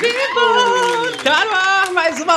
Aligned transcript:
vivo! 0.00 0.57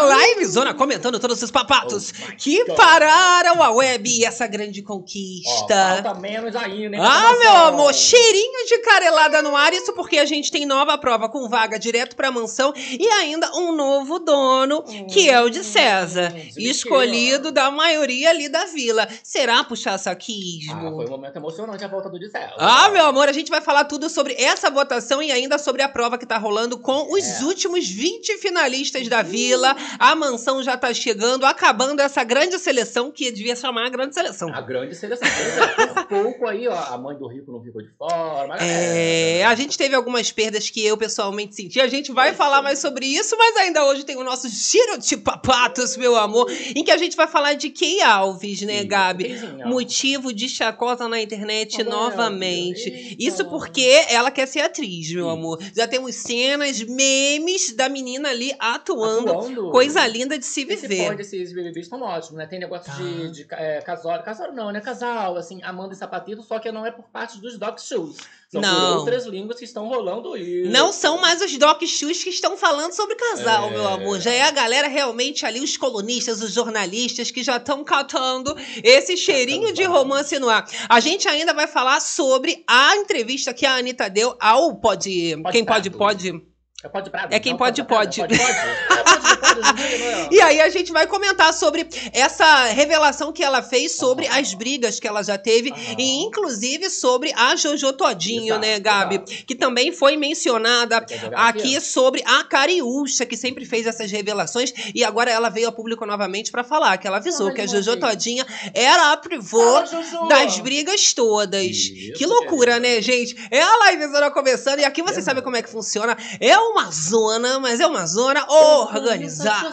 Live 0.06 0.46
zona 0.46 0.74
comentando 0.74 1.20
todos 1.20 1.42
os 1.42 1.52
papatos 1.52 2.12
que 2.38 2.64
pararam 2.76 3.62
a 3.62 3.72
web 3.72 4.10
e 4.10 4.26
essa 4.26 4.48
grande 4.48 4.82
conquista. 4.82 6.02
falta 6.04 6.14
menos 6.20 6.56
ainda, 6.56 6.96
hein? 6.96 7.02
Ah, 7.04 7.34
meu 7.40 7.52
amor, 7.68 7.94
cheirinho 7.94 8.66
de 8.68 8.78
carelada 8.80 9.42
no 9.42 9.56
ar. 9.56 9.74
Isso 9.74 9.94
porque 9.94 10.18
a 10.18 10.26
gente 10.26 10.52
tem 10.52 10.66
nova 10.66 10.98
prova 10.98 11.30
com 11.30 11.48
vaga 11.50 11.78
direto 11.80 12.16
pra 12.16 12.32
mansão 12.32 12.74
e 12.78 13.08
ainda 13.08 13.52
um 13.56 13.72
novo 13.76 14.20
dono, 14.20 14.84
que 15.12 15.30
é 15.30 15.42
o 15.42 15.50
de 15.50 15.64
César, 15.64 16.34
Hum, 16.36 16.52
escolhido 16.58 17.52
da 17.52 17.70
maioria 17.72 18.30
ali 18.30 18.50
da 18.50 18.66
vila. 18.66 19.08
Será 19.24 19.64
puxar 19.64 19.94
Ah, 19.94 19.98
saquismo? 19.98 20.96
foi 20.96 21.06
um 21.06 21.10
momento 21.10 21.36
emocionante 21.36 21.84
a 21.84 21.88
volta 21.88 22.10
do 22.10 22.18
Gisele. 22.18 22.52
Ah, 22.58 22.90
meu 22.90 23.06
amor, 23.06 23.28
a 23.28 23.34
gente 23.34 23.50
vai 23.50 23.62
falar 23.62 23.86
tudo 23.86 24.10
sobre 24.10 24.34
essa 24.36 24.70
votação 24.70 25.22
e 25.22 25.32
ainda 25.32 25.58
sobre 25.58 25.82
a 25.82 25.90
prova 25.90 26.18
que 26.18 26.26
tá 26.26 26.38
rolando 26.38 26.78
com 26.80 27.12
os 27.14 27.24
É. 27.24 27.44
últimos 27.44 27.88
20 27.88 28.38
finalistas 28.38 29.08
da 29.08 29.22
vila. 29.22 29.76
A 30.00 30.16
mansão 30.16 30.64
já 30.64 30.78
tá 30.78 30.94
chegando, 30.94 31.46
acabando 31.46 32.02
essa 32.02 32.24
grande 32.24 32.58
seleção 32.60 33.12
que 33.12 33.32
devia 33.32 33.56
chamar 33.56 33.88
a 33.88 33.90
grande 33.90 34.14
seleção. 34.14 34.54
A 34.54 34.62
grande 34.62 34.96
seleção. 34.96 35.28
É, 35.28 35.88
Por 35.88 36.06
pouco 36.24 36.48
aí, 36.48 36.68
ó, 36.68 36.76
a 36.76 36.98
mãe 36.98 37.16
do 37.18 37.28
rico 37.28 37.52
não 37.52 37.62
ficou 37.62 37.82
de 37.82 37.90
fora. 37.98 38.48
Mas 38.48 38.62
É, 38.62 39.44
a 39.46 39.56
gente 39.56 39.78
teve 39.78 39.96
algumas 39.96 40.32
perdas 40.32 40.70
que 40.70 40.86
eu 40.86 40.98
pessoalmente 40.98 41.56
senti. 41.56 41.80
A 41.80 41.88
gente 41.88 42.12
vai 42.12 42.34
falar 42.34 42.62
mais 42.62 42.80
sobre 42.80 43.06
isso, 43.06 43.36
mas 43.38 43.58
ainda 43.58 43.86
hoje 43.86 44.04
tem 44.04 44.18
o 44.18 44.24
nosso 44.24 44.48
giro 44.50 44.98
de 44.98 45.18
papatos, 45.18 45.98
meu 45.98 46.16
amor, 46.16 46.50
em 46.76 46.84
que 46.84 46.92
a 46.92 46.98
gente 46.98 47.16
vai 47.16 47.28
falar 47.28 47.54
de 47.54 47.70
Key 47.70 48.02
Alves, 48.02 48.62
né, 48.62 48.84
Gabi? 48.84 49.36
Motivo 49.66 50.34
de 50.34 50.48
chacota 50.50 51.08
na 51.08 51.22
internet 51.22 51.84
novamente. 51.84 53.16
Isso 53.20 53.46
porque 53.46 54.06
ela 54.10 54.32
quer 54.32 54.48
ser 54.48 54.62
atriz, 54.62 55.12
meu 55.12 55.30
amor. 55.30 55.60
Já 55.76 55.88
temos 55.88 56.16
cenas, 56.16 56.82
memes 56.82 57.76
da 57.76 57.90
menina 57.90 58.30
ali 58.30 58.54
atuando. 58.60 59.32
Atuando. 59.32 59.72
Coisa 59.86 60.08
linda 60.08 60.38
de 60.38 60.46
se 60.46 60.62
Esse 60.62 60.88
viver. 60.88 61.08
pode, 61.08 61.22
esses 61.22 61.52
BBBs 61.54 61.86
estão 61.86 62.02
ótimos, 62.02 62.38
né? 62.38 62.46
Tem 62.46 62.60
negócio 62.60 62.86
Tá. 62.92 62.98
de, 62.98 63.32
de 63.32 63.48
é, 63.52 63.82
casal, 63.82 64.22
casal 64.24 64.52
não, 64.54 64.72
né? 64.72 64.80
Casal, 64.82 65.38
assim, 65.38 65.62
Amanda 65.64 65.94
e 65.94 65.98
Sapatito, 65.98 66.44
só 66.44 66.60
que 66.60 66.72
não 66.72 66.86
é 66.86 66.92
por 66.92 67.06
parte 67.06 67.40
dos 67.40 67.58
Doc 67.58 67.80
Shows. 67.80 68.18
São 68.52 68.60
Não. 68.60 68.98
outras 68.98 69.26
línguas 69.26 69.58
que 69.60 69.64
estão 69.64 69.88
rolando 69.88 70.36
isso. 70.36 70.70
Não 70.70 70.92
são 70.92 71.18
mais 71.22 71.42
os 71.42 71.58
doc 71.58 71.82
shoes 71.86 72.22
que 72.22 72.30
estão 72.30 72.58
falando 72.58 72.92
sobre 72.92 73.16
casal, 73.16 73.70
É. 73.70 73.72
meu 73.72 73.88
amor. 73.88 74.20
Já 74.20 74.32
é 74.34 74.42
a 74.42 74.52
galera 74.52 74.90
realmente 74.90 75.46
ali, 75.46 75.62
os 75.62 75.78
colunistas, 75.78 76.42
os 76.42 76.52
jornalistas 76.54 77.32
que 77.32 77.44
já 77.44 77.56
estão 77.56 77.82
catando 77.82 78.54
esse 78.84 79.16
cheirinho 79.16 79.72
de 79.72 79.86
romance 79.86 80.38
no 80.38 80.50
ar. 80.50 80.68
A 80.90 81.00
gente 81.00 81.30
ainda 81.30 81.54
vai 81.54 81.66
falar 81.66 82.02
sobre 82.02 82.62
a 82.68 82.98
entrevista 82.98 83.54
que 83.54 83.66
a 83.66 83.76
Anitta 83.76 84.10
deu 84.10 84.36
ao 84.38 84.76
Pode. 84.76 85.38
Pode 85.42 85.52
quem 85.54 85.64
pode, 85.64 85.90
pode. 85.90 86.51
É 86.84 86.90
pode 86.90 87.10
Prado? 87.12 87.32
É 87.34 87.40
quem 87.40 87.52
Não, 87.52 87.60
pode, 87.60 87.84
pode. 87.84 88.20
Pode, 88.22 88.38
pode. 88.38 88.52
É, 88.52 89.04
pode, 89.04 89.60
não 89.62 89.68
é? 89.68 90.28
E 90.32 90.42
aí 90.42 90.62
a 90.62 90.70
gente 90.70 90.92
vai 90.92 91.06
comentar 91.06 91.54
sobre 91.54 91.88
essa 92.14 92.66
revelação 92.66 93.32
que 93.34 93.44
ela 93.44 93.62
fez 93.62 93.92
sobre 93.94 94.26
as 94.28 94.54
brigas 94.54 95.00
que 95.00 95.08
ela 95.08 95.22
já 95.22 95.38
teve 95.38 95.72
Aham. 95.72 95.96
e 95.98 96.24
inclusive 96.24 96.90
sobre 96.90 97.32
a 97.36 97.56
Jojo 97.56 97.94
Todinho, 97.94 98.46
Exato, 98.56 98.62
né, 98.62 98.80
Gabi? 98.80 99.16
exato. 99.16 99.46
Que 99.46 99.54
também 99.56 99.92
foi 99.92 100.16
mencionada 100.18 101.06
aqui 101.36 101.80
sobre 101.82 102.24
a 102.26 102.44
Cariúcha, 102.46 103.26
que 103.26 103.36
sempre 103.38 103.66
fez 103.66 103.86
essas 103.86 104.10
revelações 104.12 104.74
e 104.96 105.04
agora 105.04 105.30
ela 105.30 105.50
veio 105.50 105.68
a 105.68 105.72
público 105.72 106.06
novamente 106.06 106.50
pra 106.52 106.64
falar 106.64 106.98
que 106.98 107.06
ela 107.08 107.18
avisou 107.18 107.50
Ai, 107.50 107.54
que 107.56 107.62
a 107.62 107.68
Jojo. 107.68 107.98
Todinha 107.98 108.46
era 108.74 109.12
a 109.12 109.18
pivô 109.18 109.82
das 110.30 110.58
brigas 110.60 111.14
todas. 111.14 111.62
Isso, 111.66 112.14
que 112.14 112.26
loucura, 112.26 112.80
querida. 112.80 112.96
né, 112.96 113.02
gente? 113.02 113.36
É 113.52 113.62
a 113.62 113.92
livezona 113.92 114.32
começando 114.32 114.80
e 114.80 114.86
aqui 114.86 115.02
você 115.04 115.20
É, 115.20 115.22
sabe 115.22 115.42
como 115.42 115.56
é 115.58 115.62
que 115.62 115.70
funciona. 115.70 116.18
É 116.40 116.58
uma 116.72 116.90
zona, 116.92 117.60
mas 117.60 117.80
é 117.80 117.88
uma 117.88 118.06
zona 118.06 118.46
organizada. 118.50 119.72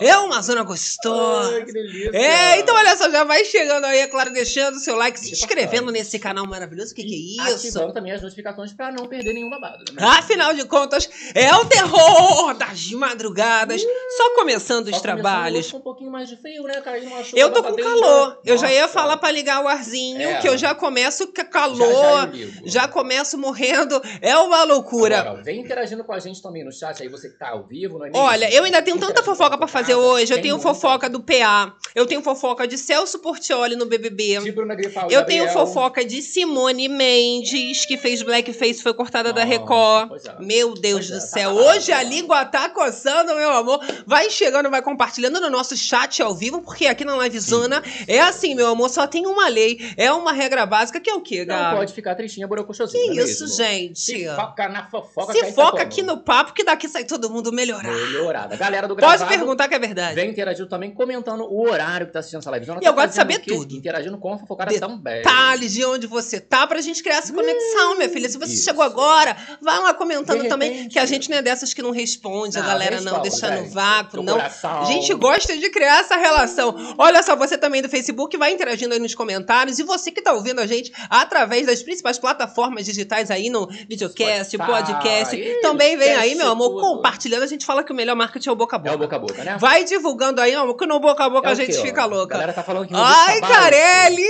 É 0.00 0.16
uma 0.18 0.40
zona 0.42 0.62
gostosa. 0.62 1.54
Ai, 1.56 1.64
que 1.64 1.72
delícia. 1.72 2.10
É, 2.16 2.58
então 2.58 2.74
olha 2.74 2.96
só, 2.96 3.10
já 3.10 3.24
vai 3.24 3.44
chegando 3.44 3.84
aí, 3.84 4.00
é 4.00 4.06
claro, 4.06 4.32
deixando 4.32 4.76
o 4.76 4.80
seu 4.80 4.96
like, 4.96 5.18
se 5.18 5.32
inscrevendo 5.32 5.90
nesse 5.90 6.18
canal 6.18 6.46
maravilhoso. 6.46 6.92
O 6.92 6.94
que, 6.94 7.02
que 7.02 7.40
é 7.40 7.46
isso? 7.54 7.66
Ativando 7.68 7.92
também 7.92 8.12
as 8.12 8.22
notificações 8.22 8.72
pra 8.72 8.90
não 8.92 9.06
perder 9.06 9.32
nenhum 9.32 9.50
babado. 9.50 9.84
Né? 9.92 10.02
Afinal 10.04 10.54
de 10.54 10.64
contas, 10.64 11.08
é 11.34 11.54
o 11.54 11.64
terror 11.64 12.54
das 12.54 12.90
madrugadas. 12.90 13.82
Só 14.16 14.34
começando 14.34 14.88
os 14.88 14.96
Só 14.96 15.02
trabalhos. 15.02 15.72
um 15.72 15.80
pouquinho 15.80 16.10
mais 16.10 16.28
de 16.28 16.36
frio, 16.36 16.62
né, 16.64 16.82
não 17.04 17.16
achou 17.16 17.38
Eu 17.38 17.48
uma 17.48 17.54
tô 17.54 17.62
com 17.62 17.76
calor. 17.76 18.38
Eu 18.44 18.56
já 18.58 18.72
ia 18.72 18.88
falar 18.88 19.16
pra 19.16 19.30
ligar 19.30 19.62
o 19.64 19.68
arzinho, 19.68 20.20
É. 20.28 20.40
que 20.40 20.48
eu 20.48 20.56
já 20.56 20.74
começo 20.74 21.26
com 21.26 21.32
Já, 21.36 21.44
calor. 21.44 22.20
já, 22.20 22.26
ligo. 22.26 22.62
Já 22.64 22.88
começo 22.88 23.36
morrendo. 23.38 24.00
É 24.20 24.36
uma 24.36 24.64
loucura. 24.64 25.20
Agora, 25.20 25.42
vem 25.42 25.60
interagindo 25.60 26.04
com 26.04 26.12
a 26.12 26.18
gente 26.18 26.31
também 26.40 26.64
no 26.64 26.72
chat 26.72 27.02
aí, 27.02 27.08
você 27.08 27.28
que 27.28 27.38
tá 27.38 27.50
ao 27.50 27.64
vivo. 27.66 27.98
No 27.98 28.06
início, 28.06 28.22
Olha, 28.22 28.52
eu 28.52 28.64
ainda 28.64 28.80
tenho 28.80 28.98
tanta 28.98 29.22
fofoca 29.22 29.50
com 29.50 29.54
a 29.56 29.58
pra 29.58 29.66
fazer 29.68 29.94
hoje. 29.94 30.32
Eu 30.32 30.40
tenho 30.40 30.54
muita. 30.54 30.68
fofoca 30.72 31.08
do 31.10 31.20
PA. 31.20 31.74
Eu 31.94 32.06
tenho 32.06 32.22
fofoca 32.22 32.66
de 32.66 32.78
Celso 32.78 33.18
Portioli 33.18 33.76
no 33.76 33.86
BBB. 33.86 34.40
De 34.40 34.52
Bruna 34.52 34.74
Grifal 34.74 35.10
Eu 35.10 35.24
tenho 35.26 35.48
fofoca 35.48 36.04
de 36.04 36.22
Simone 36.22 36.88
Mendes, 36.88 37.84
que 37.86 37.96
fez 37.96 38.22
blackface, 38.22 38.82
foi 38.82 38.94
cortada 38.94 39.32
da 39.32 39.44
Record. 39.44 40.10
é. 40.26 40.42
Meu 40.42 40.74
Deus 40.74 41.08
Pois 41.08 41.10
do 41.10 41.16
é, 41.16 41.20
céu. 41.20 41.54
tá 41.56 41.62
Hoje 41.62 41.92
a 41.92 41.96
babado. 41.98 42.14
língua 42.14 42.44
tá 42.44 42.68
coçando, 42.68 43.34
meu 43.34 43.50
amor. 43.50 43.80
Vai 44.06 44.30
chegando, 44.30 44.70
vai 44.70 44.80
compartilhando 44.82 45.40
no 45.40 45.50
nosso 45.50 45.76
chat 45.76 46.22
ao 46.22 46.34
vivo, 46.34 46.62
porque 46.62 46.86
aqui 46.86 47.04
na 47.04 47.16
Live 47.16 47.38
Zona 47.40 47.82
é 48.06 48.20
assim, 48.20 48.54
meu 48.54 48.68
amor, 48.68 48.88
só 48.88 49.06
tem 49.06 49.26
uma 49.26 49.48
lei, 49.48 49.78
é 49.96 50.12
uma 50.12 50.32
regra 50.32 50.64
básica, 50.66 51.00
que 51.00 51.10
é 51.10 51.14
o 51.14 51.20
quê, 51.20 51.44
Não 51.44 51.54
Gabi? 51.56 51.76
pode 51.76 51.92
ficar 51.92 52.14
tristinha, 52.14 52.46
borocochosinha. 52.46 53.02
Que 53.02 53.10
não 53.16 53.22
é 53.22 53.26
isso, 53.26 53.44
mesmo? 53.44 53.56
gente? 53.56 54.00
Se 54.00 54.26
foca 54.34 54.68
na 54.68 54.88
fofoca. 54.88 55.32
Se 55.32 55.40
tá 55.40 55.52
foca 55.52 55.82
aqui 55.82 56.02
no 56.02 56.18
papo, 56.22 56.52
que 56.52 56.64
daqui 56.64 56.88
sai 56.88 57.04
todo 57.04 57.28
mundo 57.28 57.52
melhorar. 57.52 57.92
Melhorada. 57.92 58.56
Galera 58.56 58.88
do 58.88 58.94
Pode 58.96 59.06
gravado, 59.18 59.28
perguntar 59.30 59.68
que 59.68 59.74
é 59.74 59.78
verdade. 59.78 60.14
Vem 60.14 60.30
interagindo 60.30 60.68
também, 60.68 60.90
comentando 60.92 61.42
o 61.44 61.68
horário 61.68 62.06
que 62.06 62.12
tá 62.12 62.20
assistindo 62.20 62.40
essa 62.40 62.50
live. 62.50 62.66
E 62.80 62.84
eu 62.86 62.94
gosto 62.94 63.08
de 63.10 63.14
saber 63.14 63.38
tudo. 63.40 63.74
Interagindo 63.74 64.16
com 64.18 64.32
a 64.34 64.38
fofocada 64.38 64.70
Detalhes 64.70 64.96
também. 64.96 65.16
detalhes 65.16 65.72
de 65.72 65.84
onde 65.84 66.06
você 66.06 66.40
tá 66.40 66.66
pra 66.66 66.80
gente 66.80 67.02
criar 67.02 67.18
essa 67.18 67.32
conexão, 67.32 67.96
minha 67.96 68.08
filha. 68.08 68.28
Se 68.28 68.38
você 68.38 68.54
Isso. 68.54 68.64
chegou 68.64 68.82
agora, 68.84 69.36
vai 69.60 69.78
lá 69.80 69.92
comentando 69.94 70.48
também, 70.48 70.88
que 70.88 70.98
a 70.98 71.06
gente 71.06 71.28
não 71.30 71.38
é 71.38 71.42
dessas 71.42 71.74
que 71.74 71.82
não 71.82 71.90
responde, 71.90 72.56
a 72.58 72.60
Não, 72.60 72.68
galera 72.68 73.00
não, 73.00 73.20
responde, 73.22 73.30
deixa 73.30 73.50
no 73.60 73.70
vácuo, 73.70 74.22
não. 74.22 74.34
coração. 74.34 74.82
A 74.82 74.84
gente 74.84 75.12
gosta 75.14 75.56
de 75.56 75.70
criar 75.70 76.00
essa 76.00 76.16
relação. 76.16 76.74
Olha 76.98 77.22
só, 77.22 77.34
você 77.36 77.58
também 77.58 77.82
do 77.82 77.88
Facebook 77.88 78.36
vai 78.36 78.52
interagindo 78.52 78.94
aí 78.94 79.00
nos 79.00 79.14
comentários 79.14 79.78
e 79.78 79.82
você 79.82 80.10
que 80.10 80.22
tá 80.22 80.32
ouvindo 80.32 80.60
a 80.60 80.66
gente 80.66 80.92
através 81.10 81.66
das 81.66 81.82
principais 81.82 82.18
plataformas 82.18 82.84
digitais 82.84 83.30
aí 83.30 83.50
no 83.50 83.66
videocast, 83.88 84.56
podcast, 84.56 85.36
isso, 85.40 85.60
também 85.60 85.96
vem 85.96 86.11
aí, 86.12 86.30
cast, 86.30 86.42
meu 86.42 86.52
amor, 86.52 86.68
tudo. 86.70 86.80
compartilhando. 86.80 87.42
A 87.42 87.46
gente 87.46 87.64
fala 87.66 87.82
que 87.84 87.92
o 87.92 87.94
melhor 87.94 88.14
marketing 88.16 88.48
é 88.48 88.52
o 88.52 88.56
boca 88.56 88.76
a 88.76 88.78
É 88.78 88.82
boca. 88.82 88.94
o 88.94 88.98
boca 88.98 89.16
a 89.16 89.18
boca, 89.18 89.44
né? 89.44 89.56
Vai 89.58 89.84
divulgando 89.84 90.40
aí, 90.40 90.52
meu 90.52 90.62
amor, 90.62 90.76
que 90.76 90.86
no 90.86 90.98
boca 91.00 91.24
a 91.24 91.30
boca 91.30 91.48
É 91.48 91.50
a 91.50 91.52
o 91.52 91.56
gente 91.56 91.72
quê, 91.72 91.78
ó? 91.78 91.82
fica 91.82 92.02
A 92.02 92.06
louca. 92.06 92.34
galera 92.34 92.52
tá 92.52 92.62
falando 92.62 92.86
que 92.86 92.94
o 92.94 92.96
Ai, 92.96 93.40
tá. 93.40 93.48
Carelli! 93.48 94.22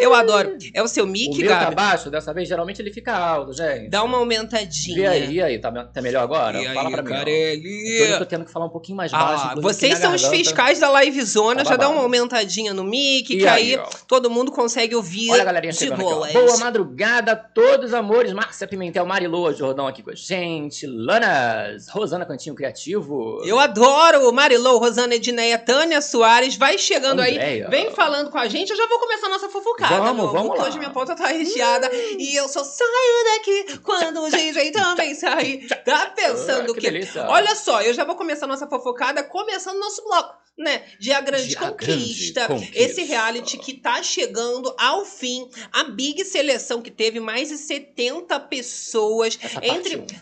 Eu 0.00 0.14
adoro. 0.14 0.56
É 0.74 0.82
o 0.82 0.88
seu 0.88 1.04
O 1.04 1.06
mic, 1.06 1.36
meu 1.38 1.48
Gabi? 1.48 1.64
tá 1.66 1.70
baixo, 1.70 2.10
dessa 2.10 2.32
vez 2.34 2.48
geralmente 2.48 2.80
ele 2.82 2.92
fica 2.92 3.14
alto, 3.16 3.52
gente. 3.52 3.88
Dá 3.88 4.02
uma 4.02 4.18
aumentadinha. 4.18 4.96
Vê 4.96 5.06
aí, 5.06 5.32
e 5.34 5.42
aí, 5.42 5.58
tá, 5.58 5.70
tá 5.86 6.02
melhor 6.02 6.22
agora? 6.22 6.60
E 6.60 6.66
aí, 6.66 6.74
Fala 6.74 6.90
pra 6.90 7.02
mim. 7.02 7.10
ó. 7.12 7.14
Carelli? 7.14 7.98
Eu 8.10 8.18
tô 8.18 8.26
tendo 8.26 8.44
que 8.44 8.50
falar 8.52 8.66
um 8.66 8.70
pouquinho 8.70 8.96
mais 8.96 9.10
baixo. 9.12 9.48
Ah, 9.50 9.54
vocês 9.60 9.98
são 9.98 10.14
os 10.14 10.22
garganta- 10.22 10.36
fiscais 10.44 10.78
da 10.80 10.90
Live 10.90 11.22
Zona, 11.22 11.62
Tá 11.64 11.70
já 11.70 11.76
dá 11.76 11.88
uma 11.88 12.02
aumentadinha 12.02 12.74
no 12.74 12.82
mic, 12.84 13.30
E 13.32 13.38
que 13.38 13.46
aí, 13.46 13.74
aí, 13.74 13.76
ó. 13.76 13.88
todo 14.08 14.28
mundo 14.30 14.50
consegue 14.50 14.94
ouvir 14.94 15.30
Olha 15.30 15.42
a 15.42 15.44
galerinha 15.44 15.72
de 15.72 15.78
chegando 15.78 16.04
ó. 16.04 16.14
boas. 16.14 16.32
Boa 16.32 16.58
madrugada 16.58 17.32
a 17.32 17.36
todos, 17.36 17.94
amores. 17.94 18.32
Márcia 18.32 18.66
Pimentel, 18.66 19.06
Mariloa, 19.06 19.52
Jordão 19.54 19.86
aqui 19.86 20.02
com 20.02 20.10
a 20.10 20.14
gente. 20.14 20.86
Lanas, 20.94 21.88
Rosana 21.88 22.26
Cantinho 22.26 22.54
Criativo. 22.54 23.40
Eu 23.44 23.58
adoro 23.58 24.32
Marilou, 24.32 24.78
Rosana 24.78 25.14
Edneia, 25.14 25.58
Tânia 25.58 26.00
Soares, 26.00 26.56
vai 26.56 26.76
chegando 26.78 27.20
aí, 27.20 27.34
Andréia. 27.34 27.68
vem 27.68 27.90
falando 27.92 28.30
com 28.30 28.38
a 28.38 28.46
gente, 28.48 28.70
eu 28.70 28.76
já 28.76 28.86
vou 28.86 28.98
começar 28.98 29.26
a 29.26 29.30
nossa 29.30 29.48
fofocada, 29.48 29.96
Vamos, 30.00 30.32
vamos 30.32 30.58
lá. 30.58 30.64
hoje 30.66 30.78
minha 30.78 30.90
pauta 30.90 31.14
tá 31.16 31.26
recheada 31.28 31.90
e 31.92 32.34
eu 32.36 32.48
só 32.48 32.62
saio 32.62 33.24
daqui 33.36 33.78
quando 33.78 34.22
o 34.22 34.30
GG 34.30 34.70
também 34.72 35.14
sair. 35.16 35.66
Tá 35.84 36.12
pensando 36.14 36.70
Ah, 36.72 36.74
que 36.74 36.80
delícia. 36.80 37.26
Olha 37.28 37.54
só, 37.54 37.80
eu 37.82 37.94
já 37.94 38.04
vou 38.04 38.14
começar 38.16 38.44
a 38.44 38.48
nossa 38.48 38.66
fofocada 38.66 39.22
começando 39.24 39.78
nosso 39.78 40.02
bloco, 40.04 40.34
né? 40.58 40.82
De 41.00 41.12
A 41.12 41.20
Grande, 41.20 41.56
Conquista. 41.56 42.46
Grande 42.46 42.66
Conquista. 42.66 42.78
Esse 42.78 43.02
reality 43.04 43.56
que 43.58 43.74
tá 43.74 44.02
chegando 44.02 44.74
ao 44.78 45.04
fim. 45.04 45.48
A 45.72 45.84
big 45.84 46.24
seleção 46.24 46.82
que 46.82 46.90
teve 46.90 47.18
mais 47.20 47.48
de 47.48 47.56
70 47.56 48.38
pessoas, 48.40 49.38
Essa 49.42 49.64
entre 49.66 49.96
parte 49.98 50.14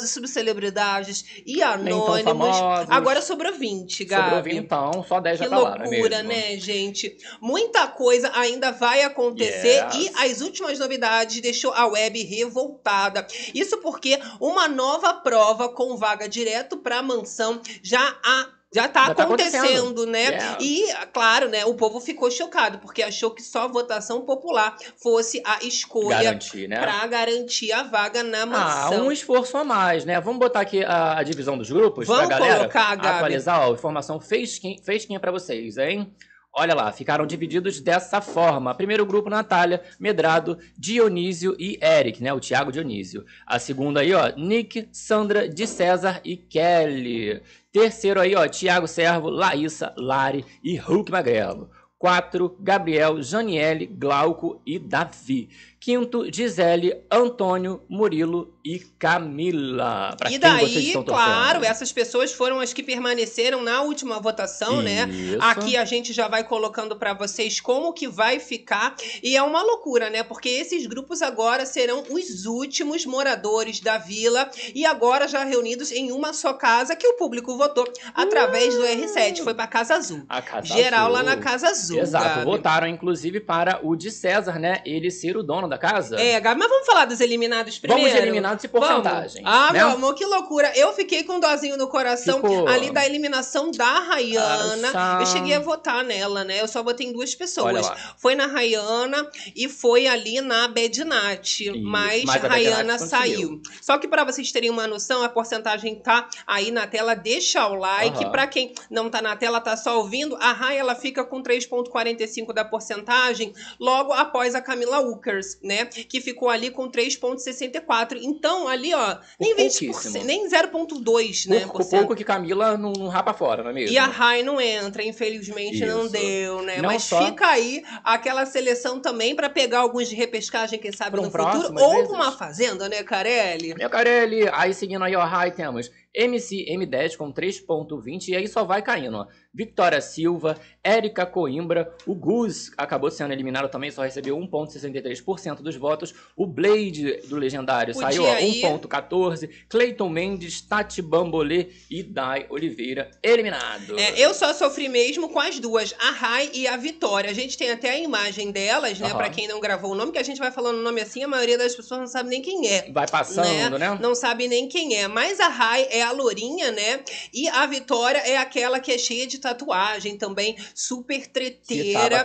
famosos, 0.00 0.10
subcelebridades 0.10 1.24
e 1.46 1.62
anônimos. 1.62 2.22
famosos. 2.24 2.86
Agora 2.90 3.20
sobrou 3.22 3.52
20, 3.52 4.04
Gabi. 4.04 4.22
Sobrou 4.24 4.42
vintão, 4.42 5.04
só 5.06 5.20
10 5.20 5.38
Que 5.38 5.44
já 5.44 5.50
tá 5.50 5.58
lá, 5.58 5.78
não 5.78 5.84
é 5.84 5.88
loucura, 5.88 6.22
mesmo? 6.22 6.28
né, 6.28 6.56
gente? 6.58 7.16
Muita 7.40 7.86
coisa 7.88 8.30
ainda 8.34 8.70
vai 8.70 9.02
acontecer 9.02 9.84
Yes. 9.94 9.94
e 9.94 10.12
as 10.30 10.40
últimas 10.40 10.78
novidades 10.78 11.40
deixou 11.40 11.72
a 11.72 11.86
web 11.86 12.22
revoltada. 12.24 13.26
Isso 13.54 13.78
porque 13.78 14.18
uma 14.40 14.68
nova 14.68 15.14
prova 15.14 15.68
com 15.68 15.96
vaga 15.96 16.28
direto 16.28 16.76
para 16.78 16.98
a 16.98 17.02
mansão 17.02 17.60
já 17.82 18.16
há 18.24 18.48
Já 18.72 18.86
tá 18.86 19.06
Já 19.06 19.14
tá 19.14 19.22
acontecendo, 19.24 19.64
acontecendo. 19.64 20.06
né? 20.06 20.22
Yeah. 20.28 20.58
E, 20.60 20.84
claro, 21.12 21.48
né, 21.48 21.64
o 21.64 21.74
povo 21.74 21.98
ficou 22.00 22.30
chocado, 22.30 22.78
porque 22.78 23.02
achou 23.02 23.32
que 23.32 23.42
só 23.42 23.62
a 23.64 23.66
votação 23.66 24.20
popular 24.22 24.76
fosse 25.02 25.42
a 25.44 25.58
escolha 25.64 26.22
Garantir, 26.22 26.68
né? 26.68 26.80
pra 26.80 27.04
garantir 27.08 27.72
a 27.72 27.82
vaga 27.82 28.22
na 28.22 28.42
Ah, 28.42 28.46
mansão. 28.46 29.06
um 29.06 29.10
esforço 29.12 29.56
a 29.56 29.64
mais, 29.64 30.04
né? 30.04 30.20
Vamos 30.20 30.38
botar 30.38 30.60
aqui 30.60 30.84
a, 30.84 31.18
a 31.18 31.22
divisão 31.24 31.58
dos 31.58 31.68
grupos 31.70 32.06
Vamos 32.06 32.26
pra 32.28 32.38
galera 32.38 32.58
colocar, 32.60 32.94
Gabi. 32.94 33.08
atualizar. 33.16 33.68
Ó, 33.68 33.72
informação 33.72 34.20
fresquinha, 34.20 34.76
fresquinha 34.84 35.18
pra 35.18 35.32
vocês, 35.32 35.76
hein? 35.76 36.14
Olha 36.52 36.74
lá, 36.74 36.90
ficaram 36.90 37.24
divididos 37.26 37.80
dessa 37.80 38.20
forma. 38.20 38.74
Primeiro 38.74 39.06
grupo, 39.06 39.30
Natália, 39.30 39.82
Medrado, 40.00 40.58
Dionísio 40.76 41.54
e 41.58 41.78
Eric, 41.80 42.20
né? 42.20 42.32
O 42.32 42.40
Thiago 42.40 42.72
Dionísio. 42.72 43.24
A 43.46 43.60
segunda 43.60 44.00
aí, 44.00 44.12
ó, 44.12 44.32
Nick, 44.36 44.88
Sandra, 44.90 45.48
de 45.48 45.64
César 45.64 46.20
e 46.24 46.36
Kelly. 46.36 47.40
Terceiro 47.72 48.20
aí, 48.20 48.34
ó, 48.34 48.48
Thiago 48.48 48.88
Servo, 48.88 49.30
Laísa, 49.30 49.94
Lari 49.96 50.44
e 50.62 50.76
Hulk 50.76 51.10
Magrelo. 51.10 51.70
Quatro, 51.96 52.56
Gabriel, 52.58 53.22
Janiele, 53.22 53.86
Glauco 53.86 54.60
e 54.66 54.78
Davi. 54.78 55.50
Quinto, 55.80 56.30
Gisele, 56.30 56.94
Antônio, 57.10 57.80
Murilo 57.88 58.54
e 58.62 58.78
Camila. 58.98 60.14
Pra 60.18 60.30
E 60.30 60.36
daí, 60.36 60.92
claro, 61.06 61.64
essas 61.64 61.90
pessoas 61.90 62.34
foram 62.34 62.60
as 62.60 62.74
que 62.74 62.82
permaneceram 62.82 63.62
na 63.62 63.80
última 63.80 64.20
votação, 64.20 64.82
né? 64.82 65.08
Isso. 65.08 65.38
Aqui 65.40 65.78
a 65.78 65.86
gente 65.86 66.12
já 66.12 66.28
vai 66.28 66.44
colocando 66.44 66.96
pra 66.96 67.14
vocês 67.14 67.62
como 67.62 67.94
que 67.94 68.06
vai 68.06 68.38
ficar 68.38 68.94
e 69.22 69.34
é 69.34 69.42
uma 69.42 69.62
loucura, 69.62 70.10
né? 70.10 70.22
Porque 70.22 70.50
esses 70.50 70.86
grupos 70.86 71.22
agora 71.22 71.64
serão 71.64 72.04
os 72.10 72.44
últimos 72.44 73.06
moradores 73.06 73.80
da 73.80 73.96
vila 73.96 74.50
e 74.74 74.84
agora 74.84 75.26
já 75.26 75.44
reunidos 75.44 75.90
em 75.90 76.12
uma 76.12 76.34
só 76.34 76.52
casa 76.52 76.94
que 76.94 77.06
o 77.06 77.16
público 77.16 77.56
votou 77.56 77.90
através 78.14 78.74
do 78.74 78.82
R7, 78.82 79.42
foi 79.42 79.54
pra 79.54 79.66
Casa 79.66 79.94
Azul. 79.94 80.24
A 80.28 80.42
Casa 80.42 80.66
Geral 80.66 81.06
Azul. 81.06 81.12
lá 81.14 81.22
na 81.22 81.38
Casa 81.38 81.68
Azul. 81.68 81.98
Exato, 82.00 82.40
Gabi. 82.40 82.44
votaram 82.44 82.86
inclusive 82.86 83.40
para 83.40 83.80
o 83.82 83.96
de 83.96 84.10
César, 84.10 84.58
né? 84.58 84.82
Ele 84.84 85.10
ser 85.10 85.38
o 85.38 85.42
dono 85.42 85.69
da 85.70 85.78
casa. 85.78 86.20
É, 86.20 86.38
Gabi, 86.38 86.58
mas 86.58 86.68
vamos 86.68 86.86
falar 86.86 87.06
dos 87.06 87.20
eliminados 87.20 87.78
primeiro? 87.78 88.02
Vamos 88.02 88.16
de 88.16 88.22
eliminados 88.22 88.64
e 88.64 88.68
porcentagem. 88.68 89.42
Vamos. 89.42 89.58
Ah, 89.58 89.72
né? 89.72 89.78
meu 89.78 89.88
amor, 89.90 90.14
que 90.14 90.24
loucura. 90.24 90.72
Eu 90.76 90.92
fiquei 90.92 91.24
com 91.24 91.34
um 91.34 91.40
dozinho 91.40 91.76
no 91.76 91.88
coração 91.88 92.40
Ficou. 92.40 92.68
ali 92.68 92.90
da 92.90 93.06
eliminação 93.06 93.70
da 93.70 94.00
Rayana. 94.00 94.90
Ah, 94.94 95.18
eu 95.20 95.26
cheguei 95.26 95.54
a 95.54 95.60
votar 95.60 96.04
nela, 96.04 96.44
né? 96.44 96.60
Eu 96.60 96.68
só 96.68 96.82
votei 96.82 97.06
em 97.06 97.12
duas 97.12 97.34
pessoas. 97.34 97.90
Foi 98.18 98.34
na 98.34 98.46
Rayana 98.46 99.28
e 99.54 99.68
foi 99.68 100.06
ali 100.06 100.40
na 100.40 100.68
Bednat. 100.68 101.70
Mas, 101.82 102.24
mas 102.24 102.44
a 102.44 102.48
Rayana 102.48 102.98
saiu. 102.98 103.60
Só 103.80 103.96
que 103.98 104.08
pra 104.08 104.24
vocês 104.24 104.50
terem 104.52 104.70
uma 104.70 104.86
noção, 104.86 105.22
a 105.22 105.28
porcentagem 105.28 105.94
tá 105.96 106.28
aí 106.46 106.70
na 106.70 106.86
tela. 106.86 107.14
Deixa 107.14 107.66
o 107.66 107.74
like. 107.74 108.24
Aham. 108.24 108.32
Pra 108.32 108.46
quem 108.46 108.74
não 108.90 109.08
tá 109.08 109.22
na 109.22 109.36
tela, 109.36 109.60
tá 109.60 109.76
só 109.76 109.98
ouvindo, 109.98 110.36
a 110.40 110.52
Ray 110.52 110.78
ela 110.78 110.94
fica 110.94 111.24
com 111.24 111.42
3,45 111.42 112.52
da 112.52 112.64
porcentagem 112.64 113.54
logo 113.78 114.12
após 114.12 114.54
a 114.54 114.60
Camila 114.60 115.00
Ukers, 115.00 115.58
né? 115.62 115.84
Que 115.84 116.20
ficou 116.20 116.48
ali 116.48 116.70
com 116.70 116.90
3,64. 116.90 118.18
Então, 118.22 118.66
ali, 118.68 118.94
ó, 118.94 119.16
nem 119.38 119.54
Por 119.54 119.62
20%, 119.64 119.90
pouquíssimo. 119.92 120.24
nem 120.24 120.48
0,2, 120.48 121.46
né? 121.48 121.60
Cento. 121.60 121.90
pouco 121.90 122.16
que 122.16 122.24
Camila 122.24 122.76
não, 122.76 122.92
não 122.92 123.08
rapa 123.08 123.32
fora, 123.34 123.62
não 123.62 123.70
é 123.70 123.74
mesmo? 123.74 123.94
E 123.94 123.98
a 123.98 124.06
Rai 124.06 124.42
não 124.42 124.60
entra, 124.60 125.02
infelizmente 125.02 125.84
não 125.84 126.02
Isso. 126.04 126.12
deu, 126.12 126.62
né? 126.62 126.76
Não 126.78 126.86
Mas 126.88 127.04
só- 127.04 127.24
fica 127.26 127.46
aí 127.48 127.82
aquela 128.04 128.46
seleção 128.46 129.00
também 129.00 129.34
pra 129.34 129.48
pegar 129.50 129.80
alguns 129.80 130.08
de 130.08 130.14
repescagem, 130.14 130.78
quem 130.78 130.92
sabe, 130.92 131.12
Pra 131.12 131.20
um 131.20 131.24
no 131.24 131.30
futuro. 131.30 131.50
próximo, 131.52 131.80
Ou 131.80 131.92
vezes. 131.96 132.10
uma 132.10 132.32
fazenda, 132.32 132.88
né, 132.88 133.02
Carelli? 133.02 133.74
Meu 133.74 133.90
Carelli, 133.90 134.48
aí 134.52 134.72
seguindo 134.74 135.04
aí, 135.04 135.14
ó, 135.14 135.24
Rai, 135.24 135.50
temos 135.50 135.90
MC 136.14 136.66
M10 136.70 137.16
com 137.16 137.32
3.20 137.32 138.28
e 138.28 138.36
aí 138.36 138.48
só 138.48 138.64
vai 138.64 138.82
caindo, 138.82 139.16
ó. 139.16 139.26
Victoria 139.52 140.00
Silva, 140.00 140.56
Érica 140.82 141.26
Coimbra, 141.26 141.92
o 142.06 142.14
Gus 142.14 142.70
acabou 142.76 143.10
sendo 143.10 143.32
eliminado 143.32 143.68
também, 143.68 143.90
só 143.90 144.02
recebeu 144.02 144.36
1.63% 144.36 145.56
dos 145.56 145.76
votos. 145.76 146.14
O 146.36 146.46
Blade 146.46 147.20
do 147.28 147.36
Legendário 147.36 147.92
Podia 147.92 148.10
saiu, 148.10 148.24
ó, 148.24 148.38
ir. 148.38 148.62
1.14. 148.62 149.50
Cleiton 149.68 150.08
Mendes, 150.08 150.60
Tati 150.60 151.02
Bambolê 151.02 151.68
e 151.90 152.02
Dai 152.02 152.46
Oliveira 152.48 153.10
eliminado. 153.22 153.98
É, 153.98 154.20
eu 154.20 154.32
só 154.34 154.52
sofri 154.52 154.88
mesmo 154.88 155.28
com 155.28 155.40
as 155.40 155.58
duas, 155.58 155.94
a 155.98 156.10
Rai 156.10 156.50
e 156.54 156.66
a 156.68 156.76
Vitória. 156.76 157.30
A 157.30 157.34
gente 157.34 157.58
tem 157.58 157.70
até 157.70 157.90
a 157.90 157.98
imagem 157.98 158.52
delas, 158.52 158.98
né? 158.98 159.08
Aham. 159.08 159.16
Pra 159.16 159.30
quem 159.30 159.48
não 159.48 159.60
gravou 159.60 159.92
o 159.92 159.94
nome, 159.94 160.12
que 160.12 160.18
a 160.18 160.22
gente 160.22 160.38
vai 160.38 160.50
falando 160.50 160.78
o 160.78 160.82
nome 160.82 161.00
assim, 161.00 161.24
a 161.24 161.28
maioria 161.28 161.58
das 161.58 161.74
pessoas 161.74 162.00
não 162.00 162.06
sabe 162.06 162.30
nem 162.30 162.40
quem 162.40 162.68
é. 162.68 162.90
Vai 162.92 163.08
passando, 163.08 163.78
né? 163.78 163.98
Não 164.00 164.14
sabe 164.14 164.46
nem 164.48 164.68
quem 164.68 164.96
é. 164.96 165.08
Mas 165.08 165.40
a 165.40 165.48
Rai 165.48 165.86
é 165.90 165.99
a 166.02 166.12
Lourinha, 166.12 166.70
né? 166.72 167.00
E 167.32 167.48
a 167.48 167.66
Vitória 167.66 168.18
é 168.18 168.36
aquela 168.36 168.80
que 168.80 168.92
é 168.92 168.98
cheia 168.98 169.26
de 169.26 169.38
tatuagem 169.38 170.16
também, 170.16 170.56
super 170.74 171.26
treteira. 171.26 172.24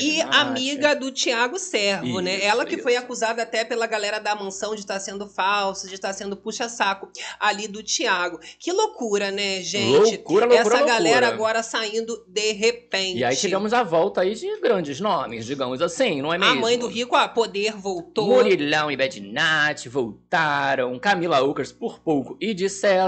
E 0.00 0.20
amiga 0.22 0.94
do 0.94 1.10
Tiago 1.10 1.58
Servo, 1.58 2.20
né? 2.20 2.36
Isso, 2.36 2.44
Ela 2.46 2.64
que 2.64 2.78
foi 2.78 2.92
isso. 2.94 3.02
acusada 3.02 3.42
até 3.42 3.64
pela 3.64 3.86
galera 3.86 4.18
da 4.18 4.34
mansão 4.34 4.74
de 4.74 4.80
estar 4.80 4.98
sendo 5.00 5.28
falsa, 5.28 5.88
de 5.88 5.94
estar 5.94 6.12
sendo 6.12 6.36
puxa-saco 6.36 7.08
ali 7.38 7.68
do 7.68 7.82
Tiago. 7.82 8.38
Que 8.58 8.72
loucura, 8.72 9.30
né, 9.30 9.62
gente? 9.62 9.88
Loucura, 9.90 10.46
loucura, 10.46 10.54
Essa 10.54 10.68
loucura. 10.70 10.84
galera 10.86 11.28
agora 11.28 11.62
saindo 11.62 12.24
de 12.28 12.52
repente. 12.52 13.18
E 13.18 13.24
aí 13.24 13.36
tivemos 13.36 13.72
a 13.72 13.82
volta 13.82 14.20
aí 14.22 14.34
de 14.34 14.60
grandes 14.60 15.00
nomes, 15.00 15.46
digamos 15.46 15.80
assim, 15.82 16.20
não 16.22 16.32
é 16.32 16.38
mesmo? 16.38 16.54
A 16.54 16.60
mãe 16.60 16.78
do 16.78 16.86
Rico, 16.86 17.14
a 17.16 17.28
Poder, 17.28 17.76
voltou. 17.76 18.26
Murilão 18.26 18.90
e 18.90 18.96
Bednat 18.96 19.88
voltaram, 19.88 20.98
Camila 20.98 21.42
Ukers 21.42 21.72
por 21.72 21.98
pouco 22.00 22.36
e 22.40 22.52
de 22.54 22.68
César. 22.68 23.07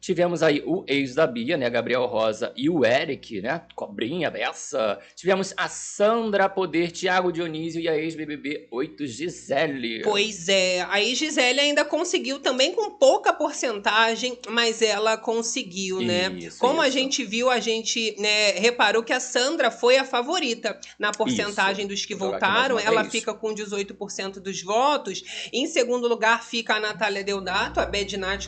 Tivemos 0.00 0.42
aí 0.42 0.62
o 0.66 0.84
ex 0.86 1.14
da 1.14 1.26
Bia, 1.26 1.56
né, 1.56 1.68
Gabriel 1.68 2.06
Rosa 2.06 2.52
e 2.56 2.68
o 2.68 2.84
Eric, 2.84 3.40
né, 3.40 3.62
cobrinha 3.74 4.30
dessa. 4.30 4.98
Tivemos 5.14 5.54
a 5.56 5.68
Sandra 5.68 6.48
Poder, 6.48 6.92
Thiago 6.92 7.32
Dionísio 7.32 7.80
e 7.80 7.88
a 7.88 7.96
ex-BBB 7.96 8.68
8 8.70 9.06
Gisele. 9.06 10.02
Pois 10.02 10.48
é, 10.48 10.86
aí 10.90 11.14
Gisele 11.14 11.60
ainda 11.60 11.84
conseguiu 11.84 12.38
também 12.40 12.72
com 12.72 12.90
pouca 12.90 13.32
porcentagem, 13.32 14.38
mas 14.48 14.82
ela 14.82 15.16
conseguiu, 15.16 16.00
né? 16.00 16.30
Isso, 16.38 16.58
Como 16.58 16.80
a 16.80 16.88
isso. 16.88 16.98
gente 16.98 17.24
viu, 17.24 17.50
a 17.50 17.60
gente 17.60 18.14
né, 18.18 18.52
reparou 18.52 19.02
que 19.02 19.12
a 19.12 19.20
Sandra 19.20 19.70
foi 19.70 19.96
a 19.96 20.04
favorita 20.04 20.78
na 20.98 21.10
porcentagem 21.12 21.86
dos 21.86 22.04
que 22.04 22.14
uma 22.14 22.38
Ela 22.80 23.04
fica 23.04 23.34
com 23.34 23.54
18% 23.54 24.40
dos 24.40 24.62
votos. 24.62 25.22
Em 25.52 25.66
segundo 25.66 26.08
lugar 26.08 26.44
fica 26.44 26.74
a 26.74 26.80
Natália 26.80 27.24
Deodato, 27.24 27.80
a 27.80 27.86
Bednat 27.86 28.46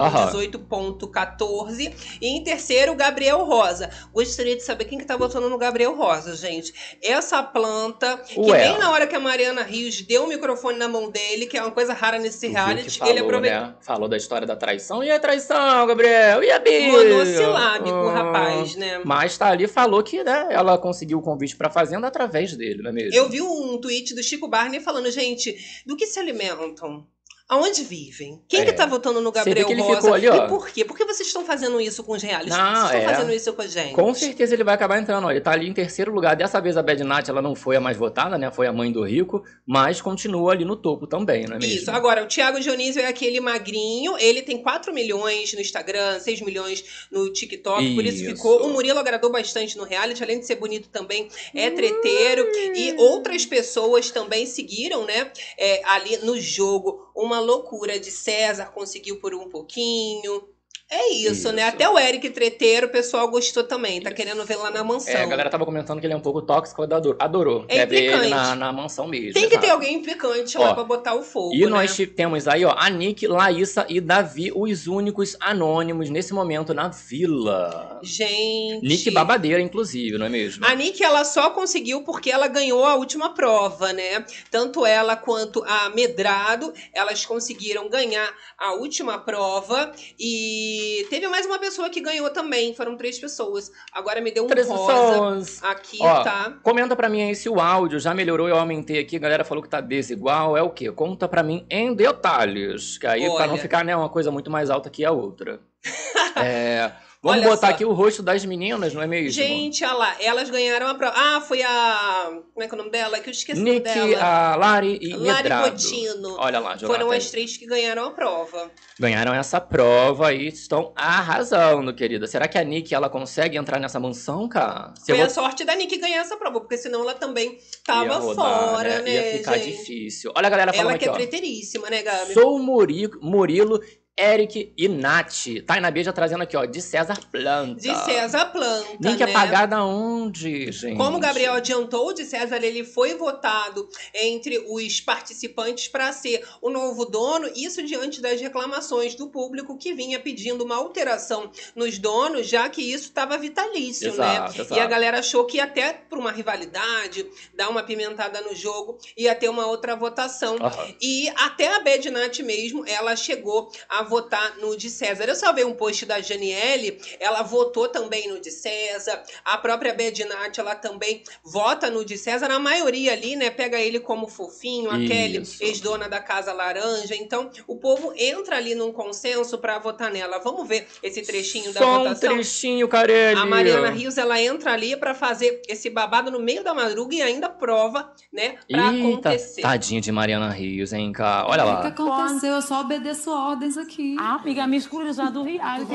com 0.69 0.90
Aham. 0.91 1.01
18,14. 1.01 1.93
E 2.21 2.27
em 2.29 2.43
terceiro, 2.45 2.95
Gabriel 2.95 3.45
Rosa. 3.45 3.91
Gostaria 4.13 4.57
de 4.57 4.63
saber 4.63 4.85
quem 4.85 4.99
que 4.99 5.05
tá 5.05 5.17
votando 5.17 5.49
no 5.49 5.59
Gabriel 5.59 5.95
Rosa, 5.97 6.35
gente. 6.37 6.73
Essa 7.03 7.43
planta, 7.43 8.19
que 8.19 8.39
Ué. 8.41 8.69
nem 8.69 8.79
na 8.79 8.91
hora 8.91 9.07
que 9.07 9.15
a 9.15 9.21
Mariana 9.21 9.63
Rios 9.63 10.01
deu 10.03 10.25
o 10.25 10.29
microfone 10.29 10.79
na 10.79 10.89
mão 10.89 11.11
dele, 11.11 11.47
que 11.47 11.57
é 11.57 11.63
uma 11.63 11.71
coisa 11.71 11.93
rara 11.93 12.19
nesse 12.19 12.47
reality, 12.49 12.91
que 12.91 12.99
falou, 12.99 13.13
ele 13.15 13.21
aproveitou. 13.23 13.61
né? 13.61 13.75
Falou 13.81 14.09
da 14.09 14.17
história 14.17 14.47
da 14.47 14.57
traição. 14.57 15.03
E 15.03 15.11
a 15.11 15.19
traição, 15.19 15.87
Gabriel? 15.87 16.43
E 16.43 16.51
a 16.51 16.59
Bia? 16.59 16.93
Monossilábico, 16.93 17.91
o 17.97 18.09
Ah, 18.09 18.13
rapaz, 18.13 18.77
né? 18.77 19.01
Mas 19.05 19.37
tá 19.37 19.49
ali, 19.49 19.67
falou 19.67 20.03
que 20.03 20.23
né, 20.23 20.49
ela 20.51 20.77
conseguiu 20.79 21.19
o 21.19 21.23
convite 21.23 21.57
pra 21.57 21.71
Fazenda 21.71 22.07
através 22.07 22.55
dele, 22.57 22.83
não 22.83 22.91
é 22.91 22.93
mesmo? 22.93 23.15
Eu 23.15 23.29
vi 23.29 23.41
um 23.41 23.79
tweet 23.79 24.15
do 24.15 24.23
Chico 24.23 24.49
Barney 24.49 24.81
falando, 24.81 25.11
gente, 25.11 25.57
do 25.87 25.97
que 25.97 26.07
se 26.07 26.19
alimentam? 26.19 27.07
Aonde 27.51 27.83
vivem? 27.83 28.41
Quem 28.49 28.61
É. 28.61 28.65
que 28.65 28.73
tá 28.73 28.87
votando 28.87 29.21
no 29.21 29.33
Gabriel 29.33 29.67
que 29.67 29.73
ele 29.73 29.83
Rosa? 29.83 29.97
ficou 29.97 30.15
ali, 30.15 30.29
ó. 30.29 30.45
E 30.45 30.49
por 30.49 30.69
quê? 30.69 30.85
Por 30.85 30.97
que 30.97 31.05
vocês 31.05 31.27
estão 31.27 31.45
fazendo 31.45 31.81
isso 31.81 32.05
com 32.05 32.13
os 32.13 32.23
realities? 32.23 32.57
Não, 32.57 32.65
vocês 32.77 32.85
estão 32.85 33.01
é. 33.01 33.05
fazendo 33.15 33.33
isso 33.35 33.53
com 33.53 33.63
a 33.63 33.67
gente? 33.67 33.93
Com 33.93 34.15
certeza 34.15 34.55
ele 34.55 34.63
vai 34.63 34.75
acabar 34.77 35.01
entrando. 35.01 35.27
ó. 35.27 35.31
Ele 35.33 35.41
tá 35.41 35.51
ali 35.51 35.69
em 35.69 35.73
terceiro 35.73 36.15
lugar. 36.15 36.37
Dessa 36.37 36.61
vez 36.61 36.77
a 36.77 36.83
Bad 36.83 37.03
Nat, 37.03 37.29
ela 37.29 37.43
não 37.43 37.57
foi 37.57 37.75
a 37.75 37.81
mais 37.81 37.97
votada, 37.97 38.39
né? 38.39 38.53
Foi 38.53 38.69
a 38.69 38.73
mãe 38.73 38.93
do 38.93 39.03
Rico, 39.03 39.43
mas 39.67 40.01
continua 40.01 40.53
ali 40.53 40.65
no 40.65 40.77
topo 40.77 41.09
também, 41.09 41.45
não 41.49 41.57
é 41.57 41.59
mesmo? 41.59 41.75
Isso, 41.75 41.91
agora 41.91 42.23
o 42.23 42.29
Thiago 42.29 42.61
Dionísio 42.61 43.03
é 43.03 43.07
aquele 43.07 43.41
magrinho, 43.41 44.17
ele 44.19 44.43
tem 44.43 44.63
4 44.63 44.95
milhões 44.95 45.53
no 45.53 45.61
Instagram, 45.61 46.21
6 46.21 46.43
milhões 46.43 46.85
no 47.11 47.33
TikTok, 47.33 47.95
por 47.97 48.05
isso 48.05 48.23
Isso. 48.23 48.37
ficou. 48.37 48.65
O 48.65 48.73
Murilo 48.73 49.01
agradou 49.01 49.29
bastante 49.29 49.77
no 49.77 49.83
reality, 49.83 50.23
além 50.23 50.39
de 50.39 50.47
ser 50.47 50.55
bonito 50.55 50.89
também, 50.89 51.29
é 51.53 51.69
treteiro. 51.69 52.47
E 52.77 52.95
outras 52.97 53.45
pessoas 53.45 54.11
também 54.13 54.47
seguiram, 54.47 55.05
né, 55.05 55.33
é, 55.59 55.83
ali 55.85 56.17
no 56.19 56.39
jogo. 56.41 57.11
Uma 57.13 57.40
loucura 57.41 57.99
de 57.99 58.11
César, 58.11 58.73
conseguiu 58.73 59.19
por 59.21 59.35
um 59.35 59.49
pouquinho. 59.49 60.49
É 60.93 61.13
isso, 61.13 61.53
né? 61.53 61.63
Isso. 61.63 61.75
Até 61.75 61.89
o 61.89 61.97
Eric 61.97 62.31
Treteiro, 62.31 62.89
o 62.89 62.91
pessoal 62.91 63.29
gostou 63.29 63.63
também, 63.63 64.01
tá 64.01 64.11
querendo 64.11 64.45
ver 64.45 64.57
lá 64.57 64.73
na 64.73 64.83
mansão. 64.83 65.15
É, 65.15 65.23
a 65.23 65.27
galera 65.27 65.49
tava 65.49 65.65
comentando 65.65 66.01
que 66.01 66.07
ele 66.07 66.15
é 66.15 66.17
um 66.17 66.21
pouco 66.21 66.43
tóxico, 66.43 66.83
adorou. 66.83 67.17
adorou. 67.17 67.65
É 67.69 67.77
Quer 67.77 67.87
ver 67.87 67.97
ele 67.97 68.07
implicante. 68.17 68.31
na, 68.31 68.57
na 68.57 68.73
mansão 68.73 69.07
mesmo. 69.07 69.35
Tem 69.35 69.45
que 69.45 69.55
exato. 69.55 69.67
ter 69.67 69.71
alguém 69.71 69.95
implicante 69.95 70.59
lá 70.59 70.71
Ó, 70.71 70.75
pra 70.75 70.83
botar 70.83 71.15
o 71.15 71.23
fogo. 71.23 71.55
E 71.55 71.61
né? 71.61 71.67
nós 71.69 71.97
temos 72.17 72.49
aí, 72.49 72.65
ó, 72.65 72.75
a 72.77 72.91
Nick, 72.91 73.25
Laísa 73.29 73.87
e 73.89 74.01
Davi, 74.01 74.51
os 74.53 74.89
únicos 74.89 75.37
anônimos 75.39 76.11
nesse 76.11 76.35
momento 76.35 76.75
na 76.75 76.89
vila. 76.89 78.01
Gente. 78.03 78.85
Nick 78.85 79.09
babadeira, 79.13 79.63
inclusive, 79.63 80.19
não 80.19 80.27
é 80.27 80.29
mesmo? 80.29 80.67
A 80.67 80.75
Nick, 80.75 81.05
ela 81.05 81.25
só 81.25 81.51
conseguiu 81.51 82.03
porque 82.03 82.33
ela 82.33 82.49
ganhou 82.49 82.85
a 82.85 82.97
última 82.97 83.33
prova, 83.33 83.93
né? 83.93 84.25
Tanto 84.51 84.85
ela 84.85 85.15
quanto 85.15 85.63
a 85.69 85.89
Medrado, 85.91 86.75
elas 86.93 87.25
conseguiram 87.25 87.89
ganhar 87.89 88.29
a 88.59 88.73
última 88.75 89.19
prova 89.19 89.93
e 90.19 90.80
E 90.81 91.05
teve 91.11 91.29
mais 91.29 91.45
uma 91.45 91.59
pessoa 91.59 91.91
que 91.91 92.01
ganhou 92.01 92.31
também, 92.31 92.73
foram 92.75 92.97
três 92.97 93.19
pessoas. 93.19 93.71
Agora 93.93 94.19
me 94.21 94.31
deu 94.31 94.45
um 94.45 94.47
Três 94.47 94.67
rosa. 94.67 94.93
pessoas. 94.93 95.63
Aqui 95.63 95.99
Ó, 96.01 96.23
tá. 96.23 96.55
Comenta 96.63 96.97
pra 96.97 97.09
mim 97.09 97.23
aí 97.23 97.35
se 97.35 97.51
o 97.51 97.61
áudio 97.61 97.99
já 98.01 98.15
melhorou, 98.15 98.49
eu 98.49 98.57
aumentei 98.57 98.99
aqui, 98.99 99.17
a 99.17 99.19
galera 99.19 99.45
falou 99.45 99.63
que 99.63 99.69
tá 99.69 99.81
desigual, 99.81 100.57
é 100.57 100.63
o 100.63 100.71
quê? 100.71 100.91
Conta 100.91 101.29
pra 101.29 101.43
mim 101.43 101.67
em 101.69 101.93
detalhes, 101.95 102.97
que 102.97 103.07
aí 103.07 103.29
pra 103.35 103.47
não 103.47 103.55
Olha. 103.55 103.63
ficar 103.63 103.85
né, 103.85 103.95
uma 103.95 104.09
coisa 104.09 104.31
muito 104.31 104.51
mais 104.51 104.71
alta 104.71 104.89
que 104.89 105.05
a 105.05 105.11
outra. 105.13 105.61
É, 106.37 106.93
vamos 107.23 107.41
Olha 107.41 107.49
botar 107.51 107.69
só. 107.69 107.73
aqui 107.75 107.85
o 107.85 107.93
rosto 107.93 108.23
das 108.23 108.45
meninas, 108.45 108.95
não 108.95 109.03
é 109.03 109.07
mesmo? 109.07 109.31
Gente, 109.31 109.85
olha 109.85 109.95
lá, 109.95 110.17
elas 110.21 110.49
ganharam 110.51 110.87
a 110.89 110.95
prova. 110.95 111.15
Ah, 111.17 111.41
foi 111.41 111.63
a. 111.63 112.31
Como 112.53 112.63
é 112.65 112.69
que 112.69 112.75
é 112.75 112.75
o 112.75 112.79
nome 112.79 112.91
dela? 112.91 113.19
Que 113.21 113.29
eu 113.29 113.33
esqueci 113.33 113.61
Nick, 113.61 113.83
dela. 113.83 114.23
a 114.53 114.57
Lari 114.57 114.99
e 115.01 115.15
Lari 115.15 115.43
Medrado. 115.43 115.71
Botino. 115.71 116.37
Olha 116.39 116.59
lá, 116.59 116.77
Jonathan. 116.77 116.87
Foram 117.01 117.11
as 117.11 117.31
três 117.31 117.57
que 117.57 117.67
ganharam 117.67 118.05
a 118.07 118.11
prova. 118.11 118.71
Ganharam 118.99 119.35
essa 119.35 119.61
prova 119.61 120.33
e 120.33 120.49
estão 120.49 120.93
arrasando, 120.97 121.95
querida. 121.95 122.27
Será 122.27 122.47
que 122.49 122.59
a 122.59 122.65
Nick 122.65 122.95
ela 122.95 123.09
consegue 123.09 123.57
entrar 123.57 123.79
nessa 123.79 123.99
mansão, 124.01 124.49
cara? 124.49 124.93
Se 124.97 125.07
Foi 125.07 125.17
vou- 125.17 125.27
a 125.27 125.29
sorte 125.31 125.65
da 125.65 125.75
Nick 125.75 125.97
ganhar 125.99 126.21
essa 126.21 126.37
prova, 126.37 126.61
porque 126.61 126.77
senão 126.77 127.01
ela 127.03 127.15
também 127.15 127.59
tava 127.85 128.17
rodar, 128.19 128.71
fora, 128.71 129.03
né? 129.03 129.33
Ia 129.33 129.39
ficar 129.39 129.59
gente? 129.59 129.77
difícil. 129.79 130.33
Olha 130.35 130.47
a 130.47 130.51
galera 130.51 130.73
falando 130.73 130.91
Ela 130.91 130.99
que 130.99 131.05
aqui, 131.05 131.09
é 131.09 131.13
ó. 131.13 131.15
preteríssima, 131.15 131.89
né, 131.91 132.03
Gabi? 132.03 132.35
Sou 132.35 132.57
o 132.57 132.59
Muri- 132.63 133.11
Murilo, 133.21 133.81
Eric 134.21 134.73
e 134.77 134.87
Nath. 134.87 135.47
Taina 135.67 135.91
Beija 135.91 136.13
trazendo 136.13 136.43
aqui, 136.43 136.55
ó, 136.55 136.67
de 136.67 136.83
César 136.83 137.19
Planta. 137.33 137.81
De 137.81 137.95
César 138.05 138.47
Planta, 138.47 138.99
Nick 139.01 139.25
né? 139.25 139.31
é 139.31 139.33
pagada 139.33 139.83
onde, 139.83 140.71
gente? 140.71 140.99
Como 140.99 141.17
o 141.17 141.21
Gabriel 141.21 141.55
adiantou, 141.55 142.09
o 142.09 142.13
de 142.13 142.27
César 142.27 142.63
ele 142.63 142.85
foi 142.85 143.15
votado 143.15 143.89
entre 144.15 144.59
os 144.69 145.01
participantes 145.01 145.89
para 145.89 146.13
ser 146.13 146.47
o 146.61 146.69
novo 146.69 147.07
dono, 147.07 147.51
isso 147.57 147.83
diante 147.83 148.21
das 148.21 148.39
reclamações 148.41 149.15
do 149.15 149.29
público 149.29 149.79
que 149.79 149.95
vinha 149.95 150.21
pedindo 150.21 150.65
uma 150.65 150.77
alteração 150.77 151.51
nos 151.75 151.99
donos, 151.99 152.47
já 152.47 152.69
que 152.69 152.83
isso 152.83 153.05
estava 153.05 153.39
vitalício, 153.39 154.09
Exato, 154.09 154.53
né? 154.53 154.65
exato. 154.65 154.75
E 154.75 154.81
a 154.81 154.87
galera 154.87 155.21
achou 155.21 155.47
que 155.47 155.59
até 155.59 155.95
por 155.95 156.19
uma 156.19 156.31
rivalidade, 156.31 157.27
dar 157.55 157.71
uma 157.71 157.83
pimentada 157.83 158.43
no 158.43 158.55
jogo, 158.55 158.99
ia 159.17 159.35
ter 159.35 159.49
uma 159.49 159.67
outra 159.67 159.97
votação. 159.97 160.57
Aham. 160.61 160.95
E 161.01 161.29
até 161.37 161.75
a 161.75 161.81
Bad 161.81 162.11
Nath 162.11 162.41
mesmo, 162.41 162.85
ela 162.87 163.17
chegou 163.17 163.71
a 163.89 164.10
votar 164.11 164.57
no 164.59 164.77
de 164.77 164.91
César. 164.91 165.25
Eu 165.25 165.37
salvei 165.37 165.65
um 165.65 165.73
post 165.73 166.05
da 166.05 166.21
Janiele, 166.21 167.01
ela 167.21 167.43
votou 167.43 167.89
também 167.89 168.29
no 168.29 168.41
de 168.41 168.51
César. 168.51 169.23
A 169.45 169.57
própria 169.57 169.95
Bad 169.95 170.25
Nath, 170.25 170.59
ela 170.59 170.75
também 170.75 171.23
vota 171.45 171.89
no 171.89 172.05
de 172.05 172.19
César. 172.19 172.51
A 172.51 172.59
maioria 172.59 173.13
ali, 173.13 173.37
né, 173.37 173.49
pega 173.51 173.79
ele 173.79 174.01
como 174.01 174.27
fofinho, 174.27 174.91
a 174.91 174.99
Isso. 174.99 175.09
Kelly, 175.09 175.43
ex-dona 175.61 176.09
da 176.09 176.19
Casa 176.21 176.53
Laranja. 176.53 177.15
Então, 177.15 177.49
o 177.69 177.77
povo 177.77 178.13
entra 178.17 178.57
ali 178.57 178.75
num 178.75 178.93
consenso 178.93 179.57
pra 179.59 179.79
votar 179.79 180.11
nela. 180.11 180.39
Vamos 180.41 180.67
ver 180.67 180.89
esse 181.03 181.23
trechinho 181.23 181.73
da 181.73 181.81
Só 181.81 181.95
um 181.95 181.99
votação? 182.05 182.35
trechinho, 182.35 182.89
Carelli. 182.89 183.39
A 183.41 183.47
Mariana 183.47 183.91
Rios, 183.91 184.19
ela 184.19 184.41
entra 184.41 184.73
ali 184.73 184.97
pra 184.97 185.15
fazer 185.15 185.63
esse 185.69 185.89
babado 185.89 186.31
no 186.33 186.41
meio 186.41 186.65
da 186.65 186.75
madruga 186.75 187.15
e 187.15 187.23
ainda 187.23 187.49
prova, 187.49 188.13
né, 188.33 188.57
pra 188.69 188.93
Eita, 188.93 188.99
acontecer. 189.09 189.63
tadinha 189.63 190.01
de 190.01 190.11
Mariana 190.11 190.51
Rios, 190.51 190.93
hein, 190.93 191.13
cara? 191.13 191.47
Olha 191.47 191.63
O 191.65 191.67
que 191.95 192.03
lá. 192.03 192.19
aconteceu? 192.25 192.55
Eu 192.55 192.63
só 192.63 192.81
obedeço 192.81 193.31
ordens 193.31 193.77
aqui. 193.77 193.90
Ah, 194.19 194.35
amiga, 194.37 194.67
me 194.67 194.81
já 195.13 195.31
do 195.31 195.43
reality. 195.43 195.93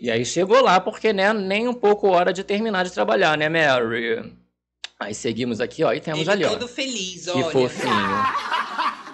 E 0.00 0.10
aí 0.10 0.24
chegou 0.24 0.62
lá, 0.62 0.80
porque, 0.80 1.12
né, 1.12 1.32
nem 1.32 1.68
um 1.68 1.74
pouco 1.74 2.08
hora 2.08 2.32
de 2.32 2.42
terminar 2.44 2.84
de 2.84 2.92
trabalhar, 2.92 3.36
né, 3.36 3.48
Mary? 3.48 4.32
Aí 4.98 5.14
seguimos 5.14 5.60
aqui, 5.60 5.82
ó, 5.82 5.92
e 5.92 6.00
temos 6.00 6.20
Ele 6.20 6.30
ali, 6.30 6.44
ó. 6.44 6.50
todo 6.50 6.68
feliz, 6.68 7.24
Que 7.24 7.30
olha. 7.30 7.50
fofinho. 7.50 8.24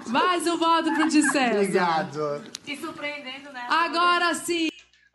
Mais 0.08 0.46
um 0.46 0.56
voto 0.56 0.92
pro 0.94 1.08
de 1.08 1.22
César. 1.30 1.54
Obrigado. 1.56 2.42
Se 2.64 2.76
surpreendendo, 2.76 3.52
né? 3.52 3.66
Agora 3.68 4.34
sim. 4.34 4.68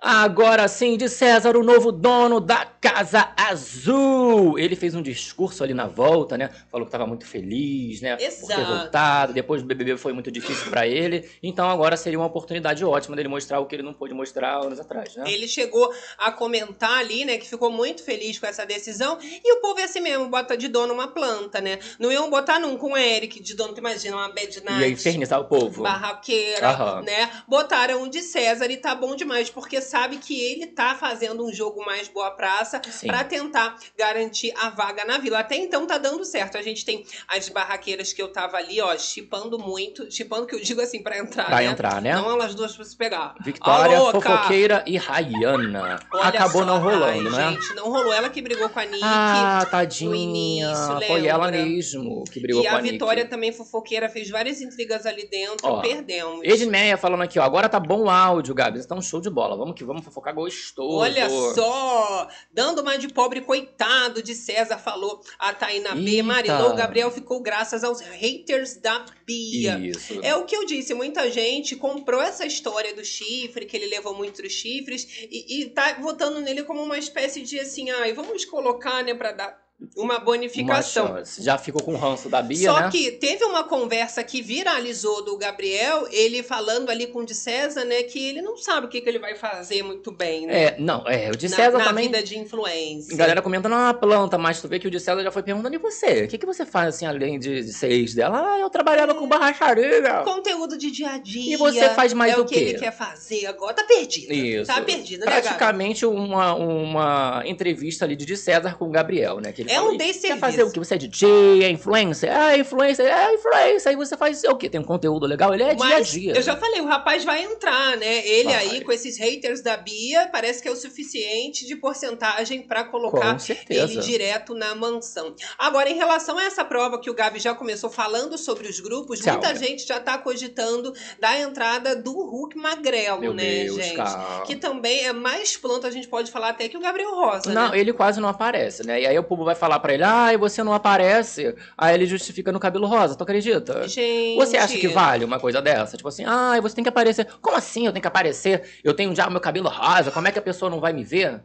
Agora 0.04 0.68
sim, 0.68 0.98
de 0.98 1.08
César, 1.08 1.56
o 1.56 1.64
novo 1.64 1.92
dono 1.92 2.40
da 2.40 2.66
Casa 2.66 3.32
Azul. 3.38 4.58
Ele 4.58 4.76
fez 4.76 4.96
um 4.96 5.02
discurso 5.02 5.64
ali 5.64 5.76
na 5.76 5.86
volta, 5.86 6.36
né? 6.36 6.50
Falou 6.72 6.88
que 6.88 6.90
estava 6.90 7.06
muito 7.06 7.28
feliz, 7.28 8.02
né? 8.02 8.16
Por 8.16 8.18
ter 8.18 8.26
Exato. 8.26 8.66
voltado. 8.66 9.32
Depois 9.32 9.62
do 9.62 9.68
BBB 9.68 9.98
foi 9.98 10.12
muito 10.12 10.32
difícil 10.32 10.72
para 10.72 10.88
ele. 10.88 11.30
Então 11.44 11.70
agora 11.70 11.96
seria 11.96 12.18
uma 12.18 12.26
oportunidade 12.26 12.84
ótima 12.84 13.16
dele 13.16 13.28
mostrar 13.30 13.60
o 13.60 13.68
que 13.68 13.76
ele 13.76 13.84
não 13.84 13.94
pôde 13.94 14.12
mostrar 14.12 14.58
anos 14.58 14.80
atrás, 14.80 15.16
né? 15.16 15.24
Ele 15.28 15.48
chegou 15.48 15.94
a 16.18 16.32
comentar 16.32 16.98
ali, 16.98 17.24
né, 17.24 17.38
que 17.38 17.48
ficou 17.48 17.70
muito 17.70 18.04
feliz 18.04 18.40
com 18.40 18.48
essa 18.48 18.66
decisão. 18.66 19.20
E 19.22 19.54
o 19.54 19.62
povo 19.62 19.80
é 19.82 19.84
assim 19.84 20.00
mesmo, 20.00 20.28
bota 20.30 20.58
de 20.58 20.68
dono 20.68 20.96
uma 20.96 21.10
planta, 21.10 21.62
né? 21.62 21.78
Não 22.00 22.12
iam 22.12 22.28
botar 22.28 22.60
nunca 22.60 22.84
um 22.88 22.98
Eric 22.98 23.40
de 23.40 23.54
dono, 23.54 23.76
tu 23.76 23.78
imagina, 23.78 24.18
uma 24.18 24.30
Bad 24.30 24.64
Night, 24.64 24.94
infernizar 24.94 25.40
o 25.40 25.46
povo. 25.46 25.84
barraqueira, 25.84 26.70
Aham. 26.70 27.02
né? 27.04 27.30
Botaram 27.48 28.02
um 28.02 28.10
de 28.10 28.24
César 28.24 28.66
e 28.72 28.78
tá 28.78 28.96
bom 28.96 29.16
demais, 29.16 29.52
porque 29.52 29.80
sabe 29.92 30.18
que 30.18 30.40
ele 30.40 30.68
tá 30.68 30.96
fazendo 30.96 31.46
um 31.46 31.54
jogo 31.54 31.84
mais 31.86 32.08
boa 32.08 32.32
praça 32.32 32.82
pra 33.06 33.24
tentar 33.26 33.76
garantir 33.98 34.54
a 34.58 34.70
vaga 34.70 35.04
na 35.06 35.18
vila. 35.18 35.40
Até 35.40 35.58
então 35.58 35.86
tá 35.86 35.98
dando 35.98 36.24
certo. 36.24 36.58
A 36.58 36.62
gente 36.62 36.86
tem 36.86 37.06
as 37.28 37.50
barraqueiras 37.50 38.14
que 38.14 38.22
eu 38.22 38.30
tava 38.32 38.56
ali, 38.58 38.80
ó, 38.80 38.98
chipando 38.98 39.60
muito. 39.60 40.10
Chipando 40.10 40.48
que 40.48 40.56
eu 40.56 40.62
digo 40.62 40.80
assim, 40.82 41.04
pra 41.04 41.18
entrar, 41.20 41.46
Pra 41.46 41.58
né? 41.58 41.66
entrar, 41.66 42.02
né? 42.02 42.16
Não 42.16 42.32
elas 42.32 42.56
duas 42.56 42.74
pra 42.76 42.86
se 42.86 42.96
pegar. 42.96 43.36
Vitória? 43.44 43.98
Fofoqueira 44.12 44.84
e 44.88 44.96
Rayana. 44.98 46.00
Olha 46.14 46.24
Acabou 46.30 46.62
só, 46.62 46.66
não 46.68 46.80
rolando, 46.80 47.36
ai, 47.36 47.52
né? 47.52 47.52
Gente, 47.52 47.76
não 47.76 47.90
rolou. 47.90 48.14
Ela 48.14 48.30
que 48.30 48.42
brigou 48.42 48.70
com 48.70 48.80
a 48.80 48.86
Nick. 48.86 49.02
Ah, 49.04 49.62
no 49.66 49.70
tadinha. 49.72 50.16
início, 50.16 51.02
Foi 51.08 51.28
ela 51.28 51.52
mesmo 51.52 52.24
que 52.32 52.40
brigou 52.40 52.64
e 52.64 52.68
com 52.68 52.76
a, 52.76 52.78
a 52.78 52.82
Vitória 52.82 53.24
Nick. 53.24 53.30
também 53.30 53.52
fofoqueira 53.52 54.08
fez 54.10 54.30
várias 54.30 54.62
intrigas 54.62 55.06
ali 55.06 55.28
dentro. 55.28 55.68
Ó, 55.68 55.82
perdemos. 55.82 56.42
Edmeia 56.44 56.98
falando 56.98 57.24
aqui, 57.24 57.38
ó. 57.40 57.44
Agora 57.44 57.68
tá 57.68 57.80
bom 57.80 58.04
o 58.04 58.10
áudio, 58.10 58.54
Gabi. 58.56 58.80
Então, 58.80 59.02
show 59.02 59.20
de 59.20 59.30
bola. 59.30 59.58
Vamos 59.58 59.76
que 59.76 59.81
vamos 59.86 60.04
fofocar 60.04 60.34
gostoso. 60.34 60.98
Olha 60.98 61.30
só, 61.30 62.28
dando 62.52 62.82
uma 62.82 62.98
de 62.98 63.08
pobre 63.08 63.42
coitado 63.42 64.22
de 64.22 64.36
César, 64.36 64.78
falou 64.78 65.22
a 65.40 65.54
Taina 65.54 65.96
B. 65.96 66.22
Marilou 66.22 66.76
Gabriel 66.76 67.12
ficou 67.12 67.42
graças 67.42 67.84
aos 67.84 68.02
haters 68.02 68.78
da 68.78 69.06
Bia. 69.26 69.78
Isso. 69.80 70.20
É 70.22 70.36
o 70.36 70.46
que 70.46 70.56
eu 70.56 70.66
disse, 70.66 70.94
muita 70.94 71.30
gente 71.32 71.76
comprou 71.76 72.22
essa 72.22 72.46
história 72.46 72.96
do 72.96 73.04
chifre, 73.04 73.66
que 73.66 73.76
ele 73.76 73.88
levou 73.88 74.16
muitos 74.16 74.52
chifres, 74.52 75.08
e, 75.30 75.62
e 75.62 75.70
tá 75.70 75.98
votando 76.00 76.40
nele 76.42 76.64
como 76.64 76.82
uma 76.82 76.98
espécie 76.98 77.42
de 77.42 77.60
assim, 77.60 77.90
ai, 77.90 78.14
vamos 78.14 78.46
colocar, 78.46 79.04
né, 79.04 79.14
pra 79.14 79.32
dar 79.32 79.71
uma 79.96 80.16
Uma 80.16 80.20
bonificação. 80.20 81.08
chance. 81.08 81.44
Já 81.44 81.58
ficou 81.58 81.82
com 81.84 81.94
o 81.94 81.98
ranço 81.98 82.28
da 82.28 82.42
Bia, 82.42 82.72
Só 82.72 82.80
né? 82.82 82.90
que 82.92 83.12
teve 83.12 83.44
uma 83.46 83.64
conversa 83.64 84.24
que 84.24 84.42
viralizou 84.42 85.24
do 85.24 85.38
Gabriel, 85.38 86.08
ele 86.12 86.44
falando 86.44 86.90
ali 86.90 87.08
com 87.08 87.20
o 87.20 87.26
de 87.26 87.36
César, 87.36 87.86
né, 87.86 88.04
que 88.04 88.20
ele 88.20 88.42
não 88.42 88.58
sabe 88.58 88.88
o 88.88 88.90
que, 88.90 89.00
que 89.00 89.08
ele 89.08 89.20
vai 89.20 89.36
fazer 89.36 89.84
muito 89.84 90.12
bem, 90.12 90.48
né? 90.48 90.64
É, 90.64 90.76
não, 90.80 91.08
é, 91.08 91.30
o 91.30 91.36
de 91.38 91.48
na, 91.50 91.56
César 91.56 91.78
na 91.78 91.84
também. 91.86 92.06
vida 92.06 92.22
de 92.24 92.38
influência. 92.38 93.16
Galera 93.16 93.42
comentando 93.42 93.74
uma 93.74 93.94
planta, 93.94 94.38
mas 94.38 94.60
tu 94.62 94.68
vê 94.68 94.80
que 94.80 94.88
o 94.88 94.92
de 94.92 95.00
César 95.00 95.24
já 95.24 95.32
foi 95.32 95.44
perguntando 95.44 95.76
e 95.76 95.80
você? 95.80 96.24
O 96.24 96.28
que, 96.28 96.38
que 96.38 96.46
você 96.46 96.66
faz 96.66 96.96
assim, 96.96 97.06
além 97.06 97.40
de, 97.40 97.64
de 97.64 97.74
ser 97.74 97.92
ex 97.92 98.14
dela? 98.14 98.54
Ah, 98.54 98.60
eu 98.60 98.70
trabalhava 98.70 99.14
com 99.16 99.28
barracharia. 99.28 100.22
Conteúdo 100.24 100.78
de 100.78 100.92
dia 100.92 101.12
a 101.12 101.18
dia. 101.18 101.54
E 101.54 101.58
você 101.58 101.90
faz 101.90 102.14
mais 102.14 102.34
é 102.34 102.38
o 102.38 102.42
o 102.42 102.46
que 102.46 102.56
quê? 102.56 102.62
ele 102.62 102.80
quer 102.80 102.92
fazer 102.92 103.46
agora. 103.46 103.74
Tá 103.74 103.84
perdido. 103.84 104.34
Isso. 104.34 104.66
Tá 104.66 104.82
perdido, 104.82 105.26
né? 105.26 105.32
Praticamente 105.32 106.06
uma, 106.06 106.54
uma 106.56 107.44
entrevista 107.46 108.06
ali 108.06 108.16
de 108.16 108.26
de 108.26 108.38
César 108.38 108.78
com 108.78 108.86
o 108.86 108.90
Gabriel, 108.90 109.40
né? 109.40 109.52
Que 109.52 109.62
ele 109.62 109.71
É 109.74 109.82
um 109.82 109.94
"E 109.94 109.98
desserviço. 109.98 110.28
Quer 110.28 110.40
fazer 110.40 110.64
o 110.64 110.72
que? 110.72 110.80
Você 110.80 110.96
é 110.96 110.98
DJ, 110.98 111.64
é 111.64 111.70
influencer? 111.70 112.32
É 112.32 112.58
influencer, 112.58 113.06
é 113.06 113.34
influencer. 113.34 113.90
Aí 113.92 113.96
você 113.96 114.18
faz 114.18 114.44
o 114.44 114.56
quê? 114.56 114.70
Tem 114.70 114.80
um 114.80 114.84
conteúdo 114.84 115.26
legal? 115.26 115.54
Ele 115.54 115.64
é 115.64 115.74
dia 115.76 115.86
a 115.86 115.90
Mas 115.90 116.08
dia. 116.12 116.34
eu 116.36 116.42
já 116.42 116.56
falei, 116.56 116.82
o 116.82 116.86
rapaz 116.86 117.24
vai 117.24 117.44
entrar, 117.44 117.98
né? 117.98 118.26
Ele 118.28 118.46
Vai. 118.52 118.56
aí, 118.56 118.82
com 118.82 118.92
esses 118.92 119.18
haters 119.18 119.62
da 119.62 119.78
Bia, 119.78 120.30
parece 120.32 120.62
que 120.62 120.68
é 120.68 120.72
o 120.72 120.76
suficiente 120.76 121.66
de 121.66 121.76
porcentagem 121.76 122.62
pra 122.62 122.84
colocar 122.84 123.38
ele 123.70 123.98
direto 123.98 124.54
na 124.54 124.74
mansão. 124.76 125.36
Agora, 125.58 125.90
em 125.90 125.96
relação 125.96 126.38
a 126.38 126.44
essa 126.44 126.64
prova 126.64 127.00
que 127.00 127.10
o 127.10 127.14
Gabi 127.14 127.40
já 127.40 127.54
começou 127.54 127.90
falando 127.90 128.38
sobre 128.38 128.68
os 128.68 128.80
grupos, 128.80 129.20
Tchau, 129.20 129.34
muita 129.34 129.54
Gabi. 129.54 129.66
gente 129.66 129.88
já 129.88 130.00
tá 130.00 130.18
cogitando 130.18 130.94
da 131.20 131.38
entrada 131.40 131.96
do 131.96 132.12
Hulk 132.12 132.58
Magrelo, 132.58 133.20
Meu 133.22 133.34
né, 133.34 133.64
Deus, 133.66 133.76
gente? 133.78 133.96
cara. 133.96 134.42
Que 134.46 134.56
também 134.56 135.06
é 135.06 135.14
mais 135.14 135.56
planta, 135.58 135.88
a 135.88 135.92
gente 135.92 136.08
pode 136.08 136.32
falar 136.32 136.50
até 136.50 136.68
que 136.68 136.78
o 136.78 136.80
Gabriel 136.82 137.12
Rosa, 137.16 137.52
Não, 137.54 137.70
né? 137.72 137.80
ele 137.80 137.94
quase 137.94 138.20
não 138.20 138.30
aparece, 138.30 138.86
né? 138.86 139.02
E 139.02 139.08
aí 139.08 139.18
o 139.18 139.24
povo 139.24 139.44
vai 139.44 139.56
falar 139.62 139.80
pra 139.80 139.94
ele, 139.94 140.04
ah, 140.04 140.36
você 140.40 140.64
não 140.64 140.74
aparece. 140.74 141.56
Aí 141.78 141.94
ele 141.94 142.08
justifica 142.08 142.52
no 142.52 142.60
cabelo 142.60 142.88
rosa, 142.88 143.16
tu 143.16 143.22
acredita? 143.24 143.88
Gente. 143.88 144.36
Você 144.36 144.58
acha 144.58 144.76
que 144.76 144.88
vale 144.88 145.24
uma 145.24 145.40
coisa 145.40 145.62
dessa? 145.62 145.96
Tipo 145.96 146.10
assim, 146.10 146.26
ah, 146.26 146.60
você 146.60 146.74
tem 146.74 146.84
que 146.84 146.90
aparecer. 146.90 147.28
Como 147.40 147.56
assim 147.56 147.86
eu 147.86 147.92
tenho 147.94 148.02
que 148.02 148.08
aparecer? 148.08 148.80
Eu 148.84 148.96
tenho 148.96 149.16
já 149.16 149.28
o 149.28 149.32
meu 149.32 149.40
cabelo 149.40 149.70
rosa, 149.70 150.10
como 150.10 150.28
é 150.28 150.32
que 150.32 150.40
a 150.40 150.42
pessoa 150.42 150.72
não 150.72 150.80
vai 150.80 150.92
me 150.92 151.04
ver? 151.04 151.44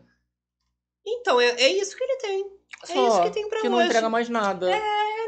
Então, 1.07 1.39
é, 1.39 1.51
é 1.51 1.69
isso 1.69 1.95
que 1.95 2.03
ele 2.03 2.17
tem. 2.17 2.56
É 2.89 2.95
Só 2.95 3.09
isso 3.09 3.23
que 3.23 3.31
tem 3.31 3.49
pra 3.49 3.61
que 3.61 3.69
não 3.69 3.79
hoje. 3.79 3.87
entrega 3.89 4.09
mais 4.09 4.29
nada. 4.29 4.71
É, 4.71 4.79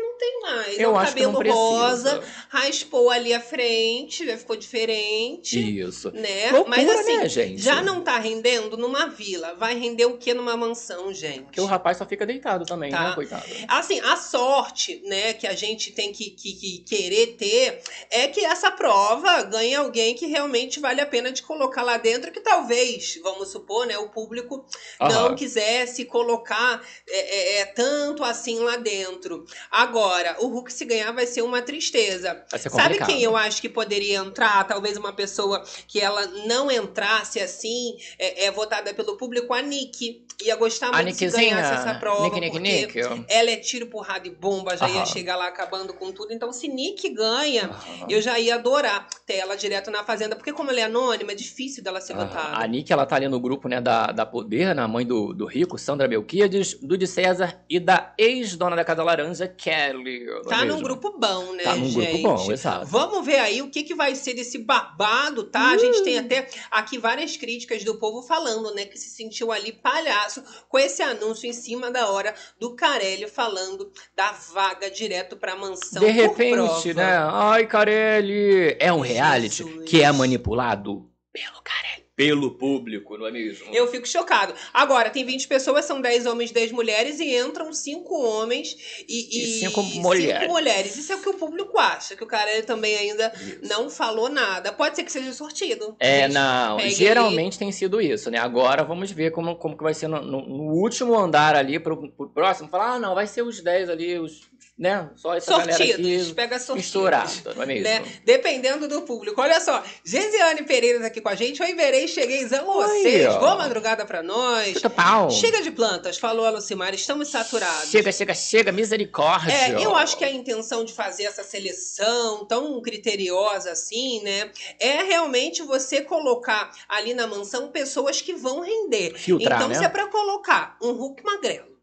não 0.00 0.18
tem 0.18 0.40
mais. 0.42 0.78
Eu 0.78 0.90
é 0.90 0.92
um 0.92 0.98
acho 0.98 1.14
que 1.14 1.22
não 1.22 1.32
cabelo 1.34 1.52
precisa. 1.54 2.14
rosa, 2.16 2.24
raspou 2.48 3.10
ali 3.10 3.32
a 3.34 3.40
frente, 3.40 4.26
já 4.26 4.36
ficou 4.36 4.56
diferente. 4.56 5.78
Isso. 5.80 6.10
Né? 6.12 6.50
Loucura, 6.52 6.76
Mas 6.76 6.88
assim, 6.90 7.16
né, 7.18 7.28
gente? 7.28 7.60
já 7.62 7.82
não 7.82 8.02
tá 8.02 8.18
rendendo 8.18 8.76
numa 8.76 9.06
vila. 9.06 9.54
Vai 9.54 9.78
render 9.78 10.06
o 10.06 10.16
que 10.18 10.32
numa 10.34 10.56
mansão, 10.56 11.12
gente? 11.12 11.42
Porque 11.42 11.60
o 11.60 11.66
rapaz 11.66 11.96
só 11.98 12.06
fica 12.06 12.24
deitado 12.26 12.64
também, 12.64 12.90
Tá. 12.90 13.08
né, 13.10 13.14
coitado? 13.14 13.44
Assim, 13.68 14.00
a 14.00 14.16
sorte, 14.16 15.00
né, 15.04 15.34
que 15.34 15.46
a 15.46 15.54
gente 15.54 15.92
tem 15.92 16.12
que, 16.12 16.30
que- 16.30 16.52
que 16.54 16.78
querer 16.80 17.28
ter 17.36 17.80
é 18.10 18.28
que 18.28 18.44
essa 18.44 18.70
prova 18.70 19.42
ganhe 19.42 19.74
alguém 19.74 20.14
que 20.14 20.26
realmente 20.26 20.80
vale 20.80 21.00
a 21.00 21.06
pena 21.06 21.30
de 21.30 21.42
colocar 21.42 21.82
lá 21.82 21.96
dentro, 21.96 22.32
que 22.32 22.40
talvez, 22.40 23.18
vamos 23.22 23.50
supor, 23.50 23.86
né, 23.86 23.96
o 23.98 24.08
público 24.08 24.64
não 25.00 25.26
Aham. 25.26 25.34
quisesse 25.36 26.04
colocar 26.04 26.82
é, 27.08 27.47
é, 27.48 27.60
é, 27.60 27.64
tanto 27.64 28.22
assim 28.22 28.58
lá 28.60 28.76
dentro. 28.76 29.46
Agora, 29.70 30.36
o 30.40 30.48
Hulk 30.48 30.72
se 30.72 30.84
ganhar 30.84 31.12
vai 31.12 31.26
ser 31.26 31.42
uma 31.42 31.62
tristeza. 31.62 32.44
Ser 32.48 32.70
Sabe 32.70 32.98
quem 33.04 33.22
eu 33.22 33.36
acho 33.36 33.60
que 33.60 33.68
poderia 33.68 34.18
entrar? 34.18 34.64
Talvez 34.64 34.96
uma 34.96 35.12
pessoa 35.12 35.64
que 35.86 35.98
ela 35.98 36.26
não 36.46 36.70
entrasse 36.70 37.40
assim, 37.40 37.96
é, 38.18 38.46
é 38.46 38.50
votada 38.50 38.92
pelo 38.92 39.16
público, 39.16 39.54
a 39.54 39.62
Nick. 39.62 40.26
Ia 40.44 40.54
gostar 40.54 40.92
muito 40.92 41.16
se 41.16 41.26
ganhasse 41.26 41.74
essa 41.74 41.94
prova. 41.98 42.22
Nick, 42.22 42.38
Nick, 42.38 42.86
porque 42.86 43.08
Nick. 43.08 43.24
ela 43.28 43.50
é 43.50 43.56
tiro, 43.56 43.86
porrada 43.86 44.28
e 44.28 44.30
bomba, 44.30 44.76
já 44.76 44.88
ia 44.88 45.04
chegar 45.04 45.34
lá 45.34 45.48
acabando 45.48 45.92
com 45.94 46.12
tudo. 46.12 46.32
Então, 46.32 46.52
se 46.52 46.68
Nick 46.68 47.08
ganha, 47.08 47.64
Aham. 47.64 48.06
eu 48.08 48.22
já 48.22 48.38
ia 48.38 48.54
adorar 48.54 49.08
ter 49.26 49.34
ela 49.34 49.56
direto 49.56 49.90
na 49.90 50.04
fazenda. 50.04 50.36
Porque 50.36 50.52
como 50.52 50.70
ela 50.70 50.78
é 50.78 50.84
anônima, 50.84 51.32
é 51.32 51.34
difícil 51.34 51.82
dela 51.82 52.00
ser 52.00 52.12
Aham. 52.12 52.26
votada. 52.26 52.56
A 52.56 52.66
Nick, 52.68 52.92
ela 52.92 53.04
tá 53.04 53.16
ali 53.16 53.26
no 53.26 53.40
grupo, 53.40 53.68
né, 53.68 53.80
da, 53.80 54.12
da 54.12 54.24
Poder, 54.24 54.74
na 54.76 54.86
mãe 54.86 55.04
do, 55.04 55.32
do 55.32 55.44
Rico, 55.44 55.76
Sandra 55.76 56.06
Melquiades, 56.06 56.74
do 56.74 56.96
de 56.96 57.06
César 57.08 57.37
e 57.68 57.78
da 57.80 58.12
ex-dona 58.18 58.74
da 58.76 58.84
Casa 58.84 59.02
Laranja, 59.02 59.46
Kelly. 59.48 60.26
Tá 60.48 60.58
num 60.64 60.74
mesmo? 60.74 60.82
grupo 60.82 61.18
bom, 61.18 61.52
né, 61.52 61.62
Tá 61.64 61.76
num 61.76 61.88
gente? 61.88 62.22
grupo 62.22 62.36
bom, 62.36 62.52
exato. 62.52 62.86
Vamos 62.86 63.24
ver 63.26 63.38
aí 63.40 63.60
o 63.62 63.70
que, 63.70 63.82
que 63.82 63.94
vai 63.94 64.14
ser 64.14 64.34
desse 64.34 64.58
babado, 64.58 65.44
tá? 65.44 65.72
A 65.72 65.76
Uh! 65.76 65.78
gente 65.78 66.02
tem 66.02 66.18
até 66.18 66.48
aqui 66.70 66.98
várias 66.98 67.36
críticas 67.36 67.84
do 67.84 67.96
povo 67.98 68.22
falando, 68.22 68.74
né, 68.74 68.84
que 68.84 68.98
se 68.98 69.10
sentiu 69.10 69.52
ali 69.52 69.72
palhaço 69.72 70.42
com 70.68 70.78
esse 70.78 71.02
anúncio 71.02 71.48
em 71.48 71.52
cima 71.52 71.90
da 71.90 72.08
hora 72.10 72.34
do 72.58 72.74
Carelli 72.74 73.28
falando 73.28 73.90
da 74.16 74.32
vaga 74.32 74.90
direto 74.90 75.36
pra 75.36 75.54
mansão. 75.56 76.02
De 76.02 76.10
repente, 76.10 76.94
né? 76.94 77.18
Ai, 77.30 77.66
Carelli! 77.66 78.76
É 78.80 78.92
um 78.92 79.00
reality 79.00 79.62
Jesus. 79.64 79.88
que 79.88 80.02
é 80.02 80.10
manipulado 80.12 81.08
pelo 81.32 81.60
Carelli. 81.62 82.07
Pelo 82.18 82.50
público, 82.50 83.16
não 83.16 83.28
é 83.28 83.30
mesmo? 83.30 83.72
Eu 83.72 83.86
fico 83.86 84.04
chocado. 84.08 84.52
Agora, 84.74 85.08
tem 85.08 85.24
20 85.24 85.46
pessoas, 85.46 85.84
são 85.84 86.00
10 86.00 86.26
homens, 86.26 86.50
10 86.50 86.72
mulheres, 86.72 87.20
e 87.20 87.36
entram 87.38 87.72
5 87.72 88.12
homens 88.12 88.76
e, 89.08 89.28
E 89.40 89.60
cinco 89.60 89.80
mulheres. 89.84 90.40
cinco 90.42 90.52
mulheres. 90.52 90.96
Isso 90.96 91.12
é 91.12 91.14
o 91.16 91.20
que 91.22 91.28
o 91.28 91.34
público 91.34 91.78
acha, 91.78 92.16
que 92.16 92.24
o 92.24 92.26
cara 92.26 92.60
também 92.64 92.96
ainda 92.96 93.32
Isso. 93.36 93.60
não 93.62 93.88
falou 93.88 94.28
nada. 94.28 94.72
Pode 94.72 94.96
ser 94.96 95.04
que 95.04 95.12
seja 95.12 95.32
sortido. 95.32 95.94
É, 96.00 96.26
não. 96.26 96.80
Geralmente 96.80 97.56
tem 97.56 97.70
sido 97.70 98.00
isso, 98.00 98.32
né? 98.32 98.38
Agora 98.38 98.82
vamos 98.82 99.12
ver 99.12 99.30
como, 99.30 99.54
como 99.54 99.76
que 99.76 99.84
vai 99.84 99.94
ser 99.94 100.08
no, 100.08 100.20
no- 100.20 100.44
no 100.44 100.72
último 100.74 101.16
andar 101.16 101.54
ali 101.54 101.78
pro, 101.78 102.10
pro 102.10 102.28
próximo. 102.30 102.68
Falar, 102.68 102.94
ah, 102.94 102.98
não, 102.98 103.14
vai 103.14 103.28
ser 103.28 103.42
os 103.42 103.60
10 103.60 103.88
ali, 103.90 104.18
os, 104.18 104.40
né? 104.78 105.10
Só 105.16 105.34
essa 105.34 105.50
galera 105.50 105.76
Sortidos, 105.76 106.22
aqui 106.26 106.34
pega 106.34 106.58
sortidos. 106.58 106.84
misturada, 106.84 107.54
não 107.54 107.62
é 107.62 107.66
mesmo? 107.66 107.84
Né? 107.84 108.04
Dependendo 108.24 108.86
do 108.86 109.02
público. 109.02 109.40
Olha 109.40 109.60
só, 109.60 109.82
Gesiane 110.04 110.62
Pereira 110.62 111.00
tá 111.00 111.06
aqui 111.06 111.20
com 111.20 111.28
a 111.28 111.34
gente. 111.34 111.60
Oi, 111.60 111.74
verei, 111.74 112.06
cheguei, 112.06 112.44
amo 112.44 112.74
vocês. 112.74 113.26
ó. 113.26 113.38
Boa 113.40 113.56
madrugada 113.56 114.06
pra 114.06 114.22
nós. 114.22 114.74
Chuta 114.74 114.88
pau. 114.88 115.30
Chega 115.30 115.62
de 115.62 115.70
plantas, 115.70 116.16
falou 116.18 116.46
a 116.46 116.50
Lucimar, 116.50 116.94
estamos 116.94 117.28
saturados. 117.28 117.90
Chega, 117.90 118.12
chega, 118.12 118.34
chega, 118.34 118.70
misericórdia. 118.72 119.52
É, 119.52 119.84
eu 119.84 119.96
acho 119.96 120.16
que 120.16 120.24
a 120.24 120.30
intenção 120.30 120.84
de 120.84 120.92
fazer 120.92 121.24
essa 121.24 121.42
seleção 121.42 122.44
tão 122.46 122.80
criteriosa 122.80 123.72
assim, 123.72 124.22
né, 124.22 124.50
é 124.78 125.02
realmente 125.02 125.62
você 125.62 126.00
colocar 126.02 126.70
ali 126.88 127.14
na 127.14 127.26
mansão 127.26 127.68
pessoas 127.68 128.20
que 128.20 128.34
vão 128.34 128.60
render. 128.60 129.14
Filtrar, 129.14 129.58
então, 129.58 129.68
né? 129.68 129.74
se 129.74 129.84
é 129.84 129.88
pra 129.88 130.06
colocar 130.06 130.76
um 130.80 130.92
Hulk 130.92 131.24
magrelo, 131.24 131.77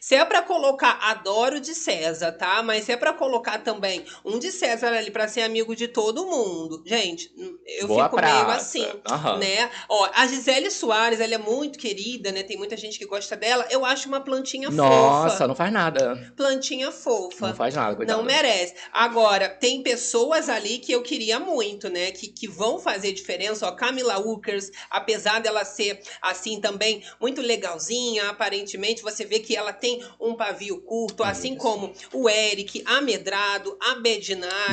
se 0.00 0.14
é 0.14 0.24
pra 0.24 0.42
colocar 0.42 0.98
Adoro 1.02 1.60
de 1.60 1.74
César, 1.74 2.32
tá? 2.32 2.62
Mas 2.62 2.84
se 2.84 2.92
é 2.92 2.96
pra 2.96 3.12
colocar 3.12 3.58
também 3.58 4.04
um 4.24 4.38
de 4.38 4.50
César 4.52 4.88
ali 4.92 5.10
pra 5.10 5.28
ser 5.28 5.42
amigo 5.42 5.74
de 5.74 5.88
todo 5.88 6.26
mundo, 6.26 6.82
gente, 6.84 7.30
eu 7.66 7.86
Boa 7.88 8.04
fico 8.04 8.16
meio 8.20 8.44
praça. 8.44 8.56
assim 8.56 8.86
Aham. 9.08 9.38
né? 9.38 9.70
Ó, 9.88 10.08
a 10.14 10.26
Gisele 10.26 10.70
Soares, 10.70 11.20
ela 11.20 11.34
é 11.34 11.38
muito 11.38 11.78
querida, 11.78 12.30
né? 12.32 12.42
Tem 12.42 12.56
muita 12.56 12.76
gente 12.76 12.98
que 12.98 13.06
gosta 13.06 13.36
dela. 13.36 13.66
Eu 13.70 13.84
acho 13.84 14.08
uma 14.08 14.20
plantinha 14.20 14.70
Nossa, 14.70 15.30
fofa. 15.30 15.46
não 15.46 15.54
faz 15.54 15.72
nada. 15.72 16.32
Plantinha 16.36 16.90
fofa. 16.92 17.48
Não 17.48 17.54
faz 17.54 17.74
nada, 17.74 17.96
coitado. 17.96 18.18
Não 18.18 18.24
merece. 18.24 18.74
Agora, 18.92 19.48
tem 19.48 19.82
pessoas 19.82 20.48
ali 20.48 20.78
que 20.78 20.92
eu 20.92 21.02
queria 21.02 21.38
muito, 21.38 21.88
né? 21.88 22.10
Que, 22.10 22.28
que 22.28 22.46
vão 22.48 22.78
fazer 22.78 23.12
diferença. 23.12 23.66
Ó, 23.66 23.72
Camila 23.72 24.18
Ukers, 24.18 24.70
apesar 24.90 25.40
dela 25.40 25.64
ser, 25.64 26.00
assim, 26.20 26.60
também 26.60 27.02
muito 27.20 27.40
legalzinha, 27.40 28.28
aparentemente, 28.30 29.02
você 29.02 29.24
vê 29.24 29.38
que 29.40 29.56
ela 29.56 29.72
tem 29.72 29.87
um 30.20 30.34
pavio 30.34 30.80
curto, 30.80 31.22
assim 31.22 31.54
como 31.56 31.92
o 32.12 32.28
Eric, 32.28 32.82
a 32.86 33.00
Medrado, 33.00 33.76
a 33.80 33.98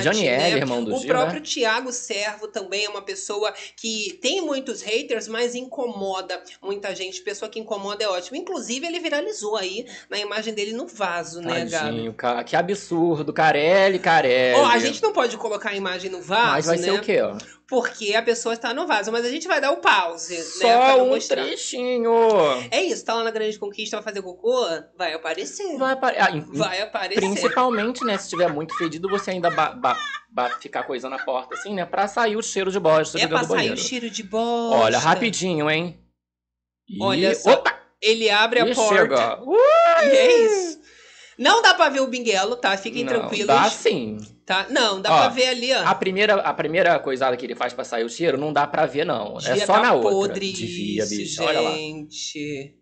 Janiele, 0.02 0.38
né? 0.38 0.58
irmão 0.58 0.84
do 0.84 0.96
O 0.96 1.00
Gil, 1.00 1.08
próprio 1.08 1.40
né? 1.40 1.46
Tiago 1.46 1.92
Servo 1.92 2.48
também 2.48 2.86
é 2.86 2.90
uma 2.90 3.02
pessoa 3.02 3.54
que 3.76 4.18
tem 4.22 4.42
muitos 4.42 4.82
haters, 4.82 5.28
mas 5.28 5.56
incomoda 5.56 6.42
muita 6.62 6.96
gente. 6.96 7.22
Pessoa 7.22 7.50
que 7.50 7.60
incomoda 7.60 8.04
é 8.04 8.08
ótimo. 8.08 8.38
Inclusive, 8.38 8.86
ele 8.86 9.00
viralizou 9.00 9.56
aí 9.56 9.86
na 10.10 10.18
imagem 10.18 10.54
dele 10.54 10.74
no 10.74 10.88
vaso, 10.88 11.42
né, 11.42 11.66
Gabi? 11.66 12.14
Que 12.46 12.56
absurdo. 12.56 13.34
Carelli, 13.34 14.00
Carelli. 14.00 14.60
Ó, 14.60 14.66
a 14.66 14.80
gente 14.80 15.02
não 15.02 15.12
pode 15.12 15.38
colocar 15.38 15.70
a 15.70 15.76
imagem 15.76 16.10
no 16.10 16.22
vaso, 16.22 16.52
Mas 16.52 16.66
vai 16.66 16.78
né? 16.78 16.84
ser 16.84 16.92
o 16.92 17.02
quê, 17.02 17.22
ó? 17.22 17.38
Porque 17.68 18.14
a 18.14 18.22
pessoa 18.22 18.54
está 18.54 18.74
no 18.74 18.86
vaso. 18.86 19.12
Mas 19.12 19.26
a 19.26 19.30
gente 19.30 19.48
vai 19.48 19.60
dar 19.60 19.72
o 19.72 19.78
pause, 19.78 20.36
né? 20.38 20.42
Só 20.44 20.68
Pra 20.68 20.96
um 21.04 21.08
mostrar. 21.10 21.44
trechinho. 21.44 22.12
É 22.70 22.84
isso, 22.84 23.04
tá 23.04 23.14
lá 23.16 23.24
na 23.24 23.32
Grande 23.32 23.58
Conquista, 23.58 23.98
vai 23.98 24.04
fazer 24.04 24.22
cocô? 24.22 24.66
Vai 24.98 25.14
aparecer. 25.14 25.76
Vai, 25.78 25.94
apare- 25.94 26.18
ah, 26.20 26.28
Vai 26.54 26.82
aparecer. 26.82 27.20
Principalmente, 27.22 28.04
né? 28.06 28.18
Se 28.18 28.26
estiver 28.26 28.52
muito 28.54 28.76
fedido, 28.78 29.10
você 29.10 29.32
ainda 29.32 29.50
ba- 29.50 29.72
ba- 29.72 29.98
ba- 30.30 30.50
ficar 30.60 30.84
coisa 30.84 31.10
na 31.10 31.18
porta, 31.26 31.56
assim, 31.56 31.74
né? 31.74 31.86
Pra 31.86 32.08
sair 32.08 32.36
o 32.36 32.44
cheiro 32.44 32.72
de 32.72 32.80
bosta 32.80 33.18
É 33.20 33.26
pra 33.28 33.40
sair 33.40 33.46
o 33.46 33.50
banheiro. 33.50 33.78
cheiro 33.78 34.10
de 34.12 34.22
bosta. 34.22 34.78
Olha, 34.84 35.00
rapidinho, 35.00 35.70
hein? 35.70 36.00
E... 36.88 37.02
Olha 37.02 37.34
só. 37.34 37.52
Opa! 37.54 37.74
Ele 38.00 38.30
abre 38.30 38.60
a 38.60 38.68
E 38.68 38.76
porta. 38.76 38.96
chega. 38.96 39.40
E 40.04 40.06
é 40.16 40.38
isso. 40.46 40.85
Não 41.38 41.62
dá 41.62 41.74
pra 41.74 41.90
ver 41.90 42.00
o 42.02 42.08
binguelo, 42.08 42.56
tá? 42.56 42.76
Fiquem 42.78 43.04
não, 43.04 43.14
tranquilos. 43.14 43.48
Dá 43.48 43.70
sim. 43.70 44.18
Tá? 44.46 44.68
Não, 44.70 45.02
dá 45.02 45.12
Ó, 45.14 45.18
pra 45.20 45.28
ver 45.30 45.48
ali, 45.48 45.74
ó. 45.74 45.84
A 45.86 45.96
primeira, 45.96 46.36
a 46.36 46.54
primeira 46.54 46.98
coisada 47.00 47.36
que 47.36 47.46
ele 47.46 47.56
faz 47.56 47.74
pra 47.74 47.84
sair 47.84 48.04
o 48.04 48.10
cheiro, 48.10 48.38
não 48.38 48.54
dá 48.54 48.66
pra 48.68 48.86
ver, 48.86 49.06
não. 49.06 49.38
é 49.40 49.42
Devia 49.42 49.66
só 49.66 49.74
tá 49.74 49.80
na 49.82 49.94
outra. 49.94 50.12
podre 50.12 50.52
Devia, 50.52 51.04
isso, 51.04 51.16
bicho. 51.16 51.44
Olha 51.44 51.60
lá. 51.62 51.72
gente. 51.72 52.76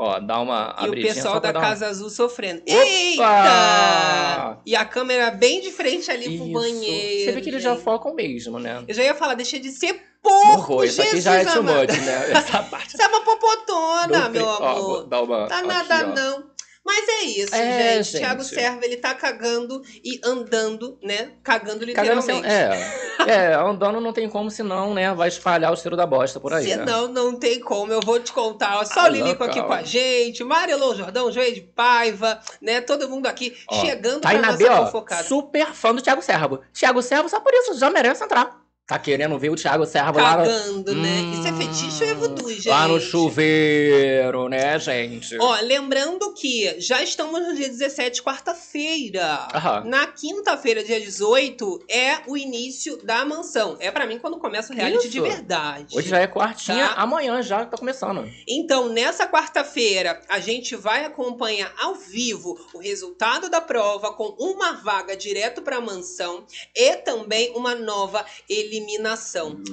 Ó, 0.00 0.20
dá 0.20 0.40
uma 0.40 0.76
E 0.82 0.88
o 0.88 0.92
pessoal 0.92 1.40
da 1.40 1.50
uma- 1.50 1.60
Casa 1.60 1.88
Azul 1.88 2.08
sofrendo. 2.08 2.62
Opa! 2.62 2.72
Eita! 2.72 4.58
E 4.64 4.76
a 4.76 4.84
câmera 4.84 5.30
bem 5.32 5.60
de 5.60 5.70
frente 5.72 6.08
ali 6.10 6.36
pro 6.36 6.44
Isso. 6.46 6.52
banheiro. 6.52 7.24
Você 7.24 7.32
vê 7.32 7.40
que 7.40 7.50
eles 7.50 7.62
já 7.62 7.74
focam 7.76 8.14
mesmo, 8.14 8.58
né? 8.60 8.84
Eu 8.86 8.94
já 8.94 9.02
ia 9.02 9.14
falar, 9.14 9.34
deixa 9.34 9.58
de 9.58 9.70
ser 9.72 10.00
porco, 10.22 10.66
vou, 10.74 10.84
isso 10.84 11.00
aqui 11.00 11.10
Jesus 11.16 11.24
já 11.24 11.34
é 11.36 11.44
too 11.44 11.62
much, 11.64 11.90
né? 12.04 12.30
Essa 12.30 12.62
parte. 12.62 12.92
Você 12.96 13.02
é 13.02 13.08
uma 13.08 13.22
popotona, 13.24 14.28
meu 14.28 14.30
cri- 14.30 14.42
Ó, 14.62 14.66
amor. 14.68 15.06
dar 15.08 15.22
uma 15.22 15.46
Tá 15.46 15.58
aqui, 15.58 15.66
nada 15.68 16.06
ó. 16.10 16.14
não. 16.14 16.50
Mas 16.88 17.06
é 17.06 17.22
isso, 17.24 17.54
É, 17.54 17.92
gente. 17.96 18.04
gente. 18.12 18.18
Thiago 18.22 18.42
Serva, 18.42 18.82
ele 18.82 18.96
tá 18.96 19.14
cagando 19.14 19.82
e 20.02 20.18
andando, 20.24 20.98
né? 21.02 21.32
Cagando 21.44 21.86
Cagando 21.92 22.22
sem- 22.22 22.36
literalmente. 22.40 22.94
É, 23.28 23.50
é, 23.50 23.54
andando 23.54 24.00
não 24.00 24.10
tem 24.10 24.26
como, 24.26 24.50
senão, 24.50 24.94
né, 24.94 25.12
vai 25.14 25.28
espalhar 25.28 25.70
o 25.70 25.76
cheiro 25.76 25.98
da 25.98 26.06
bosta 26.06 26.40
por 26.40 26.50
aí, 26.54 26.64
né? 26.66 26.76
Senão, 26.86 27.06
não 27.08 27.38
tem 27.38 27.60
como. 27.60 27.92
Eu 27.92 28.00
vou 28.00 28.18
te 28.18 28.32
contar. 28.32 28.86
Só 28.86 29.00
Ah, 29.00 29.04
o 29.04 29.08
Lilico 29.08 29.44
aqui 29.44 29.60
com 29.62 29.72
a 29.72 29.82
gente, 29.82 30.42
Marilô 30.42 30.94
Jordão, 30.94 31.30
Joey 31.30 31.52
de 31.52 31.60
Paiva, 31.60 32.40
né? 32.62 32.80
Todo 32.80 33.06
mundo 33.06 33.26
aqui 33.26 33.54
Ó, 33.68 33.84
chegando 33.84 34.22
Tá 34.22 34.30
aí 34.30 34.38
pra 34.38 34.46
na 34.46 34.52
nossa 34.52 34.58
B, 34.58 35.14
ó, 35.14 35.22
super 35.24 35.66
fã 35.74 35.94
do 35.94 36.00
Thiago 36.00 36.22
Servo. 36.22 36.60
Thiago 36.72 37.02
Servo, 37.02 37.28
só 37.28 37.38
por 37.40 37.52
isso, 37.52 37.78
já 37.78 37.90
merece 37.90 38.24
entrar. 38.24 38.58
Tá 38.88 38.98
querendo 38.98 39.38
ver 39.38 39.50
o 39.50 39.54
Thiago 39.54 39.84
Servo 39.84 40.18
lá, 40.18 40.38
no- 40.38 40.44
Cagando, 40.46 40.94
né? 40.94 41.08
Hum, 41.20 41.32
Isso 41.34 41.46
é 41.46 41.52
fetiche 41.52 42.04
ou 42.04 42.08
é 42.10 42.14
voodoo, 42.14 42.48
gente? 42.50 42.68
lá 42.70 42.88
no 42.88 42.98
chuveiro, 42.98 44.48
né, 44.48 44.78
gente? 44.78 45.36
Ó, 45.38 45.60
lembrando 45.60 46.32
que 46.32 46.74
já 46.80 47.02
estamos 47.02 47.38
no 47.46 47.54
dia 47.54 47.68
17, 47.68 48.22
quarta-feira. 48.22 49.46
Aham. 49.54 49.84
Na 49.84 50.06
quinta-feira, 50.06 50.82
dia 50.82 50.98
18, 50.98 51.84
é 51.86 52.20
o 52.26 52.34
início 52.34 52.96
da 53.04 53.26
mansão. 53.26 53.76
É 53.78 53.90
pra 53.90 54.06
mim 54.06 54.18
quando 54.18 54.38
começa 54.38 54.72
o 54.72 54.76
reality 54.76 55.00
Isso. 55.02 55.10
de 55.10 55.20
verdade. 55.20 55.94
Hoje 55.94 56.08
já 56.08 56.20
é 56.20 56.26
quartinha, 56.26 56.88
Tá. 56.88 56.94
amanhã 57.02 57.42
já 57.42 57.66
tá 57.66 57.76
começando. 57.76 58.26
Então, 58.48 58.88
nessa 58.88 59.26
quarta-feira, 59.26 60.18
a 60.30 60.40
gente 60.40 60.74
vai 60.74 61.04
acompanhar 61.04 61.70
ao 61.78 61.94
vivo 61.94 62.58
o 62.72 62.78
resultado 62.78 63.50
da 63.50 63.60
prova 63.60 64.14
com 64.14 64.34
uma 64.38 64.72
vaga 64.72 65.14
direto 65.14 65.60
para 65.60 65.76
a 65.76 65.80
mansão 65.82 66.46
e 66.74 66.96
também 66.96 67.52
uma 67.54 67.74
nova 67.74 68.24
eliminação, 68.48 68.77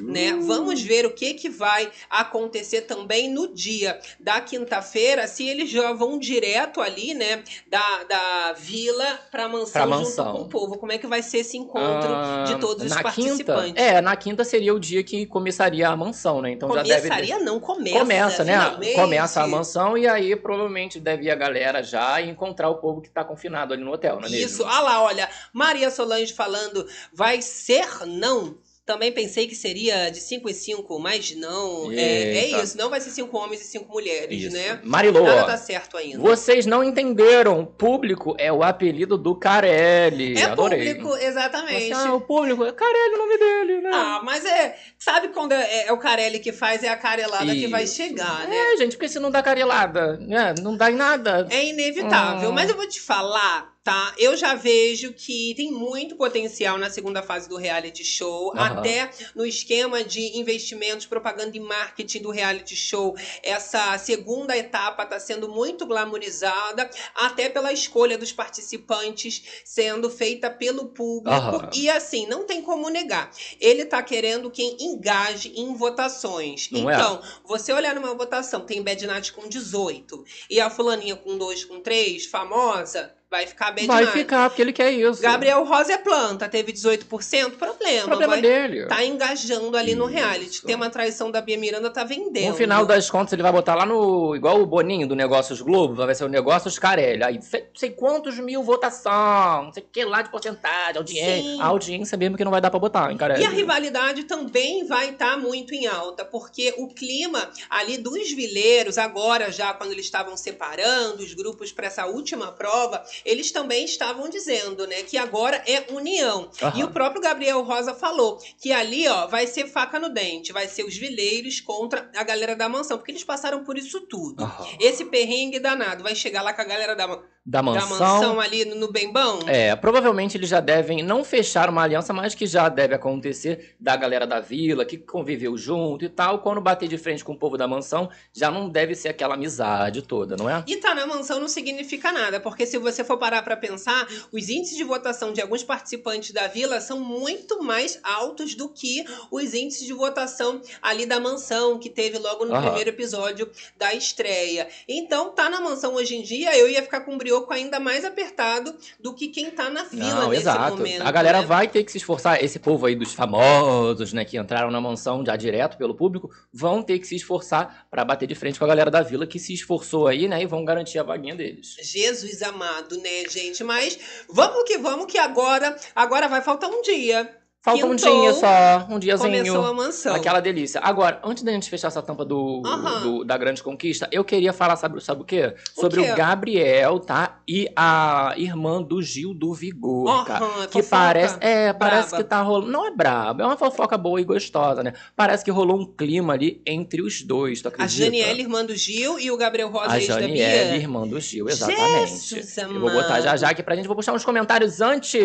né? 0.04 0.34
Vamos 0.42 0.82
ver 0.82 1.06
o 1.06 1.12
que 1.14 1.34
que 1.34 1.50
vai 1.50 1.92
acontecer 2.10 2.82
também 2.82 3.30
no 3.32 3.54
dia 3.54 4.00
da 4.20 4.42
quinta-feira, 4.42 5.28
se 5.28 5.48
eles 5.48 5.70
já 5.70 5.94
vão 5.94 6.18
direto 6.20 6.82
ali, 6.82 7.14
né, 7.14 7.44
da, 7.68 8.04
da 8.04 8.54
vila 8.54 9.20
pra 9.32 9.48
mansão, 9.48 9.72
Pra 9.72 9.82
junto 9.84 9.98
mansão. 10.08 10.34
com 10.34 10.42
o 10.42 10.50
povo. 10.50 10.78
Como 10.78 10.92
é 10.92 10.98
que 10.98 11.08
vai 11.08 11.22
ser 11.22 11.40
esse 11.40 11.58
encontro 11.58 12.10
Ah, 12.14 12.44
de 12.48 12.60
todos 12.60 12.86
os 12.86 13.02
participantes? 13.02 13.66
Quinta, 13.68 13.82
é, 13.82 14.02
na 14.02 14.16
quinta 14.16 14.44
seria 14.44 14.74
o 14.74 14.80
dia 14.80 15.04
que 15.04 15.26
começaria 15.26 15.88
a 15.90 15.96
mansão, 15.96 16.42
né? 16.42 16.52
Então 16.52 16.72
já 16.74 16.84
deve 16.84 17.08
Começaria 17.10 17.40
não, 17.40 17.60
começa. 17.60 18.00
Começa, 18.00 18.44
né? 18.44 18.54
finalmente. 18.54 18.96
Começa 18.96 19.42
a 19.44 19.48
mansão 19.48 19.98
e 19.98 20.08
aí 20.08 20.36
provavelmente 20.36 21.00
deve 21.00 21.26
ir 21.26 21.32
a 21.32 21.36
galera 21.36 21.84
já 21.84 22.22
encontrar 22.22 22.70
o 22.70 22.76
povo 22.76 23.02
que 23.02 23.10
tá 23.10 23.24
confinado 23.24 23.74
ali 23.74 23.84
no 23.84 23.92
hotel, 23.92 24.20
não 24.20 24.28
é 24.28 24.32
mesmo? 24.32 24.46
Isso, 24.46 24.64
ah 24.66 24.80
lá, 24.82 25.04
olha, 25.04 25.30
Maria 25.54 25.90
Solange 25.92 26.34
falando, 26.34 26.88
vai 27.14 27.42
ser 27.42 28.06
não. 28.06 28.56
Também 28.86 29.12
pensei 29.12 29.48
que 29.48 29.56
seria 29.56 30.12
de 30.12 30.20
5 30.20 30.48
e 30.48 30.54
5, 30.54 31.00
mas 31.00 31.36
não. 31.36 31.92
É, 31.92 32.38
é 32.38 32.62
isso, 32.62 32.78
não 32.78 32.88
vai 32.88 33.02
ser 33.02 33.10
cinco 33.10 33.36
homens 33.36 33.62
e 33.62 33.66
cinco 33.66 33.92
mulheres, 33.92 34.44
Isso. 34.44 34.56
né? 34.56 34.80
Marilô, 34.84 35.24
Nada 35.24 35.44
tá 35.46 35.58
certo 35.58 35.98
ainda. 35.98 36.20
vocês 36.20 36.68
não 36.68 36.84
entenderam. 36.84 37.66
Público 37.66 38.36
é 38.38 38.54
o 38.54 38.62
apelido 38.62 39.18
do 39.18 39.36
Carelli. 39.36 40.38
É 40.38 40.44
Adorei. 40.44 40.94
público, 40.94 41.18
exatamente. 41.18 41.88
Você, 41.88 41.94
ah, 41.94 42.14
o 42.14 42.22
público 42.22 42.64
é 42.64 42.72
Carelli 42.72 43.16
o 43.16 43.18
nome 43.18 43.38
dele, 43.40 43.82
né? 43.82 43.92
Ah, 43.92 44.22
mas 44.24 44.46
é. 44.46 44.78
Sabe 45.00 45.30
quando 45.30 45.54
é, 45.54 45.88
é 45.88 45.92
o 45.92 45.98
Carelli 45.98 46.40
que 46.40 46.52
faz, 46.52 46.84
é 46.84 46.90
a 46.90 46.96
carelada 46.96 47.54
que 47.56 47.68
vai 47.68 47.86
Isso. 47.86 47.96
chegar, 47.96 48.48
né? 48.48 48.56
É, 48.56 48.78
gente, 48.78 48.98
porque 48.98 49.10
se 49.10 49.20
não 49.20 49.32
dá 49.32 49.42
carelada, 49.42 50.18
né? 50.18 50.54
Não 50.62 50.78
dá 50.78 50.92
em 50.92 50.96
nada. 50.96 51.48
É 51.50 51.66
inevitável. 51.66 52.52
Hum. 52.52 52.54
Mas 52.54 52.70
eu 52.70 52.76
vou 52.76 52.88
te 52.88 53.02
falar, 53.02 53.75
tá? 53.86 54.16
Eu 54.18 54.36
já 54.36 54.56
vejo 54.56 55.14
que 55.14 55.54
tem 55.56 55.72
muito 55.72 56.16
potencial 56.16 56.76
na 56.76 56.90
segunda 56.90 57.22
fase 57.22 57.48
do 57.48 57.56
reality 57.56 58.04
show, 58.04 58.52
Aham. 58.58 58.80
até 58.80 59.12
no 59.36 59.46
esquema 59.46 60.04
de 60.04 60.40
investimentos, 60.40 61.06
propaganda 61.06 61.56
e 61.56 61.60
marketing 61.60 62.24
do 62.24 62.32
reality 62.32 62.76
show. 62.76 63.16
Essa 63.44 63.96
segunda 64.00 64.58
etapa 64.58 65.04
está 65.04 65.20
sendo 65.20 65.48
muito 65.48 65.86
glamorizada, 65.86 66.90
até 67.14 67.48
pela 67.48 67.72
escolha 67.72 68.18
dos 68.18 68.32
participantes 68.32 69.44
sendo 69.64 70.10
feita 70.10 70.50
pelo 70.50 70.88
público. 70.88 71.30
Aham. 71.30 71.70
E 71.76 71.88
assim, 71.88 72.26
não 72.26 72.44
tem 72.44 72.64
como 72.64 72.90
negar. 72.90 73.30
Ele 73.60 73.86
tá 73.86 74.02
querendo 74.02 74.50
quem 74.50 74.76
engaje 74.80 75.54
em 75.56 75.76
votações. 75.76 76.72
Não 76.72 76.90
é? 76.90 76.96
então, 76.96 77.22
você 77.46 77.72
olhar 77.72 77.94
numa 77.94 78.16
votação, 78.16 78.66
tem 78.66 78.82
Bad 78.82 79.06
Night 79.06 79.32
com 79.32 79.48
18 79.48 80.26
e 80.50 80.60
a 80.60 80.72
fulaninha 80.72 81.16
com 81.16 81.38
2, 81.38 81.66
com 81.66 81.80
3, 81.80 82.26
famosa, 82.26 83.14
vai 83.36 83.48
ficar 83.48 83.72
Bad 83.72 83.86
Vai 83.86 84.04
Night. 84.06 84.18
ficar, 84.18 84.50
porque 84.50 84.62
ele 84.62 84.72
quer 84.72 84.92
isso. 84.92 85.22
Gabriel 85.22 85.64
Rosa 85.66 85.94
é 85.94 85.98
planta, 85.98 86.48
teve 86.48 86.72
18%, 86.72 87.52
problema. 87.58 88.08
Problema 88.08 88.34
vai 88.34 88.42
dele. 88.42 88.86
tá 88.86 89.04
engajando 89.04 89.76
ali 89.76 89.94
no 89.94 90.06
Isso. 90.06 90.14
reality. 90.14 90.62
Tem 90.64 90.76
uma 90.76 90.90
traição 90.90 91.30
da 91.30 91.42
Bia 91.42 91.58
Miranda, 91.58 91.90
tá 91.90 92.04
vendendo. 92.04 92.50
No 92.50 92.56
final 92.56 92.86
das 92.86 93.10
contas, 93.10 93.34
ele 93.34 93.44
vai 93.44 93.52
botar 93.52 93.76
lá 93.76 93.86
no. 93.86 94.36
Igual 94.36 94.62
o 94.62 94.66
Boninho 94.66 95.08
do 95.08 95.16
Negócios 95.16 95.62
Globo, 95.62 95.96
vai 95.96 96.16
ser 96.16 96.24
o 96.24 96.30
Negócios 96.30 96.80
Carelli. 96.80 97.24
Aí, 97.24 97.42
sei, 97.42 97.66
sei 97.76 97.90
quantos 97.92 98.38
mil 98.40 98.64
votação, 98.64 99.66
não 99.66 99.74
sei 99.74 99.84
o 99.84 99.86
que 99.92 100.06
lá 100.06 100.22
de 100.22 100.30
porcentagem, 100.30 100.98
audiência. 100.98 101.42
Sim. 101.42 101.62
A 101.62 101.66
audiência 101.66 102.18
mesmo 102.18 102.38
que 102.38 102.44
não 102.44 102.52
vai 102.52 102.62
dar 102.62 102.70
pra 102.70 102.80
botar, 102.80 103.12
hein, 103.12 103.18
Carelli? 103.18 103.42
E 103.44 103.46
a 103.46 103.50
rivalidade 103.50 104.24
também 104.24 104.86
vai 104.86 105.10
estar 105.10 105.38
muito 105.38 105.74
em 105.74 105.86
alta, 105.88 106.24
porque 106.24 106.74
o 106.78 106.88
clima 106.88 107.50
ali 107.70 107.98
dos 107.98 108.32
vileiros, 108.32 108.98
agora 108.98 109.52
já 109.52 109.74
quando 109.74 109.92
eles 109.92 110.06
estavam 110.06 110.38
separando 110.38 111.22
os 111.24 111.34
grupos 111.34 111.72
para 111.72 111.88
essa 111.88 112.06
última 112.06 112.52
prova, 112.52 113.04
eles 113.26 113.52
também 113.52 113.84
estavam 113.84 114.30
dizendo, 114.30 114.86
né, 114.88 115.04
que 115.04 115.18
agora 115.18 115.58
é 115.68 115.92
união. 115.92 116.50
Aham. 116.62 116.80
E 116.80 116.84
o 116.84 116.92
próprio 116.92 117.22
Gabriel 117.22 117.62
Rosa 117.64 117.94
falou 117.94 118.38
que 118.62 118.72
ali, 118.72 119.08
ó, 119.08 119.28
vai 119.28 119.48
ser 119.48 119.68
faca 119.68 120.00
no 120.00 120.10
dente, 120.10 120.54
vai 120.54 120.68
ser 120.68 120.84
os 120.86 120.96
vileiros 120.96 121.60
contra 121.60 122.10
a 122.16 122.24
galera 122.24 122.56
da 122.56 122.70
mansão, 122.70 122.98
porque 122.98 123.12
eles 123.12 123.24
passaram 123.24 123.64
por 123.64 123.78
isso 123.78 124.02
tudo. 124.02 124.44
Aham. 124.44 124.68
Esse 124.80 125.06
perrengue 125.06 125.60
danado 125.60 126.04
vai 126.04 126.14
chegar 126.16 126.42
lá 126.44 126.54
com 126.54 126.62
a 126.62 126.66
galera 126.66 126.96
da, 126.96 127.08
ma- 127.08 127.24
Da 127.46 127.60
da 127.60 127.64
mansão. 127.64 128.00
mansão 128.00 128.40
ali 128.42 128.66
no, 128.66 128.92
Bembão? 128.92 129.40
É, 129.46 129.76
provavelmente 129.76 130.36
eles 130.36 130.50
já 130.50 130.60
devem 130.60 131.04
não 131.04 131.24
fechar 131.24 131.70
uma 131.70 131.84
aliança, 131.84 132.12
mas 132.12 132.34
que 132.34 132.48
já 132.48 132.68
deve 132.70 132.96
acontecer 132.96 133.76
da 133.80 133.96
galera 133.96 134.26
da 134.26 134.40
vila, 134.40 134.84
que 134.84 134.98
conviveu 134.98 135.56
junto 135.56 136.04
e 136.04 136.10
tal. 136.10 136.40
Quando 136.40 136.60
bater 136.60 136.90
de 136.90 136.98
frente 136.98 137.24
com 137.24 137.34
o 137.34 137.38
povo 137.38 137.56
da 137.56 137.68
mansão, 137.68 138.10
já 138.34 138.50
não 138.50 138.68
deve 138.68 138.96
ser 138.96 139.10
aquela 139.10 139.36
amizade 139.36 140.02
toda, 140.02 140.36
não 140.36 140.50
é? 140.50 140.64
E 140.66 140.78
tá 140.78 140.96
na 140.96 141.06
mansão 141.06 141.40
não 141.40 141.48
significa 141.48 142.12
nada, 142.12 142.40
porque 142.40 142.66
se 142.66 142.80
você 142.80 143.04
for 143.04 143.18
parar 143.18 143.44
pra 143.44 143.56
pensar, 143.56 144.08
os 144.32 144.50
índices 144.50 144.76
de 144.76 144.84
votação 144.84 145.32
de 145.32 145.40
alguns 145.40 145.64
participantes 145.64 146.32
da 146.32 146.48
vila 146.48 146.82
são 146.82 147.00
muito 147.00 147.62
mais 147.62 148.00
altos 148.04 148.56
do 148.56 148.70
que 148.70 149.06
os 149.30 149.54
índices 149.54 149.86
de 149.86 149.94
votação 149.94 150.62
ali 150.82 151.06
da 151.06 151.20
mansão, 151.20 151.78
que 151.78 151.92
teve 151.92 152.18
logo 152.18 152.44
no 152.46 152.54
Aham. 152.56 152.64
primeiro 152.64 152.90
episódio 152.90 153.48
da 153.78 153.94
estreia. 153.94 154.68
Então, 154.88 155.30
tá 155.30 155.48
na 155.48 155.62
mansão 155.62 155.94
hoje 155.94 156.16
em 156.16 156.24
dia, 156.24 156.58
eu 156.58 156.68
ia 156.68 156.82
ficar 156.82 157.02
com 157.02 157.14
o 157.14 157.18
brioco 157.36 157.54
ainda 157.54 157.80
mais 157.80 158.06
apertado 158.06 158.76
do 159.00 159.14
que 159.14 159.28
quem 159.28 159.52
tá 159.52 159.70
na 159.70 159.84
vila 159.84 160.22
Não, 160.22 160.30
nesse 160.30 160.44
exato. 160.44 160.78
momento. 160.78 161.02
a 161.02 161.12
galera 161.12 161.42
né? 161.42 161.48
vai 161.48 161.68
ter 161.68 161.84
que 161.84 161.92
se 161.92 161.98
esforçar. 161.98 162.44
Esse 162.44 162.60
povo 162.60 162.86
aí 162.86 162.96
dos 162.96 163.14
famosos, 163.14 164.14
né, 164.14 164.24
que 164.24 164.38
entraram 164.38 164.72
na 164.72 164.80
mansão 164.80 165.24
já 165.26 165.36
direto 165.36 165.78
pelo 165.78 165.96
público, 165.96 166.32
vão 166.54 166.82
ter 166.82 167.00
que 167.00 167.08
se 167.08 167.16
esforçar 167.16 167.88
pra 167.90 168.06
bater 168.06 168.28
de 168.28 168.36
frente 168.36 168.58
com 168.58 168.66
a 168.66 168.68
galera 168.68 168.90
da 168.90 169.02
vila 169.02 169.28
que 169.28 169.40
se 169.40 169.54
esforçou 169.54 170.08
aí, 170.08 170.28
né, 170.28 170.42
e 170.42 170.46
vão 170.46 170.64
garantir 170.64 171.00
a 171.00 171.04
vaguinha 171.04 171.36
deles. 171.36 171.76
Jesus 171.82 172.42
amado, 172.42 172.98
né, 172.98 173.28
gente? 173.30 173.64
Mas 173.64 174.00
vamos 174.30 174.64
que 174.64 174.78
vamos, 174.78 175.06
que 175.12 175.18
agora, 175.18 175.76
agora 175.96 176.28
vai 176.28 176.42
faltar 176.42 176.70
um 176.70 176.82
dia. 176.82 177.45
Falta 177.66 177.84
um 177.84 177.96
Quintou, 177.96 178.22
dia 178.22 178.34
só, 178.34 178.88
um 178.92 179.00
diazinho. 179.00 179.38
Começou 179.44 179.66
a 179.66 179.74
mansão. 179.74 180.16
Aquela 180.16 180.40
delícia. 180.40 180.80
Agora, 180.84 181.20
antes 181.24 181.42
da 181.44 181.52
gente 181.52 181.68
fechar 181.68 181.88
essa 181.88 182.00
tampa 182.00 182.24
do, 182.24 182.62
Aham. 182.64 183.02
do- 183.02 183.24
da 183.26 183.36
grande 183.40 183.64
conquista, 183.64 184.08
eu 184.12 184.24
queria 184.24 184.54
falar, 184.54 184.76
sabe, 184.76 185.04
sabe 185.04 185.24
o 185.24 185.26
quê? 185.26 185.56
Sobre 185.74 186.04
quê? 186.04 186.12
o 186.12 186.16
Gabriel, 186.16 187.00
tá? 187.00 187.40
E 187.48 187.68
a 187.76 188.36
irmã 188.38 188.84
do 188.84 189.02
Gil 189.02 189.34
do 189.34 189.52
Vigor, 189.52 190.26
cara. 190.26 190.46
Aham, 190.46 190.68
Que 190.68 190.84
parece. 190.84 191.38
É, 191.42 191.74
parece 191.74 192.10
braba. 192.10 192.24
que 192.24 192.30
tá 192.30 192.42
rolando. 192.44 192.72
Não 192.72 192.86
é 192.86 192.92
brabo, 192.92 193.42
é 193.42 193.46
uma 193.48 193.58
fofoca 193.58 193.98
boa 193.98 194.22
e 194.22 194.24
gostosa, 194.24 194.84
né? 194.84 194.94
Parece 195.16 195.44
que 195.44 195.50
rolou 195.50 195.80
um 195.80 195.86
clima 195.88 196.34
ali 196.34 196.62
entre 196.68 197.02
os 197.02 197.24
dois, 197.24 197.62
tu 197.64 197.66
A 197.68 197.70
acredita? 197.70 198.04
Janiele, 198.06 198.42
irmã 198.42 198.64
do 198.64 198.76
Gil, 198.76 199.20
e 199.20 199.32
o 199.32 199.38
Gabriel 199.38 199.70
Rosa, 199.72 199.92
A 199.94 199.98
ex 199.98 200.08
da 200.08 200.20
Bia. 200.20 200.76
irmã 200.76 201.08
do 201.08 201.20
Gil, 201.20 201.50
exatamente. 201.50 202.12
Jesus 202.36 202.58
eu 202.58 202.80
vou 202.80 202.92
botar 202.92 203.22
já 203.22 203.36
já 203.36 203.50
aqui 203.50 203.64
pra 203.64 203.76
gente. 203.76 203.88
Vou 203.88 203.96
puxar 203.96 204.14
uns 204.14 204.24
comentários 204.24 204.82
antes. 204.82 205.16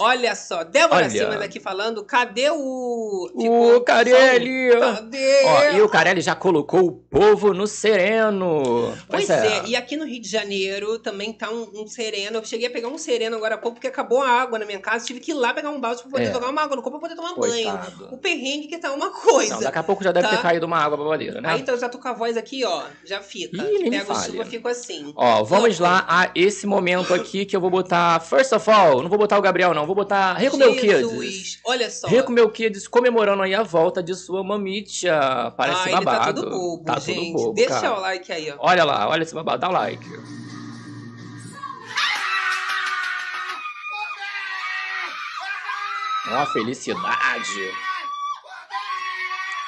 Olha 0.00 0.34
só, 0.34 0.64
Débora 0.64 0.96
Olha. 1.04 1.10
Simas 1.10 1.40
aqui 1.40 1.60
falando, 1.60 1.83
cadê 2.06 2.50
o... 2.50 3.28
O 3.34 3.80
Carelli! 3.82 4.70
Cadê? 4.78 5.44
Ó, 5.44 5.76
e 5.76 5.82
o 5.82 5.88
Carelli 5.88 6.20
já 6.20 6.34
colocou 6.34 6.80
o 6.86 6.92
povo 6.92 7.52
no 7.52 7.66
sereno. 7.66 8.92
Pois 9.08 9.28
é. 9.30 9.62
e 9.66 9.76
aqui 9.76 9.96
no 9.96 10.04
Rio 10.04 10.20
de 10.20 10.28
Janeiro 10.28 10.98
também 10.98 11.32
tá 11.32 11.50
um, 11.50 11.68
um 11.82 11.86
sereno. 11.86 12.38
Eu 12.38 12.44
cheguei 12.44 12.66
a 12.68 12.70
pegar 12.70 12.88
um 12.88 12.98
sereno 12.98 13.36
agora 13.36 13.54
há 13.56 13.58
pouco, 13.58 13.74
porque 13.76 13.88
acabou 13.88 14.22
a 14.22 14.28
água 14.28 14.58
na 14.58 14.64
minha 14.66 14.78
casa. 14.78 15.04
Tive 15.04 15.20
que 15.20 15.30
ir 15.32 15.34
lá 15.34 15.52
pegar 15.52 15.70
um 15.70 15.80
balde 15.80 16.02
pra 16.02 16.10
poder 16.10 16.24
É. 16.28 16.32
jogar 16.32 16.48
uma 16.48 16.62
água 16.62 16.76
no 16.76 16.82
corpo 16.82 16.98
pra 16.98 17.08
poder 17.08 17.20
tomar 17.20 17.34
banho. 17.38 17.64
Coitado. 17.70 18.08
O 18.12 18.18
perrengue 18.18 18.66
que 18.68 18.78
tá 18.78 18.92
uma 18.92 19.10
coisa. 19.10 19.54
Não, 19.54 19.60
daqui 19.62 19.78
a 19.78 19.82
pouco 19.82 20.02
já 20.02 20.12
deve 20.12 20.28
Tá. 20.28 20.36
ter 20.36 20.42
caído 20.42 20.66
uma 20.66 20.78
água 20.78 20.96
babadeira, 20.96 21.40
né? 21.40 21.50
Aí 21.50 21.60
então 21.60 21.74
eu 21.74 21.80
já 21.80 21.88
tô 21.88 21.98
com 21.98 22.08
a 22.08 22.12
voz 22.12 22.36
aqui, 22.36 22.64
ó. 22.64 22.84
Já 23.04 23.20
fica. 23.20 23.56
Ih, 23.62 23.90
Pego 23.90 24.14
fale. 24.14 24.32
chuva, 24.32 24.44
fico 24.44 24.68
assim. 24.68 25.12
Ó, 25.16 25.42
vamos 25.44 25.78
lá 25.78 26.04
a 26.08 26.30
esse 26.34 26.66
momento 26.66 27.12
aqui 27.12 27.44
que 27.44 27.54
eu 27.56 27.60
vou 27.60 27.70
botar. 27.70 28.20
First 28.20 28.52
of 28.52 28.70
all, 28.70 29.02
não 29.02 29.08
vou 29.08 29.18
botar 29.18 29.38
o 29.38 29.42
Gabriel, 29.42 29.74
não. 29.74 29.86
Vou 29.86 29.94
botar 29.94 30.34
Rico 30.34 30.56
Meu 30.56 30.72
Kids. 30.74 30.84
Jesus, 30.84 31.58
olha 31.74 31.90
só. 31.90 32.06
Rico 32.08 32.32
Meu 32.32 32.50
Kids 32.50 32.88
comemorando 32.88 33.42
aí 33.42 33.54
a 33.54 33.62
volta 33.62 34.02
de 34.02 34.14
sua 34.14 34.42
mamitia. 34.42 35.52
Parece 35.56 35.80
ah, 35.80 35.88
ele 35.92 35.92
tá 35.92 36.00
babado. 36.00 36.42
tudo 36.42 36.50
bobo, 36.50 36.84
Tá 36.84 36.98
gente. 36.98 37.14
tudo 37.16 37.32
bobo, 37.32 37.54
Deixa 37.54 37.80
cara. 37.80 37.94
o 37.96 38.00
like 38.00 38.32
aí, 38.32 38.50
ó. 38.52 38.56
Olha 38.58 38.84
lá, 38.84 39.08
olha 39.08 39.22
esse 39.22 39.34
babado. 39.34 39.60
Dá 39.60 39.68
o 39.68 39.72
like. 39.72 40.08
Ó, 46.26 46.46
felicidade. 46.46 47.74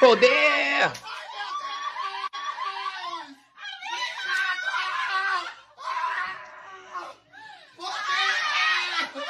Poder! 0.00 0.90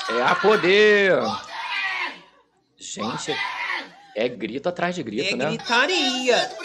É 0.09 0.23
a 0.23 0.35
poder! 0.37 1.19
Gente, 2.97 3.39
é 4.15 4.27
grito 4.27 4.69
atrás 4.71 4.95
de 4.95 5.03
grito, 5.03 5.35
é 5.35 5.37
né? 5.37 5.51
gritaria. 5.51 6.57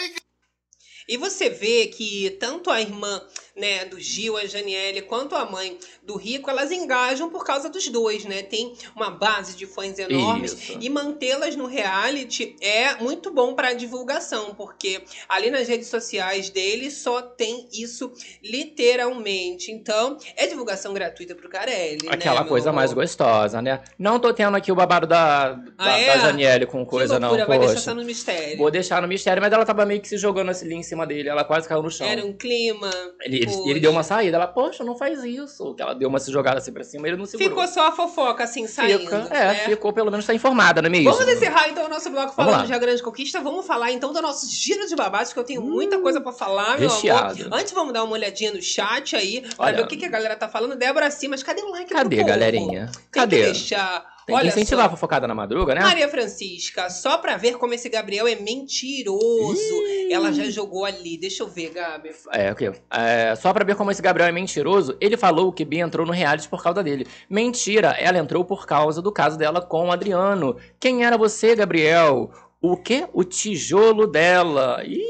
E 1.07 1.17
você 1.17 1.49
vê 1.49 1.87
que 1.87 2.29
tanto 2.39 2.69
a 2.69 2.79
irmã 2.79 3.21
né, 3.55 3.85
do 3.85 3.99
Gil, 3.99 4.37
a 4.37 4.45
Janiele, 4.45 5.01
quanto 5.01 5.35
a 5.35 5.45
mãe 5.45 5.77
do 6.03 6.15
Rico, 6.15 6.49
elas 6.49 6.71
engajam 6.71 7.29
por 7.29 7.45
causa 7.45 7.69
dos 7.69 7.87
dois, 7.89 8.25
né? 8.25 8.41
Tem 8.43 8.73
uma 8.95 9.11
base 9.11 9.55
de 9.55 9.65
fãs 9.65 9.99
enormes 9.99 10.53
Isso. 10.53 10.77
e 10.79 10.89
mantê-las 10.89 11.55
no 11.55 11.65
reality 11.65 12.55
é 12.61 12.95
muito 12.95 13.31
bom 13.31 13.53
para 13.53 13.73
divulgação, 13.73 14.55
porque 14.55 15.03
ali 15.29 15.49
nas 15.51 15.67
redes 15.67 15.87
sociais 15.87 16.49
deles 16.49 16.93
só 16.97 17.21
tem 17.21 17.67
isso 17.73 18.11
literalmente. 18.41 19.71
Então, 19.71 20.17
é 20.35 20.47
divulgação 20.47 20.93
gratuita 20.93 21.35
pro 21.35 21.49
Carelli, 21.49 22.05
né, 22.05 22.11
Aquela 22.13 22.41
meu 22.41 22.49
coisa 22.49 22.71
mais 22.71 22.93
gostosa, 22.93 23.61
né? 23.61 23.81
Não 23.97 24.19
tô 24.19 24.33
tendo 24.33 24.55
aqui 24.55 24.71
o 24.71 24.75
babado 24.75 25.05
da, 25.05 25.53
da, 25.53 25.73
Ah, 25.77 25.99
é? 25.99 26.05
da 26.05 26.17
Janiele 26.27 26.65
com 26.65 26.85
coisa, 26.85 27.19
não, 27.19 27.31
vai 27.45 27.59
deixar 27.59 27.73
poxa. 27.73 27.79
só 27.79 27.93
no 27.93 28.03
mistério. 28.03 28.57
Vou 28.57 28.71
deixar 28.71 29.01
no 29.01 29.07
mistério, 29.07 29.41
mas 29.41 29.51
ela 29.51 29.65
tava 29.65 29.85
meio 29.85 30.01
que 30.01 30.07
se 30.07 30.17
jogando 30.17 30.49
assim 30.49 30.65
ali 30.65 30.75
em 30.75 30.83
cima 30.83 31.05
dele. 31.05 31.29
Ela 31.29 31.43
quase 31.43 31.67
caiu 31.67 31.81
no 31.83 31.89
chão. 31.89 32.07
Era 32.07 32.25
um 32.25 32.33
clima. 32.33 32.89
Ele, 33.21 33.45
ele, 33.53 33.57
Poxa. 33.59 33.69
ele 33.71 33.79
deu 33.79 33.91
uma 33.91 34.03
saída. 34.03 34.37
Ela, 34.37 34.47
poxa, 34.47 34.83
não 34.83 34.95
faz 34.97 35.23
isso. 35.23 35.73
Que 35.75 35.81
ela 35.81 35.93
deu 35.93 36.09
uma 36.09 36.19
se 36.19 36.31
jogada 36.31 36.57
assim 36.57 36.71
pra 36.71 36.83
cima 36.83 37.07
ele 37.07 37.17
não 37.17 37.25
segurou. 37.25 37.49
Ficou 37.49 37.67
só 37.67 37.87
a 37.87 37.91
fofoca, 37.91 38.43
assim, 38.43 38.67
saindo. 38.67 38.99
Fica- 39.01 39.27
é, 39.31 39.47
né? 39.47 39.53
ficou 39.65 39.93
pelo 39.93 40.09
menos 40.11 40.25
tá 40.25 40.33
informada, 40.33 40.81
não 40.81 40.87
é 40.87 40.91
mesmo? 40.91 41.11
Vamos 41.11 41.27
encerrar 41.33 41.69
então 41.69 41.85
o 41.85 41.89
nosso 41.89 42.09
bloco 42.09 42.33
Vamos 42.35 42.35
falando 42.51 42.61
lá. 42.61 42.65
de 42.65 42.73
A 42.73 42.77
Grande 42.77 43.01
Conquista. 43.03 43.39
Vamos 43.41 43.65
falar 43.65 43.91
então 43.91 44.11
do 44.13 44.21
nosso 44.21 44.49
giro 44.49 44.87
de 44.87 44.95
babados, 44.95 45.33
que 45.33 45.39
eu 45.39 45.43
tenho 45.43 45.61
muita 45.61 45.99
coisa 45.99 46.19
pra 46.21 46.31
falar, 46.31 46.79
meu 46.79 46.89
recheado. 46.89 47.43
amor. 47.45 47.59
Antes, 47.59 47.71
vamos 47.73 47.93
dar 47.93 48.03
uma 48.03 48.13
olhadinha 48.13 48.51
no 48.51 48.61
chat 48.61 49.15
aí, 49.15 49.41
pra 49.41 49.65
Olha. 49.67 49.77
ver 49.77 49.83
o 49.83 49.87
que, 49.87 49.97
que 49.97 50.05
a 50.05 50.09
galera 50.09 50.35
tá 50.35 50.47
falando. 50.47 50.75
Débora 50.75 51.09
Simas, 51.11 51.43
cadê 51.43 51.61
o 51.61 51.69
like 51.71 51.91
Cadê, 51.91 52.23
galerinha? 52.23 52.87
Tem 53.11 53.21
Cadê? 53.21 53.37
que 53.37 53.43
deixar. 53.43 54.10
Tem 54.25 54.35
que 54.35 54.41
Olha 54.41 54.49
incentivar 54.49 54.85
a 54.85 54.89
só. 54.89 54.95
fofocada 54.95 55.27
na 55.27 55.33
madruga, 55.33 55.73
né? 55.73 55.81
Maria 55.81 56.07
Francisca, 56.07 56.89
só 56.89 57.17
pra 57.17 57.37
ver 57.37 57.57
como 57.57 57.73
esse 57.73 57.89
Gabriel 57.89 58.27
é 58.27 58.35
mentiroso. 58.35 59.61
Ela 60.09 60.31
já 60.31 60.49
jogou 60.49 60.85
ali. 60.85 61.17
Deixa 61.17 61.43
eu 61.43 61.47
ver, 61.47 61.71
Gabi. 61.71 62.11
É, 62.31 62.51
ok. 62.51 62.71
É, 62.91 63.35
só 63.35 63.51
pra 63.51 63.65
ver 63.65 63.75
como 63.75 63.91
esse 63.91 64.01
Gabriel 64.01 64.29
é 64.29 64.31
mentiroso, 64.31 64.95
ele 65.01 65.17
falou 65.17 65.51
que 65.51 65.65
Bia 65.65 65.83
entrou 65.83 66.05
no 66.05 66.13
reality 66.13 66.47
por 66.47 66.61
causa 66.61 66.83
dele. 66.83 67.07
Mentira, 67.29 67.95
ela 67.99 68.17
entrou 68.17 68.45
por 68.45 68.65
causa 68.65 69.01
do 69.01 69.11
caso 69.11 69.37
dela 69.37 69.61
com 69.61 69.87
o 69.87 69.91
Adriano. 69.91 70.55
Quem 70.79 71.03
era 71.03 71.17
você, 71.17 71.55
Gabriel? 71.55 72.31
O 72.61 72.77
quê? 72.77 73.07
O 73.11 73.23
tijolo 73.23 74.05
dela. 74.05 74.83
Ih, 74.85 75.01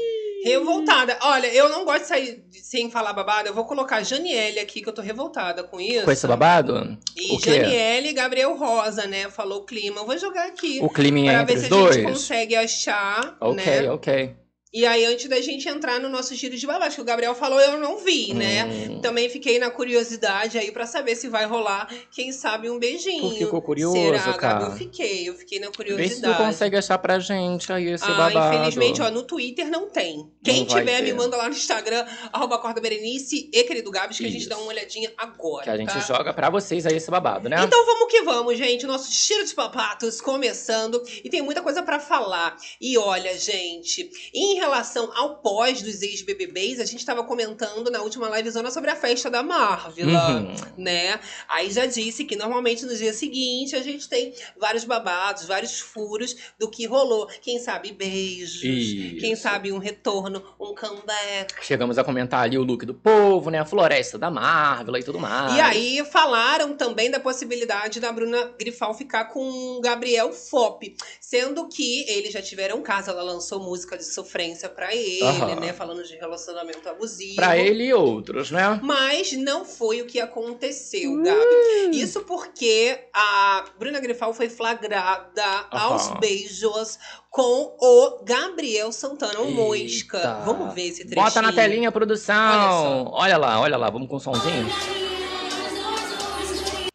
Revoltada. 0.44 1.18
Olha, 1.22 1.46
eu 1.52 1.68
não 1.68 1.84
gosto 1.84 2.02
de 2.02 2.06
sair 2.08 2.44
sem 2.50 2.90
falar 2.90 3.12
babado. 3.12 3.48
Eu 3.48 3.54
vou 3.54 3.64
colocar 3.64 3.96
a 3.96 4.02
Janiele 4.02 4.58
aqui, 4.58 4.80
que 4.82 4.88
eu 4.88 4.92
tô 4.92 5.02
revoltada 5.02 5.62
com 5.62 5.80
isso. 5.80 6.04
com 6.04 6.10
esse 6.12 6.26
babado? 6.26 6.98
E 7.16 7.34
O 7.34 7.38
quê? 7.38 7.54
Janiele 7.60 8.08
e 8.08 8.12
Gabriel 8.12 8.54
Rosa, 8.56 9.06
né? 9.06 9.30
Falou 9.30 9.60
o 9.60 9.64
clima. 9.64 10.00
Eu 10.00 10.06
vou 10.06 10.18
jogar 10.18 10.46
aqui. 10.46 10.80
O 10.82 10.88
clima 10.88 11.20
Pra 11.24 11.42
entre 11.42 11.54
ver 11.54 11.60
os 11.60 11.60
se 11.60 11.66
a 11.66 11.76
gente 11.76 11.78
dois? 12.02 12.04
consegue 12.04 12.56
achar, 12.56 13.36
Ok, 13.40 13.54
né? 13.64 13.90
ok. 13.90 14.36
E 14.72 14.86
aí, 14.86 15.04
antes 15.04 15.28
da 15.28 15.38
gente 15.40 15.68
entrar 15.68 16.00
no 16.00 16.08
nosso 16.08 16.34
giro 16.34 16.56
de 16.56 16.66
babás, 16.66 16.94
que 16.94 17.00
o 17.00 17.04
Gabriel 17.04 17.34
falou, 17.34 17.60
eu 17.60 17.78
não 17.78 17.98
vi, 17.98 18.32
né? 18.32 18.64
Hum. 18.64 19.00
Também 19.00 19.28
fiquei 19.28 19.58
na 19.58 19.70
curiosidade 19.70 20.56
aí 20.56 20.72
pra 20.72 20.86
saber 20.86 21.14
se 21.14 21.28
vai 21.28 21.44
rolar, 21.44 21.92
quem 22.10 22.32
sabe, 22.32 22.70
um 22.70 22.78
beijinho. 22.78 23.28
Tu 23.30 23.36
ficou 23.36 23.60
curioso, 23.60 23.94
Será, 23.96 24.32
cara? 24.32 24.60
Gabi? 24.60 24.72
Eu 24.72 24.76
fiquei, 24.78 25.28
eu 25.28 25.34
fiquei 25.34 25.60
na 25.60 25.66
Vê 25.66 25.72
se 25.72 25.76
curiosidade. 25.76 26.34
tu 26.34 26.42
consegue 26.42 26.76
achar 26.78 26.96
pra 26.96 27.18
gente 27.18 27.70
aí 27.70 27.88
esse 27.88 28.04
ah, 28.04 28.14
babado. 28.14 28.54
infelizmente, 28.56 29.02
ó, 29.02 29.10
no 29.10 29.24
Twitter 29.24 29.68
não 29.68 29.90
tem. 29.90 30.30
Quem 30.42 30.60
Não 30.60 30.66
tiver, 30.66 31.02
me 31.02 31.12
manda 31.12 31.36
lá 31.36 31.48
no 31.48 31.54
Instagram, 31.54 32.06
arroba 32.32 32.56
Acorda 32.56 32.80
Berenice 32.80 33.50
e 33.52 33.64
querido 33.64 33.90
Gabs, 33.90 34.16
que 34.16 34.24
a 34.24 34.30
gente 34.30 34.40
Isso. 34.40 34.48
dá 34.48 34.56
uma 34.56 34.68
olhadinha 34.68 35.12
agora. 35.18 35.64
Que 35.64 35.70
a 35.70 35.76
gente 35.76 35.92
tá? 35.92 36.00
joga 36.00 36.32
pra 36.32 36.48
vocês 36.48 36.86
aí 36.86 36.96
esse 36.96 37.10
babado, 37.10 37.46
né? 37.48 37.62
Então 37.62 37.84
vamos 37.84 38.10
que 38.10 38.22
vamos, 38.22 38.56
gente. 38.56 38.86
Nosso 38.86 39.12
Cheiro 39.12 39.44
de 39.44 39.54
Papatos 39.54 40.20
começando. 40.20 41.02
E 41.22 41.28
tem 41.28 41.42
muita 41.42 41.60
coisa 41.60 41.82
pra 41.82 42.00
falar. 42.00 42.56
E 42.80 42.96
olha, 42.96 43.38
gente, 43.38 44.10
em 44.32 44.61
relação 44.62 45.10
ao 45.16 45.36
pós 45.38 45.82
dos 45.82 46.02
ex-BBBs, 46.02 46.78
a 46.78 46.84
gente 46.84 47.04
tava 47.04 47.24
comentando 47.24 47.90
na 47.90 48.00
última 48.00 48.28
livezona 48.36 48.70
sobre 48.70 48.90
a 48.90 48.96
festa 48.96 49.28
da 49.28 49.42
Marvel, 49.42 50.06
Uhum. 50.06 50.54
né? 50.76 51.18
Aí 51.48 51.70
já 51.70 51.84
disse 51.84 52.24
que 52.24 52.36
normalmente 52.36 52.84
no 52.86 52.94
dia 52.94 53.12
seguinte 53.12 53.74
a 53.74 53.82
gente 53.82 54.08
tem 54.08 54.32
vários 54.56 54.84
babados, 54.84 55.46
vários 55.46 55.80
furos 55.80 56.36
do 56.58 56.70
que 56.70 56.86
rolou. 56.86 57.26
Quem 57.40 57.58
sabe 57.58 57.90
beijos, 57.92 58.62
Isso. 58.62 59.16
quem 59.20 59.34
sabe 59.34 59.72
um 59.72 59.78
retorno, 59.78 60.42
um 60.60 60.74
comeback. 60.74 61.54
Chegamos 61.64 61.98
a 61.98 62.04
comentar 62.04 62.44
ali 62.44 62.56
o 62.56 62.62
look 62.62 62.86
do 62.86 62.94
povo, 62.94 63.50
né? 63.50 63.58
A 63.58 63.64
floresta 63.64 64.16
da 64.16 64.30
Marvel 64.30 64.96
e 64.96 65.02
tudo 65.02 65.18
mais. 65.18 65.56
E 65.56 65.60
aí 65.60 66.04
falaram 66.04 66.76
também 66.76 67.10
da 67.10 67.18
possibilidade 67.18 67.98
da 67.98 68.12
Bruna 68.12 68.54
Grifal 68.58 68.94
ficar 68.94 69.24
com 69.26 69.40
o 69.76 69.80
Gabriel 69.80 70.32
Fop, 70.32 70.82
sendo 71.20 71.68
que 71.68 72.04
eles 72.08 72.32
já 72.32 72.40
tiveram 72.40 72.80
caso, 72.80 73.10
ela 73.10 73.22
lançou 73.24 73.58
música 73.60 73.98
de 73.98 74.04
sofrência 74.04 74.51
pra 74.68 74.94
ele, 74.94 75.22
Aham. 75.24 75.56
né, 75.60 75.72
falando 75.72 76.02
de 76.04 76.14
relacionamento 76.16 76.88
abusivo. 76.88 77.36
Pra 77.36 77.56
ele 77.58 77.84
e 77.86 77.94
outros, 77.94 78.50
né? 78.50 78.78
Mas 78.82 79.32
não 79.32 79.64
foi 79.64 80.00
o 80.02 80.06
que 80.06 80.20
aconteceu. 80.20 81.20
Gabi. 81.22 82.00
Isso 82.00 82.20
porque 82.22 82.98
a 83.12 83.64
Bruna 83.78 83.98
Grifal 84.00 84.32
foi 84.32 84.48
flagrada 84.48 85.44
aos 85.70 86.08
Aham. 86.08 86.20
beijos 86.20 86.98
com 87.30 87.74
o 87.80 88.22
Gabriel 88.24 88.92
Santana, 88.92 89.40
o. 89.40 89.50
Mosca. 89.50 90.42
Vamos 90.44 90.74
ver 90.74 90.88
esse 90.88 91.04
trechinho. 91.04 91.24
Bota 91.24 91.40
na 91.42 91.52
telinha, 91.52 91.90
produção. 91.90 93.08
Olha 93.12 93.32
Olha, 93.32 93.36
lá, 93.38 93.60
olha 93.60 93.76
lá. 93.78 93.90
Vamos 93.90 94.08
com 94.08 94.16
um 94.16 94.20
somzinho? 94.20 94.68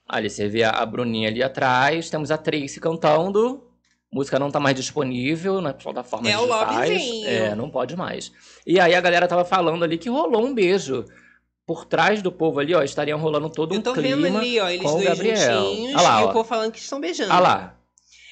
Ali 0.08 0.30
você 0.30 0.48
vê 0.48 0.63
a 0.63 0.70
a 0.72 0.86
Bruninha 0.86 1.28
ali 1.30 1.43
atrás. 1.43 2.10
Temos 2.10 2.32
a 2.32 2.38
Tracy 2.38 2.80
cantando. 2.80 3.67
Música 4.12 4.39
não 4.39 4.50
tá 4.50 4.60
mais 4.60 4.76
disponível 4.76 5.60
nas 5.62 5.76
plataformas 5.82 6.32
É 6.32 6.38
o 6.38 6.41
digitais. 6.46 6.89
lovezinho. 6.89 7.28
É, 7.30 7.56
não 7.56 7.70
pode 7.70 7.96
mais. 7.96 8.32
E 8.65 8.80
aí 8.80 8.96
a 8.96 9.02
galera 9.02 9.28
tava 9.28 9.43
falando 9.43 9.84
ali 9.84 9.98
que 9.98 10.10
rolou 10.10 10.46
um 10.46 10.54
beijo. 10.54 11.04
Por 11.65 11.84
trás 11.84 12.22
do 12.22 12.32
povo 12.32 12.62
ali, 12.62 12.74
ó, 12.74 12.82
estariam 12.82 13.20
rolando 13.20 13.50
todo 13.50 13.74
um 13.74 13.76
Eu 13.76 13.82
tô 13.84 13.91
clima. 13.91 14.22
vendo 14.22 14.38
ali, 14.38 14.58
ó, 14.58 14.70
eles 14.70 14.86
o 14.89 14.93
dois 14.93 15.04
Gabriel. 15.04 15.63
juntinhos 15.65 15.96
Olha 15.96 16.02
lá, 16.02 16.22
e 16.22 16.24
ó. 16.24 16.30
o 16.30 16.34
povo 16.34 16.48
falando 16.48 16.72
que 16.72 16.80
estão 16.80 17.02
beijando. 17.02 17.34
Ah 17.34 17.39
lá. 17.41 17.77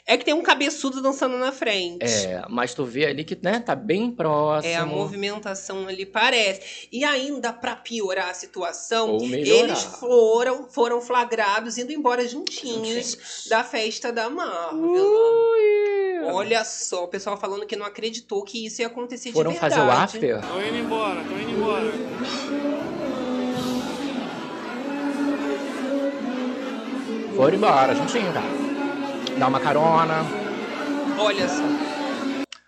É 0.08 0.18
que 0.18 0.24
tem 0.24 0.36
um 0.36 0.44
cabeçudo 0.44 1.02
dançando 1.02 1.36
na 1.36 1.52
frente. 1.52 2.06
É, 2.06 2.44
mas 2.48 2.76
tu 2.76 2.86
vê 2.86 3.08
ali 3.08 3.24
que, 3.24 3.36
né, 3.42 3.60
tá 3.60 3.74
bem 3.76 4.12
próximo. 4.12 4.72
É, 4.72 4.76
a 4.76 4.86
movimentação 4.86 5.88
ali 5.88 6.06
parece. 6.06 6.88
E 6.92 7.04
ainda 7.04 7.52
pra 7.52 7.76
piorar 7.76 8.30
a 8.30 8.34
situação, 8.36 9.10
Ou 9.14 9.26
melhorar. 9.26 9.64
eles 9.64 9.82
foram, 9.84 10.68
foram 10.70 11.02
flagrados 11.02 11.80
indo 11.80 11.92
embora 11.92 12.28
juntinhos 12.28 13.48
da 13.50 13.64
festa 13.64 14.12
da 14.12 14.30
Marvel. 14.30 14.80
Ui. 14.84 16.26
Olha 16.32 16.64
só, 16.64 17.06
o 17.06 17.08
pessoal 17.08 17.36
falando 17.36 17.66
que 17.66 17.76
não 17.76 17.86
acreditou 17.86 18.44
que 18.44 18.64
isso 18.64 18.82
ia 18.82 18.88
acontecer 18.88 19.32
Foram 19.32 19.54
de 19.54 19.60
verdade. 19.60 19.76
fazer 19.82 19.88
o 19.88 19.92
after? 19.92 20.42
Tô 20.42 20.62
indo 20.62 20.78
embora, 20.78 21.24
tô 21.24 21.36
indo 21.36 21.50
embora. 21.52 21.92
Foram 27.36 27.56
embora, 27.58 27.96
juntinho, 27.96 28.32
cara. 28.32 28.75
Dá 29.38 29.48
uma 29.48 29.60
carona. 29.60 30.26
Olha 31.20 31.48
só. 31.48 31.64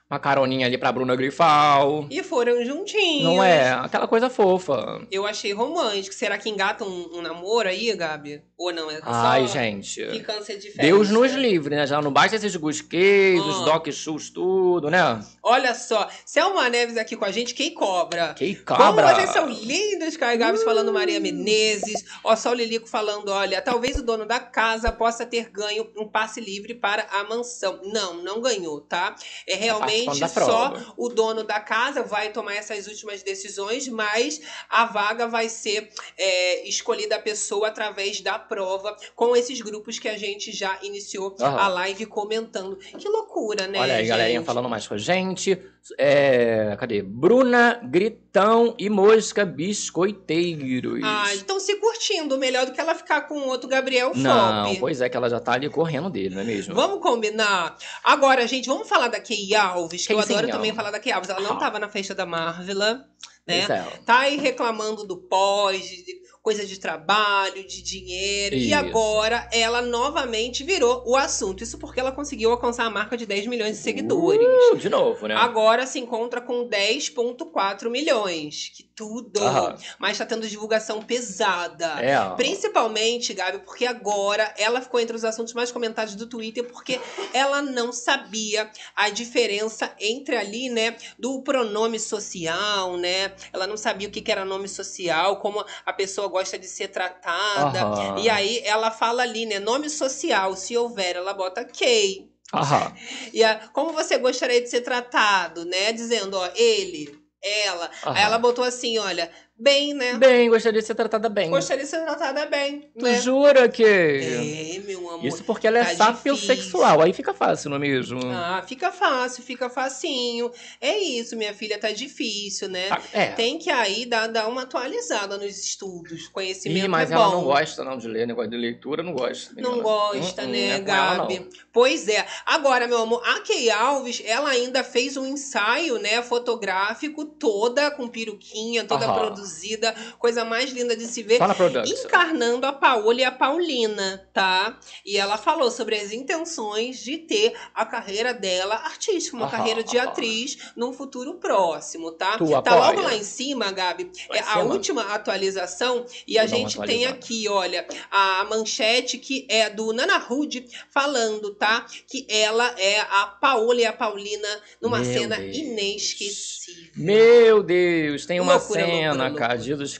Uma 0.10 0.20
caroninha 0.20 0.66
ali 0.66 0.78
pra 0.78 0.92
Bruna 0.92 1.16
Grifal. 1.16 2.08
E 2.10 2.24
foram 2.24 2.64
juntinhos. 2.64 3.24
Não 3.24 3.44
é? 3.44 3.72
Aquela 3.72 4.08
coisa 4.08 4.30
fofa. 4.30 5.02
Eu 5.12 5.26
achei 5.26 5.52
romântico. 5.54 6.16
Será 6.16 6.38
que 6.38 6.50
engata 6.50 6.86
um, 6.86 7.18
um 7.18 7.22
namoro 7.22 7.68
aí, 7.68 7.94
Gabi? 7.96 8.42
Ou 8.58 8.74
não? 8.74 8.90
É 8.90 9.00
Ai, 9.04 9.48
gente. 9.48 10.04
De. 10.04 10.72
Deus 10.78 11.10
nos 11.12 11.32
livre, 11.34 11.76
né? 11.76 11.86
Já 11.86 12.02
não 12.02 12.12
basta 12.12 12.36
esses 12.38 12.56
gusquês, 12.56 13.40
Ah. 13.40 13.46
os 13.46 13.66
doc 13.66 13.88
shoes, 13.92 14.32
tudo, 14.32 14.90
né? 14.90 15.24
Olha 15.44 15.76
só, 15.76 16.10
Selma 16.26 16.68
Neves 16.68 16.98
aqui 16.98 17.16
com 17.16 17.24
a 17.24 17.32
gente, 17.32 17.54
quem 17.54 17.72
cobra? 17.74 18.34
Que 18.34 18.56
Como 18.56 18.78
cabra. 18.78 19.14
vocês 19.14 19.30
são 19.30 19.48
lindos, 19.48 20.18
Caio 20.18 20.40
Gabs 20.40 20.64
falando 20.64 20.92
Maria 20.92 21.20
Menezes. 21.20 22.04
Ó, 22.24 22.36
só 22.36 22.50
o 22.50 22.54
Lilico 22.56 22.88
falando, 22.88 23.30
olha, 23.30 23.62
talvez 23.62 23.96
o 23.98 24.04
dono 24.04 24.26
da 24.26 24.40
casa 24.40 24.92
possa 24.92 25.24
ter 25.24 25.50
ganho 25.52 25.88
um 25.96 26.08
passe 26.08 26.42
livre 26.42 26.74
para 26.74 27.04
a 27.12 27.24
mansão. 27.26 27.80
Não, 27.84 28.16
não 28.24 28.42
ganhou, 28.42 28.82
tá? 28.82 29.16
É 29.48 29.54
realmente 29.56 30.06
participando 30.06 30.46
da 30.48 30.52
só 30.52 30.94
o 30.98 31.10
dono 31.10 31.44
da 31.44 31.60
casa 31.60 32.02
vai 32.02 32.30
tomar 32.32 32.56
essas 32.56 32.88
últimas 32.88 33.22
decisões, 33.22 33.88
mas 33.88 34.42
a 34.68 34.86
vaga 34.86 35.28
vai 35.28 35.48
ser 35.48 35.90
é, 36.18 36.68
escolhida 36.68 37.18
a 37.18 37.20
pessoa 37.20 37.68
através 37.68 38.20
da 38.20 38.47
prova 38.48 38.96
com 39.16 39.36
esses 39.36 39.60
grupos 39.62 40.00
que 40.00 40.08
a 40.08 40.18
gente 40.18 40.52
já 40.52 40.78
iniciou 40.82 41.36
Aham. 41.40 41.58
a 41.58 41.68
live 41.68 42.06
comentando. 42.06 42.76
Que 42.78 43.08
loucura, 43.08 43.68
né? 43.68 43.80
Olha 43.80 43.96
aí, 43.96 44.06
galerinha 44.08 44.40
gente? 44.40 44.46
falando 44.46 44.70
mais 44.70 44.88
com 44.88 44.94
a 44.94 44.98
gente. 44.98 45.62
É, 45.98 46.76
cadê? 46.78 47.02
Bruna, 47.02 47.80
Gritão 47.84 48.76
e 48.78 48.90
Mosca 48.90 49.46
Biscoiteiros. 49.46 51.02
Ah, 51.04 51.34
estão 51.34 51.60
se 51.60 51.76
curtindo. 51.76 52.38
Melhor 52.38 52.66
do 52.66 52.72
que 52.74 52.80
ela 52.82 52.96
ficar 52.96 53.22
com 53.22 53.36
o 53.40 53.48
outro 53.48 53.68
Gabriel 53.70 54.12
não, 54.16 54.68
Fop. 54.70 54.80
pois 54.80 55.02
é 55.02 55.10
que 55.10 55.16
ela 55.18 55.30
já 55.30 55.40
tá 55.40 55.54
ali 55.54 55.70
correndo 55.70 56.10
dele, 56.10 56.36
não 56.36 56.42
é 56.42 56.46
mesmo? 56.46 56.74
Vamos 56.76 57.02
combinar? 57.02 57.78
Agora, 58.04 58.46
gente, 58.48 58.68
vamos 58.68 58.88
falar 58.88 59.08
da 59.08 59.20
Key 59.20 59.56
Alves, 59.56 60.06
que 60.06 60.14
eu 60.14 60.18
Keyzinha. 60.18 60.40
adoro 60.40 60.52
também 60.54 60.74
falar 60.74 60.92
da 60.92 61.00
Key 61.00 61.12
Alves. 61.12 61.30
Ela 61.30 61.40
não 61.42 61.54
Ah. 61.54 61.60
tava 61.60 61.80
na 61.80 61.90
festa 61.90 62.14
da 62.14 62.26
Marvel, 62.26 62.76
né? 62.76 63.06
É. 63.48 63.66
Tá 64.06 64.20
aí 64.20 64.38
reclamando 64.38 65.06
do 65.06 65.18
pós, 65.18 65.82
de- 65.82 66.18
coisa 66.48 66.66
de 66.66 66.80
trabalho, 66.80 67.68
de 67.68 67.82
dinheiro. 67.82 68.56
E 68.56 68.68
Isso. 68.68 68.76
agora 68.76 69.50
ela 69.52 69.82
novamente 69.82 70.64
virou 70.64 71.04
o 71.06 71.18
assunto. 71.18 71.62
Isso 71.62 71.78
porque 71.78 72.00
ela 72.00 72.10
conseguiu 72.10 72.52
alcançar 72.52 72.86
a 72.86 72.90
marca 72.90 73.18
de 73.18 73.26
10 73.26 73.48
milhões 73.48 73.76
de 73.76 73.84
seguidores. 73.84 74.48
Uh, 74.72 74.78
de 74.78 74.88
novo, 74.88 75.28
né? 75.28 75.36
Agora 75.36 75.86
se 75.86 76.00
encontra 76.00 76.40
com 76.40 76.66
10,4 76.70 77.90
milhões. 77.90 78.72
Que 78.74 78.84
tudo! 78.84 79.44
Aham. 79.44 79.76
Mas 80.00 80.18
tá 80.18 80.26
tendo 80.26 80.48
divulgação 80.48 81.02
pesada. 81.02 82.02
É. 82.02 82.18
Principalmente, 82.38 83.34
Gabi, 83.34 83.60
porque 83.60 83.86
agora 83.86 84.54
ela 84.58 84.80
ficou 84.80 85.02
entre 85.02 85.18
os 85.18 85.26
assuntos 85.26 85.54
mais 85.54 85.70
comentados 85.70 86.16
do 86.16 86.28
Twitter, 86.28 86.64
porque 86.64 86.98
ela 87.34 87.62
não 87.62 87.92
sabia 87.92 88.72
a 88.96 89.10
diferença 89.10 89.94
entre 90.00 90.38
ali, 90.38 90.70
né, 90.70 90.96
do 91.20 91.42
pronome 91.42 92.00
social, 92.00 92.96
né? 92.96 93.34
Ela 93.52 93.68
não 93.68 93.76
sabia 93.76 94.08
o 94.08 94.12
que 94.12 94.22
que 94.22 94.32
era 94.32 94.46
nome 94.46 94.70
social, 94.70 95.42
como 95.42 95.66
a 95.86 95.92
pessoa 95.92 96.37
gosta 96.38 96.58
de 96.58 96.68
ser 96.68 96.90
tratada. 96.90 97.82
Aham. 97.82 98.20
E 98.20 98.30
aí 98.30 98.62
ela 98.64 98.92
fala 98.92 99.24
ali, 99.24 99.46
né, 99.46 99.60
nome 99.60 99.90
social, 99.90 100.56
se 100.56 100.78
houver, 100.78 101.16
ela 101.16 101.34
bota 101.34 101.66
K. 101.66 102.28
Aham. 102.54 102.94
E 103.34 103.44
a, 103.44 103.56
como 103.74 103.92
você 103.92 104.18
gostaria 104.18 104.62
de 104.62 104.70
ser 104.70 104.82
tratado, 104.82 105.66
né? 105.66 105.92
Dizendo, 105.92 106.38
ó, 106.38 106.50
ele, 106.56 107.20
ela. 107.42 107.90
Aí 108.06 108.12
Aham. 108.12 108.22
ela 108.22 108.38
botou 108.38 108.64
assim, 108.64 108.98
olha, 108.98 109.30
bem, 109.58 109.94
né? 109.94 110.14
Bem, 110.16 110.50
gostaria 110.50 110.80
de 110.80 110.86
ser 110.86 110.96
tratada 110.96 111.30
bem. 111.30 111.50
Gostaria 111.50 111.84
de 111.84 111.90
ser 111.90 112.04
tratada 112.04 112.46
bem. 112.46 112.90
Tu 112.98 113.04
né? 113.06 113.20
jura 113.22 113.68
que. 113.68 113.84
É, 113.84 114.80
meu 114.86 115.10
amor. 115.10 115.26
Isso 115.26 115.44
porque 115.44 115.68
ela 115.68 115.80
é 115.80 115.96
tá 115.96 116.14
sapiosexual. 116.14 117.02
Aí 117.02 117.14
fica 117.14 117.34
fácil, 117.34 117.70
não 117.70 117.78
é 117.78 117.80
mesmo? 117.80 118.20
Ah, 118.32 118.64
fica 118.68 118.92
fácil, 118.92 119.44
fica 119.44 119.70
facinho. 119.70 120.52
É 120.80 120.98
isso, 120.98 121.36
minha 121.36 121.54
filha, 121.54 121.80
tá 121.80 121.92
difícil, 121.92 122.70
né? 122.70 122.88
Ah, 122.92 123.02
é. 123.14 123.28
Tem 123.32 123.58
que 123.58 123.70
aí 123.70 124.06
dar, 124.06 124.28
dar 124.28 124.48
uma 124.48 124.64
atualizada 124.64 125.38
nos 125.38 125.58
estudos. 125.58 126.28
Conhecimento 126.28 126.86
Ih, 126.86 126.88
mas 126.88 127.12
é 127.12 127.14
ela 127.16 127.26
bom. 127.30 127.36
não 127.38 127.44
gosta 127.44 127.84
não 127.84 127.98
de 127.98 128.08
ler, 128.08 128.28
negócio 128.28 128.52
de 128.52 128.58
leitura, 128.58 129.02
não 129.04 129.14
gosta. 129.14 129.54
Não 129.56 129.72
menina. 129.72 129.84
gosta, 129.84 130.44
Hum, 130.44 130.46
hum, 130.46 130.50
né, 130.50 130.80
não 130.80 130.94
é 130.94 130.98
ela, 130.98 131.18
Gabi? 131.18 131.40
não. 131.40 131.50
Pois 131.72 132.08
é. 132.08 132.26
Agora, 132.46 132.88
meu 132.88 133.00
amor, 133.00 133.22
a 133.26 133.40
Kay 133.42 133.70
Alves, 133.70 134.22
ela 134.26 134.50
ainda 134.50 134.84
fez 134.84 135.18
um 135.18 135.26
ensaio, 135.26 135.98
né, 136.00 136.22
fotográfico, 136.22 137.26
toda 137.26 137.90
com 137.92 138.08
peruquinha, 138.08 138.84
toda 138.86 139.06
Aham. 139.06 139.16
Produzida, 139.48 139.96
coisa 140.20 140.44
mais 140.44 140.72
linda 140.72 140.96
de 140.96 141.06
se 141.08 141.24
ver. 141.24 141.40
Production. 141.56 141.96
Encarnando 142.06 142.66
a 142.66 142.74
Paola 142.74 143.22
e 143.22 143.24
a 143.24 143.32
Paulina, 143.32 144.28
tá? 144.34 144.78
E 145.06 145.18
ela 145.18 145.38
falou 145.38 145.72
sobre 145.72 145.96
as 145.96 146.12
intenções 146.12 147.00
de 147.00 147.18
ter 147.18 147.54
a 147.74 147.86
carreira 147.86 148.34
dela 148.34 148.76
artística, 148.76 149.36
uma 149.36 149.46
Aham, 149.46 149.52
carreira 149.58 149.84
de 149.84 149.98
aham. 149.98 150.10
atriz 150.10 150.58
num 150.76 150.92
futuro 150.94 151.36
próximo, 151.36 152.12
tá? 152.12 152.38
Tu 152.38 152.58
tá 152.62 152.76
apoia? 152.76 152.76
logo 152.76 153.02
lá 153.02 153.16
em 153.16 153.24
cima, 153.24 153.72
Gabi, 153.72 154.12
é 154.32 154.40
a 154.40 154.60
cima? 154.60 154.64
última 154.64 155.14
atualização 155.14 156.06
e 156.28 156.38
a 156.38 156.46
Vou 156.46 156.60
uma 156.60 156.70
gente 156.70 156.82
tem 156.84 157.06
aqui, 157.06 157.48
olha, 157.48 157.88
a 158.12 158.44
manchete 158.50 159.18
que 159.18 159.46
é 159.50 159.70
do 159.70 159.94
Nana 159.94 160.18
Hood 160.30 160.68
falando, 160.90 161.54
tá? 161.56 161.86
Que 162.08 162.26
ela 162.30 162.76
é 162.80 163.00
a 163.02 163.28
Paola 163.28 163.82
e 163.82 163.86
a 163.86 163.94
Paulina 163.94 164.48
numa 164.82 165.00
Meu 165.00 165.04
cena 165.04 165.38
Deus. 165.38 165.56
inesquecível. 165.56 166.92
Meu 166.96 167.64
Deus, 167.64 168.26
tem 168.26 168.40
uma 168.40 168.56
Loucura, 168.56 168.82
cena, 168.86 169.30
loucura, 169.30 169.37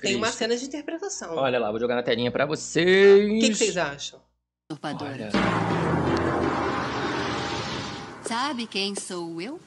Tem 0.08 0.16
uma 0.16 0.32
cena 0.32 0.56
de 0.56 0.66
interpretação. 0.66 1.36
Olha 1.36 1.60
lá, 1.60 1.70
vou 1.72 1.80
jogar 1.80 1.96
na 1.96 2.04
telinha 2.04 2.32
pra 2.32 2.46
vocês. 2.46 3.30
O 3.30 3.40
que, 3.40 3.50
que 3.50 3.56
vocês 3.56 3.78
acham? 3.78 4.20
Olha. 5.02 5.30
Sabe 8.24 8.68
quem 8.68 8.94
sou 8.96 9.42
eu? 9.42 9.60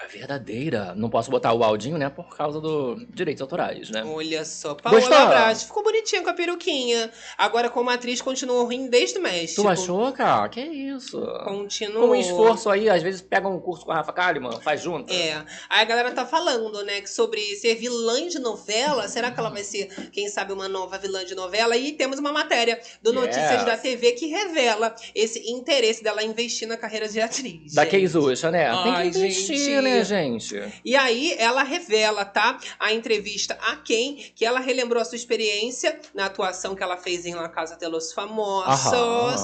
A. 0.00 0.04
A 0.04 0.08
verdadeira. 0.08 0.92
Não 0.96 1.08
posso 1.08 1.30
botar 1.30 1.52
o 1.52 1.62
áudinho, 1.62 1.96
né? 1.96 2.10
Por 2.10 2.36
causa 2.36 2.60
dos 2.60 3.06
direitos 3.10 3.40
autorais, 3.40 3.90
né? 3.90 4.04
Olha 4.04 4.44
só, 4.44 4.74
Paola 4.74 5.00
Gostou? 5.00 5.26
Braz 5.26 5.62
ficou 5.62 5.82
bonitinha 5.82 6.22
com 6.22 6.30
a 6.30 6.34
peruquinha. 6.34 7.10
Agora, 7.38 7.70
como 7.70 7.90
atriz, 7.90 8.20
continuou 8.20 8.64
ruim 8.64 8.88
desde 8.88 9.18
o 9.18 9.22
México. 9.22 9.62
Tu 9.62 9.68
achou, 9.68 10.12
cara? 10.12 10.48
Que 10.48 10.60
isso? 10.60 11.20
Continuou. 11.44 12.08
Com 12.08 12.12
um 12.12 12.14
esforço 12.14 12.68
aí, 12.70 12.88
às 12.90 13.02
vezes 13.02 13.22
pega 13.22 13.48
um 13.48 13.60
curso 13.60 13.84
com 13.84 13.92
a 13.92 13.96
Rafa 13.96 14.12
Kalimann, 14.12 14.60
faz 14.60 14.82
junto. 14.82 15.12
É. 15.12 15.44
Aí 15.70 15.82
a 15.82 15.84
galera 15.84 16.10
tá 16.12 16.26
falando, 16.26 16.82
né, 16.84 17.00
que 17.00 17.08
sobre 17.10 17.40
ser 17.56 17.76
vilã 17.76 18.26
de 18.28 18.38
novela. 18.38 19.08
Será 19.08 19.30
que 19.30 19.38
ela 19.38 19.50
vai 19.50 19.62
ser, 19.64 19.88
quem 20.10 20.28
sabe, 20.28 20.52
uma 20.52 20.68
nova 20.68 20.98
vilã 20.98 21.24
de 21.24 21.34
novela? 21.34 21.76
E 21.76 21.92
temos 21.92 22.18
uma 22.18 22.32
matéria 22.32 22.80
do 23.02 23.12
Notícias 23.12 23.44
Yes. 23.52 23.64
da 23.64 23.76
TV 23.76 24.12
que 24.12 24.26
revela 24.26 24.94
esse 25.14 25.50
interesse 25.50 26.02
dela 26.02 26.22
investir 26.22 26.66
na 26.66 26.76
carreira 26.76 27.08
de 27.08 27.20
atriz. 27.20 27.72
Da 27.74 27.82
gente. 27.82 27.90
Keizucha, 27.92 28.50
né? 28.50 28.66
Ai, 28.66 28.82
Tem 29.04 29.12
que 29.12 29.18
investir, 29.18 29.56
gente. 29.56 29.83
Né, 29.84 30.04
gente? 30.04 30.60
E 30.84 30.96
aí 30.96 31.34
ela 31.38 31.62
revela, 31.62 32.24
tá? 32.24 32.58
A 32.78 32.92
entrevista 32.92 33.58
a 33.60 33.76
quem 33.76 34.16
que 34.34 34.44
ela 34.44 34.60
relembrou 34.60 35.00
a 35.00 35.04
sua 35.04 35.16
experiência 35.16 35.98
na 36.14 36.26
atuação 36.26 36.74
que 36.74 36.82
ela 36.82 36.96
fez 36.96 37.26
em 37.26 37.34
La 37.34 37.48
Casa 37.48 37.76
de 37.76 37.86
los 37.86 38.12
Famosos. 38.12 38.92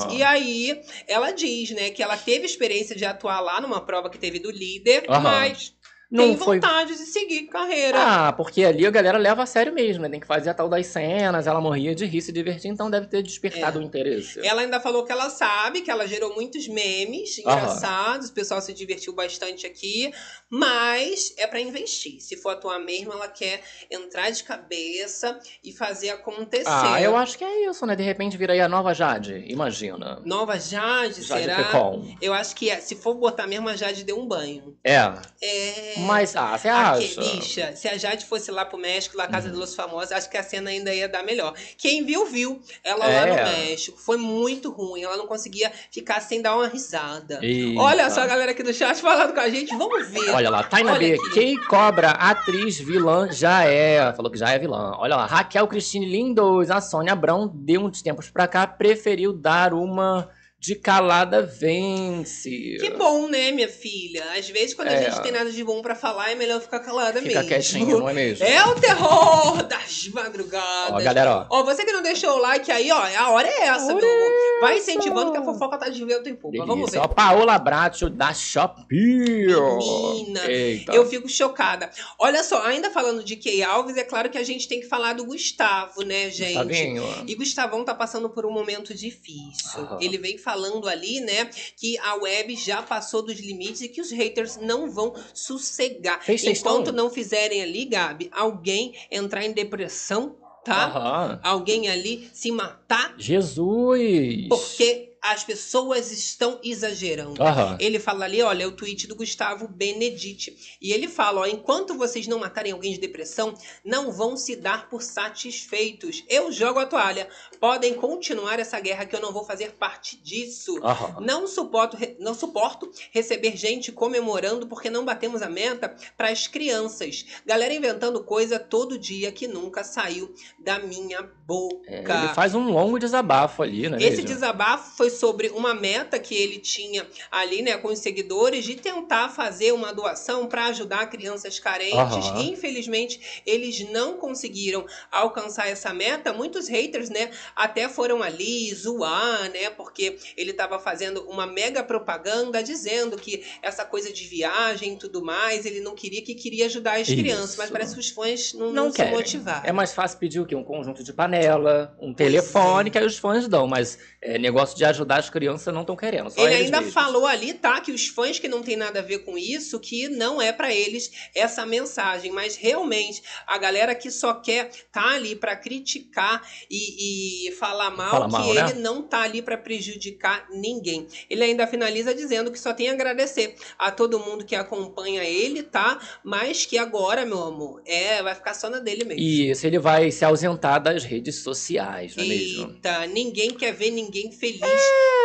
Aham. 0.04 0.12
E 0.12 0.22
aí 0.22 0.80
ela 1.06 1.30
diz, 1.32 1.70
né, 1.70 1.90
que 1.90 2.02
ela 2.02 2.16
teve 2.16 2.46
experiência 2.46 2.96
de 2.96 3.04
atuar 3.04 3.40
lá 3.40 3.60
numa 3.60 3.80
prova 3.80 4.10
que 4.10 4.18
teve 4.18 4.38
do 4.38 4.50
líder, 4.50 5.04
Aham. 5.08 5.20
mas 5.20 5.72
Não 6.10 6.24
tem 6.28 6.36
foi. 6.36 6.56
vontade 6.58 6.90
de 6.96 7.04
seguir 7.06 7.42
carreira. 7.46 7.96
Ah, 7.98 8.32
porque 8.32 8.64
ali 8.64 8.84
a 8.84 8.90
galera 8.90 9.16
leva 9.16 9.44
a 9.44 9.46
sério 9.46 9.72
mesmo, 9.72 10.02
né? 10.02 10.08
Tem 10.08 10.18
que 10.20 10.26
fazer 10.26 10.50
a 10.50 10.54
tal 10.54 10.68
das 10.68 10.86
cenas, 10.88 11.46
ela 11.46 11.60
morria 11.60 11.94
de 11.94 12.04
rir, 12.04 12.20
se 12.20 12.32
divertir, 12.32 12.68
então 12.70 12.90
deve 12.90 13.06
ter 13.06 13.22
despertado 13.22 13.78
É. 13.78 13.82
o 13.82 13.84
interesse. 13.84 14.44
Ela 14.44 14.62
ainda 14.62 14.80
falou 14.80 15.04
que 15.04 15.12
ela 15.12 15.30
sabe, 15.30 15.82
que 15.82 15.90
ela 15.90 16.06
gerou 16.08 16.34
muitos 16.34 16.66
memes 16.66 17.38
Aham. 17.46 17.56
engraçados, 17.58 18.28
o 18.28 18.32
pessoal 18.32 18.60
se 18.60 18.72
divertiu 18.72 19.12
bastante 19.12 19.66
aqui, 19.66 20.12
mas 20.50 21.32
é 21.38 21.46
pra 21.46 21.60
investir. 21.60 22.20
Se 22.20 22.36
for 22.36 22.50
atuar 22.50 22.80
mesmo, 22.80 23.12
ela 23.12 23.28
quer 23.28 23.62
entrar 23.90 24.30
de 24.30 24.42
cabeça 24.42 25.38
e 25.62 25.72
fazer 25.72 26.10
acontecer. 26.10 26.64
Ah, 26.66 27.00
eu 27.00 27.16
acho 27.16 27.38
que 27.38 27.44
é 27.44 27.68
isso, 27.70 27.86
né? 27.86 27.94
De 27.94 28.02
repente 28.02 28.36
vira 28.36 28.52
aí 28.52 28.60
a 28.60 28.68
nova 28.68 28.92
Jade, 28.92 29.44
imagina. 29.46 30.20
Nova 30.24 30.58
Jade, 30.58 31.22
Jade 31.22 31.42
será? 31.44 31.56
Pecon. 31.64 32.16
Eu 32.20 32.34
acho 32.34 32.56
que 32.56 32.68
é. 32.68 32.80
Se 32.80 32.96
for 32.96 33.14
botar 33.14 33.46
mesmo, 33.46 33.68
a 33.68 33.76
Jade 33.76 34.02
deu 34.02 34.18
um 34.18 34.26
banho. 34.26 34.76
É, 34.82 34.96
É. 35.40 35.99
mas, 36.00 36.34
ah, 36.36 36.56
você 36.58 36.68
acha? 36.68 37.20
bicha, 37.20 37.76
se 37.76 37.88
a 37.88 37.96
Jade 37.96 38.24
fosse 38.26 38.50
lá 38.50 38.64
pro 38.64 38.78
México, 38.78 39.16
lá 39.16 39.26
Casa 39.26 39.46
Uhum. 39.48 39.54
de 39.54 39.58
los 39.58 39.74
Famosos, 39.74 40.12
acho 40.12 40.28
que 40.30 40.36
a 40.36 40.42
cena 40.42 40.70
ainda 40.70 40.92
ia 40.94 41.08
dar 41.08 41.22
melhor. 41.22 41.54
Quem 41.78 42.04
viu, 42.04 42.26
viu. 42.26 42.60
Ela 42.84 43.08
É. 43.10 43.20
lá 43.20 43.26
no 43.26 43.58
México. 43.58 43.98
Foi 43.98 44.16
muito 44.16 44.70
ruim. 44.70 45.02
Ela 45.02 45.16
não 45.16 45.26
conseguia 45.26 45.70
ficar 45.90 46.20
sem 46.20 46.40
dar 46.42 46.54
uma 46.56 46.66
risada. 46.68 47.40
Olha 47.78 48.10
só 48.10 48.22
a 48.22 48.26
galera 48.26 48.52
aqui 48.52 48.62
do 48.62 48.72
chat 48.72 48.96
falando 49.00 49.32
com 49.34 49.40
a 49.40 49.48
gente. 49.48 49.76
Vamos 49.76 50.08
ver. 50.08 50.30
Olha 50.30 50.50
lá, 50.50 50.62
Taina 50.62 50.98
B, 50.98 51.14
aqui. 51.14 51.30
Kay 51.34 51.56
Cobra, 51.66 52.10
atriz, 52.10 52.78
vilã, 52.78 53.30
já 53.30 53.64
é. 53.64 54.12
Falou 54.12 54.30
que 54.30 54.38
já 54.38 54.50
é 54.50 54.58
vilã. 54.58 54.94
Olha 54.98 55.16
lá, 55.16 55.26
Raquel 55.26 55.66
Cristine 55.68 56.06
Lindos, 56.06 56.70
a 56.70 56.80
Sônia 56.80 57.12
Abrão, 57.12 57.50
de 57.54 57.78
uns 57.78 58.02
tempos 58.02 58.30
pra 58.30 58.46
cá, 58.48 58.66
preferiu 58.66 59.32
dar 59.32 59.72
uma 59.74 60.28
de 60.60 60.74
calada 60.74 61.40
vence. 61.42 62.76
Que 62.78 62.90
bom, 62.90 63.26
né, 63.28 63.50
minha 63.50 63.66
filha? 63.68 64.22
Às 64.36 64.46
vezes, 64.50 64.74
quando 64.74 64.88
a 64.88 64.92
É. 64.92 65.10
gente 65.10 65.22
tem 65.22 65.32
nada 65.32 65.50
de 65.50 65.64
bom 65.64 65.80
pra 65.80 65.94
falar, 65.94 66.30
é 66.30 66.34
melhor 66.34 66.60
ficar 66.60 66.80
calada 66.80 67.20
Fica 67.22 67.34
mesmo. 67.42 67.48
quietinho, 67.48 67.98
não 68.00 68.08
é 68.10 68.12
mesmo? 68.12 68.44
É 68.44 68.62
o 68.66 68.74
terror 68.74 69.62
das 69.62 70.08
madrugadas. 70.08 70.92
Ó, 70.92 71.00
galera, 71.00 71.46
ó. 71.50 71.60
Ó, 71.60 71.64
você 71.64 71.82
que 71.82 71.92
não 71.92 72.02
deixou 72.02 72.32
o 72.36 72.38
like 72.38 72.70
aí, 72.70 72.92
ó, 72.92 73.00
a 73.00 73.30
hora 73.30 73.48
é 73.48 73.68
essa, 73.68 73.86
meu 73.86 73.96
amor. 74.06 74.30
Vai 74.60 74.76
incentivando 74.78 75.32
que 75.32 75.38
a 75.38 75.42
fofoca 75.42 75.78
tá 75.78 75.88
de 75.88 76.04
vento 76.04 76.28
em 76.28 76.34
pouco. 76.36 76.58
Vamos 76.66 76.90
ver. 76.90 76.98
Ó, 76.98 77.08
Paola 77.08 77.58
Bracho 77.58 78.10
da 78.10 78.34
Shopee. 78.34 79.46
Menina, 79.46 80.46
Eita. 80.46 80.92
Eu 80.92 81.08
fico 81.08 81.26
chocada. 81.26 81.90
Olha 82.18 82.44
só, 82.44 82.62
ainda 82.66 82.90
falando 82.90 83.24
de 83.24 83.34
Key 83.36 83.62
Alves, 83.62 83.96
é 83.96 84.04
claro 84.04 84.28
que 84.28 84.36
a 84.36 84.44
gente 84.44 84.68
tem 84.68 84.78
que 84.80 84.86
falar 84.86 85.14
do 85.14 85.24
Gustavo, 85.24 86.02
né, 86.02 86.28
gente? 86.28 86.52
Gustavinho. 86.52 87.04
E 87.26 87.34
Gustavão 87.34 87.82
tá 87.82 87.94
passando 87.94 88.28
por 88.28 88.44
um 88.44 88.50
momento 88.52 88.92
difícil. 88.92 89.80
Aham. 89.80 89.98
Ele 90.02 90.18
vem 90.18 90.36
falando 90.36 90.49
ali, 90.88 91.20
né, 91.20 91.50
que 91.76 91.98
a 91.98 92.14
web 92.16 92.56
já 92.56 92.82
passou 92.82 93.22
dos 93.22 93.38
limites 93.38 93.80
e 93.82 93.88
que 93.88 94.00
os 94.00 94.10
haters 94.10 94.56
não 94.56 94.90
vão 94.90 95.14
sossegar. 95.34 96.22
Fez? 96.22 96.44
Enquanto 96.44 96.92
não 96.92 97.10
fizerem 97.10 97.62
ali, 97.62 97.84
Gabi, 97.84 98.28
alguém 98.32 98.94
entrar 99.10 99.44
em 99.44 99.52
depressão, 99.52 100.36
tá? 100.64 100.86
Aham. 100.86 101.40
Alguém 101.42 101.88
ali 101.88 102.30
se 102.32 102.50
matar 102.50 103.14
Jesus. 103.18 104.48
porque 104.48 105.10
as 105.22 105.44
pessoas 105.44 106.10
estão 106.10 106.58
exagerando. 106.62 107.42
Aham. 107.42 107.76
Ele 107.78 107.98
fala 107.98 108.24
ali, 108.24 108.40
olha, 108.42 108.64
é 108.64 108.66
o 108.66 108.72
tweet 108.72 109.06
do 109.06 109.14
Gustavo 109.14 109.68
Benedetti. 109.68 110.78
E 110.80 110.92
ele 110.92 111.08
fala, 111.08 111.42
ó, 111.42 111.46
enquanto 111.46 111.94
vocês 111.94 112.26
não 112.26 112.38
matarem 112.38 112.72
alguém 112.72 112.92
de 112.92 112.98
depressão, 112.98 113.54
não 113.84 114.10
vão 114.10 114.36
se 114.36 114.56
dar 114.56 114.88
por 114.88 115.02
satisfeitos. 115.02 116.24
Eu 116.28 116.50
jogo 116.50 116.78
a 116.78 116.86
toalha. 116.86 117.28
Podem 117.60 117.92
continuar 117.92 118.58
essa 118.58 118.80
guerra 118.80 119.04
que 119.04 119.14
eu 119.14 119.20
não 119.20 119.32
vou 119.32 119.44
fazer 119.44 119.72
parte 119.72 120.16
disso. 120.16 120.80
Aham. 120.82 121.20
Não 121.20 121.46
suporto, 121.46 121.96
não 122.18 122.34
suporto 122.34 122.90
receber 123.12 123.54
gente 123.56 123.92
comemorando 123.92 124.66
porque 124.66 124.88
não 124.88 125.04
batemos 125.04 125.42
a 125.42 125.48
meta 125.50 125.94
para 126.16 126.30
as 126.30 126.46
crianças. 126.46 127.26
Galera 127.44 127.74
inventando 127.74 128.24
coisa 128.24 128.58
todo 128.58 128.98
dia 128.98 129.30
que 129.30 129.46
nunca 129.46 129.84
saiu 129.84 130.34
da 130.58 130.78
minha 130.78 131.22
boca. 131.46 131.84
É, 131.86 131.98
ele 131.98 132.34
faz 132.34 132.54
um 132.54 132.70
longo 132.70 132.98
desabafo 132.98 133.62
ali, 133.62 133.88
né? 133.88 133.98
Esse 133.98 134.22
mesmo? 134.22 134.26
desabafo 134.26 134.96
foi 134.96 135.10
sobre 135.10 135.48
uma 135.48 135.74
meta 135.74 136.18
que 136.18 136.34
ele 136.34 136.58
tinha 136.58 137.06
ali, 137.30 137.60
né, 137.60 137.76
com 137.76 137.88
os 137.88 137.98
seguidores, 137.98 138.64
de 138.64 138.76
tentar 138.76 139.28
fazer 139.28 139.72
uma 139.72 139.92
doação 139.92 140.46
para 140.46 140.66
ajudar 140.66 141.10
crianças 141.10 141.58
carentes. 141.58 141.96
Aham. 141.96 142.42
Infelizmente, 142.42 143.42
eles 143.44 143.80
não 143.90 144.14
conseguiram 144.16 144.86
alcançar 145.10 145.68
essa 145.68 145.92
meta. 145.92 146.32
Muitos 146.32 146.68
haters, 146.68 147.10
né, 147.10 147.30
até 147.54 147.88
foram 147.88 148.22
ali 148.22 148.72
zoar, 148.74 149.50
né, 149.50 149.70
porque 149.70 150.18
ele 150.36 150.50
estava 150.50 150.78
fazendo 150.78 151.22
uma 151.28 151.46
mega 151.46 151.82
propaganda 151.82 152.62
dizendo 152.62 153.16
que 153.16 153.44
essa 153.62 153.84
coisa 153.84 154.12
de 154.12 154.24
viagem 154.24 154.94
e 154.94 154.96
tudo 154.96 155.22
mais, 155.24 155.64
ele 155.66 155.80
não 155.80 155.94
queria, 155.94 156.22
que 156.22 156.34
queria 156.34 156.66
ajudar 156.66 157.00
as 157.00 157.08
Isso. 157.08 157.16
crianças, 157.16 157.56
mas 157.56 157.70
parece 157.70 157.94
que 157.94 158.00
os 158.00 158.10
fãs 158.10 158.52
não, 158.54 158.72
Não 158.72 158.84
não 158.86 158.92
se 158.92 159.04
motivaram. 159.06 159.68
É 159.68 159.72
mais 159.72 159.92
fácil 159.92 160.18
pedir 160.18 160.40
o 160.40 160.46
quê? 160.46 160.54
Um 160.54 160.64
conjunto 160.64 161.02
de 161.02 161.12
panela, 161.12 161.96
um 162.00 162.12
telefone, 162.14 162.90
que 162.90 162.98
aí 162.98 163.04
os 163.06 163.18
fãs 163.18 163.46
dão, 163.48 163.66
mas 163.66 163.98
é, 164.22 164.38
negócio 164.38 164.76
de 164.76 164.84
ajudar 164.84 165.18
as 165.18 165.30
crianças 165.30 165.72
não 165.72 165.82
estão 165.82 165.96
querendo. 165.96 166.32
Ele 166.36 166.54
ainda 166.54 166.78
mesmos. 166.78 166.94
falou 166.94 167.26
ali, 167.26 167.54
tá, 167.54 167.80
que 167.80 167.92
os 167.92 168.08
fãs 168.08 168.38
que 168.38 168.48
não 168.48 168.62
tem 168.62 168.76
nada 168.76 168.98
a 169.00 169.02
ver 169.02 169.20
com 169.20 169.36
isso, 169.38 169.78
que 169.80 170.08
não 170.08 170.40
é 170.40 170.52
pra 170.52 170.72
eles 170.74 171.10
essa 171.34 171.64
mensagem, 171.64 172.30
mas 172.32 172.56
realmente 172.56 173.22
a 173.46 173.58
galera 173.58 173.94
que 173.94 174.10
só 174.10 174.34
quer 174.34 174.70
tá 174.92 175.14
ali 175.14 175.34
pra 175.34 175.56
criticar 175.56 176.42
e, 176.70 177.39
e 177.39 177.39
falar 177.52 177.90
mal, 177.90 178.10
Fala 178.10 178.26
que 178.26 178.32
mal, 178.32 178.54
né? 178.54 178.70
ele 178.70 178.80
não 178.80 179.02
tá 179.02 179.22
ali 179.22 179.40
pra 179.42 179.56
prejudicar 179.56 180.46
ninguém. 180.50 181.06
Ele 181.28 181.42
ainda 181.42 181.66
finaliza 181.66 182.14
dizendo 182.14 182.50
que 182.50 182.58
só 182.58 182.72
tem 182.72 182.88
a 182.88 182.92
agradecer 182.92 183.54
a 183.78 183.90
todo 183.90 184.18
mundo 184.18 184.44
que 184.44 184.54
acompanha 184.54 185.24
ele, 185.24 185.62
tá? 185.62 185.98
Mas 186.24 186.66
que 186.66 186.76
agora, 186.78 187.24
meu 187.24 187.42
amor, 187.42 187.82
é, 187.86 188.22
vai 188.22 188.34
ficar 188.34 188.54
só 188.54 188.68
na 188.68 188.78
dele 188.78 189.04
mesmo. 189.04 189.22
Isso, 189.22 189.66
ele 189.66 189.78
vai 189.78 190.10
se 190.10 190.24
ausentar 190.24 190.82
das 190.82 191.04
redes 191.04 191.36
sociais, 191.36 192.14
não 192.16 192.24
é 192.24 192.26
mesmo? 192.26 192.70
Eita, 192.70 193.06
ninguém 193.06 193.50
quer 193.50 193.72
ver 193.72 193.90
ninguém 193.90 194.30
feliz, 194.32 194.60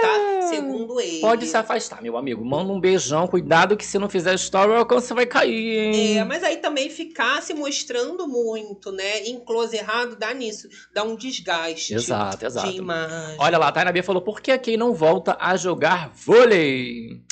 tá? 0.05 0.47
Segundo 0.47 0.99
ele. 0.99 1.21
Pode 1.21 1.47
se 1.47 1.57
afastar, 1.57 2.01
meu 2.01 2.17
amigo. 2.17 2.43
Manda 2.45 2.71
um 2.71 2.79
beijão. 2.79 3.27
Cuidado 3.27 3.75
que 3.75 3.85
se 3.85 3.97
não 3.97 4.09
fizer 4.09 4.35
story, 4.35 4.71
o 4.71 4.75
alcance 4.75 5.13
vai 5.13 5.25
cair, 5.25 5.95
hein? 5.95 6.17
É, 6.17 6.23
mas 6.23 6.43
aí 6.43 6.57
também 6.57 6.89
ficar 6.89 7.41
se 7.41 7.53
mostrando 7.53 8.27
muito, 8.27 8.91
né? 8.91 9.23
Em 9.23 9.39
close 9.39 9.75
errado, 9.75 10.15
dá 10.15 10.33
nisso. 10.33 10.67
Dá 10.93 11.03
um 11.03 11.15
desgaste 11.15 11.93
Exato, 11.93 12.45
exato. 12.45 12.71
de 12.71 12.77
imagem. 12.77 13.37
Olha 13.39 13.57
lá, 13.57 13.67
a 13.67 13.71
Taina 13.71 13.91
B 13.91 14.01
falou, 14.01 14.21
por 14.21 14.41
que 14.41 14.51
a 14.51 14.59
Kay 14.59 14.77
não 14.77 14.93
volta 14.93 15.35
a 15.39 15.55
jogar 15.55 16.11
vôlei? 16.13 17.24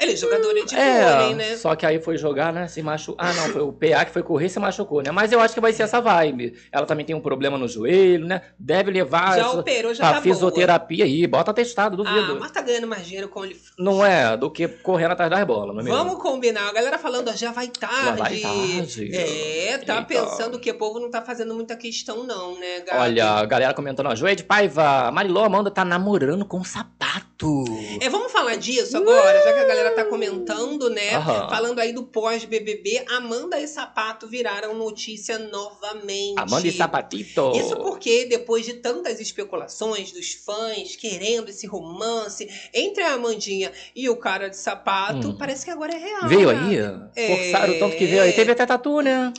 Ele 0.00 0.12
é 0.12 0.16
jogador 0.16 0.52
de 0.52 0.74
é, 0.76 1.16
vôlei, 1.18 1.34
né? 1.34 1.56
só 1.56 1.74
que 1.76 1.86
aí 1.86 2.00
foi 2.00 2.16
jogar, 2.16 2.52
né, 2.52 2.66
se 2.66 2.82
machucou. 2.82 3.16
Ah, 3.18 3.32
não, 3.32 3.48
foi 3.50 3.62
o 3.62 3.72
PA 3.72 4.04
que 4.04 4.10
foi 4.12 4.22
correr 4.22 4.46
e 4.46 4.50
se 4.50 4.58
machucou, 4.58 5.02
né? 5.02 5.10
Mas 5.10 5.30
eu 5.32 5.40
acho 5.40 5.54
que 5.54 5.60
vai 5.60 5.72
ser 5.72 5.84
essa 5.84 6.00
vibe. 6.00 6.54
Ela 6.72 6.84
também 6.86 7.04
tem 7.06 7.14
um 7.14 7.20
problema 7.20 7.56
no 7.56 7.68
joelho, 7.68 8.26
né? 8.26 8.42
Deve 8.58 8.90
levar 8.90 9.36
Já 9.36 9.50
operou, 9.52 9.94
já 9.94 10.02
tá 10.04 10.10
boa. 10.12 10.22
fisioterapia 10.22 11.04
aí. 11.04 11.26
Bota 11.26 11.52
testado, 11.54 12.02
Ah, 12.02 12.04
duvido. 12.12 12.40
mas 12.40 12.50
tá 12.50 12.60
ganhando 12.60 12.86
mais 12.86 13.04
dinheiro 13.06 13.28
com 13.28 13.44
ele. 13.44 13.56
Não 13.78 14.04
é 14.04 14.36
do 14.36 14.50
que 14.50 14.66
correndo 14.66 15.12
atrás 15.12 15.30
das 15.30 15.44
bolas, 15.44 15.74
não 15.74 15.80
é 15.80 15.84
mesmo? 15.84 15.96
Vamos 15.98 16.20
combinar. 16.22 16.68
A 16.68 16.72
galera 16.72 16.98
falando, 16.98 17.34
já 17.36 17.52
vai 17.52 17.68
tarde. 17.68 18.18
vai 18.18 18.40
tarde. 18.40 19.14
É, 19.16 19.78
tá 19.78 19.94
Eita. 19.98 20.02
pensando 20.06 20.58
que 20.58 20.70
o 20.70 20.74
povo 20.78 20.98
não 20.98 21.10
tá 21.10 21.22
fazendo 21.22 21.54
muita 21.54 21.76
questão, 21.76 22.24
não, 22.24 22.58
né, 22.58 22.80
Gabi? 22.80 22.98
Olha, 22.98 23.26
a 23.30 23.44
galera 23.44 23.72
comentando, 23.74 24.08
ó, 24.08 24.14
Joé 24.14 24.34
de 24.34 24.42
Paiva, 24.44 25.10
Mariló 25.12 25.44
Amanda 25.44 25.70
tá 25.70 25.84
namorando 25.84 26.44
com 26.44 26.58
um 26.58 26.64
sapato. 26.64 27.64
É, 28.00 28.08
vamos 28.08 28.32
falar 28.32 28.56
disso 28.56 28.96
agora, 28.96 29.42
já 29.42 29.52
que 29.52 29.58
a 29.60 29.64
galera 29.64 29.90
tá 29.94 30.04
comentando, 30.04 30.90
né? 30.90 31.14
Aham. 31.14 31.48
Falando 31.48 31.78
aí 31.78 31.92
do 31.92 32.04
pós-BBB, 32.04 33.04
Amanda 33.08 33.58
e 33.60 33.66
Sapato 33.66 34.26
viraram 34.26 34.74
notícia 34.74 35.38
novamente. 35.38 36.34
Amanda 36.36 36.66
e 36.66 36.72
Sapatito. 36.72 37.52
Isso 37.54 37.76
porque, 37.76 38.26
depois 38.26 38.64
de 38.64 38.74
tantas 38.74 39.20
especulações 39.20 40.12
dos 40.12 40.32
fãs 40.34 40.96
querendo 40.96 41.48
esse 41.48 41.66
romance 41.66 42.48
entre 42.72 43.02
a 43.02 43.14
Amandinha 43.14 43.72
e 43.94 44.08
o 44.08 44.16
cara 44.16 44.48
de 44.48 44.56
sapato, 44.56 45.28
Hum. 45.28 45.36
parece 45.38 45.64
que 45.64 45.70
agora 45.70 45.94
é 45.94 45.98
real. 45.98 46.28
Veio 46.28 46.52
né? 46.52 47.04
aí? 47.14 47.24
É. 47.24 47.36
Forçaram 47.36 47.78
tanto 47.78 47.96
que 47.96 48.06
veio 48.06 48.22
aí. 48.22 48.32
Teve 48.32 48.52
até 48.52 48.66
tatu, 48.66 49.00
né? 49.00 49.32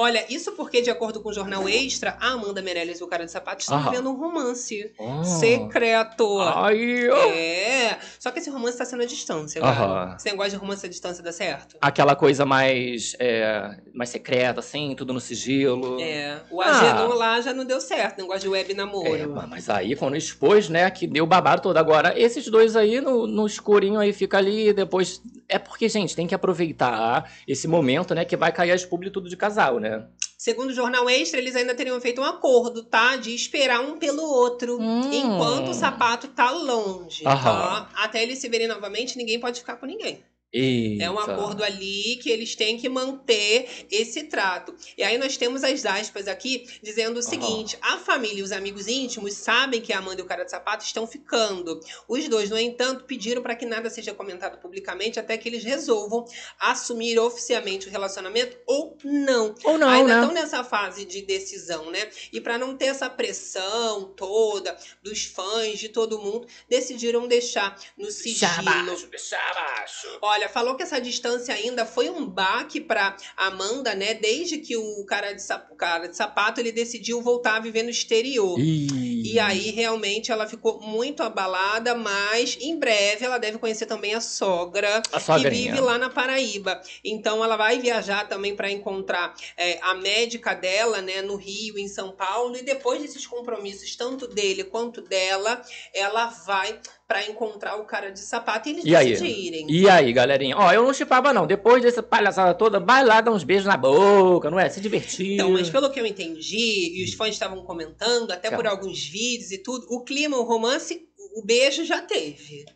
Olha, 0.00 0.24
isso 0.32 0.52
porque, 0.52 0.80
de 0.80 0.90
acordo 0.90 1.20
com 1.20 1.28
o 1.30 1.32
jornal 1.32 1.68
Extra, 1.68 2.16
a 2.20 2.28
Amanda 2.28 2.62
Meirelles 2.62 3.00
e 3.00 3.02
o 3.04 3.08
cara 3.08 3.24
de 3.24 3.32
sapato 3.32 3.62
estão 3.62 3.82
vivendo 3.82 4.08
um 4.08 4.14
romance 4.14 4.92
Oh. 4.96 5.24
secreto. 5.24 6.38
Ai, 6.40 7.08
ó. 7.10 7.16
É. 7.32 7.98
Só 8.18 8.30
que 8.30 8.38
esse 8.38 8.48
romance 8.48 8.78
tá 8.78 8.84
sendo 8.84 9.02
à 9.02 9.06
distância, 9.06 9.60
Aham. 9.60 10.14
Esse 10.16 10.30
negócio 10.30 10.52
de 10.52 10.56
romance 10.56 10.86
à 10.86 10.88
distância 10.88 11.20
dá 11.22 11.32
certo? 11.32 11.76
Aquela 11.80 12.14
coisa 12.14 12.44
mais, 12.46 13.16
é, 13.18 13.76
mais 13.92 14.10
secreta, 14.10 14.60
assim, 14.60 14.94
tudo 14.96 15.12
no 15.12 15.20
sigilo. 15.20 16.00
É. 16.00 16.42
O 16.48 16.62
Ah. 16.62 16.66
Agenon 16.70 17.14
lá 17.14 17.40
já 17.40 17.52
não 17.52 17.64
deu 17.64 17.80
certo, 17.80 18.18
negócio 18.18 18.42
de 18.42 18.48
web 18.50 18.72
namoro. 18.74 19.16
É, 19.16 19.26
ma- 19.26 19.48
mas 19.48 19.68
aí 19.68 19.96
quando 19.96 20.16
expôs, 20.16 20.68
né, 20.68 20.88
que 20.92 21.08
deu 21.08 21.26
babado 21.26 21.60
todo. 21.62 21.76
Agora, 21.76 22.16
esses 22.16 22.48
dois 22.48 22.76
aí 22.76 23.00
no, 23.00 23.26
no 23.26 23.44
escurinho 23.46 23.98
aí 23.98 24.12
fica 24.12 24.38
ali, 24.38 24.72
depois... 24.72 25.20
É 25.50 25.58
porque, 25.58 25.88
gente, 25.88 26.14
tem 26.14 26.26
que 26.26 26.34
aproveitar 26.34 27.32
esse 27.48 27.66
momento, 27.66 28.14
né, 28.14 28.22
que 28.22 28.36
vai 28.36 28.52
cair 28.52 28.70
as 28.70 28.84
publi 28.84 29.10
tudo 29.10 29.30
de 29.30 29.36
casal, 29.36 29.80
né? 29.80 29.87
Segundo 30.36 30.70
o 30.70 30.74
jornal 30.74 31.10
Extra, 31.10 31.40
eles 31.40 31.56
ainda 31.56 31.74
teriam 31.74 32.00
feito 32.00 32.20
um 32.20 32.24
acordo, 32.24 32.84
tá? 32.84 33.16
De 33.16 33.34
esperar 33.34 33.80
um 33.80 33.98
pelo 33.98 34.22
outro. 34.22 34.80
Hum. 34.80 35.12
Enquanto 35.12 35.70
o 35.70 35.74
sapato 35.74 36.28
tá 36.28 36.50
longe. 36.50 37.26
Aham. 37.26 37.42
Tá? 37.42 37.90
Até 37.96 38.22
eles 38.22 38.38
se 38.38 38.48
verem 38.48 38.68
novamente, 38.68 39.18
ninguém 39.18 39.40
pode 39.40 39.60
ficar 39.60 39.76
com 39.76 39.86
ninguém. 39.86 40.22
É 40.50 41.10
um 41.10 41.18
Eita. 41.18 41.32
acordo 41.32 41.62
ali 41.62 42.16
que 42.22 42.30
eles 42.30 42.54
têm 42.54 42.78
que 42.78 42.88
manter 42.88 43.86
esse 43.90 44.24
trato. 44.24 44.74
E 44.96 45.02
aí 45.02 45.18
nós 45.18 45.36
temos 45.36 45.62
as 45.62 45.84
aspas 45.84 46.26
aqui 46.26 46.66
dizendo 46.82 47.18
o 47.18 47.22
seguinte: 47.22 47.76
a 47.82 47.98
família 47.98 48.40
e 48.40 48.42
os 48.42 48.50
amigos 48.52 48.88
íntimos 48.88 49.34
sabem 49.34 49.80
que 49.80 49.92
a 49.92 49.98
Amanda 49.98 50.22
e 50.22 50.24
o 50.24 50.26
cara 50.26 50.44
de 50.44 50.50
sapato 50.50 50.84
estão 50.84 51.06
ficando. 51.06 51.78
Os 52.08 52.26
dois, 52.28 52.48
no 52.48 52.58
entanto, 52.58 53.04
pediram 53.04 53.42
para 53.42 53.54
que 53.54 53.66
nada 53.66 53.90
seja 53.90 54.14
comentado 54.14 54.58
publicamente 54.58 55.20
até 55.20 55.36
que 55.36 55.48
eles 55.48 55.62
resolvam 55.64 56.24
assumir 56.58 57.18
oficialmente 57.18 57.86
o 57.86 57.90
relacionamento 57.90 58.56
ou 58.66 58.96
não. 59.04 59.54
Ou 59.64 59.76
não, 59.76 59.88
Ainda 59.88 60.14
né? 60.14 60.20
estão 60.20 60.32
nessa 60.32 60.64
fase 60.64 61.04
de 61.04 61.20
decisão, 61.22 61.90
né? 61.90 62.08
E 62.32 62.40
para 62.40 62.56
não 62.56 62.74
ter 62.74 62.86
essa 62.86 63.10
pressão 63.10 64.14
toda 64.16 64.76
dos 65.02 65.24
fãs, 65.24 65.78
de 65.78 65.88
todo 65.90 66.18
mundo, 66.18 66.46
decidiram 66.68 67.28
deixar 67.28 67.78
no 67.98 68.10
sigilo. 68.10 68.50
abaixo, 68.58 69.06
deixa 69.08 69.36
abaixo. 69.36 70.18
Olha, 70.22 70.37
falou 70.46 70.76
que 70.76 70.82
essa 70.82 71.00
distância 71.00 71.54
ainda 71.54 71.86
foi 71.86 72.10
um 72.10 72.26
baque 72.26 72.82
pra 72.82 73.16
Amanda, 73.34 73.94
né? 73.94 74.12
Desde 74.12 74.58
que 74.58 74.76
o 74.76 75.06
cara 75.06 75.32
de, 75.32 75.42
sap- 75.42 75.72
o 75.72 75.74
cara 75.74 76.06
de 76.06 76.14
sapato 76.14 76.60
ele 76.60 76.70
decidiu 76.70 77.22
voltar 77.22 77.56
a 77.56 77.60
viver 77.60 77.82
no 77.82 77.88
exterior. 77.88 78.60
Ih. 78.60 79.32
E 79.32 79.38
aí, 79.40 79.70
realmente, 79.70 80.30
ela 80.30 80.46
ficou 80.46 80.80
muito 80.80 81.22
abalada, 81.22 81.94
mas 81.94 82.56
em 82.60 82.78
breve 82.78 83.24
ela 83.24 83.38
deve 83.38 83.58
conhecer 83.58 83.86
também 83.86 84.14
a 84.14 84.20
sogra, 84.20 85.02
A 85.12 85.18
que 85.20 85.50
vive 85.50 85.80
lá 85.80 85.96
na 85.98 86.10
Paraíba. 86.10 86.80
Então, 87.02 87.42
ela 87.42 87.56
vai 87.56 87.78
viajar 87.78 88.28
também 88.28 88.54
para 88.54 88.70
encontrar 88.70 89.34
é, 89.56 89.78
a 89.82 89.94
médica 89.94 90.54
dela, 90.54 91.00
né, 91.00 91.22
no 91.22 91.36
Rio, 91.36 91.78
em 91.78 91.88
São 91.88 92.12
Paulo. 92.12 92.56
E 92.56 92.62
depois 92.62 93.00
desses 93.00 93.26
compromissos, 93.26 93.96
tanto 93.96 94.26
dele 94.26 94.64
quanto 94.64 95.00
dela, 95.00 95.62
ela 95.94 96.26
vai 96.26 96.78
para 97.08 97.26
encontrar 97.26 97.76
o 97.76 97.86
cara 97.86 98.10
de 98.12 98.20
sapato 98.20 98.68
e 98.68 98.72
eles 98.72 98.84
E 98.84 98.94
aí? 98.94 99.08
decidirem. 99.12 99.66
E 99.70 99.88
aí, 99.88 100.12
galerinha? 100.12 100.54
Ó, 100.58 100.70
eu 100.70 100.82
não 100.82 100.92
chipava, 100.92 101.32
não. 101.32 101.46
Depois 101.46 101.82
dessa 101.82 102.02
palhaçada 102.02 102.52
toda, 102.52 102.78
vai 102.78 103.02
lá 103.02 103.22
dar 103.22 103.30
uns 103.32 103.42
beijos 103.44 103.64
na 103.64 103.78
boca, 103.78 104.50
não 104.50 104.60
é? 104.60 104.68
Se 104.68 104.78
divertir. 104.78 105.32
Então, 105.32 105.50
mas 105.50 105.70
pelo 105.70 105.88
que 105.90 105.98
eu 105.98 106.04
entendi, 106.04 107.00
e 107.00 107.04
os 107.04 107.14
fãs 107.14 107.30
estavam 107.30 107.62
comentando, 107.64 108.30
até 108.30 108.50
por 108.50 108.64
Tá. 108.64 108.70
alguns 108.70 109.02
vídeos 109.08 109.50
e 109.52 109.56
tudo, 109.56 109.86
o 109.88 110.04
clima, 110.04 110.36
o 110.36 110.42
romance, 110.44 111.08
o 111.34 111.42
beijo 111.42 111.82
já 111.82 112.02
teve. 112.02 112.66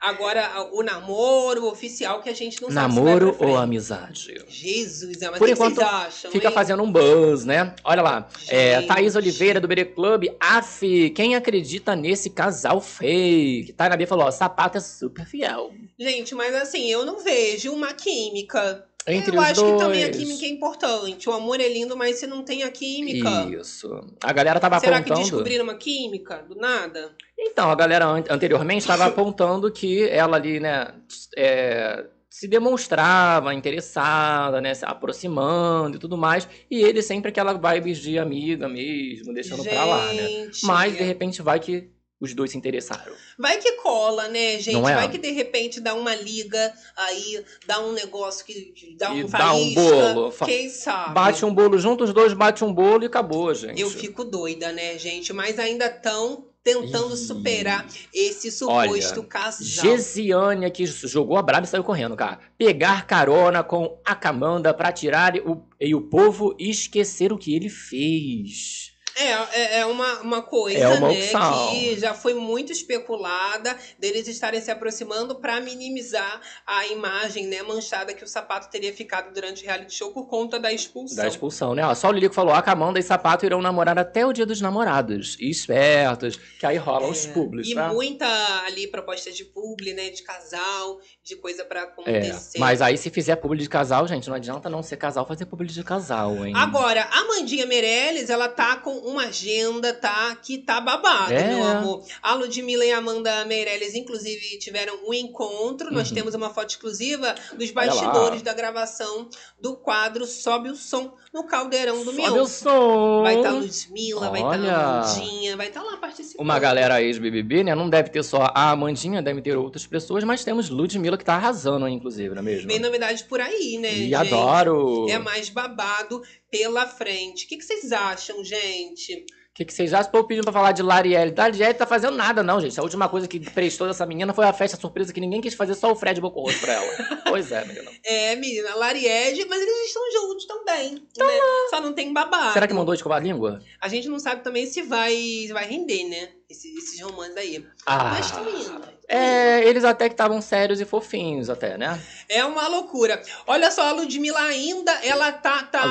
Agora, 0.00 0.70
o 0.72 0.82
namoro 0.82 1.66
oficial 1.66 2.22
que 2.22 2.30
a 2.30 2.34
gente 2.34 2.62
não 2.62 2.70
sabe 2.70 2.94
Namoro 2.94 3.26
vai 3.26 3.34
pra 3.36 3.46
ou 3.46 3.56
amizade? 3.58 4.42
Jesus, 4.48 5.20
é, 5.20 5.28
mas 5.28 5.38
Por 5.38 5.46
enquanto, 5.46 5.74
vocês 5.74 5.86
acham, 5.86 6.30
Fica 6.30 6.48
hein? 6.48 6.54
fazendo 6.54 6.82
um 6.82 6.90
buzz, 6.90 7.44
né? 7.44 7.74
Olha 7.84 8.00
lá. 8.00 8.28
É, 8.48 8.76
Gente. 8.76 8.86
Thaís 8.86 9.14
Oliveira, 9.14 9.60
do 9.60 9.68
Bere 9.68 9.84
Club. 9.84 10.24
Af, 10.40 10.80
quem 11.10 11.34
acredita 11.34 11.94
nesse 11.94 12.30
casal 12.30 12.80
fake? 12.80 13.74
Taina 13.74 13.94
B 13.94 14.06
falou, 14.06 14.24
ó, 14.24 14.30
sapato 14.30 14.78
é 14.78 14.80
super 14.80 15.26
fiel. 15.26 15.70
Gente, 15.98 16.34
mas 16.34 16.54
assim, 16.54 16.86
eu 16.90 17.04
não 17.04 17.18
vejo 17.22 17.70
uma 17.70 17.92
química. 17.92 18.86
Entre 19.12 19.36
eu 19.36 19.40
os 19.40 19.46
acho 19.46 19.60
dois. 19.60 19.72
que 19.72 19.78
também 19.78 20.04
a 20.04 20.10
química 20.10 20.44
é 20.44 20.48
importante. 20.48 21.28
O 21.28 21.32
amor 21.32 21.60
é 21.60 21.68
lindo, 21.68 21.96
mas 21.96 22.16
se 22.18 22.26
não 22.26 22.42
tem 22.42 22.62
a 22.62 22.70
química... 22.70 23.28
Isso. 23.50 23.88
A 24.22 24.32
galera 24.32 24.58
tava 24.60 24.78
Será 24.80 25.02
que 25.02 25.10
apontando... 25.12 25.30
descobriram 25.30 25.64
uma 25.64 25.74
química 25.74 26.44
do 26.48 26.54
nada? 26.54 27.14
Então, 27.38 27.70
a 27.70 27.74
galera 27.74 28.06
an- 28.06 28.24
anteriormente 28.30 28.80
estava 28.82 29.06
apontando 29.06 29.70
que 29.70 30.08
ela 30.08 30.36
ali, 30.36 30.60
né, 30.60 30.94
é, 31.36 32.04
se 32.28 32.46
demonstrava 32.46 33.52
interessada, 33.54 34.60
né, 34.60 34.72
se 34.74 34.84
aproximando 34.84 35.96
e 35.96 36.00
tudo 36.00 36.16
mais, 36.16 36.48
e 36.70 36.80
ele 36.82 37.02
sempre 37.02 37.30
aquela 37.30 37.52
vibes 37.52 37.98
de 37.98 38.18
amiga 38.18 38.68
mesmo, 38.68 39.32
deixando 39.34 39.64
pra 39.64 39.84
lá, 39.84 40.12
né? 40.12 40.28
Gente, 40.28 40.64
Mas, 40.64 40.96
de 40.96 41.02
repente, 41.02 41.42
vai 41.42 41.58
que 41.58 41.90
os 42.20 42.34
dois 42.34 42.50
se 42.50 42.58
interessaram. 42.58 43.12
Vai 43.38 43.58
que 43.58 43.72
cola, 43.72 44.28
né, 44.28 44.58
gente? 44.60 44.76
É? 44.76 44.94
Vai 44.94 45.10
que 45.10 45.18
de 45.18 45.30
repente 45.30 45.80
dá 45.80 45.94
uma 45.94 46.14
liga 46.14 46.72
aí, 46.96 47.42
dá 47.66 47.80
um 47.80 47.92
negócio 47.92 48.44
que 48.44 48.52
que 48.72 48.94
dá 48.94 49.14
E 49.14 49.24
um 49.24 49.28
dá 49.28 49.54
um 49.54 49.58
faísca, 49.58 49.80
bolo. 49.80 50.32
Quem 50.44 50.68
sabe? 50.68 51.14
Bate 51.14 51.44
um 51.44 51.54
bolo 51.54 51.78
junto, 51.78 52.04
os 52.04 52.12
dois 52.12 52.32
bate 52.34 52.62
um 52.62 52.72
bolo 52.72 53.04
e 53.04 53.06
acabou, 53.06 53.54
gente. 53.54 53.80
Eu 53.80 53.88
fico 53.88 54.24
doida, 54.24 54.70
né, 54.72 54.98
gente? 54.98 55.32
Mas 55.32 55.58
ainda 55.58 55.88
tão 55.88 56.50
tentando 56.62 57.16
superar 57.16 57.86
esse 58.12 58.64
Olha, 58.64 58.90
suposto 58.90 59.22
casal. 59.22 59.64
Gesiane 59.64 60.66
aqui 60.66 60.84
jogou 60.86 61.36
a 61.36 61.42
braba 61.42 61.66
e 61.66 61.68
saiu 61.68 61.82
correndo, 61.82 62.16
cara. 62.16 62.38
Pegar 62.58 63.06
carona 63.06 63.62
com 63.62 63.98
a 64.04 64.14
Camanda 64.14 64.74
pra 64.74 64.92
tirar 64.92 65.34
o, 65.36 65.62
e 65.80 65.94
o 65.94 66.02
povo 66.02 66.54
esquecer 66.58 67.32
o 67.32 67.38
que 67.38 67.54
ele 67.54 67.68
fez. 67.68 68.89
É, 69.16 69.24
é, 69.60 69.78
é 69.80 69.86
uma, 69.86 70.20
uma 70.20 70.42
coisa, 70.42 70.78
É 70.78 70.88
uma 70.88 71.08
né, 71.08 71.30
que 71.70 71.98
já 71.98 72.14
foi 72.14 72.34
muito 72.34 72.72
especulada 72.72 73.76
deles 73.98 74.28
estarem 74.28 74.60
se 74.60 74.70
aproximando 74.70 75.34
para 75.36 75.60
minimizar 75.60 76.40
a 76.66 76.86
imagem, 76.86 77.46
né, 77.46 77.62
manchada 77.62 78.14
que 78.14 78.24
o 78.24 78.26
sapato 78.26 78.70
teria 78.70 78.92
ficado 78.92 79.32
durante 79.32 79.62
o 79.62 79.66
reality 79.66 79.94
show 79.94 80.12
por 80.12 80.26
conta 80.28 80.58
da 80.58 80.72
expulsão. 80.72 81.16
Da 81.16 81.28
expulsão, 81.28 81.74
né? 81.74 81.84
Ó, 81.84 81.94
só 81.94 82.08
o 82.08 82.12
Lilico 82.12 82.34
falou: 82.34 82.54
a 82.54 82.62
Camanda 82.62 82.98
e 82.98 83.02
Sapato 83.02 83.44
irão 83.44 83.60
namorar 83.60 83.98
até 83.98 84.24
o 84.24 84.32
dia 84.32 84.46
dos 84.46 84.60
namorados. 84.60 85.36
E 85.40 85.50
espertos, 85.50 86.36
que 86.58 86.64
aí 86.66 86.76
rolam 86.76 87.10
os 87.10 87.26
É, 87.26 87.32
publis, 87.32 87.68
E 87.68 87.74
tá? 87.74 87.88
muita 87.92 88.26
ali 88.64 88.86
proposta 88.86 89.30
de 89.30 89.44
publi, 89.44 89.92
né, 89.92 90.10
de 90.10 90.22
casal, 90.22 90.98
de 91.22 91.36
coisa 91.36 91.64
para 91.64 91.80
É, 91.80 91.84
acontecer. 91.84 92.58
mas 92.58 92.80
aí 92.80 92.96
se 92.96 93.10
fizer 93.10 93.36
publi 93.36 93.58
de 93.58 93.68
casal, 93.68 94.06
gente, 94.06 94.28
não 94.28 94.36
adianta 94.36 94.68
não 94.70 94.82
ser 94.82 94.96
casal 94.96 95.26
fazer 95.26 95.46
publi 95.46 95.66
de 95.66 95.82
casal, 95.84 96.44
hein? 96.44 96.52
Agora, 96.56 97.02
a 97.10 97.24
Mandinha 97.24 97.66
Meirelles, 97.66 98.30
ela 98.30 98.48
tá 98.48 98.76
com 98.76 98.99
uma 99.04 99.24
agenda, 99.26 99.92
tá? 99.92 100.34
Que 100.36 100.58
tá 100.58 100.80
babada, 100.80 101.34
É. 101.34 101.48
meu 101.54 101.64
amor. 101.64 102.04
A 102.22 102.34
Ludmilla 102.34 102.84
e 102.84 102.92
a 102.92 102.98
Amanda 102.98 103.44
Meirelles, 103.44 103.94
inclusive, 103.94 104.58
tiveram 104.58 104.98
um 105.06 105.14
encontro. 105.14 105.90
Nós 105.92 106.08
Uhum. 106.08 106.14
temos 106.14 106.34
uma 106.34 106.50
foto 106.50 106.70
exclusiva 106.70 107.34
dos 107.56 107.70
Olha 107.70 107.72
bastidores 107.74 108.42
da 108.42 108.52
gravação 108.52 109.28
do 109.60 109.76
quadro 109.76 110.26
Sobe 110.26 110.68
o 110.70 110.76
Som 110.76 111.14
no 111.32 111.44
Caldeirão 111.44 111.98
do 112.04 112.12
Sobe 112.12 112.22
o 112.28 112.32
Mion. 112.34 112.46
som! 112.46 113.22
Vai 113.22 113.36
estar 113.36 113.48
a 113.50 113.52
Ludmilla, 113.52 114.30
vai 114.30 114.40
estar 114.40 114.48
Olha. 114.50 114.72
a 114.76 115.00
Amandinha, 115.00 115.56
vai 115.56 115.68
estar 115.68 115.82
lá 115.82 115.96
participando. 115.96 116.44
Uma 116.44 116.58
galera 116.58 117.00
ex-BBB, 117.02 117.64
né? 117.64 117.74
Não 117.74 117.88
deve 117.88 118.10
ter 118.10 118.22
só 118.22 118.50
a 118.54 118.70
Amandinha, 118.70 119.22
deve 119.22 119.40
ter 119.42 119.56
outras 119.56 119.86
pessoas, 119.86 120.24
mas 120.24 120.44
temos 120.44 120.68
Ludmilla 120.68 121.16
que 121.16 121.24
tá 121.24 121.34
arrasando, 121.34 121.86
inclusive, 121.88 122.30
não 122.34 122.40
é 122.40 122.44
mesmo? 122.44 122.68
Vem 122.68 122.78
novidade 122.78 123.24
por 123.24 123.40
aí, 123.40 123.78
né, 123.78 123.92
E 123.92 124.02
gente? 124.04 124.14
adoro! 124.14 125.06
É 125.08 125.18
mais 125.18 125.48
babado 125.48 126.22
pela 126.50 126.86
frente. 126.86 127.44
O 127.44 127.48
que, 127.48 127.56
que 127.56 127.64
vocês 127.64 127.92
acham, 127.92 128.42
gente? 128.44 129.14
O 129.50 129.52
que, 129.54 129.64
que 129.64 129.74
vocês 129.74 129.92
acham? 129.92 130.12
Tô 130.12 130.24
pedindo 130.24 130.44
pra 130.44 130.52
falar 130.52 130.72
de 130.72 130.82
Larielle. 130.82 131.34
Larielle 131.36 131.74
tá 131.74 131.86
fazendo 131.86 132.16
nada, 132.16 132.42
não, 132.42 132.60
gente. 132.60 132.78
A 132.78 132.82
última 132.82 133.08
coisa 133.08 133.26
que 133.26 133.38
prestou 133.50 133.86
dessa 133.86 134.06
menina 134.06 134.32
foi 134.32 134.44
a 134.44 134.52
festa 134.52 134.76
surpresa 134.76 135.12
que 135.12 135.20
ninguém 135.20 135.40
quis 135.40 135.54
fazer, 135.54 135.74
só 135.74 135.90
o 135.90 135.96
Fred 135.96 136.20
bocou 136.20 136.44
rosto 136.44 136.60
pra 136.60 136.74
ela. 136.74 136.92
pois 137.28 137.50
é, 137.50 137.64
menina. 137.64 137.90
É, 138.04 138.36
menina, 138.36 138.74
Lariege, 138.76 139.44
mas 139.46 139.60
eles 139.60 139.86
estão 139.86 140.02
juntos 140.12 140.46
também, 140.46 140.94
né? 140.94 141.40
Só 141.68 141.80
não 141.80 141.92
tem 141.92 142.12
babado. 142.12 142.52
Será 142.52 142.66
que 142.66 142.74
mandou 142.74 142.94
escovar 142.94 143.18
a 143.18 143.22
língua? 143.22 143.60
A 143.80 143.88
gente 143.88 144.08
não 144.08 144.18
sabe 144.18 144.42
também 144.42 144.66
se 144.66 144.82
vai, 144.82 145.14
se 145.14 145.52
vai 145.52 145.66
render, 145.66 146.04
né? 146.04 146.28
Esse- 146.50 146.76
esses 146.76 147.00
romances 147.00 147.36
aí. 147.36 147.64
Ah, 147.86 148.10
Mas 148.12 148.26
estão 148.26 148.48
indo. 148.48 148.82
é, 149.08 149.62
eles 149.68 149.84
até 149.84 150.08
que 150.08 150.14
estavam 150.14 150.42
sérios 150.42 150.80
e 150.80 150.84
fofinhos 150.84 151.48
até, 151.48 151.78
né? 151.78 152.02
É 152.28 152.44
uma 152.44 152.66
loucura. 152.66 153.22
Olha 153.46 153.70
só, 153.70 153.82
a 153.82 153.92
Ludmilla 153.92 154.40
ainda, 154.40 154.90
ela 155.04 155.30
tá, 155.30 155.62
tá 155.62 155.86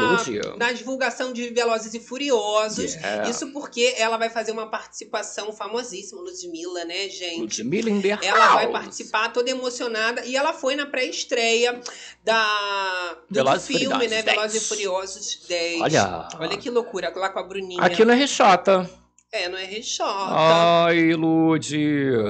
na 0.57 0.73
divulgação 0.73 1.31
de 1.31 1.47
Velozes 1.51 1.93
e 1.93 1.99
Furiosos. 2.01 2.93
Yeah. 2.95 3.29
Isso 3.29 3.53
porque 3.53 3.95
ela 3.97 4.17
vai 4.17 4.29
fazer 4.29 4.51
uma 4.51 4.69
participação 4.69 5.53
famosíssima, 5.53 6.21
Ludmilla, 6.21 6.83
né, 6.83 7.07
gente? 7.07 7.39
Ludmilla 7.39 7.89
in 7.89 8.01
the 8.01 8.19
Ela 8.21 8.55
vai 8.55 8.67
participar 8.69 9.29
toda 9.31 9.49
emocionada 9.49 10.25
e 10.25 10.35
ela 10.35 10.51
foi 10.53 10.75
na 10.75 10.85
pré-estreia 10.85 11.79
da 12.23 13.17
do 13.29 13.35
Velozes 13.35 13.65
filme, 13.67 13.85
Furiosos 13.85 14.09
né? 14.11 14.21
10. 14.23 14.35
Velozes 14.37 14.61
e 14.61 14.65
Furiosos 14.67 15.39
10. 15.47 15.81
Olha. 15.81 16.27
Olha 16.37 16.57
que 16.57 16.69
loucura, 16.69 17.13
lá 17.15 17.29
com 17.29 17.39
a 17.39 17.43
Bruninha. 17.43 17.81
Aqui 17.81 18.03
no 18.03 18.13
Rechota. 18.13 18.89
É, 19.31 19.47
não 19.47 19.59
é 19.59 19.63
Rechota. 19.63 20.09
Ai, 20.09 21.13
Lud. 21.13 21.67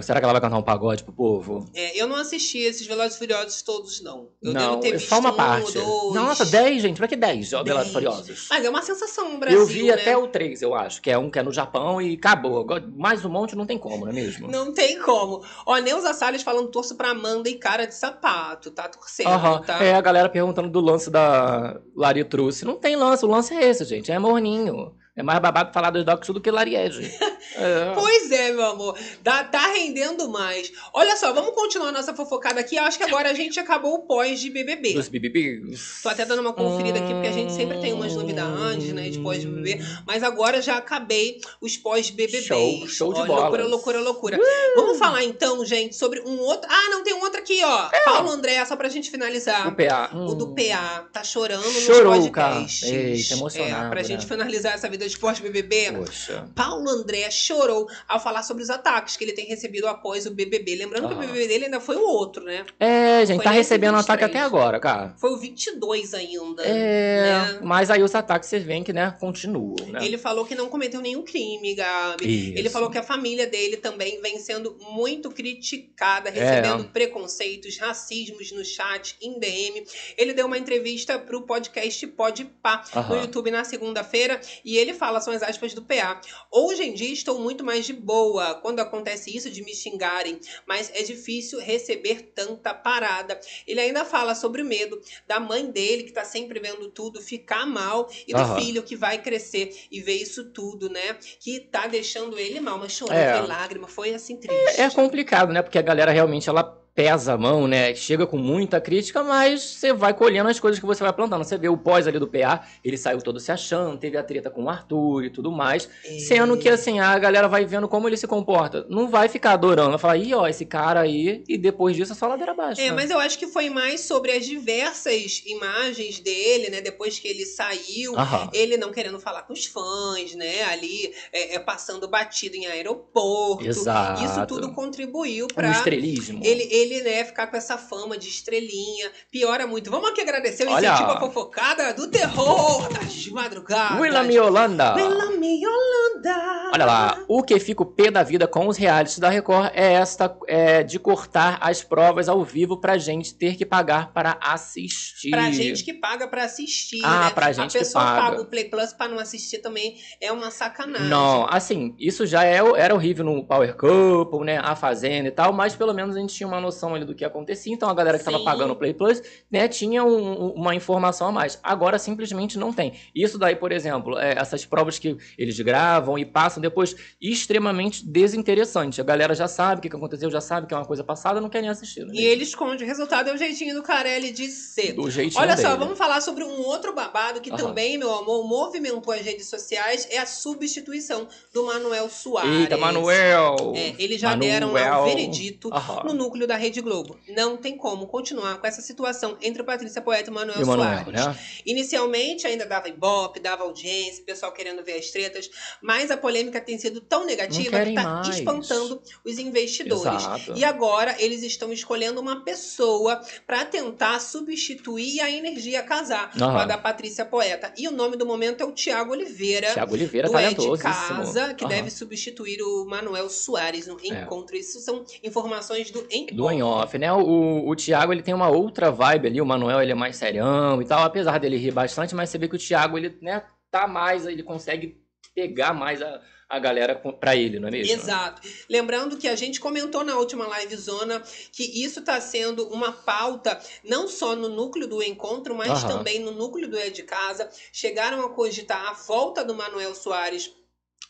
Será 0.03 0.19
que 0.19 0.25
ela 0.25 0.33
vai 0.33 0.41
cantar 0.41 0.57
um 0.57 0.61
pagode 0.61 1.01
pro 1.03 1.13
povo? 1.13 1.65
É, 1.73 1.97
eu 1.97 2.07
não 2.07 2.17
assisti 2.17 2.57
esses 2.57 2.85
Velozes 2.85 3.17
Furiosos 3.17 3.61
todos, 3.61 4.01
não. 4.01 4.27
Eu 4.43 4.51
não, 4.51 4.71
devo 4.71 4.81
ter 4.81 4.89
é 4.89 4.91
visto 4.97 5.07
só 5.07 5.19
uma 5.19 5.31
um, 5.31 5.35
parte. 5.35 5.71
dois. 5.71 6.13
Nossa, 6.13 6.45
10, 6.45 6.81
gente. 6.81 6.97
Pra 6.97 7.07
que 7.07 7.15
10 7.15 7.51
Velozes 7.51 7.73
Dez. 7.73 7.91
Furiosos? 7.93 8.47
Mas 8.49 8.65
é 8.65 8.69
uma 8.69 8.81
sensação 8.81 9.31
no 9.31 9.37
Brasil, 9.37 9.59
eu 9.59 9.65
vi 9.65 9.83
né? 9.83 9.93
até 9.93 10.17
o 10.17 10.27
3, 10.27 10.61
eu 10.61 10.75
acho, 10.75 11.01
que 11.01 11.09
é 11.09 11.17
um 11.17 11.29
que 11.29 11.39
é 11.39 11.43
no 11.43 11.53
Japão 11.53 12.01
e 12.01 12.15
acabou. 12.15 12.67
Mais 12.97 13.23
um 13.23 13.29
monte 13.29 13.55
não 13.55 13.65
tem 13.65 13.77
como, 13.77 14.05
não 14.05 14.11
é 14.11 14.15
mesmo? 14.15 14.51
Não 14.51 14.73
tem 14.73 14.99
como. 14.99 15.41
Ó, 15.65 15.77
Neuza 15.77 16.13
Salles 16.13 16.43
falando 16.43 16.67
torço 16.67 16.95
pra 16.95 17.11
Amanda 17.11 17.47
e 17.47 17.55
cara 17.55 17.85
de 17.85 17.95
sapato, 17.95 18.71
tá 18.71 18.89
torcendo, 18.89 19.29
Aham. 19.29 19.61
tá? 19.61 19.81
É, 19.81 19.93
a 19.93 20.01
galera 20.01 20.27
perguntando 20.27 20.69
do 20.69 20.81
lance 20.81 21.09
da 21.09 21.79
Lari 21.95 22.25
Truce. 22.25 22.65
Não 22.65 22.75
tem 22.75 22.97
lance, 22.97 23.23
o 23.23 23.29
lance 23.29 23.53
é 23.53 23.69
esse, 23.69 23.85
gente. 23.85 24.11
É 24.11 24.19
morninho. 24.19 24.98
É 25.15 25.23
mais 25.23 25.39
babado 25.39 25.73
falar 25.73 25.89
dos 25.89 26.05
docs 26.05 26.29
do 26.29 26.39
que 26.41 26.51
Lariege. 26.51 27.11
É. 27.55 27.93
Pois 27.95 28.31
é, 28.31 28.51
meu 28.51 28.63
amor. 28.65 28.97
Dá- 29.23 29.43
tá 29.43 29.67
rendendo 29.73 30.29
mais. 30.29 30.71
Olha 30.93 31.17
só, 31.17 31.33
vamos 31.33 31.53
continuar 31.55 31.91
nossa 31.91 32.13
fofocada 32.13 32.59
aqui. 32.59 32.75
Eu 32.75 32.83
acho 32.83 32.97
que 32.97 33.03
agora 33.03 33.29
a 33.31 33.33
gente 33.33 33.59
acabou 33.59 33.95
o 33.95 33.99
pós 33.99 34.39
de 34.39 34.49
BBB. 34.51 34.93
Dos 34.93 35.07
BBBs. 35.09 36.01
Tô 36.03 36.09
até 36.09 36.25
dando 36.25 36.41
uma 36.41 36.53
conferida 36.53 36.99
aqui, 36.99 37.11
porque 37.11 37.27
a 37.27 37.31
gente 37.31 37.51
sempre 37.53 37.79
tem 37.79 37.91
umas 37.91 38.13
novidades, 38.13 38.93
né, 38.93 39.09
de 39.09 39.19
pós-BBB. 39.19 39.79
Mas 40.05 40.21
agora 40.21 40.61
já 40.61 40.77
acabei 40.77 41.41
os 41.59 41.75
pós-BBBs. 41.75 42.45
Show, 42.45 42.87
show 42.87 43.13
de 43.13 43.21
Ó, 43.21 43.25
bolas. 43.25 43.41
Loucura, 43.43 43.67
loucura, 43.67 43.99
loucura. 43.99 44.39
Vamos 44.75 44.97
falar 44.99 45.23
então, 45.23 45.65
gente, 45.65 45.95
sobre 45.95 46.21
um 46.21 46.39
outro... 46.39 46.69
Ah, 46.71 46.89
não, 46.91 47.03
tem 47.03 47.15
um 47.15 47.21
outro 47.21 47.39
aqui, 47.39 47.61
ó. 47.63 47.89
Paulo 48.05 48.29
André, 48.29 48.63
só 48.65 48.75
pra 48.75 48.87
gente 48.89 49.09
finalizar. 49.09 49.67
O 49.67 49.75
PA. 49.75 50.11
O 50.13 50.35
do 50.35 50.49
hum. 50.51 50.55
PA 50.55 51.07
tá 51.11 51.23
chorando 51.23 51.63
Chorou, 51.63 52.15
nos 52.15 52.29
cara. 52.29 52.55
podcasts. 52.55 52.83
Eita, 52.91 53.33
emocionado, 53.33 53.85
É, 53.87 53.89
pra 53.89 54.01
né? 54.01 54.07
gente 54.07 54.25
finalizar 54.27 54.75
essa 54.75 54.87
vida 54.87 54.98
de 55.07 55.17
pós-BBB. 55.17 55.91
Poxa. 55.93 56.49
Paulo 56.55 56.89
André 56.89 57.29
chorou 57.31 57.87
ao 58.07 58.19
falar 58.19 58.43
sobre 58.43 58.63
os 58.63 58.69
ataques 58.69 59.15
que 59.17 59.23
ele 59.23 59.33
tem 59.33 59.45
recebido 59.45 59.87
após 59.87 60.25
o 60.25 60.31
BBB. 60.31 60.75
Lembrando 60.75 61.07
que 61.07 61.13
o 61.13 61.17
Ah. 61.17 61.21
BBB 61.21 61.47
dele 61.47 61.65
ainda 61.65 61.79
foi 61.79 61.95
o 61.95 62.03
outro, 62.05 62.43
né? 62.43 62.65
É, 62.79 63.25
gente, 63.25 63.37
Foi 63.37 63.43
tá 63.45 63.51
recebendo 63.51 63.95
23. 63.95 64.03
ataque 64.05 64.23
até 64.23 64.39
agora, 64.39 64.79
cara. 64.79 65.13
Foi 65.17 65.31
o 65.31 65.37
22 65.37 66.13
ainda. 66.13 66.63
É, 66.63 67.21
né? 67.53 67.59
mas 67.61 67.89
aí 67.89 68.01
os 68.03 68.13
ataques 68.15 68.49
vocês 68.49 68.63
veem 68.63 68.83
que, 68.83 68.93
né, 68.93 69.15
continuam, 69.19 69.75
né? 69.87 70.05
Ele 70.05 70.17
falou 70.17 70.45
que 70.45 70.55
não 70.55 70.67
cometeu 70.69 71.01
nenhum 71.01 71.23
crime, 71.23 71.75
Gabi. 71.75 72.49
Isso. 72.49 72.57
Ele 72.57 72.69
falou 72.69 72.89
que 72.89 72.97
a 72.97 73.03
família 73.03 73.45
dele 73.47 73.77
também 73.77 74.21
vem 74.21 74.39
sendo 74.39 74.77
muito 74.91 75.29
criticada, 75.29 76.29
É. 76.29 76.31
recebendo 76.31 76.85
preconceitos, 76.85 77.77
racismos 77.77 78.51
no 78.51 78.63
chat, 78.63 79.15
em 79.21 79.39
DM. 79.39 79.83
Ele 80.17 80.33
deu 80.33 80.45
uma 80.45 80.57
entrevista 80.57 81.17
pro 81.19 81.41
podcast 81.41 82.05
Podpah 82.07 82.83
no 82.93 82.99
Aham. 83.01 83.21
YouTube 83.21 83.51
na 83.51 83.63
segunda-feira 83.63 84.39
e 84.63 84.77
ele 84.77 84.88
fala, 84.93 85.21
são 85.21 85.33
as 85.33 85.43
aspas 85.43 85.73
do 85.73 85.81
PA. 85.81 86.21
Hoje 86.51 86.83
em 86.83 86.93
dia 86.93 87.11
estou 87.11 87.39
muito 87.39 87.63
mais 87.63 87.85
de 87.85 87.93
boa 87.93 88.55
quando 88.55 88.79
acontece 88.79 89.35
isso 89.35 89.49
de 89.49 89.63
me 89.63 89.73
xingarem, 89.73 90.39
mas 90.67 90.91
é 90.93 91.03
difícil 91.03 91.59
receber 91.59 92.31
tanta 92.33 92.73
parada. 92.73 93.39
Ele 93.67 93.79
ainda 93.79 94.05
fala 94.05 94.35
sobre 94.35 94.61
o 94.61 94.65
medo 94.65 95.01
da 95.27 95.39
mãe 95.39 95.65
dele, 95.69 96.03
que 96.03 96.11
tá 96.11 96.23
sempre 96.23 96.59
vendo 96.59 96.89
tudo, 96.89 97.21
ficar 97.21 97.65
mal, 97.65 98.09
e 98.27 98.33
do 98.33 98.39
Aham. 98.39 98.59
filho 98.59 98.83
que 98.83 98.95
vai 98.95 99.21
crescer 99.21 99.75
e 99.91 100.01
ver 100.01 100.15
isso 100.15 100.51
tudo, 100.51 100.89
né? 100.89 101.17
Que 101.39 101.59
tá 101.59 101.87
deixando 101.87 102.37
ele 102.37 102.59
mal, 102.59 102.77
mas 102.77 102.91
chorou, 102.91 103.15
É. 103.15 103.37
foi 103.37 103.47
lágrima, 103.47 103.87
foi 103.87 104.13
assim 104.13 104.37
triste. 104.37 104.79
É 104.81 104.89
complicado, 104.89 105.51
né? 105.51 105.61
Porque 105.61 105.77
a 105.77 105.81
galera 105.81 106.11
realmente 106.11 106.49
ela 106.49 106.63
pesa 106.99 107.35
a 107.35 107.37
mão, 107.37 107.65
né? 107.65 107.95
Chega 107.95 108.27
com 108.27 108.37
muita 108.37 108.81
crítica, 108.81 109.23
mas 109.23 109.63
você 109.63 109.93
vai 109.93 110.13
colhendo 110.13 110.49
as 110.49 110.59
coisas 110.59 110.77
que 110.81 110.85
você 110.85 111.01
vai 111.01 111.13
plantando. 111.13 111.45
Você 111.45 111.57
vê 111.57 111.69
o 111.69 111.77
pós 111.77 112.05
ali 112.05 112.19
do 112.19 112.27
PA, 112.27 112.67
ele 112.83 112.97
saiu 112.97 113.21
todo 113.21 113.39
se 113.39 113.53
achando, 113.53 113.97
teve 113.97 114.17
a 114.17 114.23
treta 114.23 114.49
com 114.49 114.65
o 114.65 114.69
Arthur 114.69 115.23
e 115.23 115.29
tudo 115.29 115.49
mais. 115.49 115.87
É. 116.03 116.19
Sendo 116.19 116.57
que 116.57 116.67
assim, 116.67 116.99
a 116.99 117.17
galera 117.17 117.47
vai 117.47 117.63
vendo 117.63 117.87
como 117.87 118.09
ele 118.09 118.17
se 118.17 118.27
comporta. 118.27 118.85
Não 118.89 119.07
vai 119.07 119.29
ficar 119.29 119.53
adorando, 119.53 119.91
vai 119.91 119.97
falar, 119.97 120.17
ih, 120.17 120.33
ó, 120.33 120.45
esse 120.45 120.65
cara 120.65 120.99
aí, 120.99 121.41
e 121.47 121.57
depois 121.57 121.95
disso 121.95 122.11
é 122.11 122.15
só 122.15 122.27
ladeira 122.27 122.51
abaixo. 122.51 122.81
É, 122.81 122.89
né? 122.89 122.91
mas 122.91 123.09
eu 123.09 123.17
acho 123.17 123.39
que 123.39 123.47
foi 123.47 123.69
mais 123.69 124.01
sobre 124.01 124.33
as 124.33 124.45
diversas 124.45 125.41
imagens 125.45 126.19
dele, 126.19 126.69
né? 126.69 126.81
Depois 126.81 127.17
que 127.17 127.29
ele 127.29 127.45
saiu, 127.45 128.13
Aham. 128.17 128.49
ele 128.51 128.75
não 128.75 128.91
querendo 128.91 129.21
falar 129.21 129.43
com 129.43 129.53
os 129.53 129.65
fãs, 129.65 130.35
né? 130.35 130.63
Ali 130.63 131.13
é, 131.31 131.55
é, 131.55 131.59
passando 131.59 132.09
batido 132.09 132.57
em 132.57 132.67
aeroporto. 132.67 133.65
Exato. 133.65 134.21
Isso 134.21 134.45
tudo 134.47 134.73
contribuiu 134.73 135.45
Um 135.45 135.55
pra 135.55 135.71
estrelismo. 135.71 136.41
ele, 136.43 136.67
ele, 136.69 136.88
né, 137.03 137.23
ficar 137.25 137.47
com 137.47 137.55
essa 137.57 137.77
fama 137.77 138.17
de 138.17 138.27
estrelinha. 138.27 139.11
Piora 139.31 139.65
muito. 139.67 139.89
Vamos 139.91 140.09
aqui 140.09 140.21
agradecer 140.21 140.67
o 140.67 140.71
Olha. 140.71 140.87
incentivo 140.87 141.11
à 141.11 141.19
fofocada 141.19 141.93
do 141.93 142.07
terror 142.07 142.87
das 142.93 143.27
madrugadas. 143.27 143.99
Willam 143.99 144.29
Yolanda. 144.31 144.95
Willam 144.95 145.39
Yolanda. 145.43 146.69
Olha 146.73 146.85
lá, 146.85 147.23
o 147.27 147.41
que 147.43 147.59
fica 147.59 147.83
o 147.83 147.85
pé 147.85 148.11
da 148.11 148.23
vida 148.23 148.47
com 148.47 148.67
os 148.67 148.77
realities 148.77 149.19
da 149.19 149.29
Record 149.29 149.71
é 149.73 149.93
esta 149.93 150.35
é, 150.47 150.83
de 150.83 150.99
cortar 150.99 151.57
as 151.61 151.83
provas 151.83 152.29
ao 152.29 152.43
vivo 152.43 152.77
pra 152.79 152.97
gente 152.97 153.33
ter 153.33 153.55
que 153.55 153.65
pagar 153.65 154.13
para 154.13 154.37
assistir. 154.41 155.31
Pra 155.31 155.51
gente 155.51 155.83
que 155.83 155.93
paga 155.93 156.27
pra 156.27 156.43
assistir, 156.45 157.01
Ah, 157.03 157.25
né? 157.25 157.29
pra 157.31 157.51
gente 157.51 157.75
A 157.75 157.79
que 157.79 157.85
pessoa 157.85 158.03
paga. 158.03 158.21
paga 158.21 158.41
o 158.41 158.45
Play 158.45 158.65
Plus 158.65 158.93
pra 158.93 159.07
não 159.07 159.19
assistir 159.19 159.59
também 159.59 159.97
é 160.21 160.31
uma 160.31 160.51
sacanagem. 160.51 161.07
Não, 161.07 161.47
assim, 161.49 161.95
isso 161.99 162.25
já 162.25 162.45
é, 162.45 162.57
era 162.77 162.93
horrível 162.93 163.25
no 163.25 163.43
Power 163.43 163.75
Couple, 163.75 164.45
né? 164.45 164.59
A 164.59 164.75
Fazenda 164.75 165.27
e 165.27 165.31
tal, 165.31 165.51
mas 165.51 165.75
pelo 165.75 165.93
menos 165.93 166.15
a 166.15 166.19
gente 166.19 166.33
tinha 166.35 166.47
uma 166.47 166.61
noção 166.61 166.78
noção 166.79 166.95
ali 166.95 167.03
do 167.05 167.13
que 167.13 167.25
acontecia. 167.25 167.73
Então 167.73 167.89
a 167.89 167.93
galera 167.93 168.17
que 168.17 168.21
estava 168.23 168.43
pagando 168.43 168.71
o 168.71 168.75
Play 168.75 168.93
Plus, 168.93 169.21
né, 169.51 169.67
tinha 169.67 170.03
um- 170.03 170.45
um- 170.45 170.51
uma 170.53 170.73
informação 170.73 171.27
a 171.27 171.31
mais. 171.31 171.59
Agora 171.61 171.99
simplesmente 171.99 172.57
não 172.57 172.71
tem. 172.71 172.93
Isso 173.13 173.37
daí, 173.37 173.55
por 173.55 173.71
exemplo, 173.71 174.17
é, 174.17 174.33
essas 174.37 174.65
provas 174.65 174.97
que 174.97 175.17
eles 175.37 175.59
gravam 175.59 176.17
e 176.17 176.25
passam 176.25 176.61
depois, 176.61 176.95
extremamente 177.21 178.05
desinteressante. 178.05 179.01
A 179.01 179.03
galera 179.03 179.35
já 179.35 179.47
sabe 179.47 179.79
o 179.79 179.81
que 179.81 179.89
que 179.89 179.95
aconteceu, 179.95 180.29
já 180.31 180.41
sabe 180.41 180.67
que 180.67 180.73
é 180.73 180.77
uma 180.77 180.85
coisa 180.85 181.03
passada, 181.03 181.41
não 181.41 181.49
quer 181.49 181.61
nem 181.61 181.69
assistir. 181.69 182.05
né? 182.05 182.11
E 182.13 182.23
ele 182.23 182.43
esconde 182.43 182.83
o 182.83 182.87
resultado, 182.87 183.29
é 183.29 183.33
o 183.33 183.37
jeitinho 183.37 183.75
do 183.75 183.83
Carelli 183.83 184.31
de 184.31 184.47
ser. 184.47 184.93
Do 184.93 185.09
jeitinho 185.09 185.41
Olha 185.41 185.57
só, 185.57 185.69
dele. 185.69 185.79
vamos 185.79 185.97
falar 185.97 186.21
sobre 186.21 186.43
um 186.43 186.61
outro 186.65 186.93
babado 186.93 187.41
que 187.41 187.49
Aham. 187.49 187.57
também, 187.57 187.97
meu 187.97 188.13
amor, 188.13 188.47
movimentou 188.47 189.13
as 189.13 189.21
redes 189.21 189.47
sociais, 189.49 190.07
é 190.11 190.17
a 190.19 190.25
substituição 190.25 191.27
do 191.53 191.65
Manuel 191.65 192.09
Soares. 192.09 192.51
Eita, 192.61 192.77
Manuel! 192.77 193.73
É, 193.75 193.95
eles 193.97 194.19
já 194.21 194.35
deram 194.35 194.67
Manuel. 194.73 195.01
o 195.01 195.05
veredito 195.05 195.69
Aham. 195.73 196.03
no 196.05 196.13
núcleo 196.13 196.47
da 196.47 196.55
Rede 196.59 196.81
Globo. 196.81 197.17
Não 197.29 197.57
tem 197.57 197.75
como 197.77 198.05
continuar 198.07 198.59
com 198.59 198.67
essa 198.67 198.81
situação 198.81 199.37
entre 199.41 199.63
Patrícia 199.63 200.01
Poeta 200.01 200.29
e 200.29 200.33
Manuel 200.33 200.59
E 200.59 200.63
o 200.63 200.67
Manuel, 200.67 201.03
Soares. 201.05 201.25
né? 201.25 201.39
Inicialmente 201.65 202.45
ainda 202.45 202.65
dava 202.65 202.87
ibope, 202.89 203.39
dava 203.39 203.63
audiência, 203.63 204.21
o 204.21 204.25
pessoal 204.25 204.51
querendo 204.51 204.83
ver 204.83 204.93
as 204.99 205.09
tretas, 205.09 205.49
mas 205.81 206.11
a 206.11 206.17
polêmica 206.17 206.59
tem 206.61 206.77
sido 206.77 207.01
tão 207.01 207.25
negativa 207.25 207.79
que 207.81 207.89
está 207.89 208.21
espantando 208.29 209.01
os 209.25 209.39
investidores. 209.39 210.21
Exato. 210.23 210.53
E 210.55 210.63
agora 210.63 211.15
eles 211.19 211.41
estão 211.43 211.71
escolhendo 211.71 212.19
uma 212.21 212.43
pessoa 212.43 213.21
para 213.47 213.65
tentar 213.65 214.19
substituir 214.19 215.21
a 215.21 215.29
energia 215.31 215.81
casar 215.83 216.31
com 216.37 216.43
a 216.43 216.65
da 216.65 216.77
Patrícia 216.77 217.25
Poeta. 217.25 217.73
E 217.77 217.87
o 217.87 217.91
nome 217.91 218.17
do 218.17 218.25
momento 218.25 218.61
é 218.61 218.65
o 218.65 218.71
Tiago 218.71 219.11
Oliveira. 219.11 219.73
Thiago 219.73 219.93
Oliveira, 219.93 220.27
do 220.29 220.37
É 220.37 220.49
de 220.49 220.55
talentosíssimo. 220.55 221.17
Casa, 221.19 221.53
que 221.53 221.63
Aham. 221.63 221.73
deve 221.73 221.89
substituir 221.91 222.61
o 222.61 222.85
Manuel 222.85 223.29
Soares 223.29 223.87
no 223.87 223.97
É. 223.99 224.07
encontro. 224.07 224.55
Isso 224.57 224.79
são 224.79 225.05
informações 225.23 225.91
do 225.91 226.05
Em 226.09 226.25
Do 226.27 226.48
em 226.51 226.61
off, 226.61 226.97
né? 226.97 227.11
O, 227.11 227.67
o 227.67 227.75
Thiago, 227.75 228.11
ele 228.11 228.23
tem 228.23 228.33
uma 228.33 228.49
outra 228.49 228.91
vibe 228.91 229.27
ali, 229.27 229.41
o 229.41 229.45
Manuel, 229.45 229.81
ele 229.81 229.91
é 229.91 229.95
mais 229.95 230.17
serião 230.17 230.81
e 230.81 230.85
tal, 230.85 231.03
apesar 231.03 231.39
dele 231.39 231.57
rir 231.57 231.71
bastante, 231.71 232.15
mas 232.15 232.29
você 232.29 232.37
vê 232.37 232.47
que 232.47 232.55
o 232.55 232.59
Thiago, 232.59 232.97
ele, 232.97 233.17
né, 233.21 233.43
tá 233.71 233.87
mais, 233.87 234.25
ele 234.25 234.43
consegue 234.43 235.01
pegar 235.33 235.73
mais 235.73 236.01
a, 236.01 236.21
a 236.49 236.57
galera 236.57 236.95
pra 236.95 237.35
ele, 237.35 237.59
não 237.59 237.67
é 237.67 237.71
mesmo? 237.71 237.93
Exato. 237.93 238.41
Lembrando 238.67 239.17
que 239.17 239.27
a 239.27 239.35
gente 239.35 239.59
comentou 239.59 240.03
na 240.03 240.17
última 240.17 240.47
live 240.47 240.75
zona 240.75 241.21
que 241.51 241.63
isso 241.83 241.99
está 241.99 242.19
sendo 242.19 242.67
uma 242.69 242.91
pauta 242.91 243.59
não 243.83 244.07
só 244.07 244.35
no 244.35 244.49
núcleo 244.49 244.87
do 244.87 245.03
encontro, 245.03 245.53
mas 245.53 245.83
Aham. 245.83 245.97
também 245.97 246.19
no 246.19 246.31
núcleo 246.31 246.67
do 246.67 246.77
É 246.77 246.89
de 246.89 247.03
Casa. 247.03 247.49
Chegaram 247.71 248.25
a 248.25 248.29
cogitar 248.29 248.83
a 248.87 248.93
volta 248.93 249.45
do 249.45 249.53
Manuel 249.53 249.93
Soares 249.93 250.51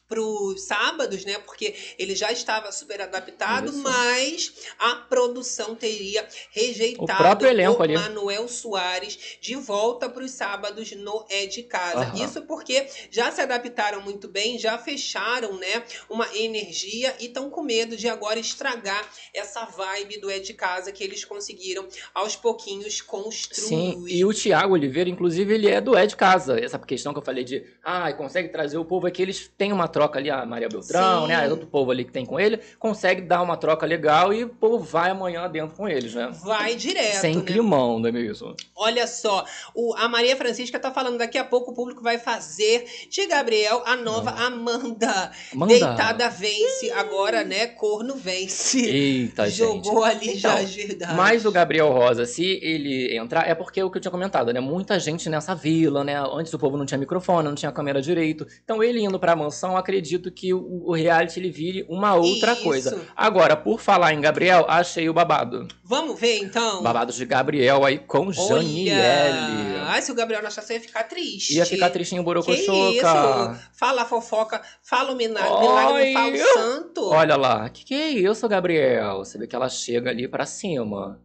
para 0.10 0.20
os 0.20 0.64
sábados, 0.64 1.24
né? 1.24 1.38
Porque 1.38 1.76
ele 1.98 2.16
já 2.16 2.32
estava 2.32 2.72
super 2.72 3.00
adaptado, 3.00 3.70
Isso. 3.70 3.84
mas 3.84 4.54
a 4.80 4.96
produção 4.96 5.76
teria 5.76 6.28
rejeitado 6.52 7.04
O 7.04 7.18
próprio 7.18 7.50
elenco 7.50 7.80
o 7.80 7.84
ali. 7.84 7.94
Manuel 7.94 8.48
Soares 8.48 9.38
de 9.40 9.56
volta 9.56 10.10
para 10.10 10.24
os 10.24 10.32
sábados 10.32 10.92
no 10.94 11.24
É 11.30 11.46
de 11.46 11.62
Casa. 11.62 12.06
Aham. 12.06 12.26
Isso 12.26 12.42
porque 12.42 12.88
já 13.12 13.32
se 13.32 13.40
adaptaram 13.40 14.02
muito 14.02 14.28
bem, 14.28 14.58
já 14.58 14.78
fecharam, 14.80 15.54
né? 15.58 15.84
uma 16.10 16.28
energia 16.36 17.16
e 17.20 17.26
estão 17.26 17.50
com 17.50 17.62
medo 17.62 17.96
de 17.96 18.08
agora 18.08 18.40
estragar 18.40 19.08
essa 19.34 19.66
vibe 19.66 20.20
do 20.20 20.30
É 20.30 20.40
de 20.40 20.56
Casa 20.56 20.92
que 20.92 21.04
eles 21.04 21.24
conseguiram 21.24 21.88
aos 22.16 22.36
pouquinhos 22.36 23.00
construir. 23.00 23.68
Sim, 23.68 24.06
e 24.08 24.26
o 24.26 24.34
Thiago 24.34 24.74
Oliveira, 24.74 25.10
inclusive, 25.10 25.54
ele 25.54 25.68
é 25.68 25.80
do 25.80 25.96
É 25.96 26.08
de 26.08 26.16
Casa. 26.16 26.60
Essa 26.60 26.80
questão 26.80 27.14
que 27.14 27.20
eu 27.20 27.24
falei 27.24 27.44
de, 27.44 27.64
ah, 27.84 28.12
consegue 28.14 28.50
trazer 28.50 28.78
o 28.80 28.86
povo 28.86 29.06
aqui, 29.06 29.22
eles 29.22 29.52
têm 29.56 29.72
uma 29.72 29.88
troca 29.88 29.99
ali, 30.04 30.30
a 30.30 30.46
Maria 30.46 30.70
Beltrão, 30.70 31.22
Sim. 31.24 31.28
né? 31.28 31.48
Outro 31.50 31.68
povo 31.68 31.92
ali 31.92 32.06
que 32.06 32.12
tem 32.12 32.26
com 32.26 32.40
ele, 32.40 32.60
consegue 32.78 33.22
dar 33.22 33.42
uma 33.42 33.58
troca 33.58 33.86
legal 33.86 34.34
e 34.34 34.44
o 34.44 34.50
povo 34.50 34.80
vai 34.84 35.10
amanhã 35.10 35.50
dentro 35.50 35.76
com 35.76 35.88
eles, 35.88 36.14
né? 36.14 36.30
Vai 36.44 36.76
direto, 36.76 37.22
Sem 37.22 37.36
né? 37.36 37.44
climão, 37.44 38.00
não 38.00 38.10
é 38.10 38.12
mesmo? 38.12 38.56
Olha 38.76 39.08
só, 39.08 39.46
o, 39.76 39.94
a 39.96 40.08
Maria 40.08 40.36
Francisca 40.36 40.80
tá 40.80 40.92
falando 40.92 41.18
daqui 41.18 41.38
a 41.38 41.44
pouco 41.44 41.72
o 41.72 41.74
público 41.74 42.02
vai 42.02 42.18
fazer 42.18 42.86
de 43.10 43.26
Gabriel 43.28 43.82
a 43.86 43.96
nova 43.96 44.32
Amanda. 44.32 45.32
Manda. 45.54 45.74
Deitada 45.74 46.30
vence, 46.30 46.92
agora, 46.92 47.44
né? 47.44 47.68
Corno 47.68 48.16
vence. 48.16 48.80
Eita, 48.80 49.50
gente. 49.50 49.86
Jogou 49.86 50.04
ali 50.04 50.38
já 50.38 50.50
Então, 50.54 50.64
as 50.64 50.76
verdades. 50.76 51.16
Mas 51.16 51.46
o 51.46 51.52
Gabriel 51.52 51.92
Rosa, 51.92 52.26
se 52.26 52.60
ele 52.62 53.16
entrar, 53.16 53.48
é 53.48 53.56
porque 53.56 53.80
é 53.80 53.84
o 53.86 53.90
que 53.90 53.98
eu 53.98 54.02
tinha 54.02 54.12
comentado, 54.12 54.52
né? 54.54 54.60
Muita 54.60 55.00
gente 55.00 55.30
nessa 55.30 55.54
vila, 55.56 56.04
né? 56.04 56.16
Antes 56.34 56.54
o 56.54 56.60
povo 56.60 56.78
não 56.78 56.86
tinha 56.86 56.98
microfone, 56.98 57.48
não 57.48 57.56
tinha 57.56 57.72
câmera 57.72 58.02
direito. 58.02 58.46
Então 58.64 58.84
ele 58.84 59.00
indo 59.02 59.20
pra 59.20 59.36
mansão, 59.36 59.76
acredito 59.90 60.32
que 60.32 60.54
o, 60.54 60.84
o 60.86 60.94
reality 60.94 61.40
ele 61.40 61.50
vire 61.50 61.86
uma 61.90 62.14
outra 62.14 62.54
Isso. 62.54 62.64
coisa. 62.64 63.02
Agora, 63.16 63.58
por 63.58 63.80
falar 63.80 64.14
em 64.14 64.22
Gabriel, 64.22 64.66
achei 64.70 65.10
o 65.10 65.14
babado. 65.14 65.68
Vamos 65.84 66.20
ver 66.20 66.38
então? 66.38 66.84
Babados 66.84 67.16
de 67.16 67.26
Gabriel 67.26 67.84
aí 67.84 67.98
com 67.98 68.32
Janiele. 68.32 69.80
Ai, 69.88 70.02
se 70.04 70.12
o 70.12 70.16
Gabriel 70.16 70.42
não 70.42 70.48
achasse, 70.48 70.72
eu 70.72 70.78
ia 70.78 70.84
ficar 70.84 71.04
triste. 71.04 71.56
Ia 71.56 71.66
ficar 71.66 71.90
tristinho 71.90 72.22
Borocochoca. 72.24 72.92
isso? 72.92 73.70
Fala 73.74 74.06
fofoca, 74.06 74.62
fala 74.84 75.12
o 75.12 75.16
milagre 75.16 76.14
fala 76.14 76.32
o 76.32 76.38
santo. 76.54 77.06
Olha 77.10 77.36
lá, 77.36 77.68
que 77.70 77.84
que 77.84 77.96
é 77.96 78.10
isso, 78.10 78.48
Gabriel? 78.48 79.18
Você 79.18 79.38
vê 79.40 79.48
que 79.48 79.56
ela 79.56 79.70
chega 79.70 80.12
ali 80.12 80.28
pra 80.28 80.46
cima. 80.46 81.20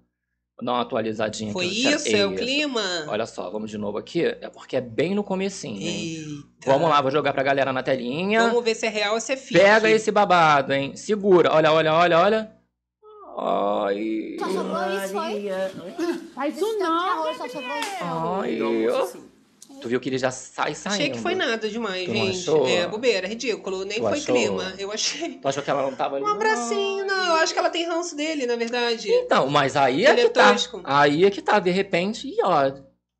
Vou 0.56 0.64
dar 0.64 0.72
uma 0.74 0.82
atualizadinha 0.82 1.52
Foi 1.52 1.66
aqui. 1.66 1.86
isso? 1.88 2.04
chat. 2.04 2.14
É 2.14 2.26
o 2.26 2.34
clima? 2.34 3.04
Olha 3.08 3.26
só, 3.26 3.50
vamos 3.50 3.70
de 3.70 3.76
novo 3.76 3.98
aqui. 3.98 4.24
É 4.24 4.48
porque 4.48 4.76
é 4.76 4.80
bem 4.80 5.14
no 5.14 5.24
comecinho, 5.24 5.80
hein? 5.80 6.16
Eita. 6.16 6.70
Vamos 6.70 6.88
lá, 6.88 7.00
vou 7.00 7.10
jogar 7.10 7.32
pra 7.32 7.42
galera 7.42 7.72
na 7.72 7.82
telinha. 7.82 8.46
Vamos 8.46 8.64
ver 8.64 8.74
se 8.76 8.86
é 8.86 8.88
real 8.88 9.14
ou 9.14 9.20
se 9.20 9.32
é 9.32 9.36
fake. 9.36 9.54
Pega 9.54 9.90
esse 9.90 10.12
babado, 10.12 10.72
hein? 10.72 10.94
Segura. 10.96 11.52
Olha, 11.52 11.72
olha, 11.72 11.92
olha, 11.92 12.18
olha. 12.20 12.52
Ai. 13.36 14.36
Só 14.38 14.48
sobrou 14.48 14.90
isso, 14.96 15.12
foi? 15.12 15.48
Faz 16.34 16.56
isso 16.56 16.78
não. 16.78 17.34
Só 17.34 17.48
sobrou 17.48 17.78
isso. 17.80 19.18
Ai. 19.20 19.33
Tu 19.84 19.88
viu 19.90 20.00
que 20.00 20.08
ele 20.08 20.16
já 20.16 20.30
sai 20.30 20.74
saindo. 20.74 20.94
Achei 20.94 21.10
que 21.10 21.18
foi 21.18 21.34
nada 21.34 21.68
demais, 21.68 22.06
Tu 22.06 22.14
não 22.14 22.32
gente. 22.66 22.72
É 22.72 22.88
bobeira, 22.88 23.28
ridículo. 23.28 23.84
Nem 23.84 23.98
Tu 23.98 24.02
foi 24.08 24.12
achou? 24.18 24.34
clima. 24.34 24.72
Eu 24.78 24.90
achei. 24.90 25.32
Tu 25.34 25.46
achou 25.46 25.62
que 25.62 25.68
ela 25.68 25.82
não 25.82 25.94
tava 25.94 26.16
ali? 26.16 26.24
Um 26.24 26.28
abracinho, 26.28 27.04
não. 27.04 27.26
Eu 27.26 27.34
acho 27.34 27.52
que 27.52 27.58
ela 27.58 27.68
tem 27.68 27.86
ranço 27.86 28.16
dele, 28.16 28.46
na 28.46 28.56
verdade. 28.56 29.10
Então, 29.10 29.46
mas 29.50 29.76
aí 29.76 30.06
é 30.06 30.10
Ele 30.12 30.20
que 30.22 30.26
é 30.28 30.30
tá. 30.30 30.52
tosco. 30.54 30.80
Aí 30.84 31.26
é 31.26 31.30
que 31.30 31.42
tá, 31.42 31.58
de 31.60 31.70
repente, 31.70 32.26
e 32.26 32.42
ó. 32.42 32.72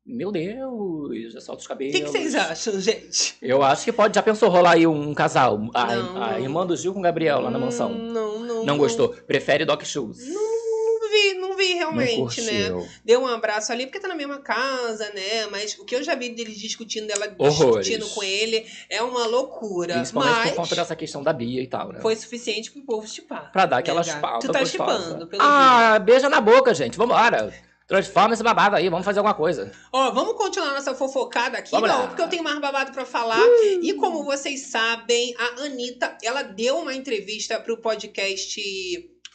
Meu 0.07 0.31
Deus, 0.31 1.33
já 1.33 1.39
solta 1.41 1.59
os 1.59 1.65
O 1.65 1.69
cabelos. 1.69 1.93
que, 1.95 2.01
que 2.01 2.09
vocês 2.09 2.33
acham, 2.33 2.79
gente? 2.79 3.35
Eu 3.41 3.61
acho 3.61 3.85
que 3.85 3.91
pode. 3.91 4.15
Já 4.15 4.23
pensou 4.23 4.49
rolar 4.49 4.71
aí 4.73 4.87
um 4.87 5.13
casal? 5.13 5.59
A, 5.73 5.95
Não, 5.95 6.23
a 6.23 6.31
não. 6.31 6.39
irmã 6.39 6.65
do 6.65 6.75
Gil 6.75 6.93
com 6.93 6.99
o 6.99 7.03
Gabriel 7.03 7.41
lá 7.41 7.51
na 7.51 7.57
Hum, 7.59 7.61
mansão. 7.61 7.89
Não, 7.89 8.39
não. 8.39 8.65
Não 8.65 8.77
gostou? 8.77 9.09
Prefere 9.09 9.65
Doc 9.65 9.83
Shoes? 9.83 10.17
Não 10.27 11.09
vi, 11.11 11.33
não 11.39 11.55
vi 11.55 11.73
Não 11.74 11.74
realmente, 11.91 12.41
né? 12.41 12.69
Deu 13.03 13.21
um 13.21 13.27
abraço 13.27 13.71
ali, 13.71 13.85
porque 13.85 13.99
tá 13.99 14.07
na 14.07 14.15
mesma 14.15 14.39
casa, 14.39 15.11
né? 15.13 15.47
Mas 15.51 15.77
o 15.79 15.85
que 15.85 15.95
eu 15.95 16.03
já 16.03 16.15
vi 16.15 16.29
deles 16.29 16.57
discutindo, 16.57 17.07
dela 17.07 17.33
Horrores. 17.37 17.85
discutindo 17.85 18.09
com 18.13 18.23
ele, 18.23 18.65
é 18.89 19.01
uma 19.01 19.25
loucura. 19.25 19.95
Principalmente 19.95 20.35
Mas 20.35 20.49
por 20.51 20.55
conta 20.55 20.75
dessa 20.75 20.95
questão 20.95 21.21
da 21.23 21.33
Bia 21.33 21.61
e 21.61 21.67
tal, 21.67 21.91
né? 21.91 21.99
foi 22.01 22.15
suficiente 22.15 22.71
pro 22.71 22.81
povo 22.83 23.07
chipar. 23.07 23.51
Pra 23.51 23.65
dar 23.65 23.77
aquelas 23.77 24.07
Né, 24.07 24.19
pautas 24.19 24.49
Tu 24.49 24.51
tá 24.53 24.65
chipando, 24.65 25.27
pelo 25.27 25.41
Ah, 25.41 25.99
beija 25.99 26.29
na 26.29 26.41
boca, 26.41 26.73
gente. 26.73 26.97
Vambora. 26.97 27.53
Transforma 27.87 28.33
esse 28.33 28.41
babado 28.41 28.75
aí, 28.75 28.89
vamos 28.89 29.05
fazer 29.05 29.19
alguma 29.19 29.35
coisa. 29.35 29.71
Ó, 29.93 30.09
vamos 30.09 30.33
continuar 30.33 30.73
nossa 30.73 30.95
fofocada 30.95 31.59
aqui, 31.59 31.69
Vamos 31.69 31.87
não, 31.87 31.99
lá. 31.99 32.03
Uh! 32.05 32.07
porque 32.07 32.21
eu 32.23 32.27
tenho 32.27 32.43
mais 32.43 32.59
babado 32.59 32.91
pra 32.91 33.05
falar. 33.05 33.39
E 33.83 33.93
como 33.93 34.23
vocês 34.23 34.71
sabem, 34.71 35.35
a 35.37 35.61
Anitta, 35.65 36.17
ela 36.23 36.41
deu 36.41 36.79
uma 36.79 36.95
entrevista 36.95 37.59
pro 37.59 37.77
podcast 37.77 38.59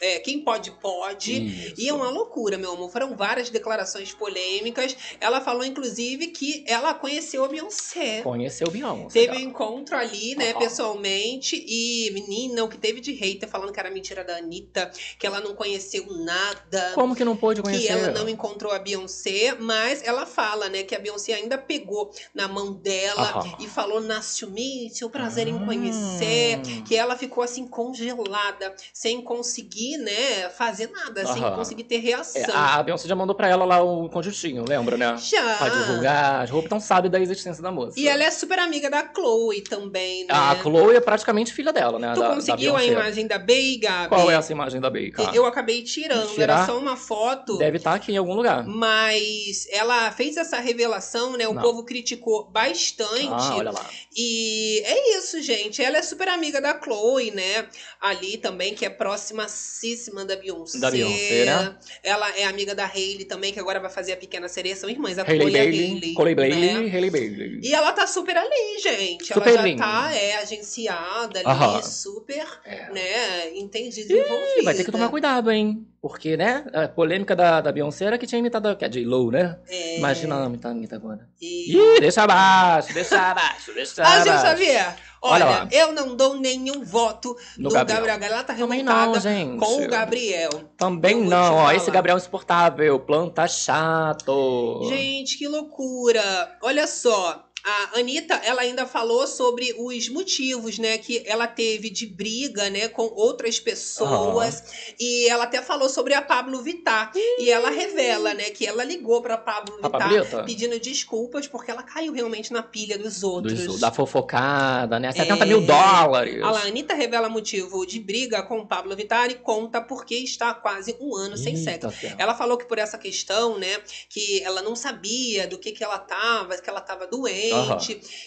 é, 0.01 0.19
Quem 0.19 0.41
Pode 0.43 0.71
Pode. 0.71 1.31
Isso. 1.45 1.75
E 1.79 1.87
é 1.87 1.93
uma 1.93 2.09
loucura, 2.09 2.57
meu 2.57 2.73
amor. 2.73 2.91
Foram 2.91 3.15
várias 3.15 3.49
declarações 3.49 4.13
polêmicas. 4.13 4.95
Ela 5.19 5.39
falou, 5.41 5.63
inclusive, 5.63 6.27
que 6.27 6.65
ela 6.67 6.93
conheceu 6.93 7.45
a 7.45 7.47
Beyoncé. 7.47 8.21
Conheceu 8.23 8.67
o 8.67 8.71
Beyoncé. 8.71 9.07
Teve 9.19 9.37
um 9.37 9.39
encontro 9.39 9.95
ali, 9.95 10.35
né, 10.35 10.51
Aham. 10.51 10.59
pessoalmente, 10.59 11.55
e 11.67 12.09
menina, 12.11 12.63
o 12.63 12.67
que 12.69 12.77
teve 12.77 12.99
de 12.99 13.11
hater 13.13 13.47
falando 13.47 13.71
que 13.71 13.79
era 13.79 13.91
mentira 13.91 14.23
da 14.23 14.37
Anitta, 14.37 14.91
que 15.19 15.25
ela 15.27 15.39
não 15.39 15.53
conheceu 15.55 16.05
nada. 16.25 16.91
Como 16.95 17.15
que 17.15 17.23
não 17.23 17.37
pôde 17.37 17.61
conhecer? 17.61 17.87
Que 17.87 17.91
ela 17.93 18.09
não 18.11 18.27
encontrou 18.27 18.71
a 18.71 18.79
Beyoncé, 18.79 19.55
mas 19.59 20.01
ela 20.03 20.25
fala, 20.25 20.67
né, 20.69 20.83
que 20.83 20.95
a 20.95 20.99
Beyoncé 20.99 21.33
ainda 21.33 21.57
pegou 21.57 22.11
na 22.33 22.47
mão 22.47 22.73
dela 22.73 23.29
Aham. 23.39 23.55
e 23.59 23.67
falou, 23.67 24.01
Nasciumite, 24.01 25.05
o 25.05 25.09
prazer 25.09 25.47
em 25.47 25.55
Hum. 25.55 25.65
conhecer, 25.65 26.61
que 26.87 26.95
ela 26.95 27.15
ficou 27.17 27.43
assim 27.43 27.67
congelada, 27.67 28.75
sem 28.93 29.21
conseguir, 29.21 29.90
né, 29.97 30.49
fazer 30.49 30.89
nada, 30.91 31.23
Aham. 31.23 31.55
conseguir 31.55 31.83
ter 31.83 31.95
É, 31.95 31.99
reação. 31.99 32.55
a 32.55 32.81
Beyoncé 32.83 33.07
já 33.07 33.15
mandou 33.15 33.35
pra 33.35 33.47
ela 33.47 33.65
lá 33.65 33.81
o 33.83 34.09
conjuntinho, 34.09 34.65
lembra, 34.67 34.97
né? 34.97 35.15
Já. 35.17 35.57
Pra 35.57 35.69
divulgar 35.69 36.41
as 36.43 36.49
roupas, 36.49 36.65
então 36.67 36.79
sabe 36.79 37.09
da 37.09 37.19
existência 37.19 37.61
da 37.61 37.71
moça. 37.71 37.99
E 37.99 38.07
ela 38.07 38.23
é 38.23 38.31
super 38.31 38.59
amiga 38.59 38.89
da 38.89 39.07
Chloe 39.13 39.61
também, 39.61 40.25
né? 40.25 40.33
A 40.33 40.55
Chloe 40.61 40.95
é 40.95 40.99
praticamente 41.01 41.53
filha 41.53 41.71
dela, 41.71 41.99
né? 41.99 42.13
Tu 42.13 42.19
da, 42.19 42.33
conseguiu 42.35 42.73
da 42.73 42.79
a 42.79 42.85
imagem 42.85 43.27
da 43.27 43.37
Bey, 43.37 43.77
Gabi? 43.77 44.09
Qual 44.09 44.31
é 44.31 44.35
essa 44.35 44.51
imagem 44.51 44.81
da 44.81 44.89
Baker? 44.89 45.33
Eu 45.33 45.45
acabei 45.45 45.83
tirando, 45.83 46.33
Tirar? 46.33 46.53
era 46.55 46.65
só 46.65 46.77
uma 46.77 46.95
foto. 46.97 47.57
Deve 47.57 47.77
estar 47.77 47.93
aqui 47.93 48.11
em 48.11 48.17
algum 48.17 48.33
lugar. 48.33 48.65
Mas 48.65 49.67
ela 49.71 50.11
fez 50.11 50.37
essa 50.37 50.59
revelação, 50.59 51.37
né? 51.37 51.47
O 51.47 51.53
Não. 51.53 51.61
povo 51.61 51.83
criticou 51.83 52.49
bastante. 52.49 53.27
Ah, 53.29 53.55
olha 53.55 53.71
lá. 53.71 53.85
E 54.15 54.81
é 54.85 55.17
isso, 55.17 55.41
gente. 55.41 55.81
Ela 55.83 55.97
é 55.97 56.01
super 56.01 56.27
amiga 56.27 56.61
da 56.61 56.79
Chloe, 56.81 57.31
né? 57.31 57.67
Ali 57.99 58.37
também, 58.37 58.73
que 58.73 58.85
é 58.85 58.89
próxima 58.89 59.47
fancíssima 59.81 60.23
da 60.23 60.35
Beyoncé. 60.35 60.79
Da 60.79 60.91
Beyoncé, 60.91 61.45
né? 61.45 61.75
Ela 62.03 62.29
é 62.37 62.45
amiga 62.45 62.75
da 62.75 62.85
Hailey 62.85 63.25
também, 63.25 63.51
que 63.51 63.59
agora 63.59 63.79
vai 63.79 63.89
fazer 63.89 64.13
a 64.13 64.17
Pequena 64.17 64.47
Sereia. 64.47 64.75
São 64.75 64.89
irmãs, 64.89 65.17
a 65.17 65.23
Hailey 65.23 65.39
Chloe 65.39 65.51
e 65.51 65.55
a 65.55 65.63
Bailey, 65.63 65.85
Hailey. 65.91 66.13
Chloe 66.13 66.35
Bailey, 66.35 66.73
né? 66.73 66.91
Hailey 66.95 67.09
Bailey. 67.09 67.59
E 67.63 67.73
ela 67.73 67.91
tá 67.91 68.05
super 68.05 68.37
ali, 68.37 68.79
gente. 68.81 69.25
Super 69.25 69.47
ela 69.49 69.57
já 69.57 69.63
linda. 69.63 69.83
tá 69.83 70.13
é, 70.15 70.35
agenciada 70.37 71.39
ali, 71.39 71.47
Aham. 71.47 71.81
super, 71.81 72.45
É. 72.65 72.91
né, 72.93 73.49
entendida, 73.57 74.13
envolvida. 74.13 74.63
vai 74.63 74.73
ter 74.75 74.83
que 74.83 74.91
tomar 74.91 75.09
cuidado, 75.09 75.51
hein? 75.51 75.85
Porque, 76.01 76.35
né? 76.37 76.65
A 76.73 76.87
polêmica 76.87 77.35
da, 77.35 77.61
da 77.61 77.71
Beyoncé 77.71 78.05
era 78.05 78.17
que 78.17 78.25
tinha 78.25 78.39
imitado 78.39 78.67
a 78.69 78.75
que 78.75 78.83
é 78.83 78.87
a 78.87 78.91
J-Lo, 78.91 79.31
né? 79.31 79.59
É, 79.67 79.97
Imagina 79.97 80.35
ela 80.35 80.45
imitando 80.47 80.71
a 80.73 80.77
Anitta 80.77 80.95
agora. 80.95 81.27
e- 81.39 81.71
Ih, 81.71 81.99
deixa 81.99 82.23
abaixo, 82.23 82.93
deixa 82.93 83.19
abaixo, 83.31 83.73
deixa 83.73 84.01
Ah, 84.03 84.23
Gil 84.23 84.31
abaixo. 84.31 84.95
Olha 85.23 85.45
olha, 85.45 85.45
lá. 85.45 85.67
eu 85.71 85.91
não 85.91 86.15
dou 86.15 86.35
nenhum 86.35 86.83
voto 86.83 87.37
No 87.55 87.69
no, 87.69 87.69
Gabriel. 87.69 88.05
Gabriel. 88.05 88.33
Ela 88.33 88.43
tá 88.43 88.53
revoltada 88.53 89.05
não, 89.05 89.19
gente. 89.19 89.59
com 89.59 89.83
o 89.83 89.87
Gabriel. 89.87 90.49
Também 90.75 91.19
Eu 91.19 91.25
não, 91.25 91.55
ó. 91.57 91.71
Esse 91.71 91.91
Gabriel 91.91 92.17
é 92.17 92.19
insuportável, 92.19 92.99
planta 92.99 93.47
chato. 93.47 94.81
Gente, 94.89 95.37
que 95.37 95.47
loucura. 95.47 96.57
Olha 96.63 96.87
só. 96.87 97.50
A 97.63 97.99
Anitta, 97.99 98.35
ela 98.43 98.61
ainda 98.61 98.85
falou 98.87 99.27
sobre 99.27 99.73
os 99.77 100.09
motivos, 100.09 100.77
né, 100.79 100.97
que 100.97 101.23
ela 101.25 101.45
teve 101.47 101.89
de 101.89 102.05
briga, 102.07 102.69
né, 102.69 102.87
com 102.87 103.03
outras 103.13 103.59
pessoas. 103.59 104.63
E 104.99 105.27
ela 105.29 105.43
até 105.43 105.61
falou 105.61 105.87
sobre 105.89 106.13
a 106.13 106.21
Pablo 106.21 106.61
Vittar. 106.61 107.11
E 107.39 107.49
ela 107.51 107.69
revela, 107.69 108.33
né, 108.33 108.45
que 108.45 108.65
ela 108.65 108.83
ligou 108.83 109.21
pra 109.21 109.37
Pablo 109.37 109.75
Vittar 109.75 109.91
Pablita? 109.91 110.43
pedindo 110.43 110.79
desculpas 110.79 111.47
porque 111.47 111.69
ela 111.69 111.83
caiu 111.83 112.13
realmente 112.13 112.51
na 112.51 112.63
pilha 112.63 112.97
dos 112.97 113.23
outros. 113.23 113.59
Dos- 113.65 113.79
da 113.79 113.91
fofocada, 113.91 114.99
né? 114.99 115.11
70 115.11 115.43
É. 115.43 115.47
mil 115.47 115.61
dólares. 115.61 116.41
A 116.43 116.49
Anitta 116.67 116.93
revela 116.93 117.29
motivo 117.29 117.85
de 117.85 117.99
briga 117.99 118.41
com 118.43 118.65
Pablo 118.65 118.95
Vittar 118.95 119.29
e 119.29 119.35
conta 119.35 119.79
por 119.81 120.05
que 120.05 120.15
está 120.15 120.53
quase 120.53 120.95
um 120.99 121.15
ano 121.15 121.37
sem 121.37 121.55
Eita, 121.55 121.71
sexo. 121.71 121.91
ferro. 121.91 122.15
Ela 122.17 122.33
falou 122.35 122.57
que 122.57 122.65
por 122.65 122.77
essa 122.77 122.97
questão, 122.97 123.57
né, 123.57 123.77
que 124.09 124.41
ela 124.43 124.61
não 124.61 124.75
sabia 124.75 125.47
do 125.47 125.57
que 125.59 125.71
que 125.71 125.83
ela 125.83 125.99
tava, 125.99 126.57
que 126.57 126.69
ela 126.69 126.81
tava 126.81 127.05
doente 127.07 127.50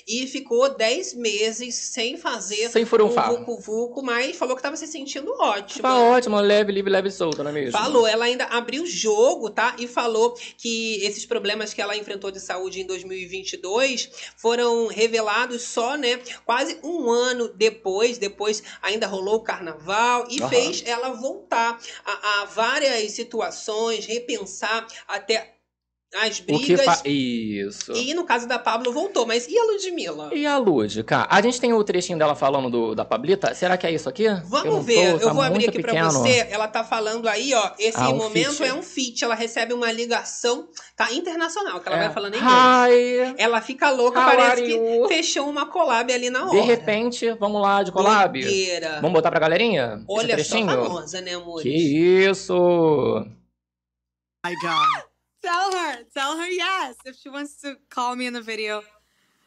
e 0.07 0.27
ficou 0.27 0.68
10 0.68 1.14
meses 1.14 1.75
sem 1.75 2.16
fazer 2.16 2.68
Sem 2.70 2.85
um 2.85 2.87
vucu 2.87 3.59
vucu, 3.59 4.03
mas 4.03 4.37
falou 4.37 4.57
que 4.57 4.62
tava 4.62 4.77
se 4.77 4.87
sentindo 4.87 5.33
ótima. 5.39 5.89
Tá 5.89 5.99
ótimo, 5.99 6.39
leve, 6.41 6.72
livre, 6.72 6.91
leve 6.91 7.09
e 7.09 7.12
solto, 7.12 7.43
não 7.43 7.51
é 7.51 7.55
mesmo? 7.55 7.72
Falou, 7.72 8.07
ela 8.07 8.25
ainda 8.25 8.45
abriu 8.47 8.83
o 8.83 8.87
jogo, 8.87 9.51
tá? 9.51 9.77
E 9.79 9.87
falou 9.87 10.35
que 10.59 11.03
esses 11.05 11.25
problemas 11.25 11.72
que 11.72 11.81
ela 11.81 11.97
enfrentou 11.97 12.31
de 12.31 12.41
saúde 12.41 12.81
em 12.81 12.87
2022 12.87 14.11
foram 14.37 14.87
revelados 14.87 15.62
só, 15.62 15.97
né? 15.97 16.20
Quase 16.45 16.79
um 16.83 17.11
ano 17.11 17.49
depois. 17.49 18.18
Depois 18.18 18.62
ainda 18.83 19.07
rolou 19.07 19.37
o 19.37 19.41
carnaval 19.41 20.27
e 20.31 20.41
fez 20.49 20.83
ela 20.87 21.11
voltar 21.11 21.79
a, 22.05 22.43
a 22.43 22.45
várias 22.47 23.12
situações, 23.12 24.07
repensar 24.07 24.87
até 25.09 25.54
as 26.15 26.41
brigas. 26.41 26.85
fa... 26.85 27.03
Isso. 27.09 27.93
E 27.93 28.15
no 28.15 28.25
caso 28.25 28.47
da 28.47 28.59
Pablo 28.59 28.93
voltou, 28.93 29.27
mas 29.27 29.47
e 29.49 29.59
a 29.59 29.65
Ludmilla? 29.65 30.31
E 30.33 30.47
a 30.47 30.57
Lúdica? 30.59 31.27
A 31.29 31.43
gente 31.43 31.61
tem 31.61 31.73
o 31.73 31.83
trechinho 31.83 32.19
dela 32.19 32.35
falando 32.35 32.71
do, 32.71 32.95
da 32.95 33.05
Pablita. 33.05 33.55
Será 33.55 33.77
que 33.77 33.87
é 33.87 33.93
isso 33.93 34.09
aqui? 34.09 34.27
Vamos 34.45 34.67
eu 34.67 34.81
ver, 34.83 34.95
tô, 35.12 35.17
eu 35.19 35.27
tá 35.29 35.33
vou 35.33 35.43
abrir 35.43 35.69
aqui 35.69 35.81
pra 35.83 35.93
pequeno. 35.93 36.11
você. 36.12 36.47
Ela 36.51 36.69
tá 36.69 36.85
falando 36.85 37.29
aí, 37.29 37.53
ó. 37.55 37.73
Esse 37.79 37.99
Ah, 37.99 38.11
um 38.11 38.17
momento 38.17 38.53
feat. 38.55 38.71
é 38.71 38.75
um 38.75 38.83
feat. 38.83 39.25
Ela 39.25 39.35
recebe 39.35 39.73
uma 39.75 39.91
ligação, 39.91 40.69
tá? 40.97 41.12
Internacional, 41.12 41.81
que 41.81 41.89
ela 41.89 41.99
É. 41.99 42.05
vai 42.05 42.12
falando 42.12 42.35
em 42.35 42.39
inglês. 42.39 43.29
Hi, 43.31 43.35
Ela 43.39 43.61
fica 43.61 43.91
louca, 43.91 44.21
how 44.21 44.27
parece 44.27 44.51
are 44.53 44.62
que 44.62 44.73
you? 44.73 45.09
fechou 45.09 45.49
uma 45.49 45.67
collab 45.67 46.12
ali 46.12 46.31
na 46.31 46.45
hora. 46.49 46.51
De 46.53 46.61
repente, 46.61 47.31
vamos 47.33 47.61
lá 47.61 47.83
de 47.83 47.91
collab. 47.93 48.41
Doideira. 48.41 48.99
Vamos 49.01 49.12
botar 49.12 49.31
pra 49.31 49.41
galerinha? 49.41 49.95
esse 49.97 50.05
Olha 50.09 50.29
só, 50.29 50.35
trechinho? 50.35 50.67
famosa, 50.69 51.21
né, 51.21 51.35
amor? 51.35 51.61
Que 51.62 51.69
isso! 51.71 52.55
My 54.47 54.55
God. 54.61 55.05
Tell 55.45 55.73
her. 55.73 55.99
Tell 56.15 56.39
her 56.39 56.49
yes 56.49 56.97
if 57.05 57.17
she 57.17 57.29
wants 57.29 57.61
to 57.61 57.77
call 57.91 58.17
me 58.17 58.27
in 58.27 58.33
the 58.33 58.41
video. 58.41 58.83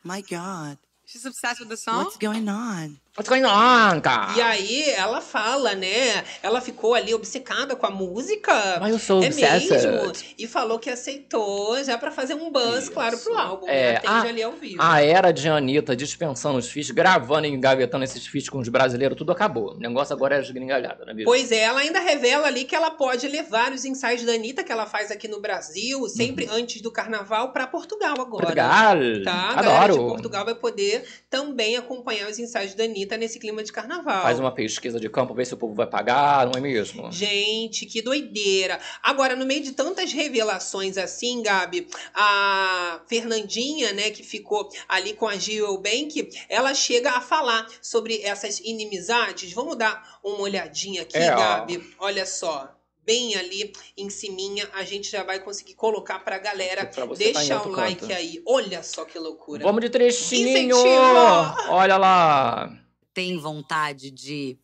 My 0.03 0.21
God. 0.21 0.77
She's 1.05 1.25
obsessed 1.25 1.59
with 1.59 1.69
the 1.69 1.77
song. 1.77 2.03
What's 2.03 2.17
going 2.17 2.47
on? 2.47 2.99
What's 3.17 3.29
going 3.29 3.45
on, 3.45 3.99
cara? 3.99 4.33
E 4.37 4.41
aí, 4.41 4.89
ela 4.91 5.19
fala, 5.21 5.73
né? 5.73 6.23
Ela 6.43 6.61
ficou 6.61 6.93
ali 6.93 7.15
obcecada 7.15 7.75
com 7.75 7.87
a 7.87 7.89
música. 7.89 8.77
Mas 8.79 8.91
eu 8.93 8.99
sou 8.99 9.23
É 9.23 9.27
obsessed. 9.27 9.71
mesmo. 9.71 10.11
E 10.37 10.45
falou 10.45 10.77
que 10.77 10.87
aceitou 10.87 11.83
já 11.83 11.97
pra 11.97 12.11
fazer 12.11 12.35
um 12.35 12.51
buzz, 12.51 12.83
Isso. 12.83 12.91
claro, 12.91 13.17
pro 13.17 13.35
álbum. 13.35 13.67
É, 13.67 13.93
né? 13.93 14.01
A- 14.05 14.21
ali 14.21 14.43
ao 14.43 14.51
vivo. 14.51 14.77
A 14.79 15.01
era 15.01 15.31
de 15.31 15.49
Anitta 15.49 15.95
dispensando 15.95 16.59
os 16.59 16.69
feats, 16.69 16.91
gravando 16.91 17.47
e 17.47 17.49
engavetando 17.49 18.03
esses 18.03 18.27
feats 18.27 18.49
com 18.49 18.59
os 18.59 18.69
brasileiros, 18.69 19.17
tudo 19.17 19.31
acabou. 19.31 19.73
O 19.73 19.79
negócio 19.79 20.13
agora 20.13 20.37
é 20.37 20.41
esgringalhada, 20.41 21.03
não 21.03 21.11
é 21.11 21.15
mesmo? 21.15 21.25
Pois 21.31 21.51
é, 21.51 21.61
ela 21.61 21.79
ainda 21.79 21.99
revela 21.99 22.45
ali 22.45 22.65
que 22.65 22.75
ela 22.75 22.91
pode 22.91 23.27
levar 23.27 23.71
os 23.71 23.83
ensaios 23.83 24.21
da 24.21 24.33
Anitta 24.33 24.63
que 24.63 24.71
ela 24.71 24.85
faz 24.85 25.09
aqui 25.09 25.27
no 25.27 25.41
Brasil, 25.41 26.07
sempre 26.07 26.47
antes 26.51 26.81
do 26.83 26.91
carnaval, 26.91 27.51
pra 27.51 27.65
Portugal 27.65 28.11
agora. 28.13 28.45
Uhum. 28.45 28.53
Portugal! 28.53 28.97
Tá? 29.23 29.49
A 29.57 29.63
galera 29.63 29.85
de 29.85 29.91
Adoro! 29.99 30.07
Portugal 30.09 30.45
vai 30.45 30.53
poder 30.53 31.03
também 31.31 31.75
acompanhar 31.77 32.29
os 32.29 32.37
ensaios 32.37 32.75
da 32.75 32.83
Anitta 32.83 33.06
nesse 33.15 33.37
clima 33.39 33.63
de 33.63 33.71
carnaval. 33.71 34.23
Faz 34.23 34.39
uma 34.39 34.51
pesquisa 34.51 34.99
de 34.99 35.07
campo, 35.09 35.35
ver 35.35 35.45
se 35.45 35.53
o 35.53 35.57
povo 35.57 35.75
vai 35.75 35.85
pagar, 35.85 36.47
não 36.47 36.53
é 36.57 36.59
mesmo? 36.59 37.11
Gente, 37.11 37.85
que 37.85 38.01
doideira. 38.01 38.79
Agora, 39.03 39.35
no 39.35 39.45
meio 39.45 39.61
de 39.61 39.73
tantas 39.73 40.11
revelações 40.11 40.97
assim, 40.97 41.43
Gabi, 41.43 41.87
a 42.15 42.99
Fernandinha, 43.07 43.93
né, 43.93 44.09
que 44.09 44.23
ficou 44.23 44.67
ali 44.89 45.13
com 45.13 45.27
a 45.27 45.35
Gil 45.37 45.77
Bank, 45.77 46.27
ela 46.49 46.73
chega 46.73 47.11
a 47.11 47.21
falar 47.21 47.67
sobre 47.81 48.21
essas 48.23 48.59
inimizades. 48.59 49.53
Vamos 49.53 49.77
dar 49.77 50.19
uma 50.23 50.39
olhadinha 50.41 51.03
aqui, 51.03 51.15
É, 51.17 51.31
ó. 51.33 51.37
Gabi. 51.37 51.93
Olha 51.99 52.25
só. 52.25 52.73
Bem 53.05 53.37
ali 53.37 53.71
em 53.97 54.09
ciminha, 54.09 54.67
a 54.73 54.83
gente 54.83 55.09
já 55.09 55.23
vai 55.23 55.39
conseguir 55.39 55.75
colocar 55.75 56.19
pra 56.19 56.37
galera. 56.39 56.85
Pra 56.85 57.05
você 57.05 57.31
tá 57.31 57.41
em 57.41 57.47
Deixa 57.47 57.55
outro 57.55 57.71
o 57.71 57.75
like 57.77 58.01
canto. 58.01 58.11
aí. 58.13 58.41
Olha 58.45 58.83
só 58.83 59.05
que 59.05 59.17
loucura. 59.17 59.63
Vamos 59.63 59.79
de 59.79 59.89
trechinho! 59.89 60.49
Incentiva! 60.49 61.55
Olha 61.69 61.95
lá! 61.95 62.69
Tem 63.17 63.35
vontade 63.39 64.11
de, 64.11 64.55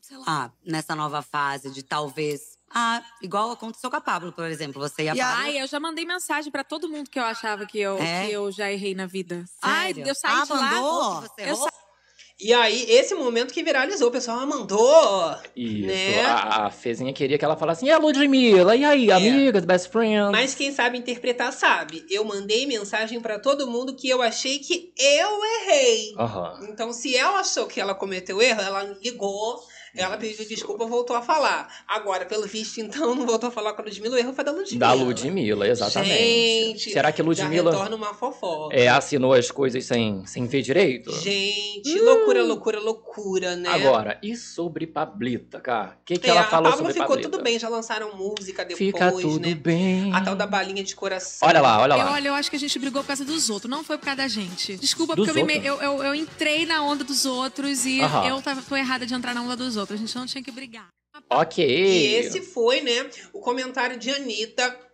sei 0.00 0.16
lá, 0.18 0.52
nessa 0.64 0.96
nova 0.96 1.22
fase, 1.22 1.70
de 1.70 1.84
talvez. 1.84 2.58
Ah, 2.68 3.00
igual 3.22 3.52
aconteceu 3.52 3.88
com 3.88 3.94
a 3.94 4.00
Pablo, 4.00 4.32
por 4.32 4.44
exemplo. 4.46 4.82
Você 4.82 5.04
e 5.04 5.08
a 5.08 5.14
E 5.14 5.18
Pablo. 5.18 5.42
Ai, 5.44 5.62
eu 5.62 5.68
já 5.68 5.78
mandei 5.78 6.04
mensagem 6.04 6.50
pra 6.50 6.64
todo 6.64 6.88
mundo 6.88 7.08
que 7.08 7.16
eu 7.16 7.22
achava 7.22 7.64
que 7.64 7.78
eu, 7.78 7.96
É? 7.98 8.26
que 8.26 8.32
eu 8.32 8.50
já 8.50 8.72
errei 8.72 8.92
na 8.92 9.06
vida. 9.06 9.44
Sério? 9.64 10.02
Ai, 10.02 10.10
eu 10.10 10.14
saí 10.16 10.34
Ah, 10.34 10.44
de 10.44 10.52
lá. 10.52 11.20
Você 11.20 11.42
Eu 11.42 11.46
errou? 11.46 11.68
E 12.38 12.52
aí, 12.52 12.84
esse 12.90 13.14
momento 13.14 13.54
que 13.54 13.62
viralizou, 13.62 14.08
o 14.08 14.12
pessoal 14.12 14.46
mandou. 14.46 15.34
Isso. 15.56 15.86
Né? 15.86 16.20
A, 16.22 16.66
a 16.66 16.70
Fezinha 16.70 17.12
queria 17.12 17.38
que 17.38 17.44
ela 17.44 17.56
falasse, 17.56 17.86
e 17.86 17.90
a 17.90 17.96
Ludmilla? 17.96 18.76
E 18.76 18.84
aí, 18.84 19.10
amigas, 19.10 19.64
best 19.64 19.88
friends? 19.88 20.30
Mas 20.30 20.54
quem 20.54 20.70
sabe 20.70 20.98
interpretar 20.98 21.50
sabe. 21.50 22.04
Eu 22.10 22.24
mandei 22.24 22.66
mensagem 22.66 23.20
pra 23.20 23.38
todo 23.38 23.66
mundo 23.66 23.96
que 23.96 24.08
eu 24.08 24.20
achei 24.20 24.58
que 24.58 24.92
eu 24.98 25.44
errei. 25.44 26.14
Aham. 26.18 26.60
Então, 26.68 26.92
se 26.92 27.16
ela 27.16 27.40
achou 27.40 27.66
que 27.66 27.80
ela 27.80 27.94
cometeu 27.94 28.42
erro, 28.42 28.60
ela 28.60 28.82
ligou, 29.02 29.58
ela 29.96 30.16
pediu 30.16 30.46
desculpa, 30.46 30.86
voltou 30.86 31.16
a 31.16 31.22
falar. 31.22 31.68
Agora, 31.88 32.24
pelo 32.26 32.46
visto, 32.46 32.78
então, 32.80 33.14
não 33.14 33.26
voltou 33.26 33.48
a 33.48 33.52
falar 33.52 33.72
com 33.72 33.82
a 33.82 33.84
Ludmilla, 33.84 34.16
o 34.16 34.18
erro 34.18 34.32
foi 34.32 34.44
da 34.44 34.52
Ludmilla. 34.52 34.78
Da 34.78 34.92
Ludmilla, 34.92 35.68
exatamente. 35.68 36.08
Gente, 36.78 36.90
Será 36.92 37.10
que 37.12 37.18
Já 37.18 37.24
Ludmilla 37.24 37.70
retorna 37.72 37.96
uma 37.96 38.14
fofoca. 38.14 38.74
é, 38.76 38.88
assinou 38.88 39.32
as 39.32 39.50
coisas 39.50 39.84
sem, 39.84 40.24
sem 40.26 40.46
ver 40.46 40.62
direito? 40.62 41.10
Gente, 41.12 41.98
loucura, 42.00 42.42
loucura, 42.42 42.80
loucura, 42.80 43.56
né? 43.56 43.68
Agora, 43.68 44.18
e 44.22 44.36
sobre 44.36 44.86
Pablita, 44.86 45.60
cara? 45.60 45.98
O 46.00 46.04
que, 46.04 46.18
que 46.18 46.26
É, 46.26 46.30
ela 46.30 46.42
a 46.42 46.44
falou 46.44 46.72
sobre 46.76 46.92
ficou 46.92 47.08
Pablita? 47.08 47.28
tudo 47.30 47.42
bem, 47.42 47.58
já 47.58 47.68
lançaram 47.68 48.14
música 48.16 48.64
depois, 48.64 48.78
Fica 48.78 49.12
tudo 49.12 49.40
né? 49.40 49.54
bem. 49.54 50.12
A 50.14 50.20
tal 50.20 50.36
da 50.36 50.46
balinha 50.46 50.82
de 50.82 50.94
coração. 50.94 51.48
Olha 51.48 51.60
lá, 51.60 51.80
olha 51.80 51.92
Eu, 51.94 51.98
lá. 51.98 52.12
olha, 52.12 52.28
eu 52.28 52.34
acho 52.34 52.50
que 52.50 52.56
a 52.56 52.58
gente 52.60 52.78
brigou 52.78 53.02
por 53.02 53.08
causa 53.08 53.24
dos 53.24 53.50
outros, 53.50 53.70
não 53.70 53.82
foi 53.84 53.98
por 53.98 54.04
causa 54.04 54.18
da 54.18 54.28
gente. 54.28 54.76
Desculpa, 54.76 55.14
Dos 55.14 55.26
porque 55.26 55.40
eu, 55.40 55.46
me- 55.46 55.58
eu, 55.64 55.80
eu, 55.80 56.02
eu 56.02 56.14
entrei 56.14 56.66
na 56.66 56.82
onda 56.82 57.04
dos 57.04 57.24
outros 57.26 57.84
e 57.86 58.00
Aham. 58.00 58.28
eu 58.28 58.42
tava, 58.42 58.62
tô 58.62 58.76
errada 58.76 59.06
de 59.06 59.14
entrar 59.14 59.34
na 59.34 59.42
onda 59.42 59.56
dos 59.56 59.76
outros. 59.76 59.85
A 59.94 59.96
gente 59.96 60.14
não 60.16 60.26
tinha 60.26 60.42
que 60.42 60.50
brigar. 60.50 60.88
Ok. 61.30 61.64
E 61.64 62.14
esse 62.16 62.42
foi, 62.42 62.80
né, 62.80 63.08
o 63.32 63.40
comentário 63.40 63.98
de 63.98 64.10
Anitta 64.10 64.85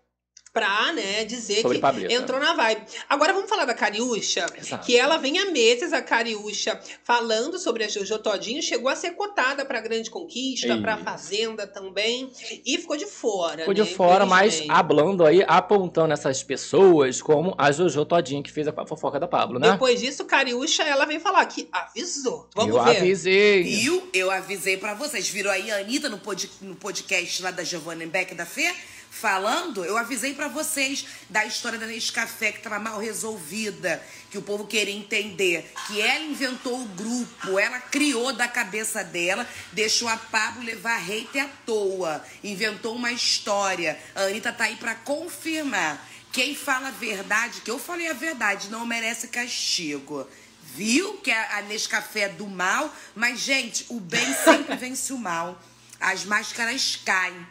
pra, 0.53 0.92
né, 0.92 1.24
dizer 1.24 1.62
Sobre 1.62 1.80
que 1.80 2.12
entrou 2.12 2.38
na 2.38 2.53
vibe. 2.55 2.82
Agora 3.09 3.32
vamos 3.32 3.48
falar 3.48 3.64
da 3.64 3.74
Cariúcha, 3.74 4.44
Exato. 4.59 4.84
que 4.84 4.96
ela 4.96 5.16
vem 5.16 5.38
há 5.38 5.46
meses, 5.50 5.92
a 5.92 6.03
Cariúcha, 6.03 6.78
falando 7.03 7.59
sobre 7.59 7.84
a 7.84 7.88
Jojo 7.88 8.18
Todinho, 8.18 8.62
chegou 8.62 8.90
a 8.90 8.96
ser 8.96 9.12
cotada 9.12 9.64
pra 9.64 9.80
Grande 9.80 10.11
Conquista, 10.11 10.68
Ei. 10.74 10.80
pra 10.82 10.98
Fazenda 10.98 11.66
também, 11.66 12.30
e 12.66 12.76
ficou 12.78 12.96
de 12.96 13.07
fora, 13.07 13.61
Ficou 13.61 13.74
né, 13.74 13.82
de 13.82 13.94
fora, 13.94 14.26
mas 14.26 14.62
hablando 14.68 15.24
aí, 15.24 15.42
apontando 15.48 16.12
essas 16.12 16.42
pessoas 16.42 17.22
como 17.22 17.55
a 17.57 17.72
Jojo 17.72 18.05
Todinho, 18.05 18.42
que 18.42 18.53
fez 18.53 18.68
a 18.68 18.72
fofoca 18.86 19.18
da 19.18 19.26
Pablo, 19.26 19.59
né? 19.59 19.72
Depois 19.72 20.00
disso, 20.00 20.24
Cariúcha, 20.26 20.82
ela 20.82 21.07
vem 21.07 21.18
falar 21.18 21.46
que 21.46 21.68
avisou. 21.72 22.48
Vamos 22.55 22.76
Eu 22.76 22.84
ver. 22.84 22.96
avisei. 22.98 23.62
Viu? 23.62 24.09
Eu 24.12 24.30
aviei 24.30 24.76
pra 24.76 24.92
vocês. 24.94 25.28
Viram 25.28 25.50
aí 25.50 25.70
a 25.70 25.78
Anitta 25.78 26.09
no, 26.11 26.18
pod- 26.18 26.50
no 26.61 26.74
podcast 26.76 27.42
lá 27.42 27.50
da 27.50 27.64
Giovanna 27.64 28.05
Beck 28.07 28.34
da 28.34 28.44
Fê? 28.44 28.70
Falando, 29.12 29.84
eu 29.84 29.98
avisei 29.98 30.32
pra 30.32 30.48
vocês 30.48 31.06
da 31.28 31.44
história 31.44 31.78
da 31.78 31.86
Nescafé 31.86 32.50
que 32.50 32.62
tava 32.62 32.78
mal 32.78 32.98
resolvida, 32.98 34.02
que 34.30 34.38
o 34.38 34.42
povo 34.42 34.66
queria 34.66 34.94
entender, 34.94 35.70
que 35.86 36.00
ela 36.00 36.24
inventou 36.24 36.80
o 36.80 36.88
grupo, 36.88 37.58
ela 37.58 37.78
criou 37.78 38.32
da 38.32 38.48
cabeça 38.48 39.04
dela, 39.04 39.46
deixou 39.70 40.08
a 40.08 40.16
Pablo 40.16 40.64
levar 40.64 40.96
hater 40.96 41.44
à 41.44 41.48
toa, 41.66 42.24
inventou 42.42 42.96
uma 42.96 43.12
história. 43.12 44.00
A 44.14 44.22
Anitta 44.22 44.50
tá 44.50 44.64
aí 44.64 44.76
pra 44.76 44.94
confirmar. 44.94 46.08
Quem 46.32 46.54
fala 46.54 46.88
a 46.88 46.92
verdade, 46.92 47.60
que 47.60 47.70
eu 47.70 47.78
falei 47.78 48.08
a 48.08 48.14
verdade, 48.14 48.70
não 48.70 48.86
merece 48.86 49.28
castigo. 49.28 50.26
Viu 50.74 51.18
que 51.18 51.30
a 51.30 51.58
a 51.58 51.62
Nescafé 51.62 52.20
é 52.20 52.28
do 52.30 52.46
mal, 52.46 52.92
mas, 53.14 53.40
gente, 53.40 53.84
o 53.90 54.00
bem 54.00 54.34
sempre 54.42 54.74
vence 54.74 55.12
o 55.12 55.18
mal. 55.18 55.62
As 56.00 56.24
máscaras 56.24 56.98
caem. 57.04 57.46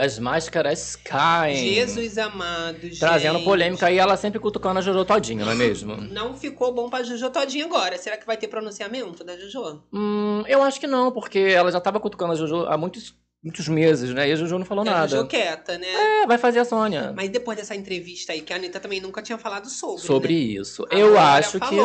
As 0.00 0.18
máscaras 0.18 0.96
caem. 0.96 1.74
Jesus 1.74 2.18
amado, 2.18 2.78
Trazendo 2.98 3.36
gente. 3.38 3.44
polêmica 3.44 3.86
aí, 3.86 3.98
ela 3.98 4.16
sempre 4.16 4.38
cutucando 4.38 4.78
a 4.78 4.82
Jojo 4.82 5.04
todinho, 5.04 5.44
não 5.44 5.52
é 5.52 5.54
mesmo? 5.54 5.96
Não 5.96 6.34
ficou 6.36 6.72
bom 6.74 6.90
pra 6.90 7.02
Jojo 7.02 7.30
todinha 7.30 7.64
agora. 7.64 7.96
Será 7.96 8.16
que 8.16 8.26
vai 8.26 8.36
ter 8.36 8.48
pronunciamento 8.48 9.24
da 9.24 9.36
Jojo? 9.38 9.82
Hum, 9.92 10.42
eu 10.46 10.62
acho 10.62 10.78
que 10.78 10.86
não, 10.86 11.10
porque 11.10 11.38
ela 11.38 11.70
já 11.72 11.80
tava 11.80 12.00
cutucando 12.00 12.32
a 12.32 12.36
Jojo 12.36 12.66
há 12.66 12.76
muitos, 12.76 13.14
muitos 13.44 13.68
meses, 13.68 14.10
né? 14.14 14.28
E 14.28 14.32
a 14.32 14.36
Jojo 14.36 14.58
não 14.58 14.64
falou 14.64 14.84
É, 14.84 14.88
a 14.88 14.92
nada. 14.92 15.08
Jojo 15.08 15.28
quieta, 15.28 15.76
né? 15.76 15.86
É, 16.22 16.26
vai 16.26 16.38
fazer 16.38 16.60
a 16.60 16.64
Sônia. 16.64 17.12
Mas 17.14 17.28
depois 17.28 17.58
dessa 17.58 17.74
entrevista 17.74 18.32
aí, 18.32 18.40
que 18.40 18.52
a 18.52 18.56
Anitta 18.56 18.80
também 18.80 19.00
nunca 19.00 19.20
tinha 19.20 19.36
falado 19.36 19.68
sobre. 19.68 20.02
Sobre 20.02 20.32
né? 20.34 20.40
isso. 20.60 20.82
Agora 20.84 20.98
eu 20.98 21.18
acho 21.18 21.60
que 21.60 21.76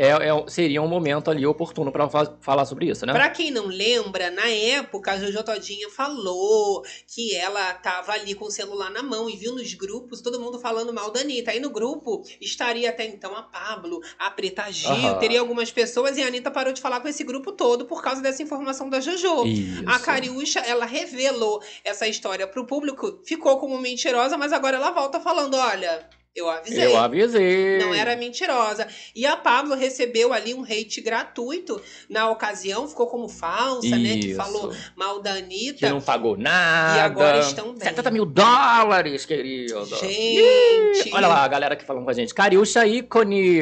é, 0.00 0.08
é- 0.08 0.44
seria 0.48 0.82
um 0.82 0.88
momento 0.88 1.30
ali 1.30 1.46
oportuno 1.46 1.92
pra 1.92 2.08
fa- 2.08 2.36
falar 2.40 2.64
sobre 2.64 2.90
isso, 2.90 3.06
né? 3.06 3.12
Pra 3.12 3.30
quem 3.30 3.50
não 3.52 3.66
lembra, 3.66 4.30
na 4.32 4.48
época 4.48 5.12
a 5.12 5.18
Jojo 5.18 5.42
Todinha 5.44 5.88
falou 5.88 6.82
que 7.06 7.34
ela 7.36 7.72
tava 7.74 8.12
ali 8.12 8.34
com 8.34 8.46
o 8.46 8.50
celular 8.50 8.90
na 8.90 9.02
mão 9.02 9.30
e 9.30 9.36
viu 9.36 9.54
nos 9.54 9.72
grupos 9.74 10.20
todo 10.20 10.40
mundo 10.40 10.58
falando 10.58 10.92
mal 10.92 11.10
da 11.12 11.20
Anitta. 11.20 11.52
Aí 11.52 11.60
no 11.60 11.70
grupo 11.70 12.22
estaria 12.40 12.90
até 12.90 13.06
então 13.06 13.36
a 13.36 13.42
Pablo, 13.42 14.00
a 14.18 14.30
Preta 14.30 14.70
Gil, 14.72 14.90
Aham. 14.90 15.18
teria 15.18 15.38
algumas 15.40 15.70
pessoas 15.70 16.16
e 16.16 16.22
a 16.22 16.26
Anitta 16.26 16.50
parou 16.50 16.72
de 16.72 16.80
falar 16.80 17.00
com 17.00 17.06
esse 17.08 17.22
grupo 17.22 17.52
todo 17.52 17.84
por 17.84 18.02
causa 18.02 18.20
dessa 18.20 18.42
informação 18.42 18.90
da 18.90 18.98
Jojo. 19.00 19.46
Isso. 19.46 19.84
A 19.86 19.98
Cariúcha, 19.98 20.60
ela 20.60 20.84
revelou 21.04 21.62
essa 21.84 22.06
história 22.08 22.46
pro 22.46 22.66
público, 22.66 23.20
ficou 23.24 23.58
como 23.58 23.78
mentirosa, 23.78 24.36
mas 24.36 24.52
agora 24.52 24.76
ela 24.76 24.90
volta 24.90 25.20
falando: 25.20 25.54
olha, 25.54 26.08
eu 26.34 26.48
avisei. 26.50 26.84
Eu 26.86 26.96
avisei. 26.96 27.78
Não 27.78 27.94
era 27.94 28.16
mentirosa. 28.16 28.88
E 29.14 29.24
a 29.26 29.36
Pablo 29.36 29.74
recebeu 29.74 30.32
ali 30.32 30.52
um 30.54 30.62
hate 30.64 31.00
gratuito 31.00 31.80
na 32.08 32.28
ocasião, 32.30 32.88
ficou 32.88 33.06
como 33.06 33.28
falsa, 33.28 33.88
né? 33.96 34.18
Que 34.18 34.28
Isso. 34.28 34.36
falou 34.36 34.74
mal 34.96 35.20
da 35.22 35.32
Anitta. 35.34 35.78
Que 35.78 35.88
não 35.88 36.00
pagou 36.00 36.36
nada. 36.36 36.98
E 36.98 37.00
agora 37.00 37.38
estão 37.40 37.72
bem. 37.74 37.88
70 37.88 38.10
mil 38.10 38.24
dólares, 38.24 39.24
querido. 39.24 39.84
Gente. 39.86 41.08
Ih, 41.08 41.10
olha 41.12 41.28
lá 41.28 41.44
a 41.44 41.48
galera 41.48 41.76
que 41.76 41.84
falando 41.84 42.04
com 42.04 42.10
a 42.10 42.14
gente. 42.14 42.34
Cariúcha 42.34 42.86
ícone. 42.86 43.60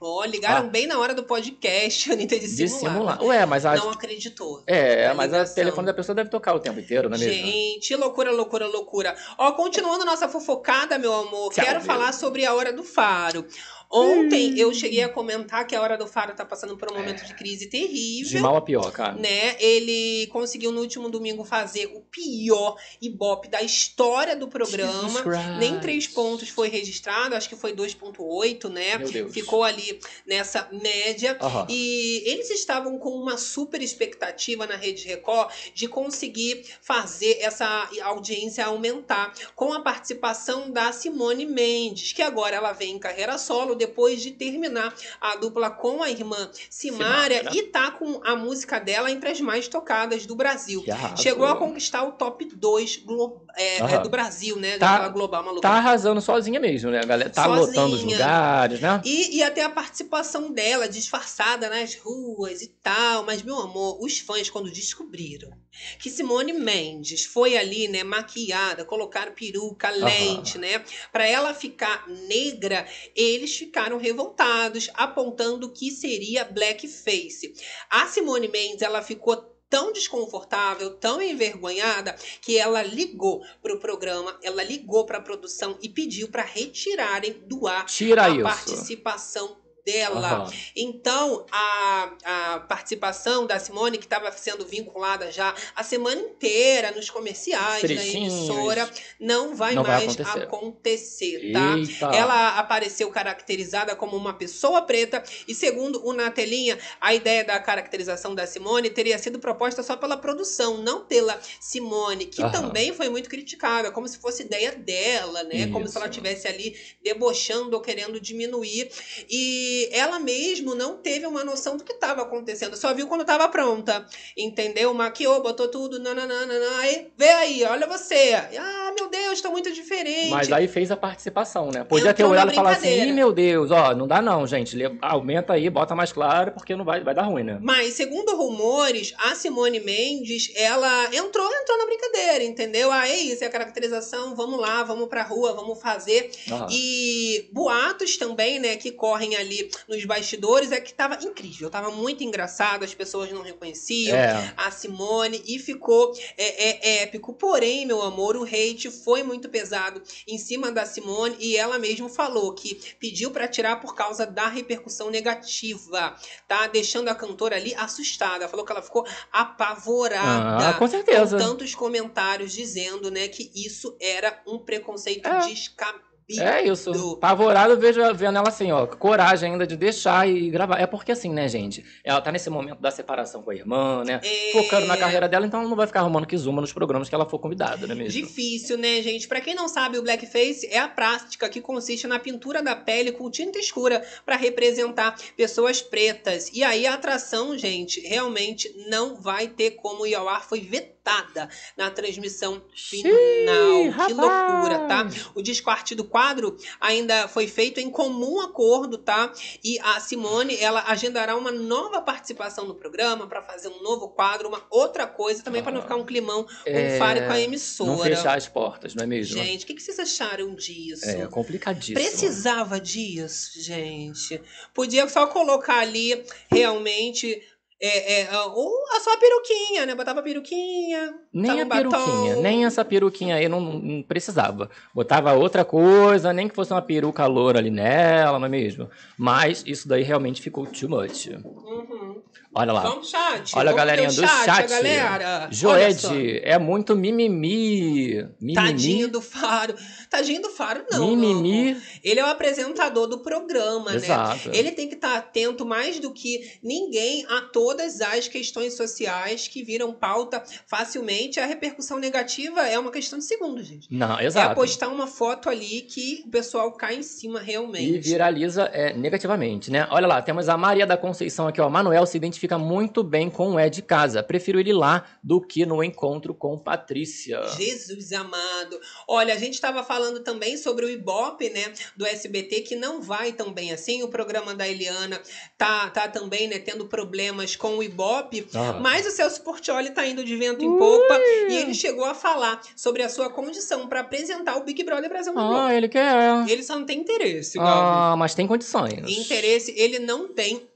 Ó, 0.00 0.24
ligaram 0.24 0.66
Ah. 0.66 0.70
bem 0.70 0.86
na 0.86 0.98
hora 0.98 1.14
do 1.14 1.22
podcast, 1.24 2.10
a 2.10 2.14
Anitta 2.14 2.38
De 2.38 2.68
simular. 2.68 3.22
Ué, 3.22 3.44
mas 3.46 3.66
a. 3.66 3.76
Não 3.76 3.90
acreditou. 3.90 4.62
É, 4.66 5.12
mas 5.14 5.32
o 5.50 5.54
telefone 5.54 5.86
da 5.86 5.94
pessoa 5.94 6.14
deve 6.14 6.30
tocar 6.30 6.54
o 6.54 6.60
tempo 6.60 6.80
inteiro, 6.80 7.08
não 7.08 7.16
é 7.16 7.20
mesmo? 7.20 7.32
Gente, 7.34 7.94
loucura, 7.96 8.30
loucura, 8.32 8.66
loucura. 8.66 9.14
Ó, 9.38 9.52
continuando 9.52 10.04
nossa 10.04 10.28
fofocada, 10.28 10.98
meu 10.98 11.12
amor, 11.12 11.52
Tchau, 11.52 11.64
quero. 11.64 11.80
Falar 11.90 12.12
sobre 12.12 12.44
a 12.46 12.54
Hora 12.54 12.72
do 12.72 12.84
Faro. 12.84 13.44
Ontem 13.90 14.56
eu 14.56 14.72
cheguei 14.72 15.02
a 15.02 15.08
comentar 15.08 15.66
que 15.66 15.74
a 15.74 15.82
Hora 15.82 15.98
do 15.98 16.06
Faro 16.06 16.32
tá 16.34 16.44
passando 16.44 16.76
por 16.76 16.92
um 16.92 16.94
momento 16.94 17.24
de 17.24 17.34
crise 17.34 17.66
terrível. 17.66 18.30
De 18.30 18.38
mal 18.38 18.56
a 18.56 18.60
pior, 18.60 18.92
cara. 18.92 19.14
né? 19.14 19.56
Ele 19.58 20.28
conseguiu 20.28 20.70
no 20.70 20.80
último 20.80 21.10
domingo 21.10 21.44
fazer 21.44 21.86
o 21.86 22.00
pior 22.00 22.76
ibope 23.02 23.48
da 23.48 23.60
história 23.62 24.36
do 24.36 24.46
programa. 24.46 25.24
Nem 25.58 25.80
três 25.80 26.06
pontos 26.06 26.48
foi 26.48 26.68
registrado, 26.68 27.34
acho 27.34 27.48
que 27.48 27.56
foi 27.56 27.72
2.8, 27.72 28.68
né? 28.70 28.98
Meu 28.98 29.10
Deus. 29.10 29.32
Ficou 29.32 29.64
ali 29.64 29.98
nessa 30.24 30.68
média. 30.70 31.36
Aham. 31.40 31.66
E 31.68 32.22
eles 32.26 32.48
estavam 32.50 32.96
com 32.96 33.10
uma 33.10 33.36
super 33.36 33.82
expectativa 33.82 34.66
na 34.66 34.76
Rede 34.76 35.08
Record 35.08 35.50
de 35.74 35.88
conseguir 35.88 36.64
fazer 36.80 37.38
essa 37.40 37.88
audiência 38.02 38.64
aumentar 38.64 39.34
com 39.56 39.72
a 39.72 39.80
participação 39.80 40.70
da 40.70 40.92
Simone 40.92 41.44
Mendes, 41.44 42.12
que 42.12 42.22
agora 42.22 42.54
ela 42.54 42.72
vem 42.72 42.92
em 42.94 42.98
carreira 42.98 43.36
solo 43.36 43.79
depois 43.80 44.22
de 44.22 44.30
terminar 44.30 44.94
a 45.20 45.34
dupla 45.36 45.70
com 45.70 46.02
a 46.02 46.10
irmã 46.10 46.48
Simária 46.68 47.00
Simária, 47.40 47.50
e 47.54 47.62
tá 47.64 47.90
com 47.90 48.20
a 48.24 48.36
música 48.36 48.78
dela 48.78 49.10
entre 49.10 49.30
as 49.30 49.40
mais 49.40 49.66
tocadas 49.66 50.26
do 50.26 50.34
Brasil. 50.36 50.84
Chegou 51.16 51.46
a 51.46 51.56
conquistar 51.56 52.04
o 52.04 52.12
top 52.12 52.44
2 52.44 52.96
glo- 52.98 53.44
é, 53.56 53.78
é, 53.78 53.98
do 53.98 54.08
Brasil, 54.08 54.56
né? 54.56 54.78
Tá- 54.78 55.08
global 55.08 55.42
maluca. 55.42 55.62
Tá 55.62 55.70
arrasando 55.70 56.20
sozinha 56.20 56.60
mesmo, 56.60 56.90
né? 56.90 57.00
A 57.00 57.04
galera 57.06 57.30
tá 57.30 57.44
Sozinha. 57.44 57.66
lotando 57.66 57.94
os 57.96 58.02
lugares, 58.04 58.80
né? 58.80 59.00
E, 59.04 59.38
e 59.38 59.42
até 59.42 59.62
a 59.64 59.70
participação 59.70 60.52
dela, 60.52 60.88
disfarçada 60.88 61.68
nas 61.68 61.94
ruas 61.96 62.62
e 62.62 62.68
tal. 62.68 63.24
Mas, 63.24 63.42
meu 63.42 63.58
amor, 63.58 63.98
os 64.02 64.18
fãs, 64.20 64.48
quando 64.50 64.70
descobriram 64.70 65.50
que 65.98 66.10
Simone 66.10 66.52
Mendes 66.52 67.24
foi 67.24 67.56
ali, 67.56 67.88
né, 67.88 68.02
maquiada, 68.02 68.84
colocaram 68.84 69.32
peruca, 69.32 69.90
lente, 69.90 70.58
né, 70.58 70.84
pra 71.12 71.26
ela 71.26 71.54
ficar 71.54 72.08
negra, 72.08 72.86
eles 73.14 73.56
ficaram 73.56 73.98
revoltados, 73.98 74.90
apontando 74.94 75.70
que 75.70 75.90
seria 75.90 76.44
blackface. 76.44 77.54
A 77.88 78.06
Simone 78.06 78.48
Mendes, 78.48 78.82
ela 78.82 79.02
ficou 79.02 79.36
tão 79.70 79.92
desconfortável, 79.92 80.96
tão 80.96 81.22
envergonhada, 81.22 82.16
que 82.42 82.58
ela 82.58 82.82
ligou 82.82 83.40
pro 83.62 83.78
programa, 83.78 84.36
ela 84.42 84.64
ligou 84.64 85.06
pra 85.06 85.20
produção 85.20 85.78
e 85.80 85.88
pediu 85.88 86.28
pra 86.28 86.42
retirarem 86.42 87.44
do 87.46 87.68
ar 87.68 87.86
Tira 87.86 88.24
a 88.24 88.30
isso. 88.30 88.42
participação 88.42 89.56
dela. 89.90 90.28
Aham. 90.44 90.52
Então, 90.76 91.46
a, 91.50 92.10
a 92.24 92.60
participação 92.60 93.46
da 93.46 93.58
Simone, 93.58 93.98
que 93.98 94.04
estava 94.04 94.30
sendo 94.32 94.64
vinculada 94.66 95.30
já 95.32 95.54
a 95.74 95.82
semana 95.82 96.20
inteira 96.20 96.90
nos 96.92 97.10
comerciais 97.10 97.82
da 97.82 97.88
Trechinhos. 97.88 98.32
emissora, 98.34 98.90
não 99.18 99.54
vai 99.54 99.74
Não 99.74 99.82
vai 99.82 99.92
mais 100.06 100.20
acontecer. 100.20 100.42
acontecer, 100.42 101.52
tá? 101.52 101.76
Eita. 101.76 102.06
Ela 102.16 102.58
apareceu 102.58 103.10
caracterizada 103.10 103.94
como 103.96 104.16
uma 104.16 104.34
pessoa 104.34 104.82
preta 104.82 105.22
e, 105.46 105.54
segundo 105.54 106.04
o 106.06 106.12
Natelinha, 106.12 106.78
a 107.00 107.14
ideia 107.14 107.44
da 107.44 107.58
caracterização 107.58 108.34
da 108.34 108.46
Simone 108.46 108.90
teria 108.90 109.18
sido 109.18 109.38
proposta 109.38 109.82
só 109.82 109.96
pela 109.96 110.16
produção, 110.16 110.78
não 110.78 111.04
pela 111.04 111.38
Simone, 111.60 112.26
que 112.26 112.42
Aham. 112.42 112.50
também 112.52 112.92
foi 112.92 113.08
muito 113.08 113.28
criticada, 113.28 113.90
como 113.90 114.06
se 114.08 114.18
fosse 114.18 114.42
ideia 114.42 114.72
dela, 114.72 115.42
né? 115.44 115.66
Como 115.68 115.86
se 115.88 115.96
ela 115.96 116.06
Isso. 116.06 116.18
estivesse 116.18 116.48
ali 116.48 116.76
debochando 117.02 117.76
ou 117.76 117.82
querendo 117.82 118.20
diminuir. 118.20 118.90
E 119.28 119.79
ela 119.92 120.18
mesmo 120.18 120.74
não 120.74 120.96
teve 120.96 121.26
uma 121.26 121.44
noção 121.44 121.76
do 121.76 121.84
que 121.84 121.92
estava 121.92 122.22
acontecendo, 122.22 122.76
só 122.76 122.92
viu 122.92 123.06
quando 123.06 123.22
estava 123.22 123.48
pronta, 123.48 124.06
entendeu? 124.36 124.92
Maquiou, 124.92 125.42
botou 125.42 125.68
tudo, 125.68 125.98
nananana, 125.98 126.54
aí 126.78 127.08
vê 127.16 127.28
aí, 127.28 127.64
olha 127.64 127.86
você. 127.86 128.34
Ah, 128.58 128.92
meu 128.98 129.08
Deus, 129.08 129.40
tô 129.40 129.50
muito 129.50 129.72
diferente. 129.72 130.30
Mas 130.30 130.50
aí 130.50 130.66
fez 130.68 130.90
a 130.90 130.96
participação, 130.96 131.70
né? 131.70 131.84
Podia 131.84 132.12
ter 132.12 132.22
Entrou 132.22 132.28
na 132.28 132.42
olhado 132.42 132.52
e 132.52 132.54
falar 132.54 132.72
assim. 132.72 133.08
Ih, 133.08 133.12
meu 133.12 133.32
Deus, 133.32 133.70
ó, 133.70 133.94
não 133.94 134.06
dá 134.06 134.20
não, 134.20 134.46
gente. 134.46 134.76
Aumenta 135.00 135.52
aí, 135.52 135.70
bota 135.70 135.94
mais 135.94 136.12
claro, 136.12 136.52
porque 136.52 136.74
não 136.74 136.84
vai, 136.84 137.02
vai 137.02 137.14
dar 137.14 137.22
ruim, 137.22 137.44
né? 137.44 137.58
Mas, 137.62 137.94
segundo 137.94 138.36
rumores, 138.36 139.14
a 139.18 139.34
Simone 139.34 139.80
Mendes, 139.80 140.52
ela 140.54 141.06
entrou, 141.14 141.48
entrou 141.52 141.78
na 141.78 141.86
brincadeira, 141.86 142.44
entendeu? 142.44 142.90
Ah, 142.90 143.08
é 143.08 143.16
isso, 143.16 143.44
é 143.44 143.46
a 143.46 143.50
caracterização, 143.50 144.34
vamos 144.34 144.60
lá, 144.60 144.82
vamos 144.82 145.08
pra 145.08 145.22
rua, 145.22 145.52
vamos 145.52 145.80
fazer. 145.80 146.30
E 146.70 147.48
boatos 147.52 148.16
também, 148.16 148.58
né, 148.58 148.76
que 148.76 148.90
correm 148.90 149.36
ali 149.36 149.59
nos 149.88 150.04
bastidores, 150.04 150.70
é 150.72 150.80
que 150.80 150.94
tava 150.94 151.18
incrível, 151.24 151.68
tava 151.68 151.90
muito 151.90 152.22
engraçado, 152.22 152.84
as 152.84 152.94
pessoas 152.94 153.30
não 153.32 153.42
reconheciam 153.42 154.16
É. 154.16 154.52
a 154.56 154.70
Simone 154.70 155.42
e 155.46 155.58
ficou 155.58 156.12
é, 156.36 156.98
é, 156.98 157.02
épico. 157.02 157.32
Porém, 157.34 157.84
meu 157.86 158.02
amor, 158.02 158.36
o 158.36 158.44
hate 158.44 158.90
foi 158.90 159.22
muito 159.22 159.48
pesado 159.48 160.02
em 160.26 160.38
cima 160.38 160.70
da 160.70 160.86
Simone 160.86 161.36
e 161.38 161.56
ela 161.56 161.78
mesma 161.78 162.08
falou 162.08 162.54
que 162.54 162.74
pediu 162.98 163.30
pra 163.30 163.48
tirar 163.48 163.76
por 163.80 163.94
causa 163.94 164.26
da 164.26 164.48
repercussão 164.48 165.10
negativa, 165.10 166.16
tá? 166.46 166.66
Deixando 166.66 167.08
a 167.08 167.14
cantora 167.14 167.56
ali 167.56 167.74
assustada. 167.74 168.48
Falou 168.48 168.64
que 168.64 168.72
ela 168.72 168.82
ficou 168.82 169.06
apavorada. 169.32 170.68
Ah, 170.70 170.74
com 170.74 170.88
certeza. 170.88 171.36
Com 171.38 171.42
tantos 171.44 171.74
comentários 171.74 172.52
dizendo, 172.52 173.10
né, 173.10 173.28
que 173.28 173.50
isso 173.54 173.96
era 174.00 174.42
um 174.46 174.58
preconceito 174.58 175.26
É. 175.28 175.46
descabido. 175.48 176.09
É 176.38 176.62
isso. 176.66 176.90
Apavorado, 177.14 177.72
eu 177.72 177.78
vejo 177.78 178.00
vendo 178.14 178.36
ela 178.36 178.48
assim, 178.48 178.70
ó, 178.70 178.86
coragem 178.86 179.52
ainda 179.52 179.66
de 179.66 179.76
deixar 179.76 180.28
e 180.28 180.50
gravar. 180.50 180.78
É 180.78 180.86
porque 180.86 181.12
assim, 181.12 181.32
né, 181.32 181.48
gente? 181.48 181.84
Ela 182.04 182.20
tá 182.20 182.30
nesse 182.30 182.50
momento 182.50 182.80
da 182.80 182.90
separação 182.90 183.42
com 183.42 183.50
a 183.50 183.54
irmã, 183.54 184.04
né? 184.04 184.20
É. 184.22 184.52
Focando 184.52 184.86
na 184.86 184.96
carreira 184.96 185.28
dela, 185.28 185.46
então 185.46 185.60
ela 185.60 185.68
não 185.68 185.76
vai 185.76 185.86
ficar 185.86 186.00
arrumando 186.00 186.26
Kizuma 186.26 186.60
nos 186.60 186.72
programas 186.72 187.08
que 187.08 187.14
ela 187.14 187.26
for 187.26 187.38
convidada, 187.38 187.86
não 187.86 187.94
é 187.94 187.98
mesmo? 187.98 188.20
Difícil, 188.20 188.78
né, 188.78 189.02
gente? 189.02 189.26
Pra 189.26 189.40
quem 189.40 189.54
não 189.54 189.68
sabe, 189.68 189.98
o 189.98 190.02
blackface 190.02 190.66
é 190.70 190.78
a 190.78 190.88
prática 190.88 191.48
que 191.48 191.60
consiste 191.60 192.06
na 192.06 192.18
pintura 192.18 192.62
da 192.62 192.76
pele 192.76 193.12
com 193.12 193.30
tinta 193.30 193.58
escura 193.58 194.04
pra 194.24 194.36
representar 194.36 195.16
pessoas 195.36 195.80
pretas. 195.80 196.50
E 196.52 196.62
aí 196.62 196.86
a 196.86 196.94
atração, 196.94 197.56
gente, 197.56 198.00
realmente 198.00 198.72
não 198.88 199.16
vai 199.16 199.48
ter 199.48 199.72
como 199.72 200.06
ir 200.06 200.14
ao 200.14 200.28
ar. 200.28 200.46
Foi 200.46 200.60
vetado 200.60 200.99
cortada 201.00 201.48
na 201.76 201.90
transmissão 201.90 202.62
final. 202.74 203.82
que 203.82 203.88
rapaz! 203.88 204.16
loucura, 204.16 204.78
tá? 204.86 205.08
O 205.34 205.42
descarte 205.42 205.94
do 205.94 206.04
quadro 206.04 206.56
ainda 206.80 207.26
foi 207.26 207.46
feito 207.46 207.80
em 207.80 207.90
comum 207.90 208.40
acordo, 208.40 208.98
tá? 208.98 209.32
E 209.64 209.78
a 209.80 209.98
Simone, 210.00 210.56
ela 210.58 210.84
agendará 210.86 211.36
uma 211.36 211.50
nova 211.50 212.00
participação 212.02 212.66
no 212.66 212.74
programa 212.74 213.26
para 213.26 213.42
fazer 213.42 213.68
um 213.68 213.82
novo 213.82 214.08
quadro, 214.08 214.48
uma 214.48 214.62
outra 214.70 215.06
coisa 215.06 215.42
também 215.42 215.62
para 215.62 215.72
não 215.72 215.82
ficar 215.82 215.96
um 215.96 216.04
climão 216.04 216.44
com 216.44 216.50
É, 216.66 216.96
o 216.96 216.98
Faro 216.98 217.18
e 217.18 217.26
com 217.26 217.32
a 217.32 217.40
emissora. 217.40 217.90
Não 217.90 217.98
fechar 217.98 218.36
as 218.36 218.48
portas, 218.48 218.94
não 218.94 219.04
é 219.04 219.06
mesmo? 219.06 219.36
Gente, 219.36 219.64
o 219.64 219.66
que, 219.66 219.74
que 219.74 219.82
vocês 219.82 219.98
acharam 219.98 220.54
disso? 220.54 221.08
É 221.08 221.26
complicadíssimo. 221.26 221.98
Precisava 221.98 222.80
disso, 222.80 223.60
gente. 223.60 224.40
Podia 224.74 225.08
só 225.08 225.26
colocar 225.26 225.78
ali 225.78 226.24
realmente. 226.50 227.42
É, 227.82 228.22
é, 228.22 228.38
ou 228.46 228.70
a 228.94 229.00
sua 229.00 229.16
peruquinha, 229.16 229.86
né? 229.86 229.94
Botava 229.94 230.20
a 230.20 230.22
peruquinha. 230.22 231.14
Nem 231.32 231.62
a 231.62 231.66
peruquinha, 231.66 232.34
batom. 232.34 232.42
nem 232.42 232.66
essa 232.66 232.84
peruquinha 232.84 233.36
aí 233.36 233.48
não, 233.48 233.58
não 233.60 234.02
precisava. 234.02 234.68
Botava 234.94 235.32
outra 235.32 235.64
coisa, 235.64 236.30
nem 236.30 236.46
que 236.46 236.54
fosse 236.54 236.72
uma 236.74 236.82
peruca 236.82 237.24
loura 237.26 237.58
ali 237.58 237.70
nela, 237.70 238.38
não 238.38 238.44
é 238.44 238.50
mesmo? 238.50 238.90
Mas 239.16 239.64
isso 239.66 239.88
daí 239.88 240.02
realmente 240.02 240.42
ficou 240.42 240.66
too 240.66 240.90
much. 240.90 241.28
Uhum. 241.42 242.20
Olha 242.52 242.72
lá. 242.72 242.80
Vamos 242.82 243.08
chat. 243.08 243.56
Olha 243.56 243.70
a 243.70 243.72
galerinha 243.72 244.08
do 244.08 244.14
chat, 244.14 244.44
chat. 244.44 244.68
Galera. 244.68 245.48
Joed, 245.52 246.40
é 246.42 246.58
muito 246.58 246.96
mimimi. 246.96 248.26
Mimimi. 248.40 248.54
Tadinho 248.54 249.08
do 249.08 249.20
Faro. 249.20 249.74
Tadinho 250.10 250.42
do 250.42 250.50
Faro, 250.50 250.84
não. 250.90 251.14
Mimimi. 251.14 251.70
amor. 251.70 251.82
Ele 252.02 252.18
é 252.18 252.24
o 252.24 252.26
apresentador 252.26 253.06
do 253.06 253.20
programa, 253.20 253.94
Exato. 253.94 254.48
né? 254.48 254.56
Ele 254.56 254.72
tem 254.72 254.88
que 254.88 254.96
estar 254.96 255.16
atento 255.16 255.64
mais 255.64 256.00
do 256.00 256.12
que 256.12 256.58
ninguém 256.60 257.24
a 257.28 257.42
todas 257.42 258.00
as 258.00 258.26
questões 258.26 258.76
sociais 258.76 259.46
que 259.46 259.62
viram 259.62 259.92
pauta 259.92 260.42
facilmente. 260.66 261.38
A 261.38 261.46
repercussão 261.46 261.98
negativa 262.00 262.66
é 262.66 262.76
uma 262.76 262.90
questão 262.90 263.18
de 263.20 263.24
segundos, 263.26 263.64
gente. 263.66 263.86
Não, 263.90 264.18
É 264.18 264.24
exato. 264.26 264.56
postar 264.56 264.88
uma 264.88 265.06
foto 265.06 265.48
ali 265.48 265.82
que 265.82 266.24
o 266.26 266.30
pessoal 266.30 266.72
cai 266.72 266.96
em 266.96 267.02
cima 267.04 267.38
realmente. 267.38 267.94
E 267.94 267.98
viraliza 268.00 268.64
é, 268.72 268.92
negativamente, 268.92 269.70
né? 269.70 269.86
Olha 269.92 270.08
lá, 270.08 270.20
temos 270.20 270.48
a 270.48 270.56
Maria 270.56 270.84
da 270.84 270.96
Conceição 270.96 271.46
aqui, 271.46 271.60
ó. 271.60 271.68
Manuel 271.70 272.04
se 272.06 272.16
identifica 272.16 272.39
muito 272.58 273.02
bem 273.02 273.28
com 273.30 273.52
o 273.52 273.60
Ed 273.60 273.82
Casa. 273.82 274.22
Prefiro 274.22 274.58
ele 274.60 274.72
lá 274.72 275.04
do 275.22 275.40
que 275.40 275.64
no 275.66 275.82
encontro 275.82 276.34
com 276.34 276.58
Patrícia. 276.58 277.40
Jesus 277.56 278.12
amado. 278.12 278.78
Olha, 279.08 279.34
a 279.34 279.38
gente 279.38 279.54
estava 279.54 279.82
falando 279.82 280.20
também 280.20 280.56
sobre 280.56 280.84
o 280.84 280.90
Ibope, 280.90 281.50
né, 281.50 281.72
do 281.96 282.06
SBT, 282.06 282.60
que 282.62 282.76
não 282.76 283.00
vai 283.00 283.32
tão 283.32 283.52
bem 283.52 283.72
assim. 283.72 284.02
O 284.02 284.08
programa 284.08 284.54
da 284.54 284.68
Eliana 284.68 285.20
tá, 285.58 285.90
tá 285.90 286.08
também, 286.08 286.48
né, 286.48 286.58
tendo 286.58 286.86
problemas 286.86 287.56
com 287.56 287.78
o 287.78 287.82
Ibope. 287.82 288.46
Ah. 288.54 288.74
Mas 288.80 289.06
o 289.06 289.10
Celso 289.10 289.42
Portioli 289.42 289.90
tá 289.90 290.06
indo 290.06 290.24
de 290.24 290.36
vento 290.36 290.64
em 290.64 290.78
popa 290.78 291.18
e 291.48 291.56
ele 291.56 291.74
chegou 291.74 292.04
a 292.04 292.14
falar 292.14 292.60
sobre 292.76 293.02
a 293.02 293.08
sua 293.08 293.30
condição 293.30 293.88
para 293.88 294.00
apresentar 294.00 294.56
o 294.56 294.64
Big 294.64 294.82
Brother 294.84 295.08
Brasil 295.08 295.32
no 295.32 295.40
Ah, 295.40 295.48
Globo. 295.48 295.70
ele 295.70 295.88
quer. 295.88 296.48
Ele 296.48 296.62
só 296.62 296.78
não 296.78 296.86
tem 296.86 297.00
interesse, 297.00 297.58
Gabi. 297.58 297.70
Ah, 297.70 298.14
mas 298.16 298.34
tem 298.34 298.46
condições. 298.46 299.08
Interesse 299.18 299.74
ele 299.76 299.98
não 299.98 300.28
tem. 300.28 300.69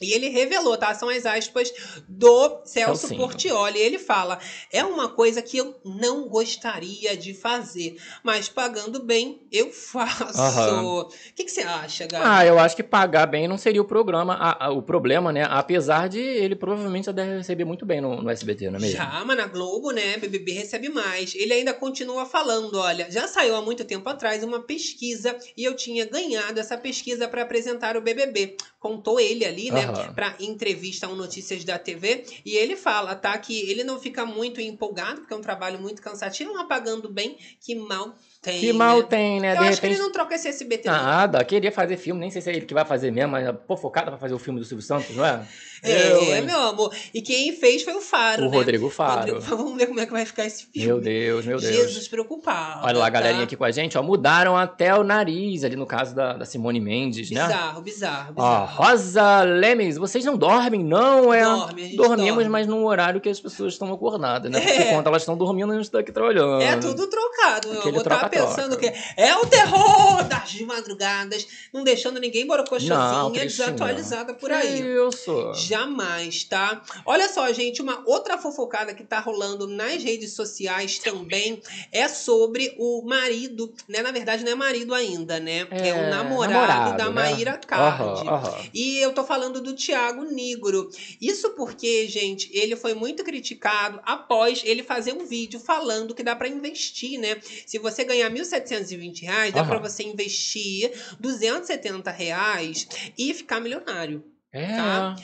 E 0.00 0.12
ele 0.12 0.28
revelou, 0.28 0.76
tá? 0.76 0.94
São 0.94 1.08
as 1.08 1.26
aspas 1.26 1.72
do 2.08 2.62
Celso 2.64 3.00
Celcinho. 3.08 3.20
Portioli. 3.20 3.78
Ele 3.78 3.98
fala: 3.98 4.38
é 4.72 4.84
uma 4.84 5.08
coisa 5.08 5.42
que 5.42 5.56
eu 5.58 5.74
não 5.84 6.28
gostaria 6.28 7.16
de 7.16 7.34
fazer, 7.34 7.96
mas 8.22 8.48
pagando 8.48 9.02
bem, 9.02 9.42
eu 9.50 9.70
faço. 9.72 10.38
O 10.84 11.08
que, 11.34 11.44
que 11.44 11.50
você 11.50 11.62
acha, 11.62 12.06
Gabi? 12.06 12.24
Ah, 12.26 12.46
eu 12.46 12.58
acho 12.58 12.76
que 12.76 12.82
pagar 12.82 13.26
bem 13.26 13.48
não 13.48 13.58
seria 13.58 13.80
o 13.82 13.84
programa, 13.84 14.34
a- 14.34 14.66
a- 14.66 14.70
o 14.70 14.82
problema, 14.82 15.32
né? 15.32 15.46
Apesar 15.48 16.08
de 16.08 16.20
ele 16.20 16.54
provavelmente 16.54 17.06
já 17.06 17.12
deve 17.12 17.36
receber 17.36 17.64
muito 17.64 17.84
bem 17.84 18.00
no, 18.00 18.22
no 18.22 18.30
SBT, 18.30 18.70
não 18.70 18.78
é 18.78 18.80
mesmo? 18.82 18.96
Já, 18.96 19.22
mas 19.24 19.36
na 19.36 19.46
Globo, 19.46 19.90
né, 19.90 20.16
BBB 20.18 20.52
recebe 20.52 20.88
mais. 20.88 21.34
Ele 21.34 21.52
ainda 21.52 21.74
continua 21.74 22.24
falando, 22.26 22.78
olha, 22.78 23.10
já 23.10 23.26
saiu 23.26 23.56
há 23.56 23.62
muito 23.62 23.84
tempo 23.84 24.08
atrás 24.08 24.42
uma 24.44 24.60
pesquisa 24.60 25.36
e 25.56 25.64
eu 25.64 25.74
tinha 25.74 26.04
ganhado 26.06 26.58
essa 26.60 26.76
pesquisa 26.78 27.26
para 27.28 27.42
apresentar 27.42 27.96
o 27.96 28.00
BBB. 28.00 28.56
Contou 28.78 29.18
ele 29.18 29.44
ali, 29.44 29.72
né, 29.72 29.86
Aham. 29.86 30.14
para 30.14 30.36
entrevista 30.38 31.06
ao 31.06 31.16
Notícias 31.16 31.64
da 31.64 31.78
TV, 31.78 32.24
e 32.44 32.54
ele 32.56 32.76
fala, 32.76 33.14
tá, 33.16 33.36
que 33.36 33.68
ele 33.68 33.82
não 33.82 33.98
fica 33.98 34.24
muito 34.24 34.60
empolgado, 34.60 35.20
porque 35.22 35.34
é 35.34 35.36
um 35.36 35.40
trabalho 35.40 35.80
muito 35.80 36.00
cansativo, 36.00 36.52
mas 36.54 36.68
pagando 36.68 37.08
bem, 37.08 37.36
que 37.60 37.74
mal 37.74 38.14
tem, 38.40 38.60
Que 38.60 38.72
mal 38.72 38.98
né? 38.98 39.02
tem, 39.02 39.40
né? 39.40 39.54
Eu 39.54 39.58
de 39.58 39.64
acho 39.64 39.80
que 39.80 39.86
repente. 39.86 39.98
ele 39.98 40.02
não 40.06 40.12
troca 40.12 40.34
esse 40.36 40.46
SBT, 40.46 40.88
não. 40.88 40.94
Nada, 40.94 41.44
queria 41.44 41.72
fazer 41.72 41.96
filme, 41.96 42.20
nem 42.20 42.30
sei 42.30 42.40
se 42.40 42.50
é 42.50 42.54
ele 42.54 42.66
que 42.66 42.72
vai 42.74 42.84
fazer 42.84 43.10
mesmo, 43.10 43.32
mas 43.32 43.52
pô, 43.66 43.76
focada 43.76 44.12
pra 44.12 44.18
fazer 44.18 44.34
o 44.34 44.38
filme 44.38 44.60
do 44.60 44.64
Silvio 44.64 44.86
Santos, 44.86 45.14
não 45.16 45.24
é? 45.26 45.44
É, 45.82 46.12
Eu, 46.12 46.22
hein? 46.36 46.42
meu 46.42 46.60
amor. 46.60 46.94
E 47.14 47.22
quem 47.22 47.52
fez 47.54 47.82
foi 47.82 47.94
o 47.94 48.00
Faro, 48.00 48.46
O 48.46 48.50
né? 48.50 48.56
Rodrigo 48.56 48.88
Faro. 48.90 49.18
Rodrigo- 49.34 49.40
Vamos 49.40 49.76
ver 49.76 49.86
como 49.86 50.00
é 50.00 50.06
que 50.06 50.12
vai 50.12 50.24
ficar 50.26 50.44
esse 50.46 50.66
filme. 50.66 50.86
Meu 50.86 51.00
Deus, 51.00 51.44
meu 51.46 51.58
Deus. 51.60 51.74
Jesus 51.74 52.08
preocupado. 52.08 52.86
Olha 52.86 52.98
lá, 52.98 53.06
a 53.06 53.10
galerinha 53.10 53.40
tá? 53.40 53.44
aqui 53.44 53.56
com 53.56 53.64
a 53.64 53.70
gente, 53.70 53.96
ó. 53.96 54.02
Mudaram 54.02 54.56
até 54.56 54.94
o 54.94 55.04
nariz 55.04 55.64
ali 55.64 55.76
no 55.76 55.86
caso 55.86 56.14
da, 56.14 56.32
da 56.34 56.44
Simone 56.44 56.80
Mendes, 56.80 57.30
né? 57.30 57.46
Bizarro, 57.46 57.80
bizarro, 57.82 58.32
Ó, 58.36 58.60
bizarro. 58.66 58.82
Rosa 58.82 59.42
Lemes, 59.42 59.96
vocês 59.96 60.24
não 60.24 60.36
dormem, 60.36 60.82
não? 60.84 61.32
É, 61.32 61.42
Dorme, 61.44 61.96
Dormimos, 61.96 62.34
dorme. 62.36 62.48
mas 62.48 62.66
num 62.66 62.84
horário 62.84 63.20
que 63.20 63.28
as 63.28 63.40
pessoas 63.40 63.72
estão 63.74 63.92
acordadas, 63.92 64.50
né? 64.50 64.60
Porque 64.60 64.72
É. 64.82 64.90
enquanto 64.90 65.06
elas 65.06 65.22
estão 65.22 65.36
dormindo, 65.36 65.72
a 65.72 65.76
gente 65.76 65.90
tá 65.90 66.00
aqui 66.00 66.12
trabalhando. 66.12 66.60
É 66.62 66.76
tudo 66.76 67.06
trocado, 67.06 67.68
meu 67.68 67.78
Aquele 67.78 67.96
amor. 67.96 68.04
Tava 68.04 68.20
troca-troca. 68.28 68.54
pensando 68.56 68.76
que 68.78 68.92
é 69.16 69.36
o 69.36 69.46
terror 69.46 70.24
das 70.24 70.60
madrugadas, 70.62 71.46
não 71.72 71.84
deixando 71.84 72.18
ninguém 72.20 72.46
borocochosinha 72.46 73.30
desatualizada 73.44 74.34
por 74.34 74.50
aí. 74.50 74.80
Isso. 75.08 75.52
Jamais, 75.68 76.44
tá? 76.44 76.82
Olha 77.04 77.28
só, 77.28 77.52
gente, 77.52 77.82
uma 77.82 78.02
outra 78.06 78.38
fofocada 78.38 78.94
que 78.94 79.04
tá 79.04 79.20
rolando 79.20 79.66
nas 79.66 80.02
redes 80.02 80.34
sociais 80.34 80.98
também 80.98 81.60
é 81.92 82.08
sobre 82.08 82.74
o 82.78 83.02
marido, 83.02 83.74
né? 83.86 84.00
Na 84.02 84.10
verdade, 84.10 84.44
não 84.44 84.52
é 84.52 84.54
marido 84.54 84.94
ainda, 84.94 85.38
né? 85.38 85.66
É, 85.70 85.92
o 85.92 86.08
namorado, 86.08 86.52
namorado, 86.52 86.96
da 86.96 87.04
né? 87.06 87.10
Maíra 87.10 87.58
Card. 87.58 88.02
Aham, 88.02 88.34
aham. 88.34 88.70
E 88.72 88.98
eu 88.98 89.12
tô 89.12 89.22
falando 89.24 89.60
do 89.60 89.74
Thiago 89.74 90.24
Nigro. 90.24 90.90
Isso 91.20 91.50
porque, 91.50 92.08
gente, 92.08 92.50
ele 92.52 92.76
foi 92.76 92.94
muito 92.94 93.22
criticado 93.22 94.00
após 94.04 94.62
ele 94.64 94.82
fazer 94.82 95.12
um 95.12 95.26
vídeo 95.26 95.60
falando 95.60 96.14
que 96.14 96.22
dá 96.22 96.34
pra 96.34 96.48
investir, 96.48 97.18
né? 97.18 97.40
Se 97.66 97.78
você 97.78 98.04
ganhar 98.04 98.30
1.720 98.30 99.22
reais, 99.22 99.52
dá 99.52 99.62
pra 99.64 99.78
você 99.78 100.02
investir 100.02 100.90
270 101.20 102.10
reais 102.10 102.88
e 103.16 103.34
ficar 103.34 103.60
milionário. 103.60 104.24
É. 104.52 104.76
Tá? 104.76 105.16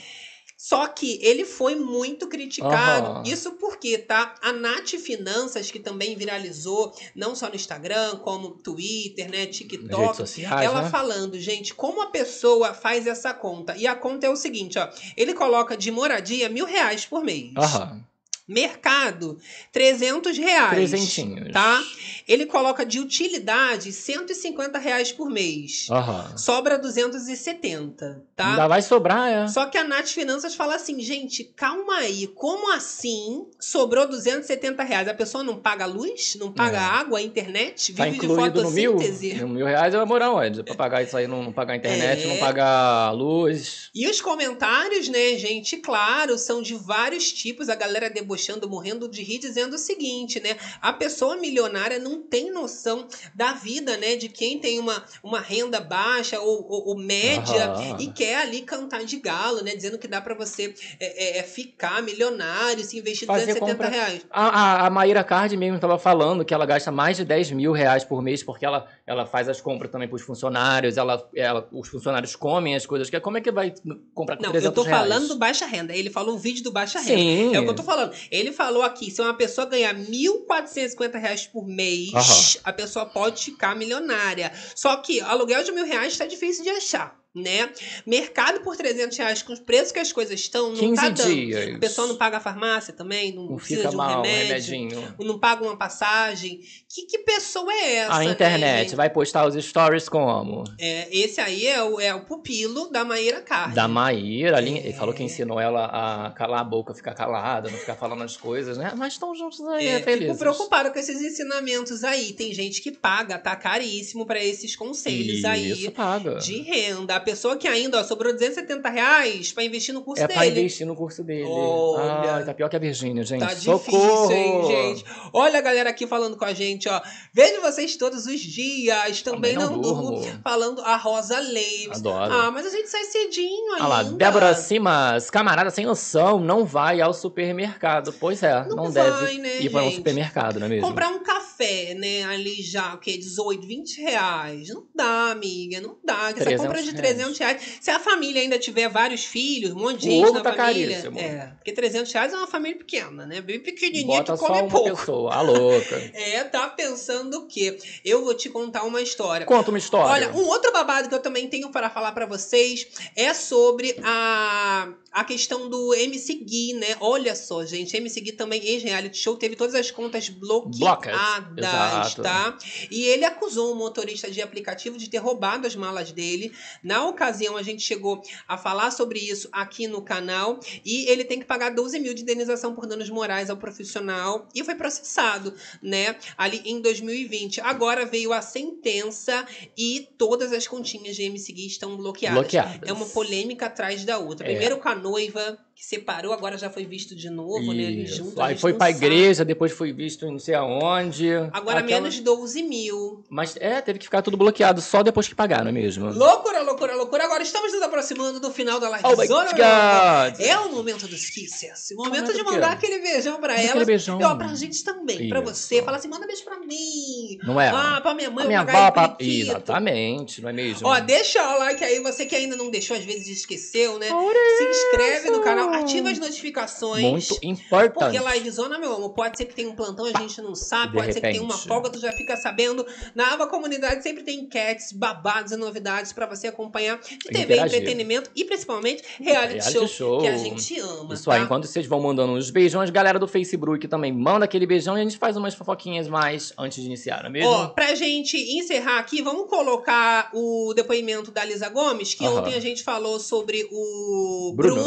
Só 0.67 0.87
que 0.87 1.19
ele 1.21 1.45
foi 1.45 1.75
muito 1.75 2.27
criticado. 2.27 3.07
Aham. 3.07 3.23
Isso 3.23 3.51
porque, 3.51 3.99
tá? 3.99 4.33
A 4.41 4.51
Nath 4.51 4.95
Finanças, 4.97 5.69
que 5.69 5.77
também 5.77 6.15
viralizou, 6.15 6.91
não 7.15 7.35
só 7.35 7.49
no 7.49 7.55
Instagram, 7.55 8.15
como 8.23 8.49
Twitter, 8.49 9.29
né? 9.29 9.45
TikTok. 9.45 10.17
sociais, 10.17 10.65
ela 10.65 10.81
né? 10.81 10.89
falando, 10.89 11.39
gente, 11.39 11.75
como 11.75 12.01
a 12.01 12.07
pessoa 12.07 12.73
faz 12.73 13.05
essa 13.05 13.31
conta? 13.31 13.77
E 13.77 13.85
a 13.85 13.95
conta 13.95 14.25
é 14.25 14.29
o 14.31 14.35
seguinte, 14.35 14.79
ó. 14.79 14.89
Ele 15.15 15.35
coloca 15.35 15.77
de 15.77 15.91
moradia 15.91 16.49
mil 16.49 16.65
reais 16.65 17.05
por 17.05 17.23
mês. 17.23 17.51
Aham. 17.55 18.03
Mercado, 18.47 19.39
300 19.71 20.37
reais. 20.37 20.69
Trezentinhos. 20.71 21.51
Tá? 21.51 21.81
Ele 22.27 22.45
coloca 22.45 22.85
de 22.85 22.99
utilidade 22.99 23.91
150 23.91 24.77
reais 24.77 25.11
por 25.11 25.29
mês. 25.29 25.87
Aham. 25.89 26.37
Sobra 26.37 26.77
270, 26.77 28.23
tá? 28.35 28.51
Ainda 28.51 28.67
vai 28.67 28.81
sobrar, 28.81 29.27
é. 29.31 29.47
Só 29.47 29.65
que 29.65 29.77
a 29.77 29.83
Nath 29.83 30.07
Finanças 30.09 30.55
fala 30.55 30.75
assim, 30.75 30.99
gente, 31.01 31.43
calma 31.55 31.97
aí, 31.97 32.27
como 32.27 32.71
assim 32.71 33.45
sobrou 33.59 34.07
270 34.07 34.83
reais? 34.83 35.07
A 35.07 35.13
pessoa 35.13 35.43
não 35.43 35.57
paga 35.57 35.85
luz? 35.85 36.35
Não 36.39 36.51
paga 36.51 36.77
É. 36.77 36.81
água, 36.81 37.21
internet? 37.21 37.93
Tá 37.93 38.05
Vive 38.05 38.19
de 38.19 38.25
incluído 38.25 38.61
no 38.63 38.71
mil? 38.71 38.91
fotossíntese? 38.93 39.33
No 39.35 39.49
mil 39.49 39.65
reais 39.65 39.93
vou 39.93 40.05
morar 40.05 40.31
onde? 40.31 40.63
Pra 40.63 40.75
pagar 40.75 41.03
isso 41.03 41.17
aí, 41.17 41.27
não, 41.27 41.43
não 41.43 41.51
pagar 41.51 41.75
internet, 41.75 42.23
É. 42.23 42.27
não 42.27 42.37
pagar 42.37 43.11
luz. 43.11 43.89
E 43.93 44.07
os 44.07 44.21
comentários, 44.21 45.07
né, 45.09 45.35
gente, 45.37 45.77
claro, 45.77 46.37
são 46.37 46.61
de 46.61 46.75
vários 46.75 47.31
tipos. 47.31 47.69
A 47.69 47.75
galera 47.75 48.09
debochando, 48.35 48.69
morrendo 48.69 49.07
de 49.07 49.23
rir, 49.23 49.39
dizendo 49.39 49.75
o 49.75 49.77
seguinte, 49.77 50.39
né? 50.39 50.57
A 50.81 50.91
pessoa 50.91 51.37
milionária 51.37 51.97
não 51.97 52.21
tem 52.21 52.51
noção 52.51 53.07
da 53.33 53.53
vida, 53.53 53.95
né? 53.97 54.15
De 54.15 54.27
quem 54.29 54.59
tem 54.59 54.77
uma, 54.77 55.03
uma 55.23 55.39
renda 55.39 55.79
baixa 55.79 56.39
ou, 56.39 56.67
ou- 56.69 56.87
ou 56.89 56.97
média 56.97 57.65
Aham. 57.65 57.97
e 57.99 58.07
quer 58.11 58.37
ali 58.41 58.61
cantar 58.61 59.03
de 59.05 59.17
galo, 59.17 59.63
né? 59.63 59.73
Dizendo 59.75 59.97
que 59.97 60.07
dá 60.07 60.19
pra 60.21 60.35
você 60.35 60.73
é, 60.99 61.37
é, 61.37 61.37
é, 61.39 61.43
ficar 61.43 62.03
milionário 62.03 62.83
se 62.83 62.97
investir 62.99 63.25
Fazer 63.25 63.45
270 63.53 63.71
compra- 63.71 63.89
reais. 63.89 64.25
A, 64.29 64.47
a, 64.83 64.87
a 64.87 64.89
Maíra 64.89 65.23
Card 65.23 65.55
mesmo 65.55 65.75
estava 65.75 65.97
falando 65.97 66.43
que 66.43 66.53
ela 66.53 66.65
gasta 66.65 66.91
mais 66.91 67.17
de 67.17 67.23
10 67.25 67.51
mil 67.51 67.71
reais 67.71 68.03
por 68.03 68.21
mês 68.21 68.43
porque 68.43 68.65
ela, 68.65 68.87
ela 69.07 69.25
faz 69.25 69.47
as 69.47 69.61
compras 69.61 69.91
também 69.91 70.07
para 70.07 70.15
os 70.15 70.23
funcionários, 70.23 70.97
ela, 70.97 71.29
ela, 71.35 71.67
os 71.71 71.87
funcionários 71.87 72.35
comem 72.35 72.75
as 72.75 72.85
coisas. 72.87 73.09
que 73.09 73.19
Como 73.19 73.37
é 73.37 73.41
que 73.41 73.51
vai 73.51 73.73
comprar 74.13 74.35
com 74.37 74.43
Não, 74.43 74.51
300 74.51 74.65
eu 74.65 74.71
tô 74.73 74.81
reais? 74.81 74.97
falando 74.99 75.27
do 75.27 75.35
baixa 75.37 75.65
renda. 75.65 75.95
Ele 75.95 76.09
falou 76.09 76.35
um 76.35 76.37
vídeo 76.39 76.63
do 76.63 76.71
baixa 76.71 76.99
renda. 76.99 77.15
Sim. 77.15 77.55
É 77.55 77.59
o 77.59 77.63
que 77.63 77.69
eu 77.69 77.75
tô 77.75 77.83
falando. 77.83 78.13
Ele 78.31 78.51
falou 78.51 78.81
aqui, 78.81 79.11
se 79.11 79.21
uma 79.21 79.33
pessoa 79.35 79.67
ganhar 79.67 79.93
1.450 79.93 81.19
reais 81.19 81.45
por 81.45 81.67
mês, 81.67 82.13
Aham. 82.13 82.61
a 82.63 82.73
pessoa 82.73 83.05
pode 83.05 83.45
ficar 83.45 83.75
milionária. 83.75 84.51
Só 84.75 84.95
que 84.97 85.21
aluguel 85.21 85.63
de 85.63 85.71
mil 85.71 85.85
reais 85.85 86.17
tá 86.17 86.25
difícil 86.25 86.63
de 86.63 86.69
achar. 86.71 87.15
Né? 87.35 87.69
Mercado 88.05 88.61
por 88.61 88.75
300 88.77 89.17
reais, 89.17 89.41
com 89.41 89.51
os 89.53 89.59
preços 89.59 89.91
que 89.91 89.99
as 89.99 90.11
coisas 90.11 90.39
estão, 90.39 90.69
não 90.69 90.75
15 90.79 90.95
tá 90.95 91.09
dando. 91.09 91.33
dias. 91.33 91.75
O 91.75 91.79
pessoal 91.79 92.07
não 92.07 92.15
paga 92.15 92.37
a 92.37 92.39
farmácia 92.39 92.93
também, 92.93 93.33
não, 93.33 93.45
Não 93.49 93.57
precisa 93.57 93.81
fica 93.81 93.89
de 93.89 93.95
um 93.95 93.97
mal, 93.97 94.21
remédio, 94.23 94.71
remedinho. 94.73 95.15
não 95.19 95.37
paga 95.39 95.63
uma 95.63 95.77
passagem. 95.77 96.59
Que, 96.89 97.05
que 97.05 97.19
pessoa 97.19 97.71
é 97.73 97.95
essa? 97.97 98.13
A 98.13 98.19
né, 98.19 98.25
internet 98.31 98.79
gente? 98.83 98.95
vai 98.95 99.09
postar 99.09 99.45
os 99.47 99.55
stories 99.63 100.07
como? 100.07 100.63
É, 100.79 101.07
esse 101.15 101.41
aí 101.41 101.67
é 101.67 101.83
o, 101.83 101.99
é 101.99 102.13
o 102.15 102.21
pupilo 102.25 102.89
da 102.89 103.03
Maíra 103.03 103.41
Cardi. 103.41 103.75
Da 103.75 103.87
Maíra, 103.87 104.57
ali, 104.57 104.77
ele 104.77 104.89
É. 104.89 104.93
falou 104.93 105.13
que 105.13 105.21
ensinou 105.23 105.59
ela 105.59 105.85
a 105.85 106.31
calar 106.31 106.61
a 106.61 106.63
boca, 106.63 106.93
ficar 106.93 107.13
calada, 107.13 107.69
não 107.69 107.77
ficar 107.77 107.95
falando 107.95 108.23
as 108.23 108.37
coisas, 108.37 108.77
né? 108.77 108.93
Mas 108.95 109.13
estão 109.13 109.35
juntos 109.35 109.59
aí, 109.67 109.87
É, 109.87 109.91
é, 109.95 110.01
felizes. 110.01 110.27
fico 110.27 110.37
preocupada 110.39 110.89
com 110.89 110.97
esses 110.99 111.21
ensinamentos 111.21 112.03
aí. 112.03 112.31
Tem 112.33 112.53
gente 112.53 112.81
que 112.81 112.91
paga, 112.91 113.37
tá 113.37 113.55
caríssimo 113.55 114.25
pra 114.25 114.41
esses 114.43 114.75
conselhos 114.75 115.43
aí 115.43 115.71
Isso, 115.71 115.91
paga. 115.91 116.35
de 116.35 116.61
renda. 116.61 117.19
Pessoa 117.25 117.57
que 117.57 117.67
ainda, 117.67 117.99
ó, 117.99 118.03
sobrou 118.03 118.31
270 118.31 118.87
reais 118.89 119.51
pra 119.51 119.63
investir 119.63 119.93
no 119.93 120.01
curso 120.03 120.23
É 120.23 120.27
pra 120.27 120.41
dele. 120.43 120.59
investir 120.61 120.85
no 120.87 120.95
curso 120.95 121.23
dele. 121.23 121.43
Olha. 121.47 122.35
Ai, 122.35 122.45
tá 122.45 122.53
pior 122.53 122.69
que 122.69 122.75
a 122.75 122.79
Virgínia, 122.79 123.23
gente. 123.23 123.41
Tá 123.41 123.55
Socorro! 123.55 124.27
difícil, 124.27 124.31
hein, 124.31 124.65
gente? 124.67 125.05
Olha 125.33 125.59
a 125.59 125.61
galera 125.61 125.89
aqui 125.89 126.05
falando 126.07 126.37
com 126.37 126.45
a 126.45 126.53
gente, 126.53 126.87
ó. 126.87 127.01
Vejo 127.33 127.59
vocês 127.61 127.95
todos 127.97 128.25
os 128.25 128.39
dias. 128.39 129.21
Também, 129.23 129.53
Também 129.53 129.55
não 129.55 129.71
não, 129.75 129.81
durmo. 129.81 130.11
durmo. 130.21 130.39
Falando 130.43 130.81
a 130.81 130.95
Rosa 130.95 131.39
Leves. 131.39 131.97
Adoro. 131.99 132.33
Ah, 132.33 132.51
mas 132.51 132.65
a 132.65 132.69
gente 132.69 132.87
sai 132.89 133.03
cedinho 133.05 133.73
ainda. 133.73 133.85
Olha 133.85 133.87
lá, 133.87 134.03
Débora 134.03 134.53
Simas, 134.53 135.29
camarada 135.29 135.69
sem 135.69 135.85
noção, 135.85 136.39
não 136.39 136.63
vai 136.65 137.01
ao 137.01 137.13
supermercado. 137.13 138.13
Pois 138.13 138.43
é, 138.43 138.65
não, 138.67 138.75
Não 138.75 138.91
deve 138.91 139.09
vai, 139.11 139.37
né, 139.37 139.61
ir 139.61 139.69
para 139.69 139.83
um 139.83 139.91
supermercado, 139.91 140.59
não 140.59 140.67
é 140.67 140.69
mesmo? 140.69 140.87
Comprar 140.87 141.09
um 141.09 141.23
café, 141.23 141.93
né, 141.95 142.23
ali 142.25 142.61
já, 142.61 142.93
o 142.93 142.97
quê? 142.99 143.17
18, 143.17 143.65
20 143.65 144.01
reais. 144.01 144.69
Não 144.69 144.85
dá, 144.93 145.31
amiga, 145.31 145.81
não 145.81 145.97
dá. 146.03 146.33
Que 146.33 146.39
Essa 146.41 146.45
300 146.45 146.65
compra 146.65 146.81
de 146.83 146.91
reais. 146.91 147.01
300 147.15 147.37
reais. 147.39 147.61
Se 147.81 147.91
a 147.91 147.99
família 147.99 148.41
ainda 148.41 148.59
tiver 148.59 148.87
vários 148.89 149.23
filhos, 149.25 149.71
um 149.71 149.79
monte 149.79 150.01
de 150.01 150.09
gente 150.11 150.31
na 150.31 150.41
tá 150.41 150.53
família. 150.53 150.89
caríssimo. 151.01 151.19
É, 151.19 151.53
porque 151.57 151.71
300 151.71 152.11
reais 152.11 152.33
é 152.33 152.37
uma 152.37 152.47
família 152.47 152.77
pequena, 152.77 153.25
né? 153.25 153.41
Bem 153.41 153.59
pequenininha 153.59 154.19
Bota 154.19 154.33
que 154.33 154.39
só 154.39 154.47
come 154.47 154.61
uma 154.61 154.69
pouco. 154.69 154.89
pessoa, 154.89 155.33
a 155.33 155.41
louca. 155.41 155.95
É, 156.15 156.43
tá 156.43 156.67
pensando 156.69 157.39
o 157.39 157.47
quê? 157.47 157.77
Eu 158.03 158.23
vou 158.23 158.33
te 158.33 158.49
contar 158.49 158.83
uma 158.83 159.01
história. 159.01 159.45
Conta 159.45 159.69
uma 159.69 159.77
história. 159.77 160.27
Olha, 160.27 160.33
um 160.33 160.47
outro 160.47 160.71
babado 160.71 161.09
que 161.09 161.15
eu 161.15 161.21
também 161.21 161.47
tenho 161.47 161.69
para 161.69 161.89
falar 161.89 162.11
para 162.11 162.25
vocês 162.25 162.87
é 163.15 163.33
sobre 163.33 163.95
a, 164.03 164.89
a 165.15 165.23
questão 165.23 165.69
do 165.69 165.93
MC 165.93 166.33
Gui, 166.33 166.73
né? 166.73 166.97
Olha 166.99 167.33
só, 167.37 167.65
gente, 167.65 167.95
MC 167.95 168.19
Gui 168.19 168.33
também, 168.33 168.61
ex-reality 168.65 169.17
show, 169.17 169.37
teve 169.37 169.55
todas 169.55 169.73
as 169.73 169.89
contas 169.89 170.27
bloqueadas, 170.27 172.15
tá? 172.15 172.57
E 172.91 173.05
ele 173.05 173.23
acusou 173.23 173.73
um 173.73 173.77
motorista 173.77 174.29
de 174.29 174.41
aplicativo 174.41 174.97
de 174.97 175.09
ter 175.09 175.19
roubado 175.19 175.65
as 175.65 175.73
malas 175.73 176.11
dele. 176.11 176.51
Na 176.83 177.07
ocasião, 177.07 177.55
a 177.55 177.63
gente 177.63 177.81
chegou 177.81 178.21
a 178.45 178.57
falar 178.57 178.91
sobre 178.91 179.17
isso 179.19 179.47
aqui 179.53 179.87
no 179.87 180.01
canal 180.01 180.59
e 180.83 181.09
ele 181.09 181.23
tem 181.23 181.39
que 181.39 181.45
pagar 181.45 181.69
12 181.69 181.97
mil 181.97 182.13
de 182.13 182.23
indenização 182.23 182.75
por 182.75 182.85
danos 182.85 183.09
morais 183.09 183.49
ao 183.49 183.55
profissional 183.55 184.49
e 184.53 184.65
foi 184.65 184.75
processado, 184.75 185.53
né? 185.81 186.17
Ali 186.37 186.61
em 186.65 186.81
2020. 186.81 187.61
Agora 187.61 188.05
veio 188.05 188.33
a 188.33 188.41
sentença 188.41 189.47
e 189.77 190.09
todas 190.17 190.51
as 190.51 190.67
continhas 190.67 191.15
de 191.15 191.23
MC 191.23 191.53
Gui 191.53 191.67
estão 191.67 191.95
bloqueadas. 191.95 192.37
Bloqueadas. 192.37 192.89
É 192.89 192.91
uma 192.91 193.05
polêmica 193.05 193.67
atrás 193.67 194.03
da 194.03 194.17
outra. 194.17 194.45
É. 194.45 194.49
Primeiro 194.49 194.77
com 194.77 194.89
a 194.89 195.04
noiva, 195.09 195.57
que 195.75 195.85
separou, 195.85 196.31
agora 196.33 196.57
já 196.57 196.69
foi 196.69 196.85
visto 196.85 197.13
de 197.15 197.29
novo, 197.29 197.73
né? 197.73 197.83
Eles 197.83 198.15
juntos. 198.15 198.39
Aí 198.39 198.57
foi 198.57 198.73
pra 198.73 198.87
sabe. 198.87 198.97
igreja, 198.97 199.43
depois 199.45 199.71
foi 199.73 199.91
visto 199.91 200.25
em 200.25 200.31
não 200.31 200.39
sei 200.39 200.55
aonde. 200.55 201.29
Agora 201.51 201.79
Aquela- 201.79 201.99
menos 202.01 202.15
de 202.15 202.21
12 202.21 202.63
mil. 202.63 203.23
Mas 203.29 203.55
é, 203.59 203.81
teve 203.81 203.99
que 203.99 204.05
ficar 204.05 204.21
tudo 204.21 204.37
bloqueado 204.37 204.81
só 204.81 205.03
depois 205.03 205.27
que 205.27 205.35
pagar, 205.35 205.63
não 205.63 205.69
é 205.69 205.73
mesmo? 205.73 206.09
Loucura, 206.13 206.61
loucura, 206.63 206.95
loucura. 206.95 207.25
Agora 207.25 207.43
estamos 207.43 207.73
nos 207.73 207.81
aproximando 207.81 208.39
do 208.39 208.51
final 208.51 208.79
da 208.79 208.87
live. 208.89 209.05
Oh 209.05 209.15
my 209.17 209.27
Zona, 209.27 209.51
God. 209.51 210.39
É 210.39 210.57
o 210.59 210.71
momento 210.71 211.07
dos 211.07 211.29
kisses. 211.29 211.91
O 211.91 211.95
momento, 211.97 212.15
Momento 212.21 212.33
de 212.33 212.43
mandar 212.43 212.71
aquele 212.71 212.99
beijão 212.99 213.39
pra 213.39 213.53
elas. 213.55 213.69
aquele 213.71 213.85
beijão. 213.85 214.19
E 214.19 214.23
ó, 214.23 214.33
pra 214.35 214.47
gente 214.55 214.81
também. 214.83 215.27
Pra 215.29 215.41
Isso. 215.41 215.53
você. 215.53 215.81
Fala 215.83 215.97
assim, 215.97 216.07
manda 216.07 216.25
beijo 216.25 216.43
pra 216.45 216.57
mim. 216.57 217.37
Não 217.43 217.59
é? 217.59 217.67
Ah, 217.69 217.99
pra 218.01 218.13
minha 218.15 218.31
mãe, 218.31 218.47
minha 218.47 218.63
pra 218.63 218.73
Gabi 218.73 218.99
avó, 218.99 219.07
pra... 219.09 219.17
Exatamente, 219.19 220.41
não 220.41 220.49
é 220.49 220.53
mesmo? 220.53 220.87
Ó, 220.87 220.99
deixa 221.01 221.41
o 221.55 221.59
like 221.59 221.83
aí, 221.83 221.99
você 221.99 222.25
que 222.25 222.35
ainda 222.35 222.55
não 222.55 222.69
deixou, 222.71 222.95
às 222.95 223.03
vezes 223.03 223.27
esqueceu, 223.27 223.99
né? 223.99 224.07
Se 224.07 224.63
inscreve 224.63 224.94
no 225.31 225.41
canal, 225.41 225.73
ativa 225.73 226.09
as 226.09 226.19
notificações. 226.19 227.01
Muito 227.03 227.37
importante. 227.43 228.17
Porque 228.17 228.33
livezona, 228.39 228.77
meu 228.79 228.93
amor, 228.93 229.09
pode 229.11 229.37
ser 229.37 229.45
que 229.45 229.55
tenha 229.55 229.69
um 229.69 229.75
plantão, 229.75 230.05
a 230.05 230.19
gente 230.21 230.41
não 230.41 230.55
sabe, 230.55 230.93
De 230.93 230.97
pode 230.97 231.13
ser 231.13 231.21
que 231.21 231.27
tenha 231.29 231.41
uma 231.41 231.53
repente. 231.53 231.67
folga, 231.67 231.89
tu 231.89 231.99
já 231.99 232.11
fica 232.11 232.35
sabendo. 232.37 232.85
Na 233.13 233.33
aba 233.33 233.47
comunidade 233.47 234.01
sempre 234.03 234.23
tem 234.23 234.39
enquetes, 234.41 234.91
babados 234.91 235.51
e 235.51 235.55
novidades 235.55 236.13
pra 236.13 236.25
você 236.25 236.47
acompanhar 236.47 236.99
de 236.99 237.17
TV, 237.17 237.39
Interagir. 237.43 237.65
entretenimento 237.77 238.29
e 238.35 238.45
principalmente 238.45 239.03
reality, 239.19 239.53
Reality 239.55 239.71
show, 239.73 239.87
show. 239.87 240.21
que 240.21 240.27
a 240.27 240.37
gente 240.37 240.79
ama. 240.79 241.13
Isso 241.13 241.29
aí, 241.31 241.39
tá? 241.39 241.45
enquanto 241.45 241.67
vocês 241.67 241.85
vão 241.85 241.99
mandando 242.01 242.33
uns 242.33 242.49
beijões, 242.49 242.89
galera 242.89 243.19
do 243.19 243.27
Facebook 243.27 243.87
também 243.87 244.11
manda 244.11 244.45
aquele 244.45 244.65
beijão 244.65 244.97
e 244.97 245.01
a 245.01 245.03
gente 245.03 245.17
faz 245.17 245.35
umas 245.37 245.53
fofoquinhas 245.53 246.07
mais 246.07 246.53
antes 246.57 246.79
de 246.81 246.85
iniciar, 246.85 247.19
não 247.19 247.27
é 247.27 247.31
mesmo? 247.31 247.49
Ó, 247.49 247.67
pra 247.67 247.93
gente 247.95 248.37
encerrar 248.37 248.99
aqui, 248.99 249.21
vamos 249.21 249.49
colocar 249.49 250.29
o 250.33 250.73
depoimento 250.75 251.31
da 251.31 251.43
Lisa 251.43 251.69
Gomes, 251.69 252.13
que 252.13 252.25
Aham. 252.25 252.39
ontem 252.39 252.53
a 252.55 252.59
gente 252.59 252.83
falou 252.83 253.19
sobre 253.19 253.67
o 253.71 254.53
Bruno. 254.55 254.75
Bruno, 254.75 254.84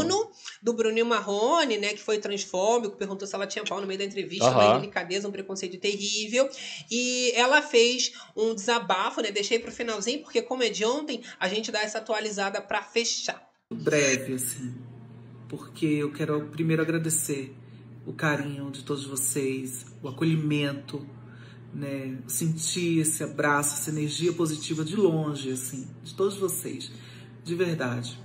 do 0.62 0.72
Bruninho 0.72 1.06
Marrone, 1.06 1.78
né, 1.78 1.88
que 1.94 2.00
foi 2.00 2.18
transfóbico, 2.18 2.96
perguntou 2.96 3.26
se 3.26 3.34
ela 3.34 3.46
tinha 3.46 3.64
pau 3.64 3.80
no 3.80 3.86
meio 3.86 3.98
da 3.98 4.04
entrevista, 4.04 4.46
Aham. 4.46 4.58
uma 4.58 4.76
indelicadeza, 4.76 5.28
um 5.28 5.32
preconceito 5.32 5.78
terrível. 5.78 6.48
E 6.90 7.32
ela 7.34 7.62
fez 7.62 8.12
um 8.36 8.54
desabafo, 8.54 9.20
né, 9.20 9.30
deixei 9.30 9.58
pro 9.58 9.72
finalzinho, 9.72 10.22
porque 10.22 10.42
como 10.42 10.62
é 10.62 10.70
de 10.70 10.84
ontem, 10.84 11.22
a 11.38 11.48
gente 11.48 11.70
dá 11.70 11.80
essa 11.80 11.98
atualizada 11.98 12.60
pra 12.60 12.82
fechar. 12.82 13.46
breve, 13.70 14.34
assim, 14.34 14.74
porque 15.48 15.86
eu 15.86 16.12
quero 16.12 16.40
primeiro 16.48 16.82
agradecer 16.82 17.54
o 18.06 18.12
carinho 18.12 18.70
de 18.70 18.82
todos 18.82 19.04
vocês, 19.04 19.84
o 20.02 20.08
acolhimento, 20.08 21.06
né, 21.74 22.16
sentir 22.26 23.00
esse 23.00 23.22
abraço, 23.22 23.74
essa 23.74 23.90
energia 23.90 24.32
positiva 24.32 24.84
de 24.84 24.96
longe, 24.96 25.52
assim, 25.52 25.86
de 26.02 26.14
todos 26.14 26.36
vocês, 26.36 26.90
de 27.44 27.54
verdade. 27.54 28.18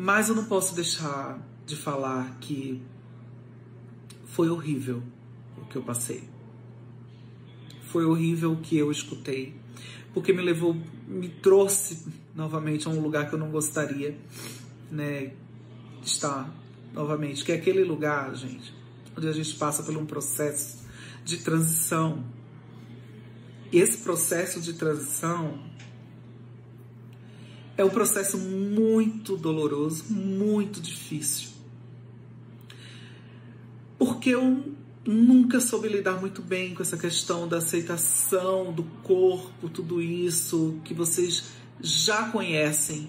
Mas 0.00 0.28
eu 0.28 0.36
não 0.36 0.44
posso 0.44 0.76
deixar 0.76 1.44
de 1.66 1.74
falar 1.74 2.38
que 2.38 2.80
foi 4.26 4.48
horrível 4.48 5.02
o 5.56 5.66
que 5.66 5.74
eu 5.74 5.82
passei. 5.82 6.22
Foi 7.82 8.04
horrível 8.04 8.52
o 8.52 8.58
que 8.58 8.78
eu 8.78 8.92
escutei, 8.92 9.56
porque 10.14 10.32
me 10.32 10.40
levou, 10.40 10.76
me 11.08 11.28
trouxe 11.28 12.06
novamente 12.32 12.86
a 12.86 12.92
um 12.92 13.00
lugar 13.00 13.28
que 13.28 13.34
eu 13.34 13.40
não 13.40 13.50
gostaria, 13.50 14.16
né, 14.88 15.32
estar 16.00 16.48
novamente, 16.92 17.44
que 17.44 17.50
é 17.50 17.56
aquele 17.56 17.82
lugar, 17.82 18.32
gente, 18.36 18.72
onde 19.16 19.26
a 19.26 19.32
gente 19.32 19.52
passa 19.56 19.82
por 19.82 19.96
um 19.96 20.06
processo 20.06 20.86
de 21.24 21.38
transição. 21.38 22.24
E 23.72 23.80
esse 23.80 23.98
processo 23.98 24.60
de 24.60 24.74
transição 24.74 25.58
é 27.78 27.84
um 27.84 27.88
processo 27.88 28.36
muito 28.36 29.36
doloroso, 29.36 30.12
muito 30.12 30.80
difícil. 30.80 31.50
Porque 33.96 34.30
eu 34.30 34.74
nunca 35.06 35.60
soube 35.60 35.88
lidar 35.88 36.20
muito 36.20 36.42
bem 36.42 36.74
com 36.74 36.82
essa 36.82 36.98
questão 36.98 37.46
da 37.46 37.58
aceitação 37.58 38.72
do 38.72 38.82
corpo, 39.04 39.68
tudo 39.68 40.02
isso 40.02 40.80
que 40.84 40.92
vocês 40.92 41.44
já 41.80 42.28
conhecem. 42.30 43.08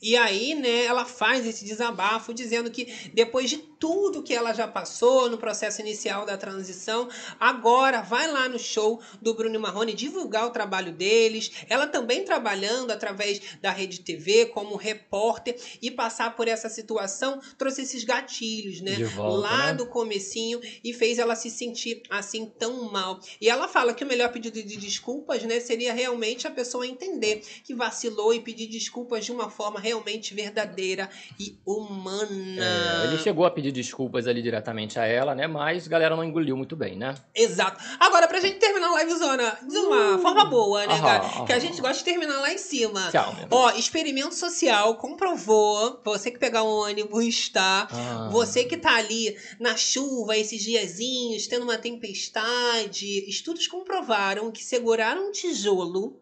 E 0.00 0.16
aí, 0.16 0.54
né, 0.54 0.84
ela 0.84 1.04
faz 1.04 1.44
esse 1.44 1.64
desabafo 1.64 2.32
dizendo 2.32 2.70
que 2.70 2.86
depois 3.12 3.50
de 3.50 3.56
tudo 3.82 4.22
que 4.22 4.32
ela 4.32 4.52
já 4.52 4.68
passou 4.68 5.28
no 5.28 5.36
processo 5.36 5.80
inicial 5.80 6.24
da 6.24 6.36
transição, 6.36 7.08
agora 7.40 8.00
vai 8.00 8.30
lá 8.30 8.48
no 8.48 8.56
show 8.56 9.00
do 9.20 9.34
Bruno 9.34 9.58
Marrone 9.58 9.92
divulgar 9.92 10.46
o 10.46 10.50
trabalho 10.50 10.92
deles. 10.92 11.50
Ela 11.68 11.88
também 11.88 12.24
trabalhando 12.24 12.92
através 12.92 13.40
da 13.60 13.72
Rede 13.72 13.98
TV 13.98 14.46
como 14.46 14.76
repórter 14.76 15.56
e 15.82 15.90
passar 15.90 16.36
por 16.36 16.46
essa 16.46 16.68
situação 16.68 17.40
trouxe 17.58 17.82
esses 17.82 18.04
gatilhos, 18.04 18.80
né? 18.80 18.94
Volta, 19.16 19.48
lá 19.48 19.66
né? 19.66 19.74
do 19.74 19.86
comecinho 19.86 20.60
e 20.84 20.92
fez 20.92 21.18
ela 21.18 21.34
se 21.34 21.50
sentir 21.50 22.04
assim 22.08 22.46
tão 22.46 22.84
mal. 22.84 23.18
E 23.40 23.48
ela 23.48 23.66
fala 23.66 23.92
que 23.92 24.04
o 24.04 24.06
melhor 24.06 24.30
pedido 24.30 24.62
de 24.62 24.76
desculpas, 24.76 25.42
né, 25.42 25.58
seria 25.58 25.92
realmente 25.92 26.46
a 26.46 26.52
pessoa 26.52 26.86
entender 26.86 27.42
que 27.64 27.74
vacilou 27.74 28.32
e 28.32 28.38
pedir 28.38 28.68
desculpas 28.68 29.24
de 29.24 29.32
uma 29.32 29.50
forma 29.50 29.80
realmente 29.80 30.34
verdadeira 30.34 31.10
e 31.36 31.58
humana. 31.66 33.02
É, 33.02 33.08
ele 33.08 33.18
chegou 33.18 33.44
a 33.44 33.50
pedir 33.50 33.71
desculpas 33.72 34.26
ali 34.26 34.42
diretamente 34.42 34.98
a 34.98 35.06
ela, 35.06 35.34
né? 35.34 35.46
Mas 35.46 35.86
a 35.86 35.90
galera 35.90 36.14
não 36.14 36.22
engoliu 36.22 36.56
muito 36.56 36.76
bem, 36.76 36.96
né? 36.96 37.14
Exato. 37.34 37.82
Agora, 37.98 38.28
pra 38.28 38.38
gente 38.40 38.58
terminar 38.58 38.94
a 38.94 39.02
livezona 39.02 39.58
de 39.68 39.76
uma 39.78 40.18
forma 40.18 40.44
boa, 40.44 40.86
né, 40.86 40.94
Aham, 40.94 41.02
cara? 41.02 41.24
aham. 41.24 41.44
Que 41.46 41.52
a 41.52 41.58
gente 41.58 41.80
gosta 41.80 41.98
de 41.98 42.04
terminar 42.04 42.38
lá 42.40 42.52
em 42.52 42.58
cima. 42.58 43.08
Tchau, 43.10 43.34
Ó, 43.50 43.70
experimento 43.72 44.34
social 44.34 44.94
comprovou, 44.96 46.00
você 46.04 46.30
que 46.30 46.38
pegar 46.38 46.62
um 46.62 46.68
ônibus, 46.68 47.48
tá? 47.48 47.88
Ah. 47.90 48.28
Você 48.30 48.64
que 48.64 48.76
tá 48.76 48.96
ali 48.96 49.36
na 49.58 49.76
chuva, 49.76 50.36
esses 50.36 50.62
diazinhos, 50.62 51.46
tendo 51.46 51.62
uma 51.64 51.78
tempestade, 51.78 53.28
estudos 53.28 53.66
comprovaram 53.66 54.50
que 54.50 54.62
segurar 54.62 55.16
um 55.16 55.30
tijolo 55.32 56.20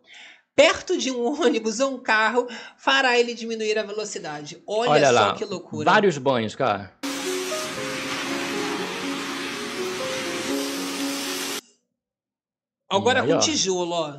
perto 0.55 0.97
de 0.99 1.11
um 1.11 1.25
ônibus 1.41 1.81
ou 1.81 1.95
um 1.95 1.99
carro 1.99 2.47
fará 2.77 3.19
ele 3.19 3.35
diminuir 3.35 3.79
a 3.79 3.83
velocidade. 3.83 4.63
Olha, 4.67 4.91
Olha 4.91 5.07
só 5.07 5.13
lá, 5.13 5.35
que 5.35 5.45
loucura. 5.45 5.91
vários 5.91 6.19
banhos, 6.19 6.55
cara. 6.55 6.93
Agora 12.91 13.25
com 13.25 13.39
tijolo, 13.39 13.93
ó. 13.93 14.15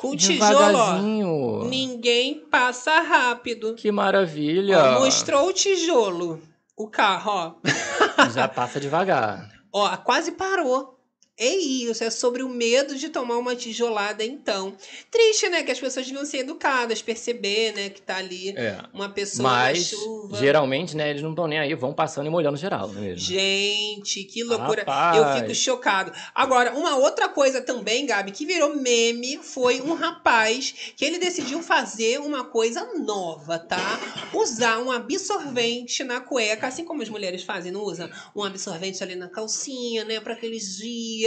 Com 0.00 0.16
tijolo, 0.16 0.78
ó. 0.78 1.64
Ninguém 1.64 2.40
passa 2.50 3.00
rápido. 3.00 3.74
Que 3.74 3.90
maravilha. 3.92 4.96
Ó, 4.96 5.00
mostrou 5.00 5.48
o 5.48 5.52
tijolo. 5.52 6.42
O 6.76 6.88
carro, 6.88 7.30
ó. 7.32 7.54
Já 8.34 8.48
passa 8.48 8.80
devagar. 8.80 9.48
Ó, 9.72 9.96
quase 9.98 10.32
parou. 10.32 10.95
É 11.38 11.54
isso, 11.54 12.02
é 12.02 12.08
sobre 12.08 12.42
o 12.42 12.48
medo 12.48 12.96
de 12.96 13.10
tomar 13.10 13.36
uma 13.36 13.54
tijolada, 13.54 14.24
então. 14.24 14.74
Triste, 15.10 15.50
né? 15.50 15.62
Que 15.62 15.70
as 15.70 15.78
pessoas 15.78 16.06
deviam 16.06 16.24
ser 16.24 16.38
educadas, 16.38 17.02
perceber, 17.02 17.74
né? 17.74 17.90
Que 17.90 18.00
tá 18.00 18.16
ali 18.16 18.56
É. 18.56 18.78
uma 18.94 19.10
pessoa 19.10 19.46
Mas, 19.46 19.92
na 19.92 19.98
chuva. 19.98 20.38
geralmente, 20.38 20.96
né, 20.96 21.10
eles 21.10 21.20
não 21.20 21.30
estão 21.30 21.46
nem 21.46 21.58
aí, 21.58 21.74
vão 21.74 21.92
passando 21.92 22.26
e 22.26 22.30
molhando 22.30 22.56
geral, 22.56 22.88
não 22.88 22.98
é 23.02 23.08
mesmo? 23.08 23.18
Gente, 23.18 24.24
que 24.24 24.42
loucura. 24.44 24.80
Rapaz. 24.80 25.16
Eu 25.18 25.40
fico 25.42 25.54
chocado. 25.54 26.10
Agora, 26.34 26.72
uma 26.72 26.96
outra 26.96 27.28
coisa 27.28 27.60
também, 27.60 28.06
Gabi, 28.06 28.32
que 28.32 28.46
virou 28.46 28.74
meme 28.74 29.38
foi 29.42 29.82
um 29.82 29.92
rapaz 29.92 30.74
que 30.96 31.04
ele 31.04 31.18
decidiu 31.18 31.62
fazer 31.62 32.18
uma 32.18 32.44
coisa 32.44 32.82
nova, 32.98 33.58
tá? 33.58 34.00
Usar 34.32 34.78
um 34.78 34.90
absorvente 34.90 36.02
na 36.02 36.18
cueca, 36.18 36.66
assim 36.66 36.84
como 36.84 37.02
as 37.02 37.10
mulheres 37.10 37.42
fazem, 37.42 37.70
não 37.70 37.82
usam 37.82 38.08
um 38.34 38.42
absorvente 38.42 39.02
ali 39.02 39.14
na 39.16 39.28
calcinha, 39.28 40.02
né, 40.04 40.18
para 40.18 40.32
aqueles 40.32 40.78
dias. 40.78 41.25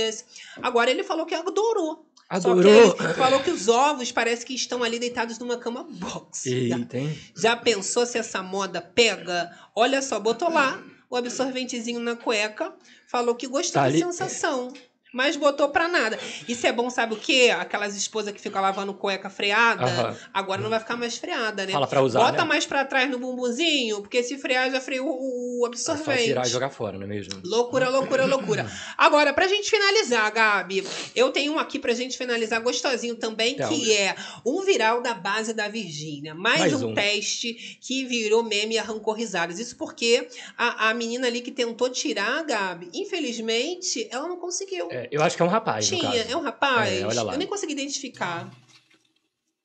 Agora 0.62 0.90
ele 0.90 1.04
falou 1.04 1.26
que 1.26 1.36
adorou. 1.36 2.06
Só 2.32 2.54
que 2.54 2.60
Adorou. 2.60 2.96
falou 3.16 3.40
que 3.40 3.50
os 3.50 3.68
ovos 3.68 4.12
parece 4.12 4.46
que 4.46 4.54
estão 4.54 4.84
ali 4.84 5.00
deitados 5.00 5.40
numa 5.40 5.58
cama 5.58 5.84
box. 5.90 6.46
Eita, 6.46 6.98
hein? 7.00 7.20
Já 7.36 7.56
pensou 7.56 8.06
se 8.06 8.20
essa 8.20 8.44
moda 8.44 8.80
pega? 8.82 9.52
Olha 9.76 10.00
só, 10.02 10.20
botou 10.20 10.48
lá 10.52 10.80
o 11.10 11.16
absorventezinho 11.16 12.00
na 12.00 12.16
cueca, 12.16 12.72
falou 13.08 13.34
que 13.34 13.48
gostou 13.48 13.74
Tá 13.74 13.80
da 13.82 13.86
ali- 13.88 13.98
sensação. 14.00 14.72
Mas 15.12 15.36
botou 15.36 15.70
pra 15.70 15.88
nada. 15.88 16.20
Isso 16.48 16.68
é 16.68 16.72
bom, 16.72 16.90
sabe 16.90 17.16
o 17.16 17.18
quê? 17.18 17.52
Aquelas 17.58 17.96
esposas 17.96 18.32
que 18.32 18.40
ficam 18.40 18.62
lavando 18.62 18.94
cueca 18.94 19.30
freada, 19.30 19.84
Aham. 19.86 20.18
agora 20.34 20.62
não 20.62 20.70
vai 20.70 20.80
ficar 20.80 20.96
mais 20.98 21.18
freada, 21.18 21.66
né? 21.66 21.72
Fala 21.72 21.88
pra 21.88 22.02
usar, 22.04 22.20
Bota 22.20 22.44
né? 22.44 22.44
mais 22.48 22.66
pra 22.68 22.86
trás 22.86 23.10
no 23.10 23.18
bumbumzinho, 23.18 24.02
porque 24.02 24.22
se 24.22 24.38
frear 24.38 24.70
já 24.72 24.80
freou 24.80 25.08
o, 25.10 25.62
o 25.64 25.68
É 25.74 25.76
só 25.78 25.94
absorvente. 25.94 26.26
tirar 26.26 26.46
e 26.46 26.50
jogar 26.50 26.70
fora, 26.70 26.98
não 26.98 27.06
é 27.06 27.08
mesmo? 27.08 27.42
Loucura, 27.44 27.90
loucura, 27.90 28.26
loucura. 28.26 28.70
Agora, 28.98 29.34
pra 29.34 29.48
gente 29.48 29.68
finalizar, 29.70 30.32
Gabi, 30.32 30.86
eu 31.16 31.32
tenho 31.32 31.54
um 31.54 31.60
aqui 31.60 31.80
pra 31.80 31.94
gente 31.94 32.16
finalizar 32.18 32.62
gostosinho 32.62 33.16
também, 33.16 33.54
Então. 33.54 33.68
que 33.70 33.92
é 33.96 34.16
um 34.46 34.62
viral 34.62 35.02
da 35.02 35.16
base 35.16 35.54
da 35.54 35.68
Virgínia. 35.68 36.36
Mais, 36.36 36.60
Mais 36.60 36.74
um, 36.84 36.90
um. 36.90 36.94
teste 36.94 37.78
que 37.82 38.06
virou 38.06 38.44
meme 38.44 38.76
e 38.76 38.78
arrancou 38.78 39.14
risadas. 39.16 39.58
Isso 39.58 39.76
porque 39.76 40.28
a, 40.56 40.90
a 40.90 40.94
menina 40.94 41.26
ali 41.26 41.42
que 41.42 41.50
tentou 41.52 41.90
tirar, 41.90 42.44
Gabi, 42.44 42.90
infelizmente, 42.94 44.08
ela 44.12 44.28
não 44.28 44.38
conseguiu. 44.38 44.88
É, 44.92 44.99
eu 45.12 45.22
acho 45.24 45.36
que 45.36 45.42
é 45.42 45.46
um 45.46 45.50
rapaz, 45.50 45.90
no 45.90 45.98
Tinha, 45.98 46.12
caso. 46.12 46.32
é 46.32 46.36
um 46.38 46.42
rapaz. 46.42 46.92
É, 46.92 47.06
olha 47.06 47.22
lá. 47.24 47.34
Eu 47.34 47.38
nem 47.40 47.48
consegui 47.48 47.74
identificar. 47.74 48.50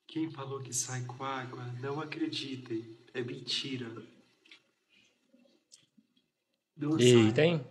Quem 0.07 0.29
falou 0.31 0.61
que 0.61 0.73
sai 0.73 1.01
com 1.03 1.23
água, 1.23 1.63
não 1.81 1.99
acreditem. 1.99 2.97
É 3.13 3.21
mentira. 3.21 3.87
Não 6.77 6.99
Eita, 6.99 7.35
sai. 7.37 7.45
hein? 7.45 7.67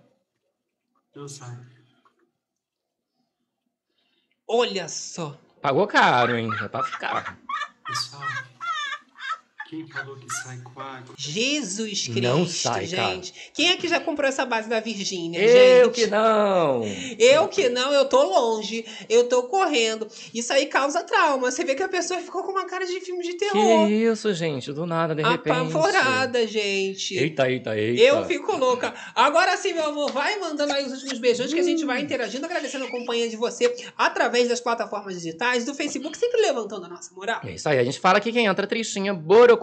Não 1.15 1.29
sai. 1.29 1.57
Olha 4.47 4.89
só. 4.89 5.39
Pagou 5.63 5.87
caro, 5.87 6.37
hein? 6.37 6.51
É 6.63 6.69
pra 6.69 6.83
ficar. 6.85 7.39
Pessoal, 7.87 8.23
quem 9.75 9.87
falou 9.89 10.17
que 10.17 10.33
sai 10.33 10.59
com 10.59 10.81
água? 10.81 11.15
Jesus 11.17 12.03
Cristo, 12.03 12.21
Não 12.23 12.47
sai, 12.47 12.87
gente. 12.87 13.33
Quem 13.53 13.71
é 13.71 13.77
que 13.77 13.89
já 13.89 13.99
comprou 14.01 14.29
essa 14.29 14.45
base 14.47 14.69
da 14.69 14.81
Virgínia, 14.81 15.39
Eu 15.41 15.87
gente? 15.87 15.95
que 15.95 16.07
não! 16.07 16.83
Eu 17.19 17.49
que 17.49 17.69
não, 17.69 17.93
eu 17.93 18.05
tô 18.05 18.23
longe, 18.23 18.85
eu 19.09 19.29
tô 19.29 19.45
correndo. 19.45 20.07
Isso 20.33 20.53
aí 20.53 20.67
causa 20.67 21.03
trauma. 21.03 21.51
Você 21.51 21.65
vê 21.65 21.75
que 21.75 21.83
a 21.83 21.89
pessoa 21.89 22.21
ficou 22.21 22.43
com 22.45 22.53
uma 22.53 22.67
cara 22.67 22.87
de 22.87 23.01
filme 23.01 23.23
de 23.23 23.33
Que 23.33 23.39
terror. 23.51 23.91
isso, 23.91 24.33
gente? 24.35 24.73
Do 24.73 24.87
nada, 24.87 25.15
de 25.15 25.23
repente. 25.23 25.51
Apavorada, 25.51 26.47
gente. 26.47 27.17
Eita, 27.17 27.51
eita, 27.51 27.77
eita. 27.77 28.01
Eu 28.03 28.25
fico 28.27 28.57
louca. 28.57 28.95
Agora 29.15 29.57
sim, 29.57 29.73
meu 29.73 29.87
amor, 29.87 30.11
vai 30.13 30.39
mandando 30.39 30.73
aí 30.73 30.85
os 30.87 30.93
últimos 30.93 31.19
beijões 31.19 31.53
que 31.53 31.61
a 31.61 31.63
gente 31.65 31.85
vai 31.85 32.01
interagindo, 32.01 32.45
agradecendo 32.45 32.85
a 32.85 32.91
companhia 32.91 33.29
de 33.29 33.37
você 33.37 33.75
através 33.97 34.49
das 34.49 34.61
plataformas 34.61 35.15
digitais, 35.15 35.65
do 35.65 35.75
Facebook, 35.75 36.17
sempre 36.17 36.41
levantando 36.41 36.87
a 36.87 36.89
nossa 36.89 37.13
moral. 37.15 37.41
É 37.45 37.53
isso 37.53 37.69
aí, 37.69 37.79
a 37.79 37.85
gente 37.85 37.99
fala 37.99 38.21
que 38.21 38.33
quem 38.33 38.47
entra 38.47 38.67
tristinha, 38.67 39.13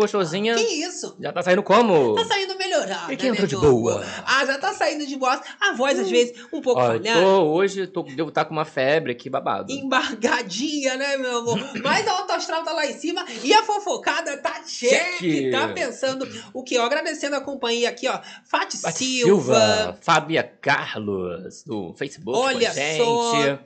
borocochosinha, 0.01 0.55
Que 0.55 0.61
isso? 0.83 1.15
já 1.19 1.31
tá 1.31 1.41
saindo 1.41 1.63
como? 1.63 2.15
Tá 2.15 2.25
saindo 2.25 2.57
melhorada. 2.57 3.13
E 3.13 3.17
quem 3.17 3.29
né, 3.31 3.35
entrou 3.35 3.47
de 3.47 3.55
boa? 3.55 4.03
Ah, 4.25 4.45
já 4.45 4.57
tá 4.57 4.73
saindo 4.73 5.05
de 5.05 5.15
boa. 5.15 5.39
A 5.59 5.73
voz, 5.73 5.99
às 5.99 6.09
vezes, 6.09 6.33
um 6.51 6.61
pouco 6.61 6.81
falhada. 6.81 7.27
hoje 7.27 7.87
tô, 7.87 8.03
devo 8.03 8.29
estar 8.29 8.45
com 8.45 8.53
uma 8.53 8.65
febre 8.65 9.11
aqui 9.11 9.29
babado. 9.29 9.71
embargadinha, 9.71 10.95
né, 10.95 11.17
meu 11.17 11.39
amor? 11.39 11.59
Mas 11.83 12.07
a 12.07 12.11
alta 12.13 12.35
astral 12.35 12.63
tá 12.63 12.73
lá 12.73 12.85
em 12.85 12.93
cima 12.93 13.25
e 13.43 13.53
a 13.53 13.63
fofocada 13.63 14.37
tá 14.37 14.61
cheque. 14.65 15.51
Tá 15.51 15.67
pensando 15.69 16.27
o 16.53 16.63
que? 16.63 16.77
Ó, 16.77 16.85
agradecendo 16.85 17.35
a 17.35 17.41
companhia 17.41 17.89
aqui, 17.89 18.07
ó. 18.07 18.19
Fati 18.45 18.77
Silva. 18.77 18.93
Silva, 18.93 19.97
Fábia 20.01 20.43
Carlos, 20.61 21.63
do 21.63 21.93
Facebook 21.93 22.37
Olha 22.37 22.71
só. 22.73 23.59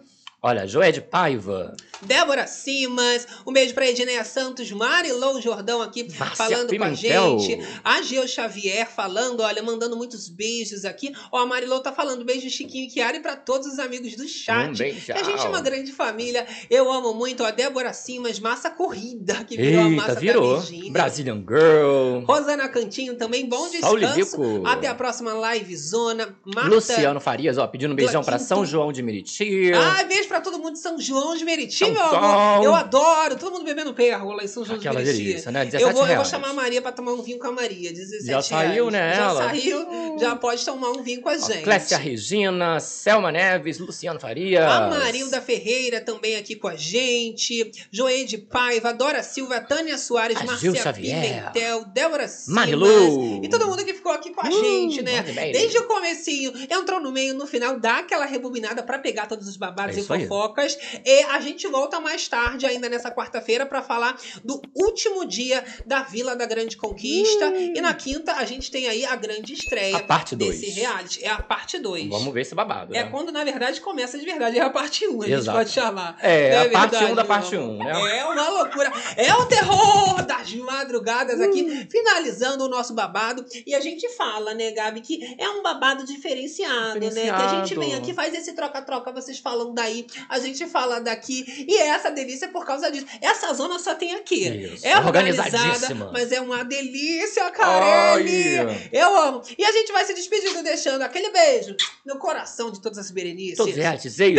Olha, 0.47 0.67
Joé 0.67 0.91
de 0.91 1.01
Paiva. 1.01 1.75
Débora 2.03 2.45
Simas, 2.45 3.25
um 3.47 3.51
beijo 3.51 3.73
pra 3.73 3.87
Edneia 3.89 4.23
Santos, 4.23 4.69
Marilou 4.69 5.41
Jordão 5.41 5.81
aqui 5.81 6.07
Márcia 6.19 6.35
falando 6.35 6.69
Pimentel. 6.69 7.31
com 7.31 7.35
a 7.35 7.39
gente. 7.39 7.67
A 7.83 8.01
Geo 8.03 8.27
Xavier 8.27 8.87
falando, 8.87 9.39
olha, 9.39 9.63
mandando 9.63 9.97
muitos 9.97 10.29
beijos 10.29 10.85
aqui. 10.85 11.11
Ó, 11.31 11.39
a 11.39 11.47
Marilou 11.47 11.79
tá 11.79 11.91
falando 11.91 12.23
beijo 12.23 12.47
Chiquinho 12.47 12.85
e 12.85 12.91
Chiara 12.91 13.17
e 13.17 13.21
pra 13.21 13.35
todos 13.35 13.65
os 13.65 13.79
amigos 13.79 14.15
do 14.15 14.27
chat. 14.27 14.69
Um 14.69 14.73
beijão. 14.75 15.15
Que 15.15 15.21
a 15.21 15.23
gente 15.23 15.43
é 15.43 15.49
uma 15.49 15.61
grande 15.61 15.91
família. 15.91 16.45
Eu 16.69 16.91
amo 16.91 17.15
muito, 17.15 17.43
ó, 17.43 17.49
Débora 17.49 17.91
Simas, 17.91 18.39
Massa 18.39 18.69
Corrida, 18.69 19.43
que 19.45 19.57
virou 19.57 19.81
a 19.81 19.89
Eita, 19.89 19.95
massa 19.95 20.13
da 20.13 20.19
virou. 20.19 20.59
Virgínia. 20.59 20.91
Brazilian 20.91 21.43
Girl. 21.47 22.23
Rosana 22.27 22.69
Cantinho 22.69 23.15
também, 23.15 23.47
bom 23.47 23.67
descanso. 23.67 24.61
Até 24.63 24.89
a 24.89 24.93
próxima 24.93 25.33
live 25.33 25.75
zona. 25.75 26.37
Marta. 26.45 26.69
Luciano 26.69 27.19
Farias, 27.19 27.57
ó, 27.57 27.65
pedindo 27.65 27.93
um 27.93 27.95
beijão 27.95 28.23
pra 28.23 28.37
Quinto. 28.37 28.47
São 28.47 28.63
João 28.63 28.91
de 28.91 29.01
Meriti. 29.01 29.71
Ai, 29.73 30.05
beijo 30.05 30.27
pra 30.27 30.34
todo 30.41 30.57
mundo 30.59 30.73
de 30.73 30.79
São 30.79 30.99
João 30.99 31.35
de 31.35 31.43
Meriti, 31.45 31.77
São 31.77 31.91
meu 31.91 32.01
amor. 32.01 32.63
Eu 32.65 32.75
adoro. 32.75 33.35
Todo 33.37 33.51
mundo 33.53 33.63
bebendo 33.65 33.93
perro 33.93 34.31
lá 34.33 34.43
em 34.43 34.47
São 34.47 34.63
João 34.65 34.77
Aquela 34.77 34.99
de 34.99 35.05
Meriti. 35.07 35.23
delícia, 35.25 35.51
né? 35.51 35.61
Eu 35.61 35.65
17 35.71 35.93
vou, 35.93 36.07
eu 36.07 36.15
vou 36.15 36.25
chamar 36.25 36.49
a 36.49 36.53
Maria 36.53 36.81
pra 36.81 36.91
tomar 36.91 37.13
um 37.13 37.21
vinho 37.21 37.39
com 37.39 37.47
a 37.47 37.51
Maria. 37.51 37.91
17 37.93 38.25
Já 38.25 38.41
saiu, 38.41 38.89
reais. 38.89 38.93
né, 38.93 39.15
Já 39.15 39.21
ela? 39.29 39.43
saiu, 39.49 40.17
já 40.19 40.35
pode 40.35 40.65
tomar 40.65 40.89
um 40.91 41.03
vinho 41.03 41.21
com 41.21 41.29
a 41.29 41.37
gente. 41.37 41.61
Clécia 41.63 41.97
Regina, 41.97 42.79
Selma 42.79 43.31
Neves, 43.31 43.79
Luciano 43.79 44.19
Farias. 44.19 44.63
A 44.65 44.87
Marilda 44.89 45.41
Ferreira 45.41 46.01
também 46.01 46.35
aqui 46.35 46.55
com 46.55 46.67
a 46.67 46.75
gente. 46.75 47.71
Joede 47.91 48.37
Paiva, 48.37 48.93
Dora 48.93 49.21
Silva, 49.23 49.59
Tânia 49.61 49.97
Soares, 49.97 50.37
A 50.37 50.43
Marcia 50.43 50.71
Gil 50.71 50.81
Xavier. 50.81 51.21
Pimentel, 51.51 51.85
Débora 51.85 52.27
Simas. 52.27 52.55
Marilu. 52.55 53.43
E 53.43 53.49
todo 53.49 53.67
mundo 53.67 53.83
que 53.83 53.93
ficou 53.93 54.11
aqui 54.11 54.31
com 54.33 54.41
a 54.41 54.45
Uh, 54.49 54.51
gente, 54.51 55.01
né? 55.01 55.21
Desde 55.51 55.77
o 55.79 55.83
comecinho, 55.87 56.53
entrou 56.69 56.99
no 56.99 57.11
meio, 57.11 57.33
no 57.33 57.45
final, 57.47 57.79
dá 57.79 57.99
aquela 57.99 58.25
rebobinada 58.25 58.83
pra 58.83 58.99
pegar 58.99 59.25
todos 59.27 59.47
os 59.47 59.57
babados 59.57 59.97
É 59.97 59.99
e. 59.99 60.03
fofocas. 60.27 60.77
E 61.05 61.23
a 61.23 61.39
gente 61.39 61.67
volta 61.67 61.99
mais 61.99 62.27
tarde, 62.27 62.65
ainda 62.65 62.89
nessa 62.89 63.11
quarta-feira, 63.11 63.65
pra 63.65 63.81
falar 63.81 64.17
do 64.43 64.61
último 64.75 65.25
dia 65.25 65.63
da 65.85 66.03
Vila 66.03 66.35
da 66.35 66.45
Grande 66.45 66.77
Conquista. 66.77 67.53
E 67.55 67.79
na 67.81 67.93
quinta, 67.93 68.33
a 68.33 68.45
gente 68.45 68.69
tem 68.71 68.87
aí 68.87 69.05
a 69.05 69.15
grande 69.15 69.53
estreia 69.53 69.97
A 69.97 70.03
parte 70.03 70.35
desse 70.35 70.61
dois. 70.65 70.75
reality. 70.75 71.23
É 71.23 71.29
a 71.29 71.41
parte 71.41 71.77
2. 71.79 72.07
Vamos 72.09 72.33
ver 72.33 72.41
esse 72.41 72.55
babado, 72.55 72.95
É 72.95 73.03
né? 73.03 73.09
quando, 73.09 73.31
na 73.31 73.43
verdade, 73.43 73.81
começa 73.81 74.17
de 74.17 74.25
verdade. 74.25 74.57
É 74.57 74.61
a 74.61 74.69
parte 74.69 75.07
1, 75.07 75.11
um, 75.17 75.21
a 75.21 75.25
gente 75.25 75.37
Exato. 75.39 75.57
pode 75.57 75.69
chamar. 75.69 76.17
É, 76.21 76.51
Não 76.51 76.61
a 76.65 76.69
parte 76.69 76.91
verdade, 76.91 77.05
1 77.05 77.07
da 77.09 77.15
meu 77.15 77.25
parte 77.25 77.55
amor? 77.55 77.69
1, 77.69 77.77
né? 77.83 78.17
É 78.17 78.25
uma 78.25 78.49
loucura. 78.49 78.91
É 79.17 79.33
o 79.33 79.45
terror 79.45 80.25
das 80.25 80.53
madrugadas 80.53 81.39
aqui, 81.41 81.87
finalizando 81.89 82.65
o 82.65 82.67
nosso 82.67 82.93
babado. 82.93 83.45
E 83.65 83.73
a 83.75 83.79
gente 83.79 84.07
fala, 84.15 84.53
né, 84.53 84.71
Gabi, 84.71 85.01
que 85.01 85.35
é 85.39 85.49
um 85.49 85.61
babado 85.63 86.05
diferenciado, 86.05 86.99
né? 86.99 87.09
Que 87.23 87.29
a 87.29 87.47
gente 87.47 87.75
vem 87.75 87.89
Diferenciado. 87.89 88.03
aqui, 88.03 88.13
faz 88.13 88.33
esse 88.33 88.53
troca-troca, 88.53 89.11
vocês 89.11 89.39
falam 89.39 89.73
daí, 89.73 90.04
a 90.29 90.39
gente 90.39 90.65
fala 90.67 90.99
daqui. 90.99 91.65
E 91.67 91.77
é 91.77 91.87
essa 91.87 92.09
delícia 92.11 92.47
por 92.47 92.65
causa 92.65 92.91
disso. 92.91 93.05
Essa 93.21 93.53
zona 93.53 93.79
só 93.79 93.95
tem 93.95 94.15
aqui. 94.15 94.47
Isso, 94.47 94.85
É 94.85 94.97
organizada, 94.97 95.95
mas 96.11 96.31
é 96.31 96.41
uma 96.41 96.63
delícia, 96.63 97.49
Carelli. 97.51 98.59
Ai. 98.59 98.89
Eu 98.91 99.15
amo. 99.15 99.41
E 99.57 99.63
a 99.63 99.71
gente 99.71 99.91
vai 99.91 100.05
se 100.05 100.13
despedindo, 100.13 100.63
deixando 100.63 101.01
aquele 101.01 101.29
beijo 101.29 101.75
no 102.05 102.17
coração 102.17 102.71
de 102.71 102.81
todas 102.81 102.97
as 102.97 103.11
Berenices. 103.11 103.57
Todos 103.57 103.75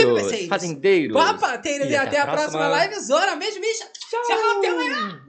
Bebeceiros, 0.04 0.48
fazendeiros. 0.48 1.14
Papateiros 1.16 1.88
e, 1.88 1.96
até 1.96 2.18
a 2.18 2.26
próxima, 2.26 2.68
live 2.68 3.00
zona. 3.00 3.36
Beijo, 3.36 3.60
bicha. 3.60 3.86
Tchau. 4.10 4.58
Até 4.58 4.68
amanhã. 4.68 5.22